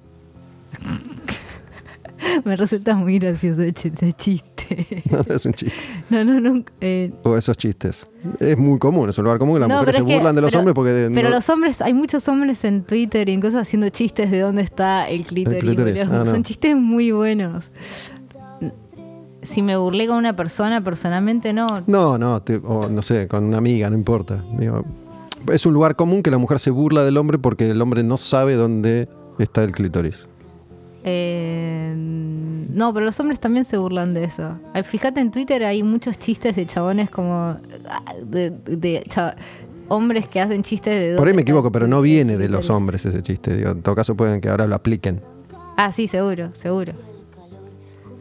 me 2.44 2.56
resulta 2.56 2.94
muy 2.96 3.18
gracioso 3.18 3.60
ese 3.62 3.74
ch- 3.74 3.92
ese 3.94 4.12
chiste. 4.12 5.02
No, 5.10 5.24
no 5.28 5.34
es 5.34 5.46
un 5.46 5.52
chiste. 5.52 5.76
no, 6.10 6.24
no, 6.24 6.40
nunca. 6.40 6.72
eh, 6.80 7.12
O 7.24 7.36
esos 7.36 7.56
chistes. 7.56 8.06
Es 8.40 8.58
muy 8.58 8.78
común, 8.78 9.08
es 9.10 9.18
un 9.18 9.24
lugar 9.24 9.38
común 9.38 9.56
que 9.56 9.60
las 9.60 9.68
no, 9.68 9.74
mujeres 9.76 9.94
se 9.96 10.04
que- 10.04 10.14
burlan 10.16 10.34
de 10.34 10.40
los 10.42 10.50
pero- 10.50 10.58
hombres 10.60 10.74
porque... 10.74 11.10
Pero 11.14 11.28
no- 11.30 11.34
los 11.36 11.48
hombres, 11.50 11.80
hay 11.80 11.94
muchos 11.94 12.26
hombres 12.28 12.64
en 12.64 12.82
Twitter 12.82 13.28
y 13.28 13.32
en 13.32 13.40
cosas 13.40 13.62
haciendo 13.62 13.88
chistes 13.90 14.30
de 14.30 14.40
dónde 14.40 14.62
está 14.62 15.08
el 15.08 15.24
clítoris. 15.24 16.00
ah, 16.00 16.04
no. 16.06 16.26
Son 16.26 16.42
chistes 16.42 16.74
muy 16.76 17.12
buenos. 17.12 17.70
Si 19.42 19.62
me 19.62 19.76
burlé 19.76 20.08
con 20.08 20.16
una 20.16 20.34
persona, 20.34 20.82
personalmente 20.82 21.52
no. 21.52 21.82
No, 21.86 22.18
no, 22.18 22.42
te- 22.42 22.56
o 22.64 22.88
no 22.88 23.02
sé, 23.02 23.28
con 23.28 23.44
una 23.44 23.58
amiga, 23.58 23.88
no 23.88 23.96
importa. 23.96 24.42
Digo, 24.58 24.84
es 25.52 25.66
un 25.66 25.74
lugar 25.74 25.96
común 25.96 26.22
que 26.22 26.30
la 26.30 26.38
mujer 26.38 26.58
se 26.58 26.70
burla 26.70 27.04
del 27.04 27.16
hombre 27.16 27.38
porque 27.38 27.68
el 27.70 27.80
hombre 27.80 28.02
no 28.02 28.16
sabe 28.16 28.54
dónde 28.54 29.08
está 29.38 29.64
el 29.64 29.72
clítoris. 29.72 30.34
Eh, 31.08 31.94
no, 31.96 32.92
pero 32.92 33.06
los 33.06 33.18
hombres 33.20 33.38
también 33.38 33.64
se 33.64 33.78
burlan 33.78 34.12
de 34.12 34.24
eso. 34.24 34.58
Fíjate 34.84 35.20
en 35.20 35.30
Twitter 35.30 35.64
hay 35.64 35.82
muchos 35.82 36.18
chistes 36.18 36.56
de 36.56 36.66
chabones 36.66 37.10
como 37.10 37.56
ah, 37.88 38.14
de, 38.24 39.04
hombres 39.88 40.26
que 40.26 40.40
hacen 40.40 40.62
chistes 40.62 41.12
de 41.12 41.16
Por 41.16 41.28
ahí 41.28 41.34
me 41.34 41.42
equivoco, 41.42 41.70
pero 41.70 41.86
no 41.86 42.02
viene 42.02 42.36
de 42.36 42.48
los 42.48 42.70
hombres 42.70 43.06
ese 43.06 43.22
chiste. 43.22 43.56
Digo, 43.56 43.70
en 43.70 43.82
todo 43.82 43.94
caso 43.94 44.16
pueden 44.16 44.40
que 44.40 44.48
ahora 44.48 44.66
lo 44.66 44.74
apliquen. 44.74 45.22
Ah, 45.76 45.92
sí, 45.92 46.08
seguro, 46.08 46.50
seguro. 46.52 46.92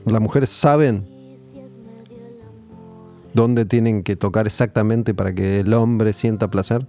las 0.06 0.22
mujeres 0.22 0.50
saben 0.50 1.08
dónde 3.34 3.66
tienen 3.66 4.04
que 4.04 4.16
tocar 4.16 4.46
exactamente 4.46 5.14
para 5.14 5.34
que 5.34 5.62
el 5.62 5.74
hombre 5.74 6.14
sienta 6.14 6.50
placer. 6.50 6.86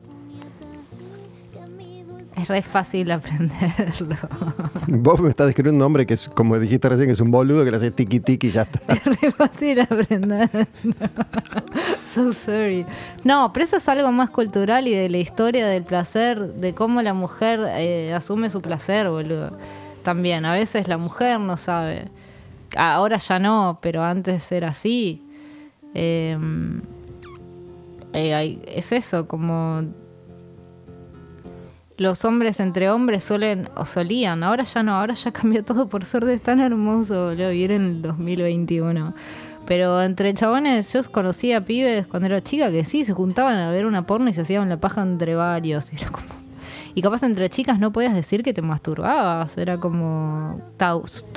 Es 2.36 2.48
re 2.48 2.60
fácil 2.60 3.10
aprenderlo. 3.10 4.16
Vos 4.88 5.20
me 5.20 5.30
estás 5.30 5.46
describiendo 5.46 5.78
un 5.78 5.86
hombre 5.86 6.04
que 6.06 6.14
es, 6.14 6.28
como 6.28 6.58
dijiste 6.58 6.88
recién, 6.88 7.08
que 7.08 7.12
es 7.12 7.20
un 7.20 7.30
boludo 7.30 7.64
que 7.64 7.70
le 7.70 7.78
hace 7.78 7.90
tiki 7.90 8.20
tiki 8.20 8.48
y 8.48 8.50
ya 8.50 8.62
está. 8.62 8.92
Es 8.92 9.04
re 9.04 9.30
fácil 9.30 9.80
aprenderlo. 9.80 10.66
so 12.14 12.32
sorry. 12.34 12.84
No, 13.24 13.52
pero 13.54 13.64
eso 13.64 13.78
es 13.78 13.88
algo 13.88 14.12
más 14.12 14.28
cultural 14.28 14.86
y 14.86 14.94
de 14.94 15.08
la 15.08 15.16
historia 15.16 15.66
del 15.66 15.84
placer, 15.84 16.38
de 16.54 16.74
cómo 16.74 17.00
la 17.00 17.14
mujer 17.14 17.60
eh, 17.68 18.12
asume 18.12 18.50
su 18.50 18.60
placer, 18.60 19.08
boludo. 19.08 19.56
También, 20.02 20.44
a 20.44 20.52
veces 20.52 20.88
la 20.88 20.98
mujer 20.98 21.40
no 21.40 21.56
sabe. 21.56 22.08
Ahora 22.76 23.16
ya 23.16 23.38
no, 23.38 23.78
pero 23.80 24.02
antes 24.02 24.52
era 24.52 24.68
así. 24.68 25.22
Eh, 25.94 26.36
eh, 28.12 28.62
es 28.66 28.92
eso, 28.92 29.26
como 29.26 29.84
los 31.98 32.24
hombres 32.24 32.60
entre 32.60 32.90
hombres 32.90 33.24
suelen 33.24 33.68
o 33.74 33.86
solían, 33.86 34.42
ahora 34.42 34.64
ya 34.64 34.82
no, 34.82 34.94
ahora 34.94 35.14
ya 35.14 35.32
cambió 35.32 35.64
todo 35.64 35.88
por 35.88 36.04
suerte, 36.04 36.34
es 36.34 36.42
tan 36.42 36.60
hermoso 36.60 37.28
boludo, 37.28 37.50
vivir 37.50 37.72
en 37.72 37.82
el 37.82 38.02
2021. 38.02 39.14
Pero 39.66 40.00
entre 40.00 40.32
chabones, 40.32 40.92
yo 40.92 41.00
conocía 41.10 41.64
pibes 41.64 42.06
cuando 42.06 42.26
era 42.26 42.40
chica 42.40 42.70
que 42.70 42.84
sí, 42.84 43.04
se 43.04 43.12
juntaban 43.14 43.58
a 43.58 43.70
ver 43.70 43.84
una 43.86 44.02
porno 44.06 44.30
y 44.30 44.32
se 44.32 44.42
hacían 44.42 44.68
la 44.68 44.78
paja 44.78 45.02
entre 45.02 45.34
varios. 45.34 45.90
Y, 45.92 45.96
era 45.96 46.10
como- 46.10 46.26
y 46.94 47.02
capaz 47.02 47.22
entre 47.24 47.50
chicas 47.50 47.78
no 47.78 47.92
podías 47.92 48.14
decir 48.14 48.42
que 48.42 48.54
te 48.54 48.62
masturbabas, 48.62 49.58
era 49.58 49.76
como 49.78 50.60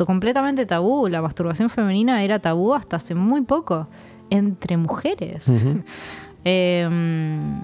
completamente 0.06 0.65
tabú. 0.65 1.07
La 1.10 1.22
masturbación 1.22 1.69
femenina 1.69 2.23
era 2.23 2.40
tabú 2.40 2.73
hasta 2.73 2.95
hace 2.98 3.14
muy 3.15 3.41
poco, 3.41 3.88
entre 4.30 4.77
mujeres. 4.77 5.52
Em, 6.45 7.61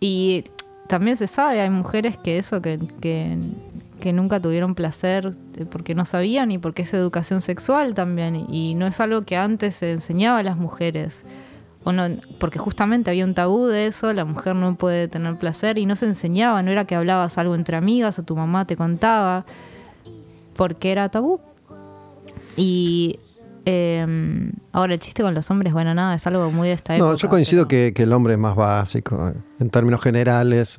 y 0.00 0.44
también 0.88 1.16
se 1.16 1.26
sabe, 1.26 1.60
hay 1.60 1.70
mujeres 1.70 2.16
que 2.16 2.38
eso, 2.38 2.60
que, 2.60 2.80
que, 3.00 4.12
nunca 4.12 4.40
tuvieron 4.40 4.74
placer 4.74 5.36
eh, 5.56 5.66
porque 5.70 5.94
no 5.94 6.04
sabían 6.04 6.50
y 6.50 6.58
porque 6.58 6.82
es 6.82 6.94
educación 6.94 7.40
sexual 7.42 7.94
también. 7.94 8.46
Y 8.48 8.74
no 8.74 8.86
es 8.86 8.98
algo 9.00 9.22
que 9.22 9.36
antes 9.36 9.76
se 9.76 9.92
enseñaba 9.92 10.38
a 10.38 10.42
las 10.42 10.56
mujeres. 10.56 11.24
O 11.84 11.92
no, 11.92 12.08
porque 12.38 12.58
justamente 12.58 13.10
había 13.10 13.24
un 13.24 13.34
tabú 13.34 13.66
de 13.66 13.86
eso, 13.86 14.12
la 14.12 14.24
mujer 14.24 14.56
no 14.56 14.74
puede 14.74 15.08
tener 15.08 15.36
placer 15.36 15.78
y 15.78 15.86
no 15.86 15.94
se 15.94 16.06
enseñaba, 16.06 16.62
no 16.62 16.70
era 16.70 16.86
que 16.86 16.94
hablabas 16.94 17.38
algo 17.38 17.54
entre 17.54 17.76
amigas 17.76 18.18
o 18.18 18.22
tu 18.24 18.34
mamá 18.34 18.66
te 18.66 18.76
contaba, 18.76 19.44
porque 20.56 20.90
era 20.90 21.08
tabú. 21.08 21.40
Y 22.56 23.20
eh, 23.70 24.50
ahora 24.72 24.94
el 24.94 24.98
chiste 24.98 25.22
con 25.22 25.34
los 25.34 25.50
hombres, 25.50 25.74
bueno, 25.74 25.92
nada, 25.94 26.14
es 26.14 26.26
algo 26.26 26.50
muy 26.50 26.68
de 26.68 26.74
esta 26.74 26.96
época. 26.96 27.10
No, 27.10 27.16
yo 27.18 27.28
coincido 27.28 27.68
pero- 27.68 27.84
que, 27.86 27.92
que 27.92 28.02
el 28.04 28.12
hombre 28.14 28.32
es 28.32 28.38
más 28.38 28.56
básico. 28.56 29.28
eh, 29.28 29.34
En 29.60 29.68
términos 29.68 30.00
generales, 30.00 30.78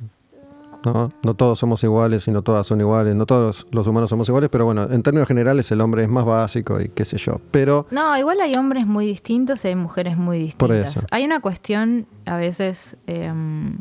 ¿no? 0.84 1.08
No 1.22 1.34
todos 1.34 1.58
somos 1.58 1.84
iguales 1.84 2.26
y 2.26 2.30
no 2.32 2.42
todas 2.42 2.66
son 2.66 2.80
iguales. 2.80 3.14
No 3.14 3.26
todos 3.26 3.66
los 3.70 3.86
humanos 3.86 4.10
somos 4.10 4.28
iguales, 4.28 4.50
pero 4.50 4.64
bueno, 4.64 4.88
en 4.90 5.02
términos 5.04 5.28
generales 5.28 5.70
el 5.70 5.80
hombre 5.82 6.02
es 6.02 6.08
más 6.08 6.24
básico 6.24 6.80
y 6.80 6.88
qué 6.88 7.04
sé 7.04 7.16
yo. 7.18 7.40
Pero 7.52 7.86
No, 7.92 8.16
igual 8.18 8.40
hay 8.40 8.54
hombres 8.56 8.86
muy 8.86 9.06
distintos 9.06 9.64
y 9.64 9.68
hay 9.68 9.76
mujeres 9.76 10.16
muy 10.16 10.38
distintas. 10.38 10.56
Por 10.58 10.74
eso. 10.74 11.06
Hay 11.12 11.24
una 11.24 11.38
cuestión 11.40 12.06
a 12.26 12.36
veces 12.38 12.96
em, 13.06 13.78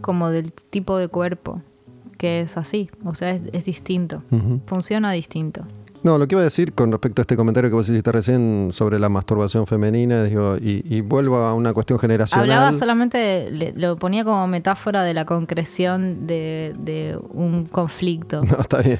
como 0.00 0.30
del 0.30 0.52
tipo 0.52 0.96
de 0.98 1.08
cuerpo, 1.08 1.62
que 2.18 2.40
es 2.40 2.56
así, 2.56 2.90
o 3.04 3.14
sea, 3.14 3.30
es, 3.30 3.42
es 3.52 3.64
distinto, 3.66 4.22
funciona 4.66 5.12
distinto. 5.12 5.64
No, 6.02 6.16
lo 6.18 6.26
que 6.28 6.34
iba 6.34 6.40
a 6.40 6.44
decir 6.44 6.72
con 6.74 6.90
respecto 6.92 7.20
a 7.20 7.22
este 7.22 7.36
comentario 7.36 7.70
que 7.70 7.74
vos 7.74 7.88
hiciste 7.88 8.12
recién 8.12 8.68
sobre 8.72 8.98
la 8.98 9.08
masturbación 9.08 9.66
femenina, 9.66 10.22
digo, 10.24 10.56
y, 10.56 10.82
y 10.88 11.00
vuelvo 11.00 11.36
a 11.38 11.54
una 11.54 11.72
cuestión 11.72 11.98
generacional. 11.98 12.48
Hablaba 12.50 12.72
solamente, 12.78 13.18
de- 13.18 13.50
le- 13.50 13.72
lo 13.74 13.96
ponía 13.96 14.24
como 14.24 14.46
metáfora 14.46 15.02
de 15.02 15.14
la 15.14 15.24
concreción 15.24 16.26
de, 16.26 16.74
de 16.78 17.18
un 17.32 17.64
conflicto. 17.66 18.42
No, 18.48 18.60
está 18.60 18.80
bien. 18.80 18.98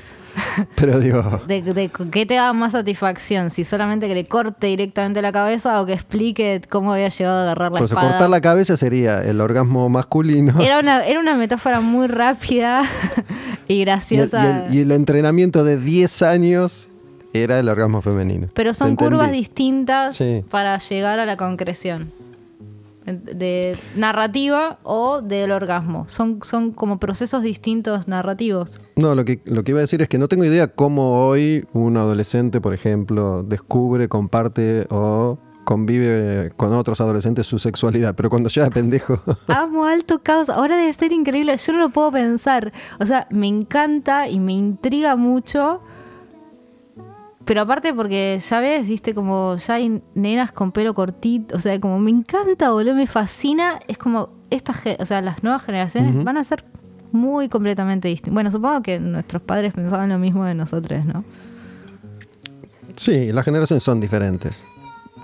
Pero 0.77 0.99
digo, 1.01 1.23
De, 1.47 1.63
de 1.63 1.91
qué 2.11 2.27
te 2.27 2.35
da 2.35 2.53
más 2.53 2.73
satisfacción, 2.73 3.51
si 3.51 3.65
solamente 3.65 4.09
que 4.09 4.15
le 4.15 4.27
corte 4.27 4.67
directamente 4.69 5.21
la 5.23 5.33
cabeza 5.33 5.81
o 5.81 5.87
que 5.87 5.93
explique 5.93 6.61
cómo 6.69 6.93
había 6.93 7.09
llegado 7.09 7.39
a 7.39 7.43
agarrar 7.43 7.73
la 7.73 7.79
por 7.79 7.87
espada. 7.87 8.09
cortar 8.11 8.31
la 8.31 8.41
cabeza 8.41 8.77
sería 8.77 9.23
el 9.23 9.41
orgasmo 9.41 9.89
masculino. 9.89 10.61
Era 10.61 10.79
una, 10.81 11.05
era 11.07 11.21
una 11.21 11.35
metáfora 11.35 11.81
muy 11.81 12.07
rápida 12.07 12.83
y 13.69 13.75
Y 13.75 13.81
el, 13.81 13.87
graciosa. 13.87 14.67
y 14.69 14.69
el- 14.69 14.75
y 14.75 14.79
el 14.81 14.93
entrenamiento 14.93 15.65
de 15.65 15.79
10 15.79 16.23
años 16.23 16.89
era 17.35 17.59
el 17.59 17.69
orgasmo 17.69 18.01
femenino. 18.01 18.49
pero 18.55 18.73
son 18.75 18.97
curvas 18.97 19.31
distintas 19.31 20.17
Sí. 20.17 20.43
para 20.51 20.79
llegar 20.79 21.19
a 21.19 21.27
la 21.27 21.37
concreción. 21.37 22.11
De 23.13 23.77
narrativa 23.97 24.79
o 24.83 25.23
del 25.23 25.53
orgasmo. 25.53 26.09
Son, 26.09 26.41
son 26.43 26.73
como 26.73 26.99
procesos 26.99 27.43
distintos 27.43 28.09
narrativos. 28.09 28.81
No, 28.97 29.15
lo 29.15 29.25
que, 29.25 29.41
lo 29.47 29.65
que 29.65 29.73
iba 29.73 29.81
a 29.81 29.83
decir 29.83 30.03
es 30.03 30.09
que 30.09 30.19
no 30.19 30.29
tengo 30.29 30.45
idea 30.45 30.69
cómo 30.69 31.27
hoy 31.27 31.67
un 31.73 31.97
adolescente, 31.97 32.61
por 32.61 32.75
ejemplo, 32.75 33.43
descubre, 33.43 34.09
comparte 34.09 34.87
o 34.91 35.39
convive 35.69 36.51
con 36.57 36.73
otros 36.73 36.99
adolescentes 37.03 37.47
su 37.47 37.59
sexualidad. 37.59 38.15
Pero 38.15 38.31
cuando 38.31 38.49
ya 38.49 38.65
de 38.65 38.71
pendejo. 38.71 39.21
Amo 39.49 39.85
alto 39.85 40.23
caos. 40.23 40.49
Ahora 40.49 40.79
debe 40.79 40.93
ser 40.95 41.13
increíble. 41.13 41.55
Yo 41.59 41.73
no 41.75 41.81
lo 41.81 41.91
puedo 41.91 42.11
pensar. 42.11 42.73
O 42.99 43.05
sea, 43.05 43.29
me 43.31 43.49
encanta 43.49 44.31
y 44.31 44.41
me 44.41 44.55
intriga 44.55 45.15
mucho. 45.15 45.81
Pero 47.49 47.63
aparte 47.63 47.95
porque, 47.95 48.39
ya 48.47 48.61
ves, 48.61 48.87
viste, 48.89 49.15
como 49.15 49.57
ya 49.57 49.75
hay 49.75 50.03
nenas 50.15 50.53
con 50.53 50.71
pelo 50.71 50.93
cortito. 50.95 51.57
O 51.57 51.61
sea, 51.61 51.81
como 51.81 51.99
me 51.99 52.11
encanta, 52.11 52.71
boludo, 52.71 52.95
me 52.95 53.07
fascina. 53.07 53.79
Es 53.89 53.97
como, 53.97 54.29
estas, 54.51 54.83
o 54.99 55.07
sea, 55.07 55.23
las 55.23 55.43
nuevas 55.43 55.63
generaciones 55.65 56.23
van 56.23 56.37
a 56.37 56.45
ser 56.45 56.65
muy 57.11 57.49
completamente 57.49 58.07
distintas. 58.09 58.35
Bueno, 58.35 58.51
supongo 58.51 58.83
que 58.83 59.01
nuestros 59.01 59.41
padres 59.41 59.73
pensaban 59.73 60.11
lo 60.11 60.19
mismo 60.19 60.45
de 60.45 60.55
nosotros, 60.55 61.05
¿no? 61.07 61.25
sí, 62.97 63.33
las 63.33 63.45
generaciones 63.45 63.83
son 63.83 63.99
diferentes. 64.01 64.63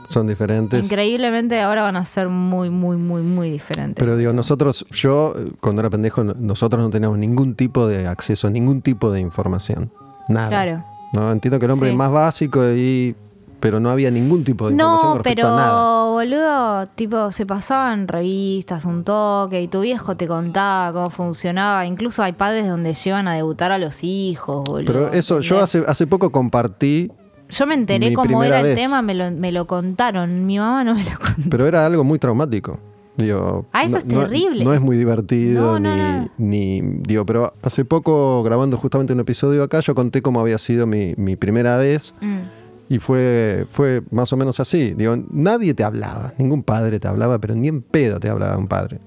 Son 0.09 0.27
diferentes. 0.27 0.85
Increíblemente 0.85 1.61
ahora 1.61 1.83
van 1.83 1.97
a 1.97 2.05
ser 2.05 2.29
muy, 2.29 2.71
muy, 2.71 2.97
muy, 2.97 3.23
muy 3.23 3.51
diferentes. 3.51 4.03
Pero 4.03 4.17
digo, 4.17 4.33
nosotros, 4.33 4.87
yo, 4.91 5.35
cuando 5.61 5.81
era 5.81 5.91
pendejo, 5.91 6.23
no- 6.25 6.35
nosotros 6.39 6.83
no 6.83 6.91
teníamos 6.91 7.19
ningún 7.19 7.55
tipo 7.55 7.87
de 7.87 8.07
acceso 8.07 8.47
a 8.47 8.51
ningún 8.51 8.81
tipo 8.83 9.11
de 9.11 9.21
información. 9.21 9.91
Nada. 10.29 10.49
Claro. 10.49 10.85
No, 11.15 11.33
entiendo 11.33 11.59
que 11.59 11.65
el 11.67 11.71
hombre 11.73 11.89
Sí. 11.89 11.93
es 11.93 11.99
más 11.99 12.11
básico 12.11 12.65
y. 12.71 13.15
Pero 13.61 13.81
no 13.81 13.89
había 13.89 14.11
ningún 14.11 14.45
tipo 14.45 14.67
de 14.67 14.73
información 14.73 15.17
No, 15.17 15.23
pero 15.23 15.49
a 15.49 15.57
nada. 15.57 16.05
boludo, 16.11 16.87
tipo, 16.97 17.33
se 17.33 17.47
pasaban 17.47 18.09
revistas, 18.09 18.85
un 18.85 19.05
toque, 19.05 19.63
y 19.63 19.69
tu 19.69 19.81
viejo 19.81 20.19
te 20.19 20.29
contaba 20.29 20.93
cómo 20.93 21.09
funcionaba. 21.09 21.87
Incluso 21.87 22.23
hay 22.23 22.35
padres 22.35 22.69
donde 22.69 22.93
llevan 22.93 23.27
a 23.27 23.33
debutar 23.35 23.73
a 23.73 23.79
los 23.79 24.05
hijos, 24.05 24.65
boludo. 24.65 24.85
Pero 24.93 25.13
eso, 25.15 25.41
yo 25.41 25.63
hace, 25.63 25.83
hace 25.87 26.07
poco 26.07 26.31
compartí, 26.31 27.11
Yo 27.49 27.67
me 27.67 27.73
enteré 27.75 28.13
cómo 28.13 28.43
era 28.45 28.61
el 28.61 28.75
tema, 28.75 29.01
me 29.01 29.15
lo, 29.15 29.31
me 29.31 29.51
lo 29.51 29.67
contaron. 29.67 30.45
Mi 30.45 30.59
mamá 30.59 30.85
no 30.85 30.95
me 30.95 31.03
lo 31.05 31.19
contó. 31.19 31.49
pero 31.51 31.67
era 31.67 31.87
algo 31.87 32.05
muy 32.05 32.19
traumático. 32.19 32.79
Digo, 33.17 33.67
Ah, 33.73 33.85
eso 33.85 33.93
no- 33.93 33.99
es 33.99 34.07
terrible. 34.29 34.65
No, 34.65 34.75
es 34.75 34.81
muy 34.81 34.97
divertido, 34.97 35.79
No, 35.79 35.95
ni, 35.95 36.01
no. 36.01 36.29
ni. 36.37 36.81
Digo, 37.07 37.25
pero 37.25 37.55
hace 37.63 37.85
poco, 37.85 38.43
grabando 38.43 38.77
justamente 38.77 39.13
un 39.13 39.21
episodio 39.21 39.63
acá, 39.63 39.81
yo 39.81 39.95
conté 39.95 40.21
cómo 40.21 40.41
había 40.41 40.59
sido 40.59 40.87
mi, 40.87 41.15
mi 41.17 41.37
primera 41.37 41.77
vez. 41.77 42.15
Mm. 42.21 42.39
Y 42.93 42.99
fue, 42.99 43.67
fue 43.71 44.03
más 44.11 44.33
o 44.33 44.37
menos 44.37 44.59
así. 44.61 44.95
Digo, 44.95 45.17
nadie 45.31 45.75
te 45.75 45.85
hablaba, 45.85 46.33
ningún 46.39 46.63
padre 46.63 46.99
te 47.01 47.07
hablaba, 47.09 47.39
pero 47.39 47.55
ni 47.55 47.69
en 47.69 47.83
pedo 47.83 48.19
te 48.21 48.29
hablaba 48.29 48.57
un 48.59 48.67
padre. 48.67 48.99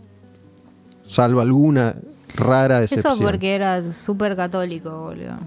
Salvo 1.03 1.41
alguna 1.41 1.95
rara 2.35 2.81
excepción. 2.84 3.13
Eso 3.13 3.23
porque 3.23 3.53
era 3.55 3.91
súper 3.91 4.35
católico, 4.35 4.89
boludo. 5.01 5.38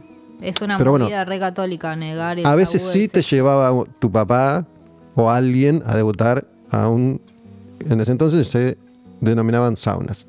Es 0.40 0.60
una 0.62 0.78
Pero 0.78 0.92
bueno, 0.92 1.04
movida 1.06 1.24
re 1.24 1.38
católica 1.38 1.94
negar 1.96 2.38
el 2.38 2.46
A 2.46 2.54
veces 2.54 2.82
sí 2.82 3.08
te 3.08 3.20
llevaba 3.22 3.84
tu 3.98 4.10
papá 4.10 4.66
o 5.14 5.30
alguien 5.30 5.82
a 5.86 5.96
debutar 5.96 6.46
a 6.70 6.88
un... 6.88 7.20
En 7.89 8.01
ese 8.01 8.12
entonces 8.12 8.48
se 8.48 8.77
denominaban 9.20 9.77
saunas. 9.77 10.27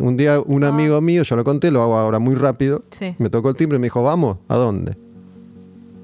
Un 0.00 0.16
día 0.16 0.40
un 0.40 0.64
Ah. 0.64 0.68
amigo 0.68 1.00
mío, 1.00 1.22
yo 1.24 1.36
lo 1.36 1.44
conté, 1.44 1.70
lo 1.70 1.82
hago 1.82 1.96
ahora 1.96 2.18
muy 2.18 2.34
rápido, 2.34 2.84
Sí. 2.90 3.14
me 3.18 3.28
tocó 3.30 3.50
el 3.50 3.56
timbre 3.56 3.76
y 3.76 3.80
me 3.80 3.86
dijo, 3.86 4.02
vamos, 4.02 4.38
¿a 4.48 4.56
dónde? 4.56 4.96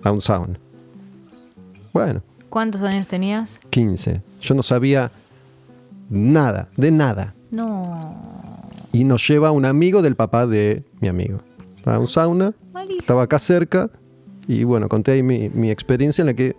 A 0.03 0.13
un 0.13 0.21
sauna. 0.21 0.59
Bueno, 1.93 2.23
¿Cuántos 2.51 2.83
años 2.83 3.07
tenías? 3.07 3.61
15. 3.71 4.23
Yo 4.41 4.55
no 4.57 4.63
sabía 4.65 5.13
nada, 6.09 6.69
de 6.77 6.91
nada. 6.91 7.33
No. 7.53 8.17
Y 8.93 9.05
nos 9.05 9.27
lleva 9.29 9.53
un 9.53 9.65
amigo 9.65 10.03
del 10.03 10.17
papá 10.17 10.49
de 10.49 10.83
mi 11.01 11.07
amigo. 11.07 11.39
A 11.85 11.97
un 12.01 12.09
sauna, 12.09 12.53
Malísimo. 12.73 13.01
estaba 13.01 13.23
acá 13.23 13.39
cerca 13.39 13.89
y 14.49 14.65
bueno, 14.65 14.89
conté 14.89 15.13
ahí 15.13 15.23
mi, 15.23 15.49
mi 15.49 15.71
experiencia 15.71 16.23
en 16.23 16.27
la 16.27 16.35
que 16.35 16.57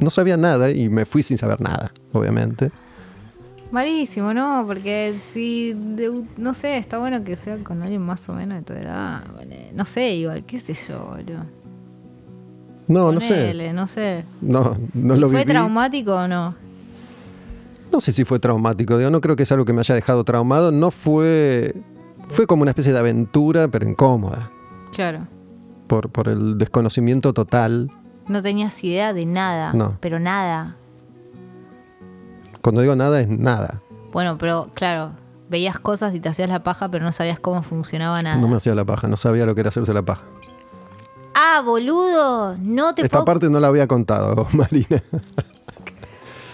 no 0.00 0.08
sabía 0.08 0.38
nada 0.38 0.70
y 0.70 0.88
me 0.88 1.04
fui 1.04 1.22
sin 1.22 1.36
saber 1.36 1.60
nada, 1.60 1.92
obviamente. 2.14 2.70
Malísimo, 3.74 4.32
¿no? 4.32 4.62
Porque 4.68 5.16
si, 5.32 5.72
de- 5.74 6.22
no 6.36 6.54
sé, 6.54 6.78
está 6.78 6.98
bueno 7.00 7.24
que 7.24 7.34
sea 7.34 7.58
con 7.58 7.82
alguien 7.82 8.02
más 8.02 8.28
o 8.28 8.32
menos 8.32 8.58
de 8.58 8.62
tu 8.64 8.72
edad. 8.72 9.24
vale. 9.34 9.72
No 9.74 9.84
sé, 9.84 10.14
igual, 10.14 10.44
qué 10.44 10.58
sé 10.60 10.74
yo, 10.74 11.04
boludo. 11.04 11.44
No, 12.86 13.10
no 13.10 13.20
sé. 13.20 13.72
No 13.72 13.86
sé. 13.88 14.24
No, 14.40 14.76
no 14.94 15.16
¿Y 15.16 15.18
lo 15.18 15.28
¿Fue 15.28 15.40
viví. 15.40 15.50
traumático 15.50 16.14
o 16.14 16.28
no? 16.28 16.54
No 17.90 17.98
sé 17.98 18.12
si 18.12 18.24
fue 18.24 18.38
traumático, 18.38 18.96
digo, 18.96 19.10
no 19.10 19.20
creo 19.20 19.34
que 19.34 19.42
es 19.42 19.50
algo 19.50 19.64
que 19.64 19.72
me 19.72 19.80
haya 19.80 19.96
dejado 19.96 20.22
traumado. 20.22 20.70
No 20.70 20.92
fue. 20.92 21.74
Fue 22.28 22.46
como 22.46 22.62
una 22.62 22.70
especie 22.70 22.92
de 22.92 22.98
aventura, 23.00 23.66
pero 23.66 23.88
incómoda. 23.88 24.50
Claro. 24.94 25.26
Por, 25.88 26.10
por 26.10 26.28
el 26.28 26.58
desconocimiento 26.58 27.32
total. 27.32 27.90
No 28.28 28.40
tenías 28.40 28.82
idea 28.84 29.12
de 29.12 29.26
nada. 29.26 29.72
No. 29.72 29.96
Pero 30.00 30.20
nada. 30.20 30.76
Cuando 32.64 32.80
digo 32.80 32.96
nada, 32.96 33.20
es 33.20 33.28
nada. 33.28 33.82
Bueno, 34.10 34.38
pero 34.38 34.70
claro, 34.72 35.12
veías 35.50 35.78
cosas 35.78 36.14
y 36.14 36.20
te 36.20 36.30
hacías 36.30 36.48
la 36.48 36.62
paja, 36.62 36.88
pero 36.88 37.04
no 37.04 37.12
sabías 37.12 37.38
cómo 37.38 37.62
funcionaba 37.62 38.22
nada. 38.22 38.38
No 38.38 38.48
me 38.48 38.56
hacía 38.56 38.74
la 38.74 38.86
paja, 38.86 39.06
no 39.06 39.18
sabía 39.18 39.44
lo 39.44 39.54
que 39.54 39.60
era 39.60 39.68
hacerse 39.68 39.92
la 39.92 40.00
paja. 40.00 40.24
Ah, 41.34 41.60
boludo, 41.62 42.56
no 42.56 42.94
te 42.94 43.02
Esta 43.02 43.18
puedo... 43.18 43.26
parte 43.26 43.50
no 43.50 43.60
la 43.60 43.66
había 43.66 43.86
contado, 43.86 44.48
Marina. 44.52 45.02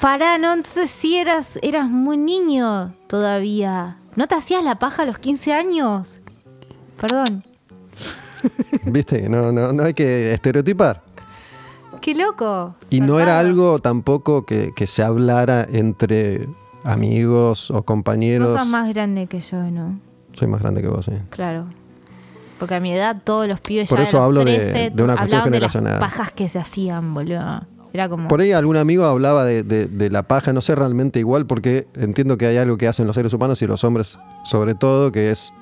Pará, 0.01 0.37
no, 0.37 0.53
entonces 0.53 0.91
sí 0.91 1.17
eras, 1.17 1.61
eras 1.63 1.89
muy 1.89 2.17
niño 2.17 2.93
todavía. 3.07 3.99
¿No 4.17 4.27
te 4.27 4.35
hacías 4.35 4.65
la 4.65 4.81
paja 4.81 5.05
a 5.05 5.07
los 5.07 5.21
15 5.21 5.53
años? 5.53 6.23
Perdón. 7.01 7.45
¿Viste? 8.85 9.29
No, 9.29 9.53
no, 9.53 9.73
no 9.73 9.85
hay 9.85 9.95
que 9.95 10.33
estereotipar. 10.33 11.05
Qué 12.01 12.15
loco. 12.15 12.75
Y 12.91 13.01
no 13.01 13.21
era 13.21 13.39
algo 13.39 13.79
tampoco 13.79 14.45
que, 14.47 14.73
que 14.75 14.87
se 14.87 15.03
hablara 15.03 15.67
entre 15.71 16.49
amigos 16.85 17.71
o 17.71 17.75
Vos 17.75 17.85
compañeros. 17.85 18.59
sos 18.59 18.69
más 18.69 18.89
grande 18.89 19.27
que 19.27 19.41
yo, 19.41 19.57
¿no? 19.71 19.99
Soy 20.33 20.49
más 20.49 20.61
grande 20.61 20.81
que 20.83 20.89
vos, 20.89 21.05
sí. 21.07 21.13
Claro. 21.31 21.67
Porque 22.59 22.75
a 22.75 22.81
mi 22.81 22.93
edad 22.93 23.17
todos 23.25 23.49
los 23.49 23.61
pibes 23.61 23.89
Por 23.89 23.99
ya 23.99 24.05
eso 24.05 24.19
los 24.19 24.25
hablo 24.27 24.45
de- 24.45 24.57
13 24.59 24.91
de 24.91 25.03
una 25.03 25.17
cuestión 25.17 25.41
hablaban 25.41 25.53
de 25.53 25.61
las 25.61 25.73
generacional. 25.73 25.99
pajas 25.99 26.33
que 26.33 26.49
se 26.49 26.59
hacían, 26.59 27.15
boludo. 27.15 27.63
Era 27.93 28.09
como... 28.09 28.29
Por 28.29 28.41
ahí 28.41 28.53
algún 28.53 28.77
amigo 28.77 29.05
hablaba 29.05 29.45
de, 29.45 29.63
de- 29.63 29.87
de 29.87 30.11
la 30.11 30.23
paja, 30.23 30.53
no 30.53 30.61
sé 30.61 30.75
realmente 30.75 31.19
igual, 31.19 31.47
porque 31.47 31.89
entiendo 31.95 32.39
que 32.39 32.47
hay 32.47 32.57
algo 32.59 32.77
que 32.79 32.87
hacen 32.87 33.07
los 33.07 33.17
seres 33.17 33.33
humanos 33.33 33.61
y 33.63 33.67
los 33.67 33.83
hombres 33.85 34.19
sobre 34.45 34.75
todo, 34.75 35.11
que 35.11 35.31
es 35.31 35.53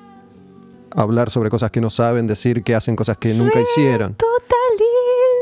hablar 0.95 1.29
sobre 1.31 1.49
cosas 1.49 1.71
que 1.71 1.81
no 1.81 1.89
saben, 1.89 2.27
decir 2.27 2.63
que 2.63 2.75
hacen 2.75 2.95
cosas 2.95 3.17
que 3.17 3.33
nunca 3.33 3.59
hicieron. 3.61 4.13
Total. 4.15 4.58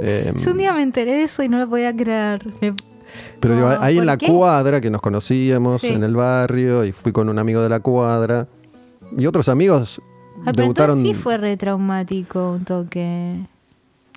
Eh, 0.01 0.33
Yo 0.37 0.51
un 0.51 0.57
día 0.57 0.73
me 0.73 0.81
enteré 0.83 1.11
de 1.13 1.23
eso 1.23 1.43
y 1.43 1.49
no 1.49 1.57
lo 1.57 1.67
podía 1.67 1.95
creer. 1.95 2.45
Me- 2.61 2.75
Pero 3.39 3.55
digo, 3.55 3.69
No, 3.69 3.81
ahí 3.81 3.95
en 3.95 3.99
¿por 4.01 4.05
la 4.05 4.17
qué? 4.17 4.27
cuadra 4.27 4.81
que 4.81 4.89
nos 4.89 5.01
conocíamos 5.01 5.81
Sí. 5.81 5.87
en 5.87 6.03
el 6.03 6.15
barrio 6.15 6.83
y 6.85 6.91
fui 6.91 7.11
con 7.11 7.29
un 7.29 7.39
amigo 7.39 7.61
de 7.61 7.69
la 7.69 7.79
cuadra 7.79 8.47
y 9.17 9.25
otros 9.25 9.47
amigos 9.49 10.01
Ah, 10.39 10.51
pero 10.53 10.63
debutaron. 10.63 11.01
sí 11.01 11.13
fue 11.13 11.37
re 11.37 11.55
traumático 11.57 12.51
un 12.53 12.65
toque. 12.65 13.45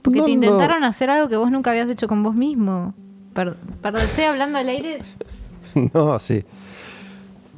Porque 0.02 0.18
No, 0.18 0.24
te 0.26 0.30
no. 0.30 0.34
intentaron 0.34 0.82
hacer 0.84 1.08
algo 1.10 1.28
que 1.28 1.36
vos 1.36 1.50
nunca 1.50 1.70
habías 1.70 1.88
hecho 1.88 2.08
con 2.08 2.22
vos 2.22 2.34
mismo. 2.34 2.94
Per- 3.34 3.54
Perdón, 3.80 4.02
estoy 4.02 4.24
hablando 4.24 4.58
al 4.58 4.68
aire. 4.68 4.98
No, 5.94 6.18
sí. 6.18 6.44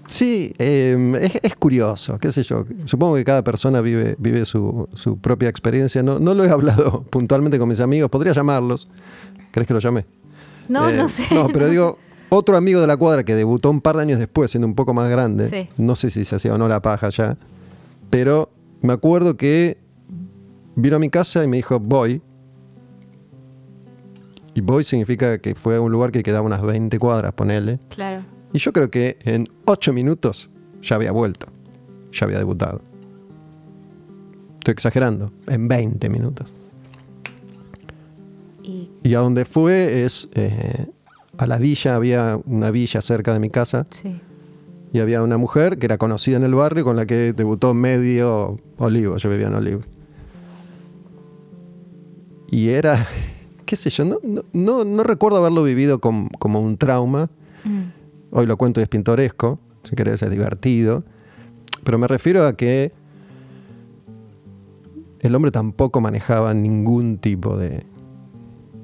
Sí, 0.06 0.54
eh, 0.58 1.18
es, 1.22 1.38
es 1.42 1.54
curioso, 1.56 2.18
qué 2.18 2.32
sé 2.32 2.42
yo. 2.42 2.64
Supongo 2.84 3.14
que 3.14 3.24
cada 3.24 3.42
persona 3.44 3.80
vive, 3.80 4.16
vive 4.18 4.44
su, 4.44 4.88
su 4.94 5.18
propia 5.18 5.48
experiencia. 5.48 6.02
No, 6.02 6.18
no 6.18 6.34
lo 6.34 6.44
he 6.44 6.50
hablado 6.50 7.02
puntualmente 7.10 7.58
con 7.58 7.68
mis 7.68 7.80
amigos, 7.80 8.10
podría 8.10 8.32
llamarlos. 8.32 8.88
¿Crees 9.52 9.66
que 9.68 9.74
lo 9.74 9.80
llame? 9.80 10.04
No, 10.68 10.88
Eh, 10.90 10.96
no 10.96 11.08
sé. 11.08 11.24
No, 11.32 11.46
pero 11.48 11.68
digo, 11.70 11.98
otro 12.30 12.56
amigo 12.56 12.80
de 12.80 12.86
la 12.86 12.96
cuadra 12.96 13.24
que 13.24 13.34
debutó 13.34 13.70
un 13.70 13.80
par 13.80 13.96
de 13.96 14.02
años 14.02 14.18
después, 14.18 14.50
siendo 14.50 14.66
un 14.66 14.74
poco 14.74 14.92
más 14.94 15.08
grande. 15.10 15.48
Sí. 15.48 15.68
No 15.76 15.94
sé 15.94 16.10
si 16.10 16.24
se 16.24 16.36
hacía 16.36 16.54
o 16.54 16.58
no 16.58 16.68
la 16.68 16.80
paja 16.82 17.08
ya. 17.10 17.36
Pero 18.10 18.50
me 18.80 18.92
acuerdo 18.92 19.36
que 19.36 19.78
vino 20.74 20.96
a 20.96 20.98
mi 20.98 21.10
casa 21.10 21.44
y 21.44 21.48
me 21.48 21.56
dijo, 21.58 21.78
voy. 21.78 22.20
Y 24.54 24.60
voy 24.60 24.84
significa 24.84 25.38
que 25.38 25.54
fue 25.54 25.76
a 25.76 25.80
un 25.80 25.90
lugar 25.92 26.10
que 26.12 26.22
quedaba 26.22 26.44
unas 26.44 26.60
20 26.62 26.98
cuadras, 26.98 27.32
ponele. 27.32 27.78
Claro. 27.88 28.24
Y 28.52 28.58
yo 28.58 28.72
creo 28.72 28.90
que 28.90 29.18
en 29.24 29.46
8 29.64 29.92
minutos 29.92 30.48
ya 30.82 30.96
había 30.96 31.12
vuelto. 31.12 31.46
Ya 32.12 32.26
había 32.26 32.38
debutado. 32.38 32.82
Estoy 34.58 34.72
exagerando. 34.72 35.32
En 35.46 35.68
20 35.68 36.08
minutos. 36.10 36.52
Y 38.62 38.90
Y 39.02 39.14
a 39.14 39.20
donde 39.20 39.44
fue 39.44 40.04
es 40.04 40.28
eh, 40.34 40.86
a 41.38 41.46
la 41.46 41.58
villa, 41.58 41.94
había 41.96 42.38
una 42.44 42.70
villa 42.70 43.00
cerca 43.00 43.32
de 43.32 43.40
mi 43.40 43.48
casa 43.50 43.86
sí. 43.90 44.20
y 44.92 44.98
había 45.00 45.22
una 45.22 45.38
mujer 45.38 45.78
que 45.78 45.86
era 45.86 45.98
conocida 45.98 46.36
en 46.36 46.44
el 46.44 46.54
barrio 46.54 46.84
con 46.84 46.94
la 46.96 47.06
que 47.06 47.32
debutó 47.32 47.74
medio 47.74 48.58
olivo, 48.78 49.16
yo 49.16 49.30
vivía 49.30 49.48
en 49.48 49.54
olivo. 49.54 49.80
Y 52.50 52.68
era, 52.68 53.06
qué 53.64 53.76
sé 53.76 53.90
yo, 53.90 54.04
no, 54.04 54.18
no, 54.22 54.44
no, 54.52 54.84
no 54.84 55.02
recuerdo 55.02 55.38
haberlo 55.38 55.64
vivido 55.64 56.00
com- 56.00 56.28
como 56.38 56.60
un 56.60 56.76
trauma, 56.76 57.30
Mm. 57.64 58.01
Hoy 58.32 58.46
lo 58.46 58.56
cuento 58.56 58.80
y 58.80 58.82
es 58.82 58.88
pintoresco, 58.88 59.60
si 59.84 59.94
querés 59.94 60.22
es 60.22 60.30
divertido, 60.30 61.04
pero 61.84 61.98
me 61.98 62.08
refiero 62.08 62.46
a 62.46 62.56
que 62.56 62.90
el 65.20 65.34
hombre 65.34 65.50
tampoco 65.50 66.00
manejaba 66.00 66.52
ningún 66.54 67.18
tipo 67.18 67.56
de 67.56 67.84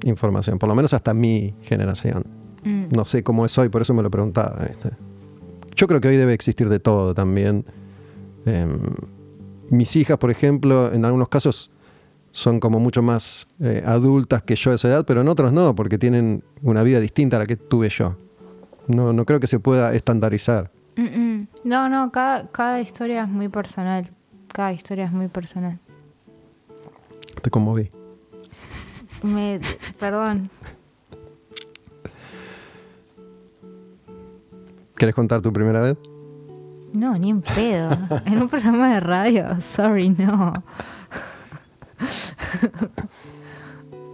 información, 0.05 0.57
por 0.59 0.69
lo 0.69 0.75
menos 0.75 0.93
hasta 0.93 1.13
mi 1.13 1.53
generación. 1.61 2.23
Mm. 2.63 2.85
No 2.91 3.05
sé 3.05 3.23
cómo 3.23 3.45
es 3.45 3.57
hoy, 3.57 3.69
por 3.69 3.81
eso 3.81 3.93
me 3.93 4.03
lo 4.03 4.09
preguntaba. 4.09 4.65
¿viste? 4.65 4.91
Yo 5.75 5.87
creo 5.87 5.99
que 5.99 6.07
hoy 6.07 6.17
debe 6.17 6.33
existir 6.33 6.69
de 6.69 6.79
todo 6.79 7.13
también. 7.13 7.65
Em, 8.45 8.79
mis 9.69 9.95
hijas, 9.95 10.17
por 10.17 10.31
ejemplo, 10.31 10.93
en 10.93 11.05
algunos 11.05 11.27
casos 11.27 11.71
son 12.31 12.59
como 12.59 12.79
mucho 12.79 13.01
más 13.01 13.47
eh, 13.59 13.83
adultas 13.85 14.43
que 14.43 14.55
yo 14.55 14.71
a 14.71 14.75
esa 14.75 14.87
edad, 14.87 15.05
pero 15.05 15.21
en 15.21 15.27
otros 15.27 15.51
no, 15.51 15.75
porque 15.75 15.97
tienen 15.97 16.43
una 16.61 16.83
vida 16.83 16.99
distinta 16.99 17.37
a 17.37 17.39
la 17.39 17.47
que 17.47 17.57
tuve 17.57 17.89
yo. 17.89 18.15
No, 18.89 19.13
no 19.13 19.23
creo 19.23 19.39
que 19.39 19.45
se 19.45 19.59
pueda 19.59 19.93
estandarizar. 19.93 20.71
Mm, 20.95 21.03
mm. 21.03 21.47
No, 21.63 21.89
no, 21.89 22.11
cada, 22.11 22.47
cada 22.47 22.81
historia 22.81 23.21
es 23.21 23.29
muy 23.29 23.47
personal. 23.47 24.09
Cada 24.51 24.73
historia 24.73 25.05
es 25.05 25.11
muy 25.11 25.27
personal. 25.27 25.77
Te 27.43 27.51
conmoví. 27.51 27.87
Me, 29.21 29.59
perdón. 29.99 30.49
¿Querés 34.95 35.13
contar 35.13 35.41
tu 35.41 35.53
primera 35.53 35.81
vez? 35.81 35.97
No, 36.91 37.15
ni 37.15 37.29
en 37.29 37.43
pedo. 37.43 37.91
en 38.25 38.41
un 38.41 38.49
programa 38.49 38.91
de 38.95 38.99
radio. 39.01 39.61
Sorry, 39.61 40.09
no. 40.09 40.63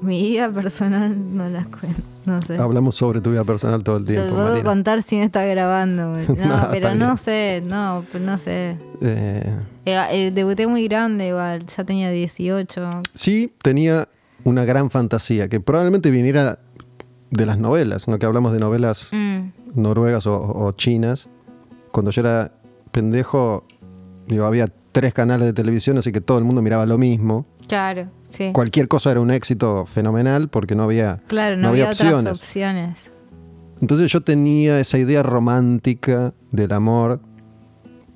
Mi 0.02 0.22
vida 0.22 0.52
personal 0.52 1.36
no 1.36 1.48
las 1.50 1.68
cuento. 1.68 2.02
No 2.26 2.42
sé. 2.42 2.58
Hablamos 2.58 2.96
sobre 2.96 3.22
tu 3.22 3.32
vida 3.32 3.44
personal 3.44 3.84
todo 3.84 3.98
el 3.98 4.06
Te 4.06 4.14
tiempo, 4.14 4.34
puedo 4.36 4.50
Marina. 4.50 4.64
contar 4.64 5.04
si 5.04 5.18
no 5.18 5.24
está 5.24 5.46
grabando. 5.46 6.18
No, 6.28 6.46
No, 6.46 6.68
pero 6.72 6.96
no 6.96 7.18
sé, 7.18 7.62
no, 7.66 8.04
pero 8.12 8.24
no 8.26 8.38
sé. 8.38 8.78
Eh, 9.02 9.58
Eh, 9.86 10.06
eh, 10.12 10.32
debuté 10.34 10.66
muy 10.68 10.88
grande 10.88 11.28
igual, 11.28 11.66
ya 11.66 11.84
tenía 11.84 12.10
18. 12.10 13.04
sí 13.14 13.54
tenía 13.62 14.08
una 14.44 14.66
gran 14.66 14.90
fantasía 14.90 15.48
que 15.48 15.60
probablemente 15.60 16.10
viniera 16.12 16.60
de 17.32 17.46
las 17.46 17.58
novelas, 17.60 18.08
¿no? 18.08 18.18
que 18.20 18.26
hablamos 18.26 18.54
de 18.54 18.60
novelas 18.60 19.10
Mm, 19.12 19.50
noruegas 19.76 20.26
o, 20.28 20.40
o 20.40 20.72
chinas. 20.74 21.28
Cuando 21.92 22.12
yo 22.12 22.22
era 22.22 22.52
pendejo, 22.92 23.66
digo, 24.28 24.46
había 24.46 24.66
tres 24.92 25.14
canales 25.14 25.46
de 25.48 25.54
televisión, 25.54 25.98
así 25.98 26.12
que 26.12 26.22
todo 26.22 26.38
el 26.38 26.44
mundo 26.44 26.62
miraba 26.62 26.86
lo 26.86 26.98
mismo. 26.98 27.46
claro, 27.68 28.08
sí. 28.36 28.52
Cualquier 28.54 28.88
cosa 28.88 29.12
era 29.12 29.20
un 29.22 29.32
éxito 29.32 29.86
fenomenal 29.86 30.50
porque 30.50 30.76
no 30.76 30.84
había, 30.84 31.20
Claro, 31.28 31.56
no, 31.56 31.64
no 31.64 31.68
había, 31.70 31.90
había 31.90 31.94
otras 31.94 32.14
opciones. 32.14 32.40
opciones. 32.40 33.12
Entonces 33.82 34.12
yo 34.12 34.22
tenía 34.22 34.80
esa 34.80 34.98
idea 34.98 35.22
romántica 35.24 36.34
del 36.52 36.72
amor 36.74 37.20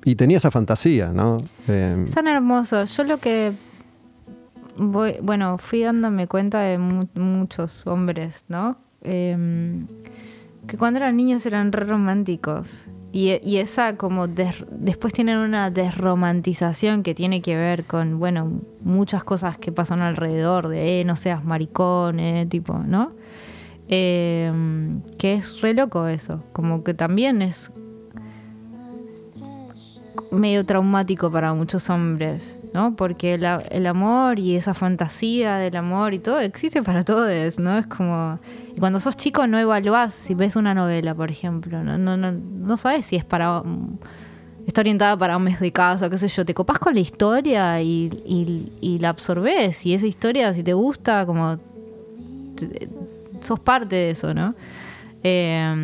y 0.04 0.14
tenía 0.14 0.38
esa 0.38 0.50
fantasía, 0.50 1.12
¿no? 1.12 1.38
Eh, 1.68 2.04
Son 2.12 2.26
hermosos. 2.28 2.96
Yo 2.96 3.04
lo 3.04 3.18
que 3.18 3.52
voy, 4.76 5.16
bueno, 5.22 5.58
fui 5.58 5.82
dándome 5.82 6.26
cuenta 6.26 6.60
de 6.60 6.78
mu- 6.78 7.08
muchos 7.14 7.86
hombres, 7.86 8.44
¿no? 8.48 8.78
Em, 9.02 9.86
que 10.66 10.76
cuando 10.78 10.98
eran 10.98 11.16
niños 11.16 11.44
eran 11.46 11.72
re 11.72 11.84
románticos. 11.84 12.86
Y, 13.12 13.40
y 13.42 13.56
esa 13.56 13.96
como 13.96 14.28
des- 14.28 14.64
después 14.70 15.12
tienen 15.12 15.38
una 15.38 15.70
desromantización 15.70 17.02
que 17.02 17.12
tiene 17.14 17.42
que 17.42 17.56
ver 17.56 17.84
con, 17.84 18.20
bueno, 18.20 18.60
muchas 18.82 19.24
cosas 19.24 19.58
que 19.58 19.72
pasan 19.72 20.00
alrededor 20.00 20.68
de, 20.68 21.00
eh, 21.00 21.04
no 21.04 21.16
seas 21.16 21.44
maricón, 21.44 22.20
eh, 22.20 22.46
tipo, 22.48 22.78
¿no? 22.78 23.12
Em, 23.88 25.02
que 25.18 25.34
es 25.34 25.60
re 25.60 25.74
loco 25.74 26.06
eso. 26.06 26.44
Como 26.52 26.84
que 26.84 26.94
también 26.94 27.42
es 27.42 27.72
medio 30.30 30.64
traumático 30.64 31.30
para 31.32 31.52
muchos 31.54 31.90
hombres, 31.90 32.59
¿no? 32.72 32.94
Porque 32.96 33.34
el, 33.34 33.86
amor 33.86 34.38
y 34.38 34.56
esa 34.56 34.74
fantasía 34.74 35.56
del 35.56 35.76
amor 35.76 36.14
y 36.14 36.18
todo 36.20 36.38
existe 36.40 36.82
para 36.82 37.04
todos, 37.04 37.58
¿no? 37.58 37.78
Es 37.78 37.86
como... 37.86 38.38
y 38.76 38.78
cuando 38.78 39.00
sos 39.00 39.16
chico 39.16 39.46
no 39.46 39.58
evaluás 39.58 40.14
si 40.14 40.34
ves 40.34 40.54
una 40.56 40.72
novela, 40.74 41.14
por 41.14 41.30
ejemplo, 41.30 41.82
no, 41.82 41.98
no, 41.98 42.16
no, 42.16 42.30
no 42.32 42.76
sabes 42.76 43.06
si 43.06 43.16
es 43.16 43.24
para... 43.24 43.62
mm, 43.62 43.98
Está 44.66 44.82
orientada 44.82 45.16
para 45.16 45.36
hombres 45.36 45.58
de 45.58 45.72
casa, 45.72 46.08
qué 46.10 46.16
sé 46.18 46.28
yo. 46.28 46.44
Te 46.44 46.54
copás 46.54 46.78
con 46.78 46.94
la 46.94 47.00
historia 47.00 47.80
y, 47.82 48.08
y- 48.24 48.70
y 48.80 48.98
la 49.00 49.08
absorbes. 49.08 49.84
Y 49.84 49.94
esa 49.94 50.06
historia, 50.06 50.52
si 50.54 50.62
te 50.62 50.74
gusta, 50.74 51.26
como 51.26 51.58
te- 52.54 52.88
sos 53.40 53.58
parte 53.58 53.96
de 53.96 54.10
eso, 54.10 54.32
¿no? 54.32 54.54
Eh, 55.24 55.74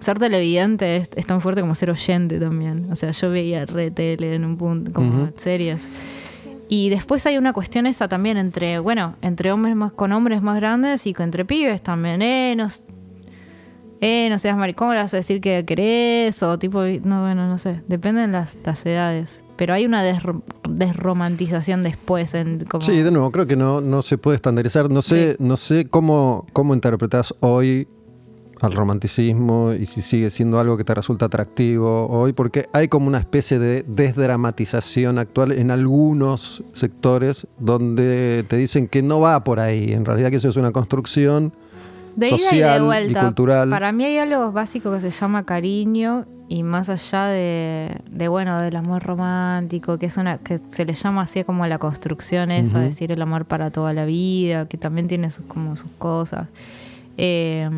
ser 0.00 0.18
televidente 0.18 0.96
es, 0.96 1.10
es 1.14 1.26
tan 1.26 1.40
fuerte 1.40 1.60
como 1.60 1.74
ser 1.76 1.90
oyente 1.90 2.40
también. 2.40 2.88
O 2.90 2.96
sea, 2.96 3.12
yo 3.12 3.30
veía 3.30 3.64
re 3.64 3.90
tele 3.92 4.34
en 4.34 4.44
un 4.44 4.56
punto, 4.56 4.92
como 4.92 5.28
series. 5.36 5.86
Y 6.74 6.88
después 6.88 7.26
hay 7.26 7.36
una 7.36 7.52
cuestión 7.52 7.86
esa 7.86 8.08
también 8.08 8.38
entre, 8.38 8.78
bueno, 8.78 9.16
entre 9.20 9.52
hombres 9.52 9.76
más 9.76 9.92
con 9.92 10.10
hombres 10.10 10.40
más 10.40 10.56
grandes 10.56 11.06
y 11.06 11.14
entre 11.18 11.44
pibes 11.44 11.82
también. 11.82 12.22
Eh, 12.22 12.54
no, 12.56 12.66
eh, 14.00 14.28
no 14.30 14.38
seas 14.38 14.56
maricón, 14.56 14.94
le 14.94 15.02
vas 15.02 15.12
a 15.12 15.18
decir 15.18 15.42
que 15.42 15.66
querés 15.66 16.42
o 16.42 16.58
tipo, 16.58 16.80
no, 17.04 17.20
bueno, 17.20 17.46
no 17.46 17.58
sé, 17.58 17.82
dependen 17.88 18.32
las, 18.32 18.58
las 18.64 18.86
edades. 18.86 19.42
Pero 19.56 19.74
hay 19.74 19.84
una 19.84 20.02
desro- 20.02 20.42
desromantización 20.66 21.82
después 21.82 22.32
en 22.32 22.64
como... 22.64 22.80
Sí, 22.80 23.02
de 23.02 23.10
nuevo, 23.10 23.30
creo 23.30 23.46
que 23.46 23.54
no, 23.54 23.82
no 23.82 24.00
se 24.00 24.16
puede 24.16 24.36
estandarizar. 24.36 24.88
No 24.88 25.02
sé, 25.02 25.36
no 25.38 25.58
sé 25.58 25.86
cómo, 25.90 26.46
cómo 26.54 26.72
interpretas 26.72 27.34
hoy 27.40 27.86
al 28.62 28.72
romanticismo 28.72 29.72
y 29.72 29.86
si 29.86 30.00
sigue 30.00 30.30
siendo 30.30 30.60
algo 30.60 30.76
que 30.76 30.84
te 30.84 30.94
resulta 30.94 31.26
atractivo 31.26 32.06
hoy, 32.08 32.32
porque 32.32 32.68
hay 32.72 32.88
como 32.88 33.08
una 33.08 33.18
especie 33.18 33.58
de 33.58 33.82
desdramatización 33.82 35.18
actual 35.18 35.52
en 35.52 35.70
algunos 35.70 36.62
sectores 36.72 37.46
donde 37.58 38.44
te 38.48 38.56
dicen 38.56 38.86
que 38.86 39.02
no 39.02 39.20
va 39.20 39.42
por 39.44 39.60
ahí, 39.60 39.92
en 39.92 40.04
realidad 40.04 40.30
que 40.30 40.36
eso 40.36 40.48
es 40.48 40.56
una 40.56 40.70
construcción 40.70 41.52
De 42.14 42.28
ida 42.28 42.36
y 42.36 42.38
social 42.38 42.78
de 42.78 42.84
y 42.84 42.86
vuelta. 42.86 43.24
cultural. 43.24 43.70
Para 43.70 43.92
mí 43.92 44.04
hay 44.04 44.18
algo 44.18 44.52
básico 44.52 44.92
que 44.92 45.00
se 45.00 45.10
llama 45.10 45.44
cariño 45.44 46.26
y 46.48 46.62
más 46.62 46.90
allá 46.90 47.26
de, 47.26 48.00
de, 48.10 48.28
bueno, 48.28 48.60
del 48.60 48.76
amor 48.76 49.02
romántico, 49.02 49.98
que 49.98 50.06
es 50.06 50.16
una 50.18 50.38
que 50.38 50.58
se 50.68 50.84
le 50.84 50.92
llama 50.92 51.22
así 51.22 51.44
como 51.44 51.66
la 51.66 51.78
construcción 51.78 52.50
esa, 52.50 52.78
decir 52.78 53.10
el 53.10 53.22
amor 53.22 53.46
para 53.46 53.70
toda 53.70 53.94
la 53.94 54.04
vida, 54.04 54.68
que 54.68 54.76
también 54.76 55.08
tiene 55.08 55.30
sus, 55.30 55.46
como 55.46 55.76
sus 55.76 55.90
cosas. 55.98 56.48
Eh, 57.16 57.68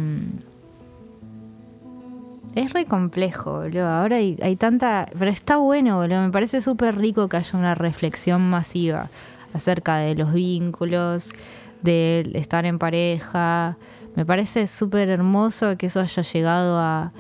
es 2.55 2.73
re 2.73 2.87
complejo, 2.87 3.61
boludo. 3.61 3.87
Ahora 3.87 4.17
hay, 4.17 4.37
hay 4.43 4.57
tanta... 4.57 5.07
Pero 5.19 5.31
está 5.31 5.57
bueno, 5.57 5.97
boludo. 5.99 6.23
Me 6.23 6.31
parece 6.31 6.61
súper 6.61 6.97
rico 6.97 7.29
que 7.29 7.37
haya 7.37 7.59
una 7.59 7.75
reflexión 7.75 8.49
masiva 8.49 9.09
acerca 9.53 9.97
de 9.97 10.15
los 10.15 10.33
vínculos, 10.33 11.31
del 11.83 12.35
estar 12.37 12.65
en 12.65 12.79
pareja. 12.79 13.77
Me 14.15 14.25
parece 14.25 14.67
súper 14.67 15.09
hermoso 15.09 15.77
que 15.77 15.87
eso 15.87 16.01
haya 16.01 16.23
llegado 16.23 16.79
a... 16.79 17.13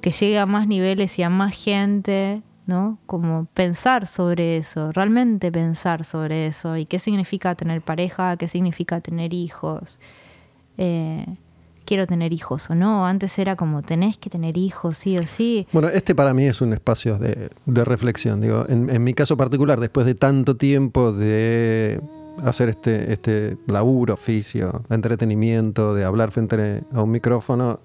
que 0.00 0.10
llegue 0.10 0.38
a 0.38 0.46
más 0.46 0.66
niveles 0.66 1.18
y 1.18 1.22
a 1.22 1.30
más 1.30 1.54
gente, 1.54 2.42
¿no? 2.66 2.98
Como 3.06 3.46
pensar 3.54 4.06
sobre 4.06 4.56
eso, 4.56 4.92
realmente 4.92 5.52
pensar 5.52 6.04
sobre 6.04 6.46
eso. 6.46 6.76
Y 6.76 6.86
qué 6.86 6.98
significa 6.98 7.54
tener 7.54 7.82
pareja, 7.82 8.36
qué 8.36 8.48
significa 8.48 9.00
tener 9.00 9.32
hijos. 9.32 10.00
Eh, 10.78 11.26
quiero 11.92 12.06
tener 12.06 12.32
hijos 12.32 12.70
o 12.70 12.74
no. 12.74 13.06
Antes 13.06 13.38
era 13.38 13.54
como 13.54 13.82
tenés 13.82 14.16
que 14.16 14.30
tener 14.30 14.56
hijos, 14.56 14.96
sí 14.96 15.18
o 15.18 15.26
sí. 15.26 15.66
Bueno, 15.72 15.88
este 15.88 16.14
para 16.14 16.32
mí 16.32 16.46
es 16.46 16.62
un 16.62 16.72
espacio 16.72 17.18
de, 17.18 17.50
de 17.66 17.84
reflexión. 17.84 18.40
Digo, 18.40 18.64
en, 18.66 18.88
en 18.88 19.04
mi 19.04 19.12
caso 19.12 19.36
particular, 19.36 19.78
después 19.78 20.06
de 20.06 20.14
tanto 20.14 20.56
tiempo 20.56 21.12
de 21.12 22.00
hacer 22.42 22.70
este, 22.70 23.12
este 23.12 23.58
laburo, 23.66 24.14
oficio, 24.14 24.84
entretenimiento, 24.88 25.94
de 25.94 26.04
hablar 26.04 26.30
frente 26.30 26.82
a 26.94 27.02
un 27.02 27.10
micrófono, 27.10 27.78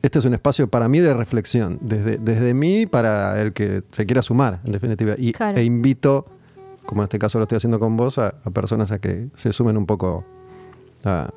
este 0.00 0.20
es 0.20 0.24
un 0.24 0.32
espacio 0.32 0.68
para 0.68 0.88
mí 0.88 1.00
de 1.00 1.12
reflexión, 1.12 1.76
desde, 1.82 2.16
desde 2.16 2.54
mí 2.54 2.86
para 2.86 3.38
el 3.42 3.52
que 3.52 3.82
se 3.92 4.06
quiera 4.06 4.22
sumar, 4.22 4.60
en 4.64 4.72
definitiva. 4.72 5.16
Y, 5.18 5.32
Claro. 5.32 5.58
E 5.58 5.64
invito, 5.64 6.24
como 6.86 7.02
en 7.02 7.04
este 7.04 7.18
caso 7.18 7.36
lo 7.36 7.42
estoy 7.42 7.56
haciendo 7.56 7.78
con 7.78 7.94
vos, 7.94 8.16
a, 8.16 8.36
a 8.42 8.50
personas 8.52 8.90
a 8.90 8.98
que 8.98 9.28
se 9.34 9.52
sumen 9.52 9.76
un 9.76 9.84
poco 9.84 10.24
a, 11.04 11.28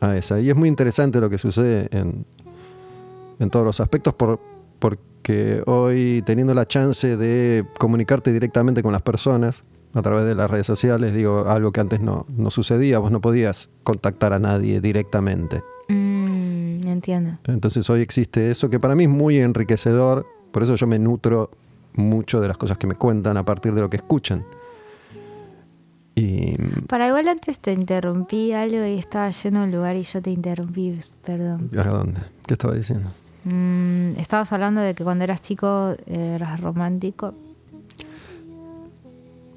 a 0.00 0.16
esa. 0.16 0.40
Y 0.40 0.50
es 0.50 0.56
muy 0.56 0.68
interesante 0.68 1.20
lo 1.20 1.30
que 1.30 1.38
sucede 1.38 1.88
en, 1.90 2.24
en 3.38 3.50
todos 3.50 3.64
los 3.64 3.80
aspectos 3.80 4.14
por, 4.14 4.40
porque 4.78 5.62
hoy 5.66 6.22
teniendo 6.24 6.54
la 6.54 6.66
chance 6.66 7.16
de 7.16 7.64
comunicarte 7.78 8.32
directamente 8.32 8.82
con 8.82 8.92
las 8.92 9.02
personas 9.02 9.64
a 9.94 10.02
través 10.02 10.26
de 10.26 10.34
las 10.34 10.50
redes 10.50 10.66
sociales, 10.66 11.14
digo, 11.14 11.48
algo 11.48 11.72
que 11.72 11.80
antes 11.80 12.00
no, 12.00 12.26
no 12.28 12.50
sucedía, 12.50 12.98
vos 12.98 13.10
no 13.10 13.20
podías 13.20 13.70
contactar 13.82 14.34
a 14.34 14.38
nadie 14.38 14.80
directamente. 14.80 15.62
Mm, 15.88 16.86
entiendo. 16.86 17.38
Entonces 17.46 17.88
hoy 17.88 18.02
existe 18.02 18.50
eso 18.50 18.68
que 18.68 18.78
para 18.78 18.94
mí 18.94 19.04
es 19.04 19.10
muy 19.10 19.38
enriquecedor, 19.38 20.26
por 20.52 20.62
eso 20.62 20.76
yo 20.76 20.86
me 20.86 20.98
nutro 20.98 21.50
mucho 21.94 22.42
de 22.42 22.48
las 22.48 22.58
cosas 22.58 22.76
que 22.76 22.86
me 22.86 22.94
cuentan 22.94 23.38
a 23.38 23.44
partir 23.44 23.72
de 23.72 23.80
lo 23.80 23.88
que 23.88 23.96
escuchan. 23.96 24.44
Y 26.18 26.56
Para 26.88 27.08
igual 27.08 27.28
antes 27.28 27.60
te 27.60 27.72
interrumpí 27.72 28.52
algo 28.52 28.86
y 28.86 28.98
estaba 28.98 29.30
yendo 29.30 29.60
a 29.60 29.64
un 29.64 29.70
lugar 29.70 29.96
y 29.96 30.02
yo 30.02 30.22
te 30.22 30.30
interrumpí, 30.30 30.98
perdón. 31.22 31.70
¿a 31.78 31.84
dónde? 31.84 32.20
¿Qué 32.46 32.54
estaba 32.54 32.72
diciendo? 32.72 33.10
Mm, 33.44 34.18
estabas 34.18 34.50
hablando 34.52 34.80
de 34.80 34.94
que 34.94 35.04
cuando 35.04 35.24
eras 35.24 35.42
chico 35.42 35.94
eh, 36.06 36.32
eras 36.36 36.58
romántico. 36.60 37.34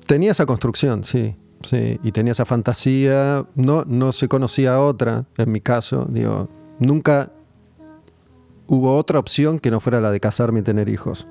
Tenía 0.06 0.32
esa 0.32 0.46
construcción, 0.46 1.06
sí, 1.06 1.34
sí, 1.64 1.98
y 2.04 2.12
tenía 2.12 2.34
esa 2.34 2.46
fantasía. 2.46 3.46
No, 3.56 3.86
no 3.86 4.12
se 4.12 4.28
conocía 4.28 4.82
otra, 4.82 5.26
en 5.38 5.52
mi 5.54 5.62
caso. 5.62 6.08
Digo, 6.10 6.50
nunca 6.80 7.32
hubo 8.68 8.98
otra 8.98 9.18
opción 9.18 9.60
que 9.60 9.72
no 9.72 9.80
fuera 9.80 10.02
la 10.02 10.12
de 10.12 10.20
casarme 10.20 10.60
y 10.60 10.64
tener 10.64 10.90
hijos. 10.90 11.26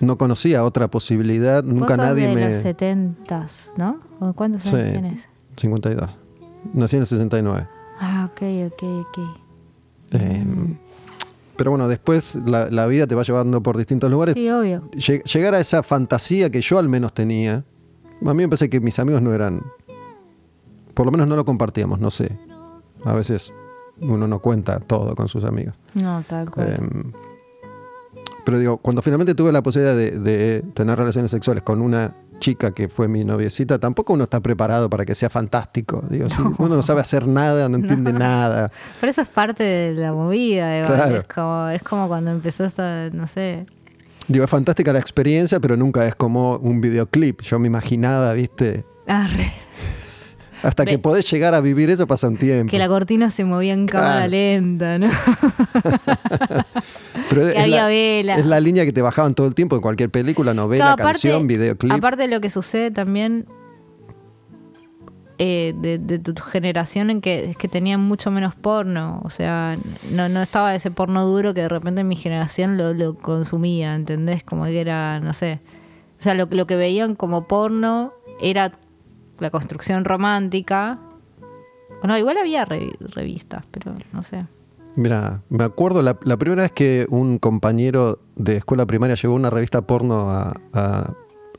No 0.00 0.16
conocía 0.18 0.64
otra 0.64 0.88
posibilidad, 0.88 1.64
nunca 1.64 1.80
Vos 1.80 1.96
sos 1.96 1.98
nadie 1.98 2.28
de 2.28 2.34
me. 2.34 2.48
los 2.48 2.56
setentas, 2.62 3.70
¿no? 3.76 3.98
¿O 4.20 4.32
¿Cuántos 4.34 4.66
años 4.66 4.86
Sí. 4.86 4.92
tienes? 4.92 5.28
52. 5.56 6.16
Nací 6.74 6.96
en 6.96 7.02
el 7.02 7.06
69. 7.06 7.66
Ah, 8.00 8.28
ok, 8.30 8.42
ok, 8.72 8.82
ok. 8.82 9.18
Eh, 10.12 10.44
pero 11.56 11.70
bueno, 11.70 11.88
después 11.88 12.36
la, 12.44 12.70
la 12.70 12.86
vida 12.86 13.06
te 13.06 13.14
va 13.14 13.22
llevando 13.22 13.62
por 13.62 13.78
distintos 13.78 14.10
lugares. 14.10 14.34
Sí, 14.34 14.50
obvio. 14.50 14.82
Lleg- 14.92 15.24
llegar 15.24 15.54
a 15.54 15.60
esa 15.60 15.82
fantasía 15.82 16.50
que 16.50 16.60
yo 16.60 16.78
al 16.78 16.88
menos 16.90 17.14
tenía, 17.14 17.64
a 18.24 18.34
mí 18.34 18.42
me 18.42 18.48
parece 18.48 18.68
que 18.68 18.80
mis 18.80 18.98
amigos 18.98 19.22
no 19.22 19.32
eran, 19.32 19.62
por 20.92 21.06
lo 21.06 21.12
menos 21.12 21.26
no 21.26 21.36
lo 21.36 21.44
compartíamos, 21.46 22.00
no 22.00 22.10
sé. 22.10 22.36
A 23.04 23.14
veces 23.14 23.52
uno 24.00 24.26
no 24.26 24.40
cuenta 24.40 24.78
todo 24.80 25.14
con 25.14 25.28
sus 25.28 25.44
amigos. 25.44 25.74
No, 25.94 26.22
tal 26.28 26.50
cual. 26.50 26.68
Eh, 26.68 26.78
pero 28.46 28.60
digo, 28.60 28.76
cuando 28.76 29.02
finalmente 29.02 29.34
tuve 29.34 29.50
la 29.50 29.60
posibilidad 29.60 29.96
de, 29.96 30.12
de 30.20 30.62
tener 30.72 30.96
relaciones 30.96 31.32
sexuales 31.32 31.64
con 31.64 31.82
una 31.82 32.14
chica 32.38 32.70
que 32.70 32.88
fue 32.88 33.08
mi 33.08 33.24
noviecita, 33.24 33.80
tampoco 33.80 34.12
uno 34.12 34.22
está 34.22 34.38
preparado 34.38 34.88
para 34.88 35.04
que 35.04 35.16
sea 35.16 35.28
fantástico. 35.28 36.04
Digo, 36.08 36.28
uno 36.58 36.76
no 36.76 36.82
sabe 36.82 37.00
hacer 37.00 37.26
nada, 37.26 37.68
no 37.68 37.74
entiende 37.74 38.12
nada. 38.14 38.70
Pero 39.00 39.10
eso 39.10 39.22
es 39.22 39.28
parte 39.28 39.64
de 39.64 39.94
la 39.94 40.12
movida. 40.12 40.86
Claro. 40.86 41.16
Es, 41.16 41.26
como, 41.26 41.68
es 41.70 41.82
como 41.82 42.06
cuando 42.06 42.30
empezás 42.30 42.78
a, 42.78 43.10
no 43.10 43.26
sé, 43.26 43.66
Digo, 44.28 44.44
es 44.44 44.50
fantástica 44.50 44.92
la 44.92 45.00
experiencia, 45.00 45.58
pero 45.58 45.76
nunca 45.76 46.06
es 46.06 46.14
como 46.14 46.56
un 46.58 46.80
videoclip. 46.80 47.42
Yo 47.42 47.58
me 47.58 47.66
imaginaba, 47.66 48.32
viste, 48.32 48.84
arre, 49.08 49.52
hasta 50.66 50.84
que 50.84 50.98
podés 50.98 51.30
llegar 51.30 51.54
a 51.54 51.60
vivir 51.60 51.90
eso 51.90 52.06
pasa 52.06 52.28
un 52.28 52.36
tiempo. 52.36 52.70
que 52.70 52.78
la 52.78 52.88
cortina 52.88 53.30
se 53.30 53.44
movía 53.44 53.72
en 53.74 53.86
cámara 53.86 54.26
lenta, 54.28 54.98
¿no? 54.98 55.08
Pero 57.30 57.42
que 57.52 57.58
había 57.58 57.82
la, 57.82 57.86
velas. 57.88 58.38
es 58.40 58.46
la 58.46 58.60
línea 58.60 58.84
que 58.84 58.92
te 58.92 59.02
bajaban 59.02 59.34
todo 59.34 59.46
el 59.46 59.54
tiempo 59.54 59.76
en 59.76 59.82
cualquier 59.82 60.10
película, 60.10 60.54
novela, 60.54 60.84
Claro, 60.94 61.02
aparte- 61.02 61.28
canción, 61.28 61.46
videoclip. 61.46 61.92
Aparte 61.92 62.22
de 62.22 62.28
lo 62.28 62.40
que 62.40 62.50
sucede 62.50 62.90
también 62.90 63.46
eh, 65.38 65.74
de, 65.80 65.98
de 65.98 66.18
tu 66.18 66.34
generación 66.42 67.10
en 67.10 67.20
que 67.20 67.50
es 67.50 67.56
que 67.56 67.68
tenían 67.68 68.00
mucho 68.00 68.30
menos 68.30 68.54
porno. 68.54 69.20
O 69.24 69.30
sea, 69.30 69.76
no, 70.10 70.28
no 70.28 70.42
estaba 70.42 70.74
ese 70.74 70.90
porno 70.90 71.24
duro 71.26 71.52
que 71.54 71.62
de 71.62 71.68
repente 71.68 72.04
mi 72.04 72.16
generación 72.16 72.76
lo, 72.78 72.94
lo 72.94 73.14
consumía, 73.14 73.94
¿entendés? 73.94 74.42
Como 74.44 74.64
que 74.64 74.80
era, 74.80 75.20
no 75.20 75.32
sé. 75.32 75.60
O 76.18 76.22
sea, 76.22 76.34
lo, 76.34 76.46
lo 76.50 76.66
que 76.66 76.76
veían 76.76 77.14
como 77.14 77.46
porno 77.46 78.12
era 78.40 78.72
la 79.38 79.50
construcción 79.50 80.04
romántica. 80.04 80.98
O 82.02 82.06
no, 82.06 82.16
igual 82.18 82.36
había 82.38 82.66
revi- 82.66 82.96
revistas, 83.14 83.64
pero 83.70 83.94
no 84.12 84.22
sé. 84.22 84.46
Mira, 84.96 85.40
me 85.50 85.64
acuerdo 85.64 86.00
la, 86.02 86.16
la 86.24 86.36
primera 86.36 86.62
vez 86.62 86.72
que 86.72 87.06
un 87.10 87.38
compañero 87.38 88.18
de 88.34 88.56
escuela 88.56 88.86
primaria 88.86 89.14
llevó 89.14 89.34
una 89.34 89.50
revista 89.50 89.82
porno 89.82 90.30
a, 90.30 90.54
a 90.72 91.12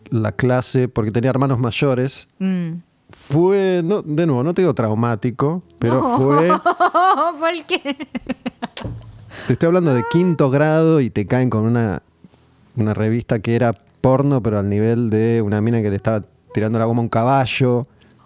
la 0.09 0.31
clase 0.31 0.87
porque 0.87 1.11
tenía 1.11 1.29
hermanos 1.29 1.59
mayores. 1.59 2.27
Mm. 2.39 2.73
Fue, 3.09 3.81
no, 3.85 4.01
de 4.01 4.25
nuevo, 4.25 4.43
no 4.43 4.53
te 4.53 4.61
digo 4.63 4.73
traumático, 4.73 5.63
pero 5.79 6.17
fue, 6.17 6.49
¿Por 7.39 7.65
qué? 7.65 7.95
te 9.47 9.53
estoy 9.53 9.67
hablando 9.67 9.93
de 9.93 10.03
quinto 10.11 10.49
grado 10.49 10.99
y 10.99 11.09
te 11.09 11.25
caen 11.25 11.49
con 11.49 11.63
una, 11.63 12.01
una 12.75 12.93
revista 12.93 13.39
que 13.39 13.55
era 13.55 13.73
porno, 14.01 14.41
pero 14.41 14.59
al 14.59 14.67
nivel 14.69 15.09
de 15.09 15.41
una 15.41 15.61
mina 15.61 15.81
que 15.81 15.89
le 15.89 15.95
estaba 15.95 16.23
tirando 16.57 16.79
la 16.79 16.85
goma 16.85 17.01
a 17.01 17.03
un 17.03 17.09
caballo 17.09 17.85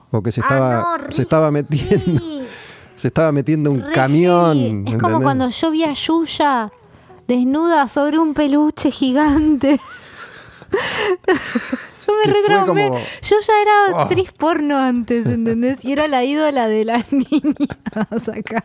o 0.10 0.24
que 0.24 0.32
se 0.32 0.40
estaba, 0.40 1.00
se 1.10 1.24
estaba 1.24 1.52
metiendo, 1.52 2.22
se 2.96 3.08
estaba 3.10 3.34
metiendo 3.34 3.70
un 3.72 3.82
camión. 3.92 4.86
Es 4.88 4.98
como 4.98 5.22
cuando 5.22 5.50
yo 5.50 5.70
vi 5.70 5.84
a 5.84 5.92
Yuya 5.92 6.72
desnuda 7.28 7.90
sobre 7.90 8.18
un 8.20 8.34
peluche 8.34 8.90
gigante. 8.90 9.80
Yo 12.08 12.14
me 12.26 12.32
retraumé. 12.34 12.88
como- 12.88 13.00
Yo 13.22 13.36
ya 13.46 13.54
era 13.62 13.72
Oh. 13.94 14.00
actriz 14.04 14.32
porno 14.32 14.78
antes, 14.78 15.26
¿entendés? 15.26 15.84
Y 15.84 15.92
era 15.92 16.08
la 16.08 16.24
ídola 16.24 16.68
de 16.68 16.86
las 16.86 17.12
niñas 17.14 18.30
acá. 18.34 18.64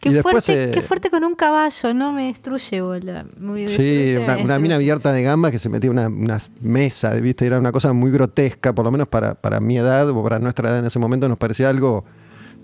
Qué, 0.00 0.10
después, 0.10 0.44
fuerte, 0.46 0.64
eh, 0.64 0.70
qué 0.72 0.80
fuerte 0.80 1.10
con 1.10 1.24
un 1.24 1.34
caballo, 1.34 1.92
no 1.94 2.10
me 2.12 2.26
destruye, 2.28 2.80
bola. 2.80 3.26
Muy 3.38 3.68
Sí, 3.68 4.14
una, 4.16 4.38
una 4.38 4.58
mina 4.58 4.76
abierta 4.76 5.12
de 5.12 5.22
gamba 5.22 5.50
que 5.50 5.58
se 5.58 5.68
metía 5.68 5.90
una, 5.90 6.08
una 6.08 6.38
mesa, 6.62 7.12
¿viste? 7.14 7.46
Era 7.46 7.58
una 7.58 7.70
cosa 7.70 7.92
muy 7.92 8.10
grotesca, 8.10 8.72
por 8.74 8.84
lo 8.86 8.90
menos 8.90 9.08
para, 9.08 9.34
para 9.34 9.60
mi 9.60 9.76
edad 9.76 10.08
o 10.08 10.22
para 10.22 10.38
nuestra 10.38 10.70
edad 10.70 10.78
en 10.78 10.86
ese 10.86 10.98
momento 10.98 11.28
nos 11.28 11.36
parecía 11.36 11.68
algo 11.68 12.04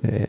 eh, 0.02 0.28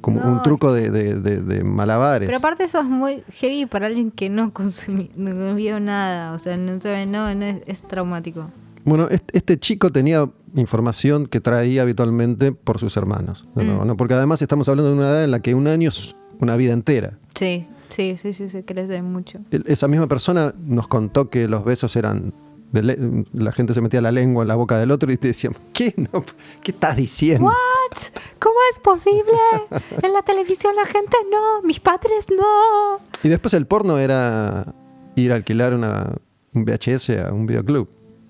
como 0.00 0.18
No. 0.20 0.32
un 0.32 0.42
truco 0.42 0.72
de, 0.72 0.90
de- 0.90 1.14
de- 1.14 1.42
de 1.42 1.62
malabares. 1.62 2.26
Pero 2.26 2.38
aparte 2.38 2.64
eso 2.64 2.80
es 2.80 2.84
muy 2.86 3.22
heavy 3.34 3.66
para 3.66 3.86
alguien 3.86 4.10
que 4.10 4.28
no 4.28 4.52
consumió, 4.52 5.06
no 5.14 5.54
vio 5.54 5.78
nada, 5.78 6.32
o 6.32 6.40
sea, 6.40 6.56
no, 6.56 6.80
sabe, 6.80 7.06
no, 7.06 7.32
no 7.36 7.44
es, 7.44 7.56
es 7.68 7.82
traumático. 7.82 8.50
Bueno, 8.84 9.06
est- 9.10 9.30
este 9.32 9.60
chico 9.60 9.90
tenía 9.92 10.28
información 10.56 11.26
que 11.26 11.40
traía 11.40 11.82
habitualmente 11.82 12.50
por 12.50 12.80
sus 12.80 12.96
hermanos, 12.96 13.46
Mm. 13.54 13.86
¿no? 13.86 13.96
porque 13.96 14.14
además 14.14 14.42
estamos 14.42 14.68
hablando 14.68 14.90
de 14.90 14.96
una 14.98 15.08
edad 15.08 15.22
en 15.24 15.30
la 15.30 15.38
que 15.40 15.54
un 15.54 15.68
año 15.68 15.88
es 15.88 16.16
una 16.40 16.56
vida 16.56 16.72
entera. 16.72 17.18
Sí, 17.34 17.66
sí, 17.88 18.16
sí, 18.20 18.32
sí, 18.32 18.48
se 18.48 18.64
crece 18.64 19.02
mucho. 19.02 19.40
Esa 19.66 19.88
misma 19.88 20.06
persona 20.08 20.52
nos 20.64 20.88
contó 20.88 21.30
que 21.30 21.48
los 21.48 21.64
besos 21.64 21.94
eran. 21.96 22.32
la 22.72 23.52
gente 23.52 23.74
se 23.74 23.80
metía 23.80 24.00
la 24.00 24.12
lengua 24.12 24.42
en 24.42 24.48
la 24.48 24.54
boca 24.54 24.78
del 24.78 24.90
otro 24.90 25.12
y 25.12 25.16
te 25.16 25.28
decían, 25.28 25.54
¿qué? 25.72 25.94
No, 26.12 26.24
¿Qué 26.62 26.72
estás 26.72 26.96
diciendo? 26.96 27.46
¿What? 27.46 27.98
¿Cómo 28.40 28.56
es 28.72 28.78
posible? 28.78 29.38
En 30.02 30.12
la 30.12 30.22
televisión 30.22 30.74
la 30.74 30.86
gente 30.86 31.16
no, 31.30 31.62
mis 31.62 31.80
padres 31.80 32.26
no. 32.30 33.00
Y 33.22 33.28
después 33.28 33.54
el 33.54 33.66
porno 33.66 33.98
era 33.98 34.74
ir 35.14 35.32
a 35.32 35.36
alquilar 35.36 35.74
una, 35.74 36.14
un 36.54 36.64
VHS 36.64 37.10
a 37.10 37.32
un 37.32 37.46
videoclub. 37.46 37.88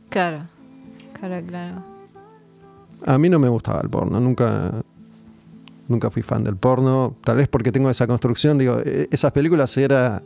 Claro, 0.09 0.47
claro, 1.15 1.47
claro. 1.47 1.93
A 3.05 3.19
mí 3.19 3.29
no 3.29 3.39
me 3.39 3.49
gustaba 3.49 3.81
el 3.81 3.91
porno, 3.91 4.21
nunca, 4.21 4.83
nunca 5.93 6.11
fui 6.11 6.23
fan 6.23 6.43
del 6.43 6.57
porno. 6.57 7.15
Tal 7.23 7.37
vez 7.37 7.47
porque 7.49 7.71
tengo 7.71 7.89
esa 7.91 8.07
construcción, 8.09 8.59
digo, 8.59 8.79
e- 8.85 9.07
esas 9.13 9.31
películas 9.31 9.77
era 9.77 10.23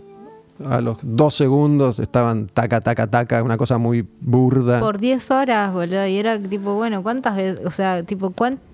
a 0.64 0.80
los 0.80 0.96
dos 1.02 1.34
segundos 1.34 1.98
estaban 1.98 2.46
taca, 2.46 2.80
taca, 2.80 3.06
taca, 3.08 3.42
una 3.42 3.58
cosa 3.58 3.76
muy 3.76 4.06
burda. 4.22 4.80
Por 4.80 4.98
10 4.98 5.30
horas, 5.30 5.70
boludo, 5.74 6.06
y 6.06 6.16
era 6.16 6.40
tipo, 6.40 6.74
bueno, 6.76 7.02
¿cuántas 7.02 7.36
veces? 7.36 7.66
O 7.66 7.70
sea, 7.70 8.02
tipo, 8.04 8.30
¿cuántas? 8.30 8.64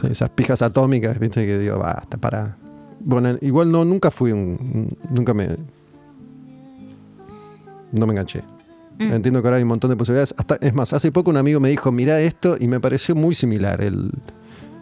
Sí, 0.00 0.06
esas 0.08 0.30
pijas 0.30 0.62
atómicas, 0.62 1.18
viste, 1.18 1.44
que 1.44 1.58
digo, 1.58 1.78
basta, 1.78 2.16
para. 2.18 2.56
Bueno, 3.00 3.36
igual 3.40 3.72
no, 3.72 3.84
nunca 3.84 4.10
fui 4.12 4.30
un. 4.30 4.56
un- 4.72 4.96
Nunca 5.10 5.34
me. 5.34 5.56
No 7.90 8.06
me 8.06 8.12
enganché. 8.12 8.42
Mm. 8.98 9.12
Entiendo 9.12 9.42
que 9.42 9.48
ahora 9.48 9.56
hay 9.56 9.62
un 9.62 9.68
montón 9.68 9.90
de 9.90 9.96
posibilidades. 9.96 10.34
Hasta, 10.38 10.56
es 10.60 10.72
más, 10.74 10.92
hace 10.92 11.10
poco 11.12 11.30
un 11.30 11.36
amigo 11.36 11.60
me 11.60 11.68
dijo, 11.68 11.90
mira 11.92 12.20
esto, 12.20 12.56
y 12.58 12.68
me 12.68 12.80
pareció 12.80 13.14
muy 13.14 13.34
similar. 13.34 13.82
El, 13.82 14.10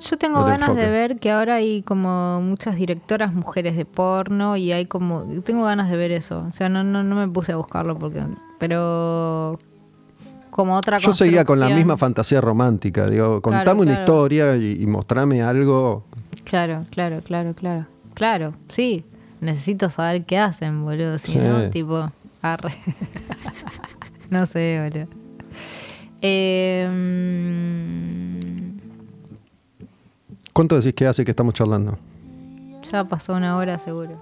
Yo 0.00 0.16
tengo 0.18 0.44
ganas 0.44 0.70
enfoque. 0.70 0.80
de 0.80 0.90
ver 0.90 1.18
que 1.18 1.30
ahora 1.30 1.56
hay 1.56 1.82
como 1.82 2.40
muchas 2.42 2.76
directoras 2.76 3.34
mujeres 3.34 3.76
de 3.76 3.84
porno 3.84 4.56
y 4.56 4.72
hay 4.72 4.86
como... 4.86 5.24
Tengo 5.44 5.64
ganas 5.64 5.90
de 5.90 5.96
ver 5.96 6.10
eso. 6.12 6.46
O 6.48 6.52
sea, 6.52 6.68
no, 6.68 6.82
no, 6.84 7.02
no 7.02 7.14
me 7.16 7.28
puse 7.28 7.52
a 7.52 7.56
buscarlo 7.56 7.98
porque... 7.98 8.22
Pero... 8.58 9.58
Como 10.50 10.74
otra 10.76 10.98
yo 10.98 11.12
seguía 11.12 11.44
con 11.44 11.60
la 11.60 11.68
misma 11.68 11.96
fantasía 11.96 12.40
romántica. 12.40 13.08
Digo, 13.08 13.40
contame 13.40 13.62
Claro, 13.64 13.80
una 13.82 13.90
claro. 13.94 14.02
historia 14.02 14.56
y, 14.56 14.82
y 14.82 14.86
mostrame 14.86 15.42
algo. 15.42 16.04
Claro, 16.44 16.84
claro, 16.90 17.20
claro, 17.22 17.54
claro. 17.54 17.86
Claro, 18.14 18.54
sí. 18.68 19.04
Necesito 19.40 19.88
saber 19.90 20.24
qué 20.24 20.38
hacen, 20.38 20.82
boludo. 20.84 21.18
Si 21.18 21.32
Sí. 21.32 21.38
no, 21.38 21.70
tipo... 21.70 22.10
Arre. 22.42 22.74
no 24.30 24.44
sé, 24.46 24.80
boludo. 24.90 25.08
Eh, 26.22 26.88
¿Cuánto 30.52 30.76
decís 30.76 30.94
que 30.94 31.06
hace 31.06 31.24
que 31.24 31.30
estamos 31.30 31.54
charlando? 31.54 31.98
ya 32.82 33.04
pasó 33.04 33.34
una 33.34 33.56
hora 33.58 33.78
seguro. 33.78 34.20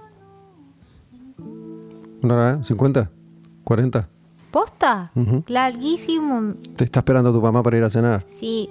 ¿Una 2.21 2.33
hora? 2.35 2.51
eh? 2.55 2.57
¿50? 2.57 3.09
¿40? 3.63 4.07
¿Posta? 4.51 5.11
Ujú. 5.15 5.43
Larguísimo. 5.47 6.55
¿Te 6.75 6.83
está 6.83 6.99
esperando 6.99 7.31
tu 7.31 7.41
mamá 7.41 7.63
para 7.63 7.77
ir 7.77 7.83
a 7.83 7.89
cenar? 7.89 8.23
Sí. 8.27 8.69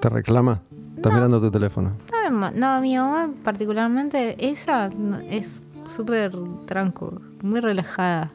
¿Te 0.00 0.08
reclama? 0.08 0.60
Está 0.96 1.10
mirando 1.10 1.40
tu 1.40 1.50
teléfono. 1.50 1.92
No, 2.30 2.50
No, 2.50 2.80
mi 2.80 2.96
mamá 2.96 3.30
particularmente, 3.44 4.36
ella 4.44 4.88
no- 4.88 5.18
es 5.20 5.62
súper 5.88 6.32
tranco, 6.66 7.20
muy 7.42 7.60
relajada. 7.60 8.32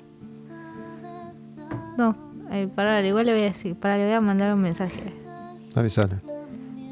No, 1.97 2.15
eh, 2.51 2.69
pará, 2.73 3.05
igual 3.05 3.25
le 3.25 3.33
voy 3.33 3.41
a 3.41 3.45
decir, 3.45 3.75
pará, 3.75 3.97
le 3.97 4.05
voy 4.05 4.13
a 4.13 4.21
mandar 4.21 4.53
un 4.53 4.61
mensaje. 4.61 5.13
Avisale. 5.75 6.21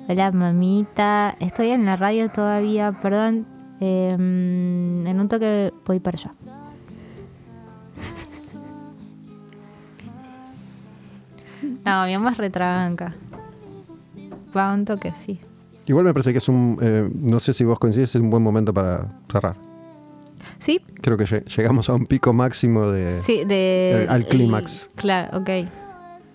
Hola 0.09 0.31
mamita, 0.31 1.35
estoy 1.39 1.69
en 1.69 1.85
la 1.85 1.95
radio 1.95 2.29
todavía, 2.29 2.91
perdón. 2.99 3.45
eh, 3.79 4.09
en 4.17 5.19
un 5.19 5.27
toque 5.29 5.71
voy 5.85 5.99
para 5.99 6.17
allá. 6.17 6.33
No, 11.85 12.05
mi 12.05 12.13
mamá 12.17 12.31
es 12.31 12.37
retranca. 12.37 13.13
Va 14.55 14.73
un 14.73 14.85
toque, 14.85 15.11
sí. 15.15 15.39
Igual 15.85 16.05
me 16.05 16.13
parece 16.13 16.31
que 16.31 16.37
es 16.37 16.47
un. 16.49 16.77
eh, 16.81 17.09
no 17.13 17.39
sé 17.39 17.53
si 17.53 17.63
vos 17.63 17.79
coincides, 17.79 18.15
es 18.15 18.21
un 18.21 18.29
buen 18.29 18.43
momento 18.43 18.73
para 18.73 19.07
cerrar. 19.31 19.55
Sí, 20.57 20.81
Creo 21.01 21.17
que 21.17 21.23
lle- 21.25 21.43
llegamos 21.55 21.89
a 21.89 21.93
un 21.95 22.05
pico 22.05 22.31
máximo 22.33 22.87
de. 22.89 23.11
Sí, 23.21 23.43
de, 23.45 24.03
el- 24.03 24.09
al 24.09 24.25
clímax. 24.25 24.89
Claro, 24.95 25.39
ok. 25.39 25.49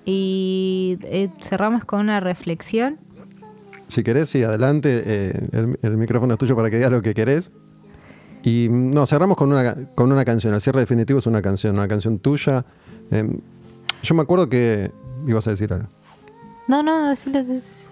Y 0.04 0.98
eh, 1.02 1.30
cerramos 1.40 1.84
con 1.84 2.00
una 2.00 2.20
reflexión. 2.20 2.98
Si 3.94 4.02
querés, 4.02 4.28
sí, 4.28 4.42
adelante. 4.42 5.02
eh, 5.06 5.48
el, 5.52 5.78
el 5.82 5.96
micrófono 5.96 6.34
es 6.34 6.38
tuyo 6.38 6.56
para 6.56 6.68
que 6.70 6.76
digas 6.76 6.90
lo 6.90 7.00
que 7.02 7.14
querés. 7.14 7.50
Y 8.42 8.68
mm, 8.68 8.90
no, 8.92 9.06
cerramos 9.06 9.36
con 9.36 9.52
una, 9.52 9.74
con 9.94 10.10
una 10.10 10.24
canción. 10.24 10.52
El 10.54 10.60
cierre 10.60 10.80
definitivo 10.80 11.18
es 11.18 11.26
una 11.26 11.40
canción, 11.42 11.74
una 11.78 11.88
canción 11.88 12.18
tuya. 12.18 12.64
Eh, 13.10 13.38
yo 14.02 14.14
me 14.14 14.22
acuerdo 14.22 14.48
que. 14.48 14.90
ibas 15.26 15.46
a 15.46 15.50
decir 15.50 15.72
algo. 15.72 15.86
No, 16.68 16.82
no, 16.82 17.08
decilo. 17.10 17.38
decilo. 17.38 17.90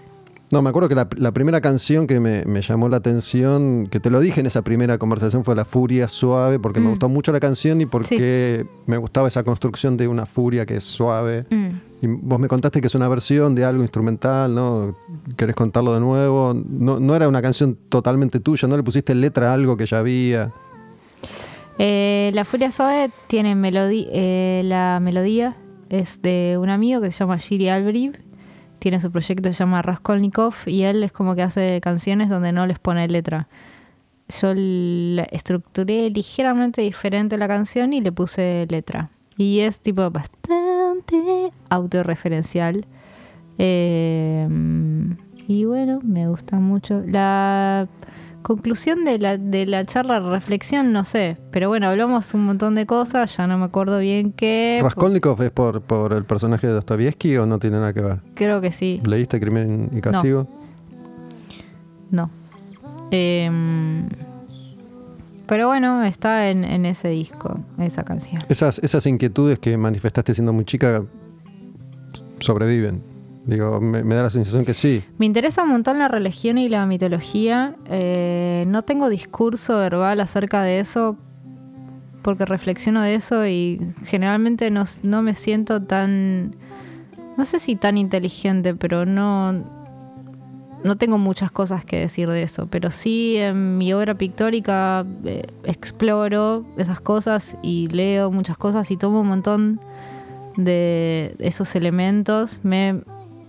No, 0.50 0.60
me 0.60 0.68
acuerdo 0.68 0.88
que 0.90 0.94
la, 0.94 1.08
la 1.16 1.32
primera 1.32 1.62
canción 1.62 2.06
que 2.06 2.20
me, 2.20 2.44
me 2.44 2.60
llamó 2.60 2.90
la 2.90 2.98
atención, 2.98 3.86
que 3.86 4.00
te 4.00 4.10
lo 4.10 4.20
dije 4.20 4.40
en 4.40 4.46
esa 4.46 4.60
primera 4.60 4.98
conversación, 4.98 5.44
fue 5.44 5.54
La 5.56 5.64
Furia 5.64 6.08
Suave, 6.08 6.58
porque 6.58 6.78
me 6.80 6.86
Mm. 6.88 6.90
gustó 6.90 7.08
mucho 7.08 7.32
la 7.32 7.40
canción 7.40 7.80
y 7.80 7.86
porque 7.86 8.66
me 8.86 8.98
gustaba 8.98 9.28
esa 9.28 9.44
construcción 9.44 9.96
de 9.96 10.08
una 10.08 10.26
furia 10.26 10.66
que 10.66 10.76
es 10.76 10.84
suave. 10.84 11.40
Mm. 11.48 11.70
Y 12.02 12.08
vos 12.08 12.40
me 12.40 12.48
contaste 12.48 12.80
que 12.80 12.88
es 12.88 12.94
una 12.96 13.06
versión 13.06 13.54
de 13.54 13.64
algo 13.64 13.82
instrumental, 13.82 14.52
¿no? 14.52 14.96
¿Querés 15.36 15.54
contarlo 15.54 15.94
de 15.94 16.00
nuevo? 16.00 16.52
No, 16.52 16.98
no 16.98 17.14
era 17.14 17.28
una 17.28 17.40
canción 17.40 17.78
totalmente 17.88 18.40
tuya, 18.40 18.66
¿no 18.66 18.76
le 18.76 18.82
pusiste 18.82 19.14
letra 19.14 19.50
a 19.50 19.54
algo 19.54 19.76
que 19.76 19.86
ya 19.86 20.00
había? 20.00 20.50
Eh, 21.78 22.32
la 22.34 22.44
Furia 22.44 22.72
Suave 22.72 23.10
tiene 23.28 23.54
melodía. 23.54 24.62
la 24.64 24.98
melodía 25.00 25.56
es 25.90 26.20
de 26.22 26.58
un 26.60 26.70
amigo 26.70 27.00
que 27.00 27.12
se 27.12 27.18
llama 27.18 27.36
Shiri 27.36 27.68
Albriv. 27.68 28.18
Tiene 28.80 28.98
su 28.98 29.12
proyecto 29.12 29.50
que 29.50 29.52
se 29.52 29.60
llama 29.60 29.80
Raskolnikov 29.80 30.54
y 30.66 30.82
él 30.82 31.04
es 31.04 31.12
como 31.12 31.36
que 31.36 31.42
hace 31.42 31.80
canciones 31.80 32.28
donde 32.28 32.50
no 32.50 32.66
les 32.66 32.80
pone 32.80 33.06
letra. 33.06 33.46
Yo 34.40 34.52
la 34.56 35.22
estructuré 35.24 36.10
ligeramente 36.10 36.82
diferente 36.82 37.38
la 37.38 37.46
canción 37.46 37.92
y 37.92 38.00
le 38.00 38.10
puse 38.10 38.66
letra. 38.68 39.10
Y 39.36 39.60
es 39.60 39.80
tipo 39.80 40.10
bastante 40.10 40.61
autorreferencial. 41.68 42.86
Eh, 43.58 44.48
y 45.46 45.64
bueno, 45.64 46.00
me 46.02 46.28
gusta 46.28 46.56
mucho. 46.56 47.02
La 47.06 47.88
conclusión 48.42 49.04
de 49.04 49.18
la, 49.18 49.38
de 49.38 49.66
la 49.66 49.84
charla, 49.84 50.20
reflexión, 50.20 50.92
no 50.92 51.04
sé. 51.04 51.36
Pero 51.50 51.68
bueno, 51.68 51.88
hablamos 51.88 52.34
un 52.34 52.44
montón 52.44 52.74
de 52.74 52.86
cosas, 52.86 53.36
ya 53.36 53.46
no 53.46 53.58
me 53.58 53.64
acuerdo 53.64 53.98
bien 53.98 54.32
qué. 54.32 54.80
¿Raskolnikov 54.82 55.40
es 55.42 55.50
por, 55.50 55.80
por 55.82 56.12
el 56.12 56.24
personaje 56.24 56.66
de 56.66 56.74
Dostoevsky 56.74 57.36
o 57.36 57.46
no 57.46 57.58
tiene 57.58 57.76
nada 57.76 57.92
que 57.92 58.02
ver? 58.02 58.20
Creo 58.34 58.60
que 58.60 58.72
sí. 58.72 59.00
¿Leíste 59.04 59.40
Crimen 59.40 59.90
y 59.92 60.00
Castigo? 60.00 60.48
No. 62.10 62.30
Em, 63.10 64.08
pero 65.46 65.68
bueno, 65.68 66.02
está 66.04 66.48
en, 66.48 66.64
en 66.64 66.86
ese 66.86 67.08
disco, 67.08 67.60
esa 67.78 68.04
canción. 68.04 68.40
Esas, 68.48 68.78
esas 68.78 69.06
inquietudes 69.06 69.58
que 69.58 69.76
manifestaste 69.76 70.34
siendo 70.34 70.52
muy 70.52 70.64
chica 70.64 71.04
sobreviven. 72.38 73.02
Digo, 73.44 73.80
me, 73.80 74.04
me 74.04 74.14
da 74.14 74.24
la 74.24 74.30
sensación 74.30 74.64
que 74.64 74.74
sí. 74.74 75.02
Me 75.18 75.26
interesa 75.26 75.64
un 75.64 75.70
montón 75.70 75.98
la 75.98 76.08
religión 76.08 76.58
y 76.58 76.68
la 76.68 76.86
mitología. 76.86 77.74
Eh, 77.86 78.64
no 78.68 78.82
tengo 78.82 79.08
discurso 79.08 79.78
verbal 79.78 80.20
acerca 80.20 80.62
de 80.62 80.78
eso 80.78 81.16
porque 82.22 82.44
reflexiono 82.46 83.02
de 83.02 83.16
eso 83.16 83.46
y 83.46 83.80
generalmente 84.04 84.70
no, 84.70 84.84
no 85.02 85.22
me 85.22 85.34
siento 85.34 85.82
tan, 85.82 86.54
no 87.36 87.44
sé 87.44 87.58
si 87.58 87.76
tan 87.76 87.98
inteligente, 87.98 88.74
pero 88.74 89.04
no, 89.04 89.64
no 90.84 90.96
tengo 90.96 91.18
muchas 91.18 91.50
cosas 91.50 91.84
que 91.84 91.98
decir 91.98 92.28
de 92.28 92.42
eso. 92.42 92.66
Pero 92.66 92.90
sí 92.90 93.36
en 93.36 93.78
mi 93.78 93.92
obra 93.92 94.14
pictórica 94.14 95.04
eh, 95.24 95.42
exploro 95.64 96.64
esas 96.76 97.00
cosas 97.00 97.56
y 97.62 97.88
leo 97.88 98.30
muchas 98.30 98.58
cosas 98.58 98.90
y 98.90 98.96
tomo 98.96 99.20
un 99.20 99.28
montón 99.28 99.80
de 100.56 101.34
esos 101.38 101.74
elementos. 101.74 102.60
Me, 102.62 103.00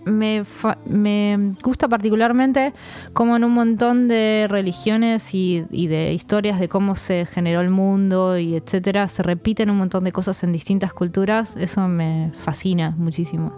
me, 0.04 0.44
me 0.86 1.54
gusta 1.62 1.88
particularmente 1.88 2.72
como 3.12 3.36
en 3.36 3.44
un 3.44 3.52
montón 3.52 4.08
de 4.08 4.46
religiones 4.48 5.34
y, 5.34 5.64
y 5.70 5.86
de 5.88 6.12
historias 6.12 6.60
de 6.60 6.68
cómo 6.68 6.94
se 6.94 7.26
generó 7.26 7.60
el 7.60 7.70
mundo 7.70 8.38
y 8.38 8.54
etcétera, 8.54 9.08
se 9.08 9.22
repiten 9.22 9.70
un 9.70 9.78
montón 9.78 10.04
de 10.04 10.12
cosas 10.12 10.42
en 10.44 10.52
distintas 10.52 10.92
culturas. 10.92 11.56
Eso 11.56 11.88
me 11.88 12.32
fascina 12.34 12.94
muchísimo. 12.96 13.52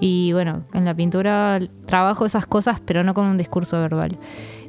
Y 0.00 0.32
bueno, 0.32 0.62
en 0.72 0.84
la 0.84 0.94
pintura 0.94 1.60
trabajo 1.86 2.26
esas 2.26 2.46
cosas, 2.46 2.80
pero 2.84 3.04
no 3.04 3.14
con 3.14 3.26
un 3.26 3.38
discurso 3.38 3.80
verbal. 3.80 4.18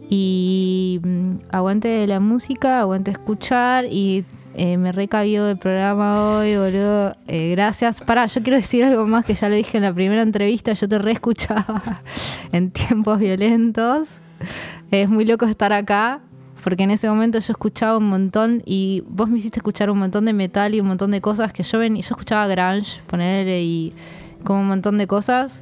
Y 0.09 0.99
mm, 1.03 1.31
aguante 1.51 2.07
la 2.07 2.19
música, 2.19 2.79
aguante 2.79 3.11
escuchar 3.11 3.85
y 3.85 4.23
eh, 4.59 4.77
me 4.77 4.91
recabió 4.91 5.47
el 5.49 5.57
programa 5.57 6.37
hoy, 6.37 6.55
boludo. 6.55 7.15
Eh, 7.27 7.51
gracias. 7.51 8.01
Pará, 8.01 8.25
yo 8.25 8.41
quiero 8.41 8.57
decir 8.57 8.85
algo 8.85 9.05
más 9.05 9.25
que 9.25 9.35
ya 9.35 9.49
lo 9.49 9.55
dije 9.55 9.77
en 9.77 9.83
la 9.83 9.93
primera 9.93 10.21
entrevista. 10.23 10.73
Yo 10.73 10.87
te 10.87 10.97
reescuchaba 10.97 12.01
en 12.51 12.71
tiempos 12.71 13.19
violentos. 13.19 14.19
Es 14.89 15.09
muy 15.09 15.25
loco 15.25 15.45
estar 15.45 15.73
acá. 15.73 16.21
Porque 16.63 16.83
en 16.83 16.91
ese 16.91 17.07
momento 17.07 17.39
yo 17.39 17.51
escuchaba 17.51 17.97
un 17.97 18.09
montón 18.09 18.63
y 18.65 19.03
vos 19.07 19.29
me 19.29 19.37
hiciste 19.37 19.59
escuchar 19.59 19.89
un 19.91 19.99
montón 19.99 20.25
de 20.25 20.33
metal 20.33 20.73
y 20.73 20.81
un 20.81 20.87
montón 20.87 21.11
de 21.11 21.21
cosas 21.21 21.53
que 21.53 21.63
yo 21.63 21.77
ven, 21.79 21.95
yo 21.95 22.01
escuchaba 22.01 22.47
grunge, 22.47 22.99
ponerle 23.05 23.61
y 23.61 23.93
como 24.47 24.61
un 24.61 24.67
montón 24.67 24.97
de 24.97 25.07
cosas. 25.07 25.61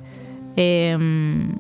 Em, 0.56 1.56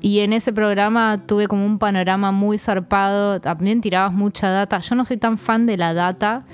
y 0.00 0.20
en 0.20 0.32
ese 0.32 0.52
programa 0.52 1.20
tuve 1.26 1.48
como 1.48 1.66
un 1.66 1.78
panorama 1.80 2.30
muy 2.30 2.58
zarpado. 2.58 3.40
También 3.40 3.80
tirabas 3.80 4.12
mucha 4.12 4.48
data. 4.48 4.78
Yo 4.78 4.94
no 4.94 5.04
soy 5.04 5.16
tan 5.16 5.36
fan 5.36 5.66
de 5.66 5.76
la 5.76 5.94
data, 5.94 6.44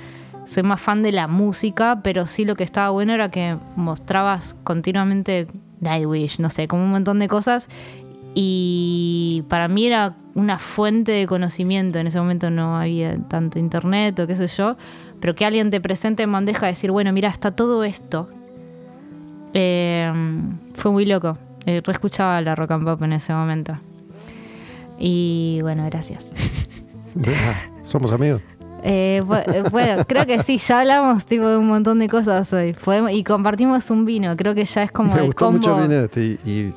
soy 0.46 0.62
más 0.62 0.80
fan 0.80 1.02
de 1.02 1.12
la 1.12 1.28
música, 1.28 2.00
pero 2.02 2.24
sí 2.24 2.46
lo 2.46 2.56
que 2.56 2.64
estaba 2.64 2.88
bueno 2.90 3.12
era 3.12 3.30
que 3.30 3.58
mostrabas 3.76 4.56
continuamente 4.64 5.46
Nightwish, 5.80 6.40
no 6.40 6.48
sé, 6.48 6.66
como 6.66 6.84
un 6.84 6.90
montón 6.90 7.18
de 7.18 7.28
cosas. 7.28 7.68
Y 8.34 9.44
para 9.48 9.68
mí 9.68 9.84
era 9.84 10.14
una 10.34 10.58
fuente 10.58 11.12
de 11.12 11.26
conocimiento. 11.26 11.98
En 11.98 12.06
ese 12.06 12.18
momento 12.18 12.48
no 12.48 12.78
había 12.78 13.18
tanto 13.28 13.58
internet 13.58 14.18
o 14.18 14.26
qué 14.26 14.34
sé 14.34 14.46
yo. 14.46 14.76
Pero 15.20 15.34
que 15.34 15.44
alguien 15.44 15.70
te 15.70 15.80
presente 15.80 16.22
en 16.22 16.32
bandeja 16.32 16.66
decir, 16.66 16.90
bueno, 16.90 17.12
mira, 17.12 17.28
está 17.28 17.50
todo 17.50 17.84
esto. 17.84 18.30
Eh, 19.54 20.12
fue 20.74 20.90
muy 20.90 21.04
loco. 21.06 21.36
Eh, 21.66 21.80
reescuchaba 21.84 22.40
la 22.40 22.54
rock 22.54 22.72
and 22.72 22.84
pop 22.84 23.02
en 23.02 23.12
ese 23.12 23.32
momento. 23.32 23.76
Y 24.98 25.58
bueno, 25.62 25.84
gracias. 25.86 26.28
Somos 27.82 28.12
amigos. 28.12 28.40
Eh, 28.84 29.22
eh, 29.54 29.62
bueno, 29.70 30.02
creo 30.08 30.26
que 30.26 30.42
sí, 30.42 30.58
ya 30.58 30.80
hablamos 30.80 31.24
tipo 31.24 31.46
de 31.48 31.56
un 31.56 31.68
montón 31.68 31.98
de 32.00 32.08
cosas 32.08 32.52
hoy. 32.52 32.72
Podemos- 32.74 33.12
y 33.12 33.22
compartimos 33.22 33.90
un 33.90 34.04
vino, 34.04 34.36
creo 34.36 34.54
que 34.54 34.64
ya 34.64 34.82
es 34.82 34.90
como 34.90 35.14
Me 35.14 35.20
el 35.20 35.26
gustó 35.26 35.46
combo. 35.46 35.58
mucho 35.58 35.80
el 35.82 35.88
vino 35.88 36.00
este 36.00 36.24
y, 36.44 36.50
y 36.50 36.72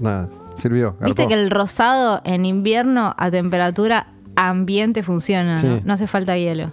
nada, 0.00 0.28
sirvió. 0.54 0.96
Viste 1.02 1.26
que 1.28 1.34
el 1.34 1.50
rosado 1.50 2.22
en 2.24 2.46
invierno 2.46 3.14
a 3.18 3.30
temperatura 3.30 4.06
ambiente 4.36 5.02
funciona, 5.02 5.54
¿no? 5.56 5.60
Sí. 5.60 5.82
No 5.84 5.92
hace 5.92 6.06
falta 6.06 6.36
hielo. 6.38 6.70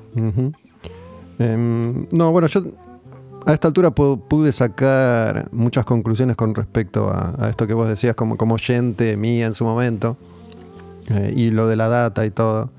Em, 1.40 2.08
no, 2.12 2.32
bueno, 2.32 2.48
yo 2.48 2.64
a 3.46 3.54
esta 3.54 3.68
altura 3.68 3.94
pu- 3.94 4.20
pude 4.28 4.52
sacar 4.52 5.50
muchas 5.52 5.86
conclusiones 5.86 6.36
con 6.36 6.56
respecto 6.56 7.10
a, 7.12 7.50
esto 7.50 7.68
que 7.68 7.74
vos 7.74 7.88
decías 7.88 8.16
como, 8.16 8.38
como 8.38 8.56
oyente 8.56 9.18
mía 9.18 9.46
en 9.46 9.54
su 9.54 9.64
momento 9.66 10.18
eh, 11.10 11.34
y 11.36 11.52
lo 11.52 11.68
de 11.68 11.76
la 11.76 11.88
data 11.88 12.26
y 12.26 12.32
todo. 12.32 12.70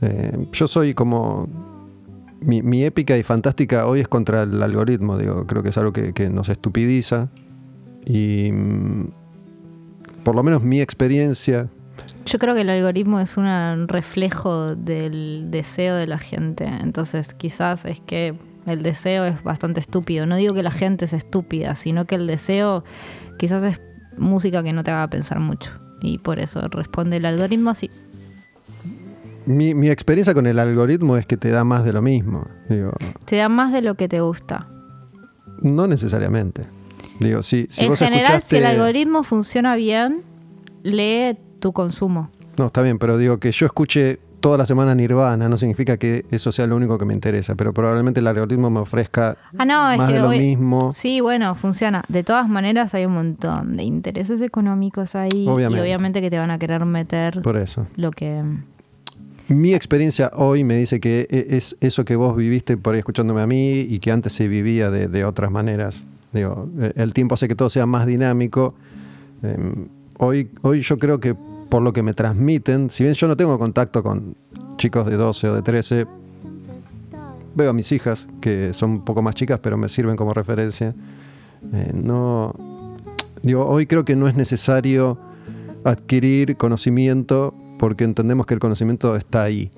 Eh, 0.00 0.46
yo 0.52 0.68
soy 0.68 0.94
como... 0.94 1.48
Mi, 2.40 2.84
épica 2.84 3.18
y 3.18 3.24
fantástica 3.24 3.86
hoy 3.86 3.98
es 3.98 4.06
contra 4.06 4.44
el 4.44 4.62
algoritmo, 4.62 5.18
digo, 5.18 5.44
creo 5.48 5.64
que 5.64 5.70
es 5.70 5.78
algo 5.78 5.92
que, 5.92 6.12
que 6.12 6.30
nos 6.30 6.48
estupidiza 6.48 7.30
y 8.06 8.52
mm, 8.52 9.08
por 10.22 10.36
lo 10.36 10.44
menos 10.44 10.62
mi 10.62 10.80
experiencia 10.80 11.68
Yo 12.26 12.38
creo 12.38 12.54
que 12.54 12.60
el 12.60 12.70
algoritmo 12.70 13.18
es 13.18 13.36
un 13.36 13.88
reflejo 13.88 14.76
del 14.76 15.48
deseo 15.50 15.96
de 15.96 16.06
la 16.06 16.18
gente. 16.18 16.64
Entonces, 16.66 17.34
quizás 17.34 17.84
es 17.86 18.00
que 18.00 18.38
el 18.68 18.82
deseo 18.82 19.24
es 19.24 19.42
bastante 19.42 19.80
estúpido. 19.80 20.26
No 20.26 20.36
digo 20.36 20.54
que 20.54 20.62
la 20.62 20.70
gente 20.70 21.04
es 21.06 21.12
estúpida, 21.12 21.74
sino 21.76 22.06
que 22.06 22.14
el 22.14 22.26
deseo 22.26 22.84
quizás 23.38 23.62
es 23.64 23.80
música 24.16 24.62
que 24.62 24.72
no 24.72 24.84
te 24.84 24.90
haga 24.90 25.08
pensar 25.08 25.40
mucho. 25.40 25.72
Y 26.00 26.18
por 26.18 26.38
eso 26.38 26.60
responde 26.68 27.16
el 27.16 27.24
algoritmo 27.26 27.70
así. 27.70 27.90
Mi, 29.46 29.74
mi 29.74 29.88
experiencia 29.88 30.34
con 30.34 30.46
el 30.46 30.58
algoritmo 30.58 31.16
es 31.16 31.26
que 31.26 31.36
te 31.36 31.50
da 31.50 31.64
más 31.64 31.84
de 31.84 31.92
lo 31.92 32.02
mismo. 32.02 32.46
Digo, 32.68 32.92
Te 33.24 33.36
da 33.36 33.48
más 33.48 33.72
de 33.72 33.80
lo 33.82 33.94
que 33.94 34.08
te 34.08 34.20
gusta. 34.20 34.68
no 35.62 35.86
necesariamente. 35.86 36.62
Digo, 37.18 37.42
si, 37.42 37.66
si 37.68 37.84
en 37.84 37.90
vos 37.90 37.98
general, 37.98 38.42
si 38.44 38.56
el 38.56 38.62
escuchaste- 38.64 38.66
algoritmo 38.76 39.22
funciona 39.24 39.74
bien, 39.74 40.22
lee 40.84 41.36
tu 41.58 41.72
consumo. 41.72 42.30
No, 42.56 42.66
está 42.66 42.82
bien, 42.82 42.98
pero 42.98 43.16
digo 43.18 43.38
que 43.38 43.50
yo 43.50 43.66
escuche 43.66 44.20
toda 44.40 44.58
la 44.58 44.64
semana 44.66 44.94
Nirvana 44.94 45.48
no 45.48 45.58
significa 45.58 45.96
que 45.96 46.24
eso 46.30 46.52
sea 46.52 46.66
lo 46.66 46.76
único 46.76 46.96
que 46.98 47.04
me 47.04 47.14
interesa, 47.14 47.54
pero 47.54 47.72
probablemente 47.72 48.20
el 48.20 48.26
algoritmo 48.26 48.70
me 48.70 48.80
ofrezca 48.80 49.36
Ah, 49.56 49.64
no, 49.64 49.90
es 49.90 49.98
más 49.98 50.08
que 50.08 50.14
de 50.16 50.22
lo 50.22 50.28
mismo. 50.30 50.92
Sí, 50.92 51.20
bueno, 51.20 51.54
funciona. 51.54 52.02
De 52.08 52.22
todas 52.24 52.48
maneras, 52.48 52.94
hay 52.94 53.06
un 53.06 53.14
montón 53.14 53.76
de 53.76 53.82
intereses 53.82 54.40
económicos 54.40 55.14
ahí. 55.14 55.46
Obviamente. 55.48 55.78
Y 55.78 55.82
obviamente 55.82 56.20
que 56.20 56.30
te 56.30 56.38
van 56.38 56.50
a 56.50 56.58
querer 56.58 56.84
meter 56.84 57.42
Por 57.42 57.56
eso. 57.56 57.86
lo 57.96 58.10
que. 58.10 58.42
Mi 59.48 59.72
experiencia 59.74 60.30
hoy 60.34 60.62
me 60.62 60.76
dice 60.76 61.00
que 61.00 61.26
e- 61.30 61.56
es 61.56 61.76
eso 61.80 62.04
que 62.04 62.16
vos 62.16 62.36
viviste 62.36 62.76
por 62.76 62.94
ahí 62.94 62.98
escuchándome 62.98 63.40
a 63.40 63.46
mí 63.46 63.80
y 63.80 63.98
que 63.98 64.12
antes 64.12 64.34
se 64.34 64.46
vivía 64.46 64.90
de, 64.90 65.08
de 65.08 65.24
otras 65.24 65.50
maneras. 65.50 66.04
Digo, 66.32 66.68
eh, 66.78 66.92
el 66.96 67.14
tiempo 67.14 67.34
hace 67.34 67.48
que 67.48 67.54
todo 67.54 67.70
sea 67.70 67.86
más 67.86 68.06
dinámico. 68.06 68.74
Eh, 69.42 69.56
hoy, 70.18 70.50
hoy 70.60 70.82
yo 70.82 70.98
creo 70.98 71.18
que 71.18 71.34
por 71.68 71.82
lo 71.82 71.92
que 71.92 72.02
me 72.02 72.14
transmiten, 72.14 72.90
si 72.90 73.04
bien 73.04 73.14
yo 73.14 73.28
no 73.28 73.36
tengo 73.36 73.58
contacto 73.58 74.02
con 74.02 74.34
chicos 74.76 75.06
de 75.06 75.16
12 75.16 75.48
o 75.48 75.54
de 75.54 75.62
13, 75.62 76.06
veo 77.54 77.70
a 77.70 77.72
mis 77.72 77.92
hijas, 77.92 78.26
que 78.40 78.72
son 78.72 78.90
un 78.90 79.04
poco 79.04 79.22
más 79.22 79.34
chicas, 79.34 79.60
pero 79.60 79.76
me 79.76 79.88
sirven 79.88 80.16
como 80.16 80.32
referencia. 80.32 80.94
Eh, 81.72 81.92
no, 81.94 82.54
digo, 83.42 83.66
hoy 83.66 83.86
creo 83.86 84.04
que 84.04 84.16
no 84.16 84.28
es 84.28 84.36
necesario 84.36 85.18
adquirir 85.84 86.56
conocimiento 86.56 87.54
porque 87.78 88.04
entendemos 88.04 88.46
que 88.46 88.54
el 88.54 88.60
conocimiento 88.60 89.14
está 89.16 89.42
ahí. 89.42 89.70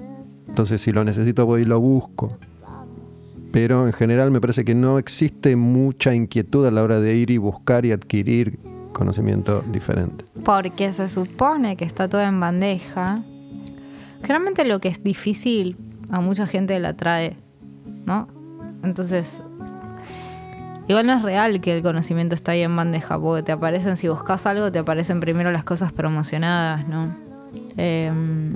Entonces, 0.49 0.81
si 0.81 0.93
lo 0.93 1.05
necesito, 1.05 1.47
voy 1.47 1.63
y 1.63 1.65
lo 1.65 1.81
busco. 1.81 2.29
Pero 3.53 3.87
en 3.87 3.93
general 3.93 4.31
me 4.31 4.41
parece 4.41 4.65
que 4.65 4.75
no 4.75 4.99
existe 4.99 5.57
mucha 5.57 6.15
inquietud 6.15 6.65
a 6.67 6.71
la 6.71 6.83
hora 6.83 7.01
de 7.01 7.17
ir 7.17 7.31
y 7.31 7.39
buscar 7.39 7.85
y 7.85 7.93
adquirir 7.93 8.59
conocimiento 8.93 9.63
diferente. 9.71 10.25
Porque 10.45 10.93
se 10.93 11.09
supone 11.09 11.77
que 11.77 11.85
está 11.85 12.09
todo 12.09 12.23
en 12.23 12.41
bandeja. 12.41 13.23
Generalmente 14.23 14.65
lo 14.65 14.81
que 14.81 14.89
es 14.89 15.03
difícil 15.03 15.77
a 16.11 16.21
mucha 16.21 16.47
gente 16.47 16.79
la 16.79 16.95
trae, 16.95 17.37
¿no? 18.05 18.29
Entonces, 18.83 19.43
igual 20.89 21.07
no 21.07 21.15
es 21.15 21.23
real 21.23 21.61
que 21.61 21.77
el 21.77 21.83
conocimiento 21.83 22.35
está 22.35 22.53
ahí 22.53 22.63
en 22.63 22.75
bandeja, 22.75 23.19
porque 23.19 23.43
te 23.43 23.53
aparecen, 23.53 23.97
si 23.97 24.09
buscas 24.09 24.47
algo, 24.47 24.73
te 24.73 24.81
aparecen 24.81 25.21
primero 25.21 25.51
las 25.53 25.65
cosas 25.65 25.93
promocionadas, 25.93 26.87
¿no? 26.89 27.15
Em, 27.77 28.53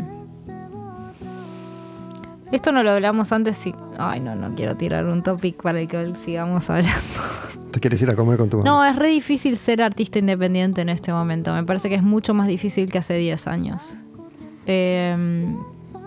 esto 2.56 2.72
no 2.72 2.82
lo 2.82 2.92
hablamos 2.92 3.32
antes 3.32 3.66
y... 3.66 3.74
Ay, 3.98 4.20
no, 4.20 4.34
no 4.34 4.54
quiero 4.54 4.76
tirar 4.76 5.06
un 5.06 5.22
topic 5.22 5.62
para 5.62 5.80
el 5.80 5.88
que 5.88 6.14
sigamos 6.24 6.68
hablando. 6.70 6.92
¿Te 7.70 7.80
quieres 7.80 8.00
ir 8.02 8.10
a 8.10 8.14
comer 8.14 8.38
con 8.38 8.48
tu 8.48 8.58
mamá? 8.58 8.70
No, 8.70 8.84
es 8.84 8.94
re 8.96 9.08
difícil 9.08 9.56
ser 9.56 9.82
artista 9.82 10.18
independiente 10.18 10.80
en 10.80 10.88
este 10.88 11.12
momento. 11.12 11.52
Me 11.52 11.64
parece 11.64 11.88
que 11.88 11.96
es 11.96 12.02
mucho 12.02 12.32
más 12.32 12.46
difícil 12.46 12.90
que 12.90 12.98
hace 12.98 13.14
10 13.14 13.46
años. 13.48 13.94
Eh, 14.66 15.16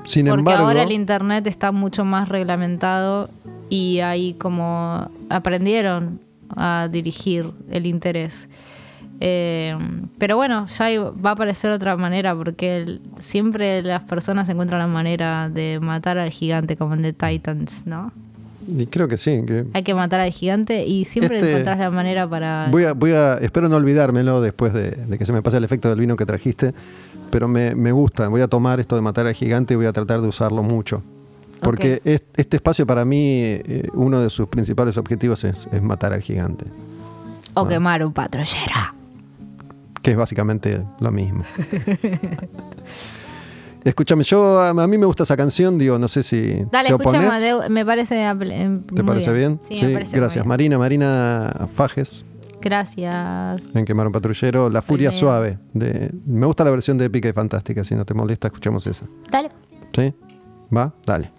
Sin 0.04 0.28
porque 0.28 0.40
embargo, 0.40 0.66
ahora 0.66 0.84
el 0.84 0.92
internet 0.92 1.46
está 1.48 1.72
mucho 1.72 2.06
más 2.06 2.30
reglamentado 2.30 3.30
y 3.70 4.00
ahí 4.00 4.34
como 4.36 5.12
aprendieron 5.30 6.22
a 6.56 6.88
dirigir 6.90 7.52
el 7.70 7.86
interés. 7.86 8.50
Eh, 9.20 9.76
pero 10.18 10.36
bueno, 10.38 10.66
ya 10.68 10.86
va 11.02 11.32
a 11.32 11.34
aparecer 11.34 11.72
otra 11.72 11.98
manera 11.98 12.36
porque 12.36 12.78
el- 12.78 13.02
siempre 13.20 13.82
las 13.82 14.04
personas 14.04 14.48
encuentran 14.50 14.80
la 14.80 14.88
manera 14.88 15.50
de 15.50 15.80
matar 15.82 16.18
al 16.18 16.30
gigante 16.30 16.78
como 16.78 16.94
en 16.94 17.02
The 17.02 17.14
Titans, 17.14 17.86
¿no? 17.88 18.12
y 18.70 18.86
creo 18.88 19.08
que 19.08 19.16
sí. 19.18 19.44
que- 19.48 19.66
Hay 19.74 19.84
que 19.84 19.94
matar 19.96 20.20
al 20.20 20.30
gigante 20.32 20.86
y 20.86 21.06
siempre 21.06 21.38
Este- 21.38 21.52
encontrás 21.52 21.80
la 21.80 21.90
manera 21.90 22.30
para... 22.30 22.68
Voy 22.70 22.84
a, 22.84 22.92
voy 22.92 23.12
a, 23.12 23.36
espero 23.36 23.70
no 23.70 23.78
olvidármelo 23.78 24.42
después 24.42 24.74
de, 24.74 24.92
de 24.92 25.18
que 25.18 25.26
se 25.26 25.32
me 25.32 25.42
pase 25.42 25.56
el 25.56 25.64
efecto 25.64 25.90
del 25.90 26.00
vino 26.02 26.18
que 26.18 26.26
trajiste, 26.26 26.74
pero 27.32 27.48
me, 27.48 27.76
me 27.76 27.94
gusta. 27.94 28.28
Voy 28.28 28.42
a 28.42 28.48
tomar 28.50 28.82
esto 28.82 28.98
de 28.98 29.02
matar 29.02 29.26
al 29.26 29.34
gigante 29.34 29.74
y 29.74 29.78
voy 29.78 29.86
a 29.86 29.94
tratar 29.94 30.20
de 30.20 30.28
usarlo 30.28 30.64
mucho. 30.64 31.02
Porque 31.62 32.02
este 32.04 32.58
espacio 32.58 32.86
para 32.86 33.06
mí, 33.06 33.40
eh, 33.42 33.88
uno 33.94 34.20
de 34.22 34.30
sus 34.30 34.48
principales 34.50 34.98
objetivos 34.98 35.46
es, 35.46 35.70
es 35.72 35.82
matar 35.82 36.12
al 36.12 36.22
gigante, 36.22 36.66
O 37.54 37.68
quemar 37.70 38.06
un 38.06 38.12
patrullero. 38.12 38.97
Que 40.08 40.12
es 40.12 40.18
básicamente 40.18 40.82
lo 41.02 41.12
mismo. 41.12 41.44
Escúchame, 43.84 44.24
yo 44.24 44.62
a, 44.62 44.88
mí 44.88 44.98
me 44.98 45.06
gusta 45.06 45.24
esa 45.24 45.36
canción, 45.36 45.78
digo, 45.78 46.00
no 46.00 46.08
sé 46.08 46.24
si 46.24 46.64
Dale, 46.72 46.92
me 47.70 47.84
parece. 47.86 48.26
eh, 48.26 48.80
¿Te 48.96 49.04
parece 49.04 49.34
bien? 49.34 49.60
Sí, 49.70 49.86
me 49.86 49.92
parece 49.92 50.16
gracias. 50.16 50.46
bien. 50.46 50.48
Marina, 50.48 50.78
Marina 50.78 51.68
Fajes, 51.76 52.24
Gracias. 52.62 53.66
en 53.74 53.84
Quemar 53.84 54.08
un 54.08 54.14
Patrullero, 54.14 54.70
La 54.70 54.82
Furia. 54.82 55.12
Suave. 55.12 55.60
De, 55.74 56.10
me 56.26 56.46
gusta 56.46 56.64
la 56.64 56.72
versión 56.72 56.98
de 56.98 57.04
Épica 57.04 57.28
y 57.28 57.34
Fantástica, 57.34 57.84
si 57.84 57.94
no 57.94 58.06
te 58.06 58.14
molesta, 58.14 58.48
escuchamos 58.48 58.88
esa. 58.88 59.06
Dale. 59.30 59.50
¿Sí? 59.94 60.14
¿Va? 60.74 60.94
Dale. 61.06 61.37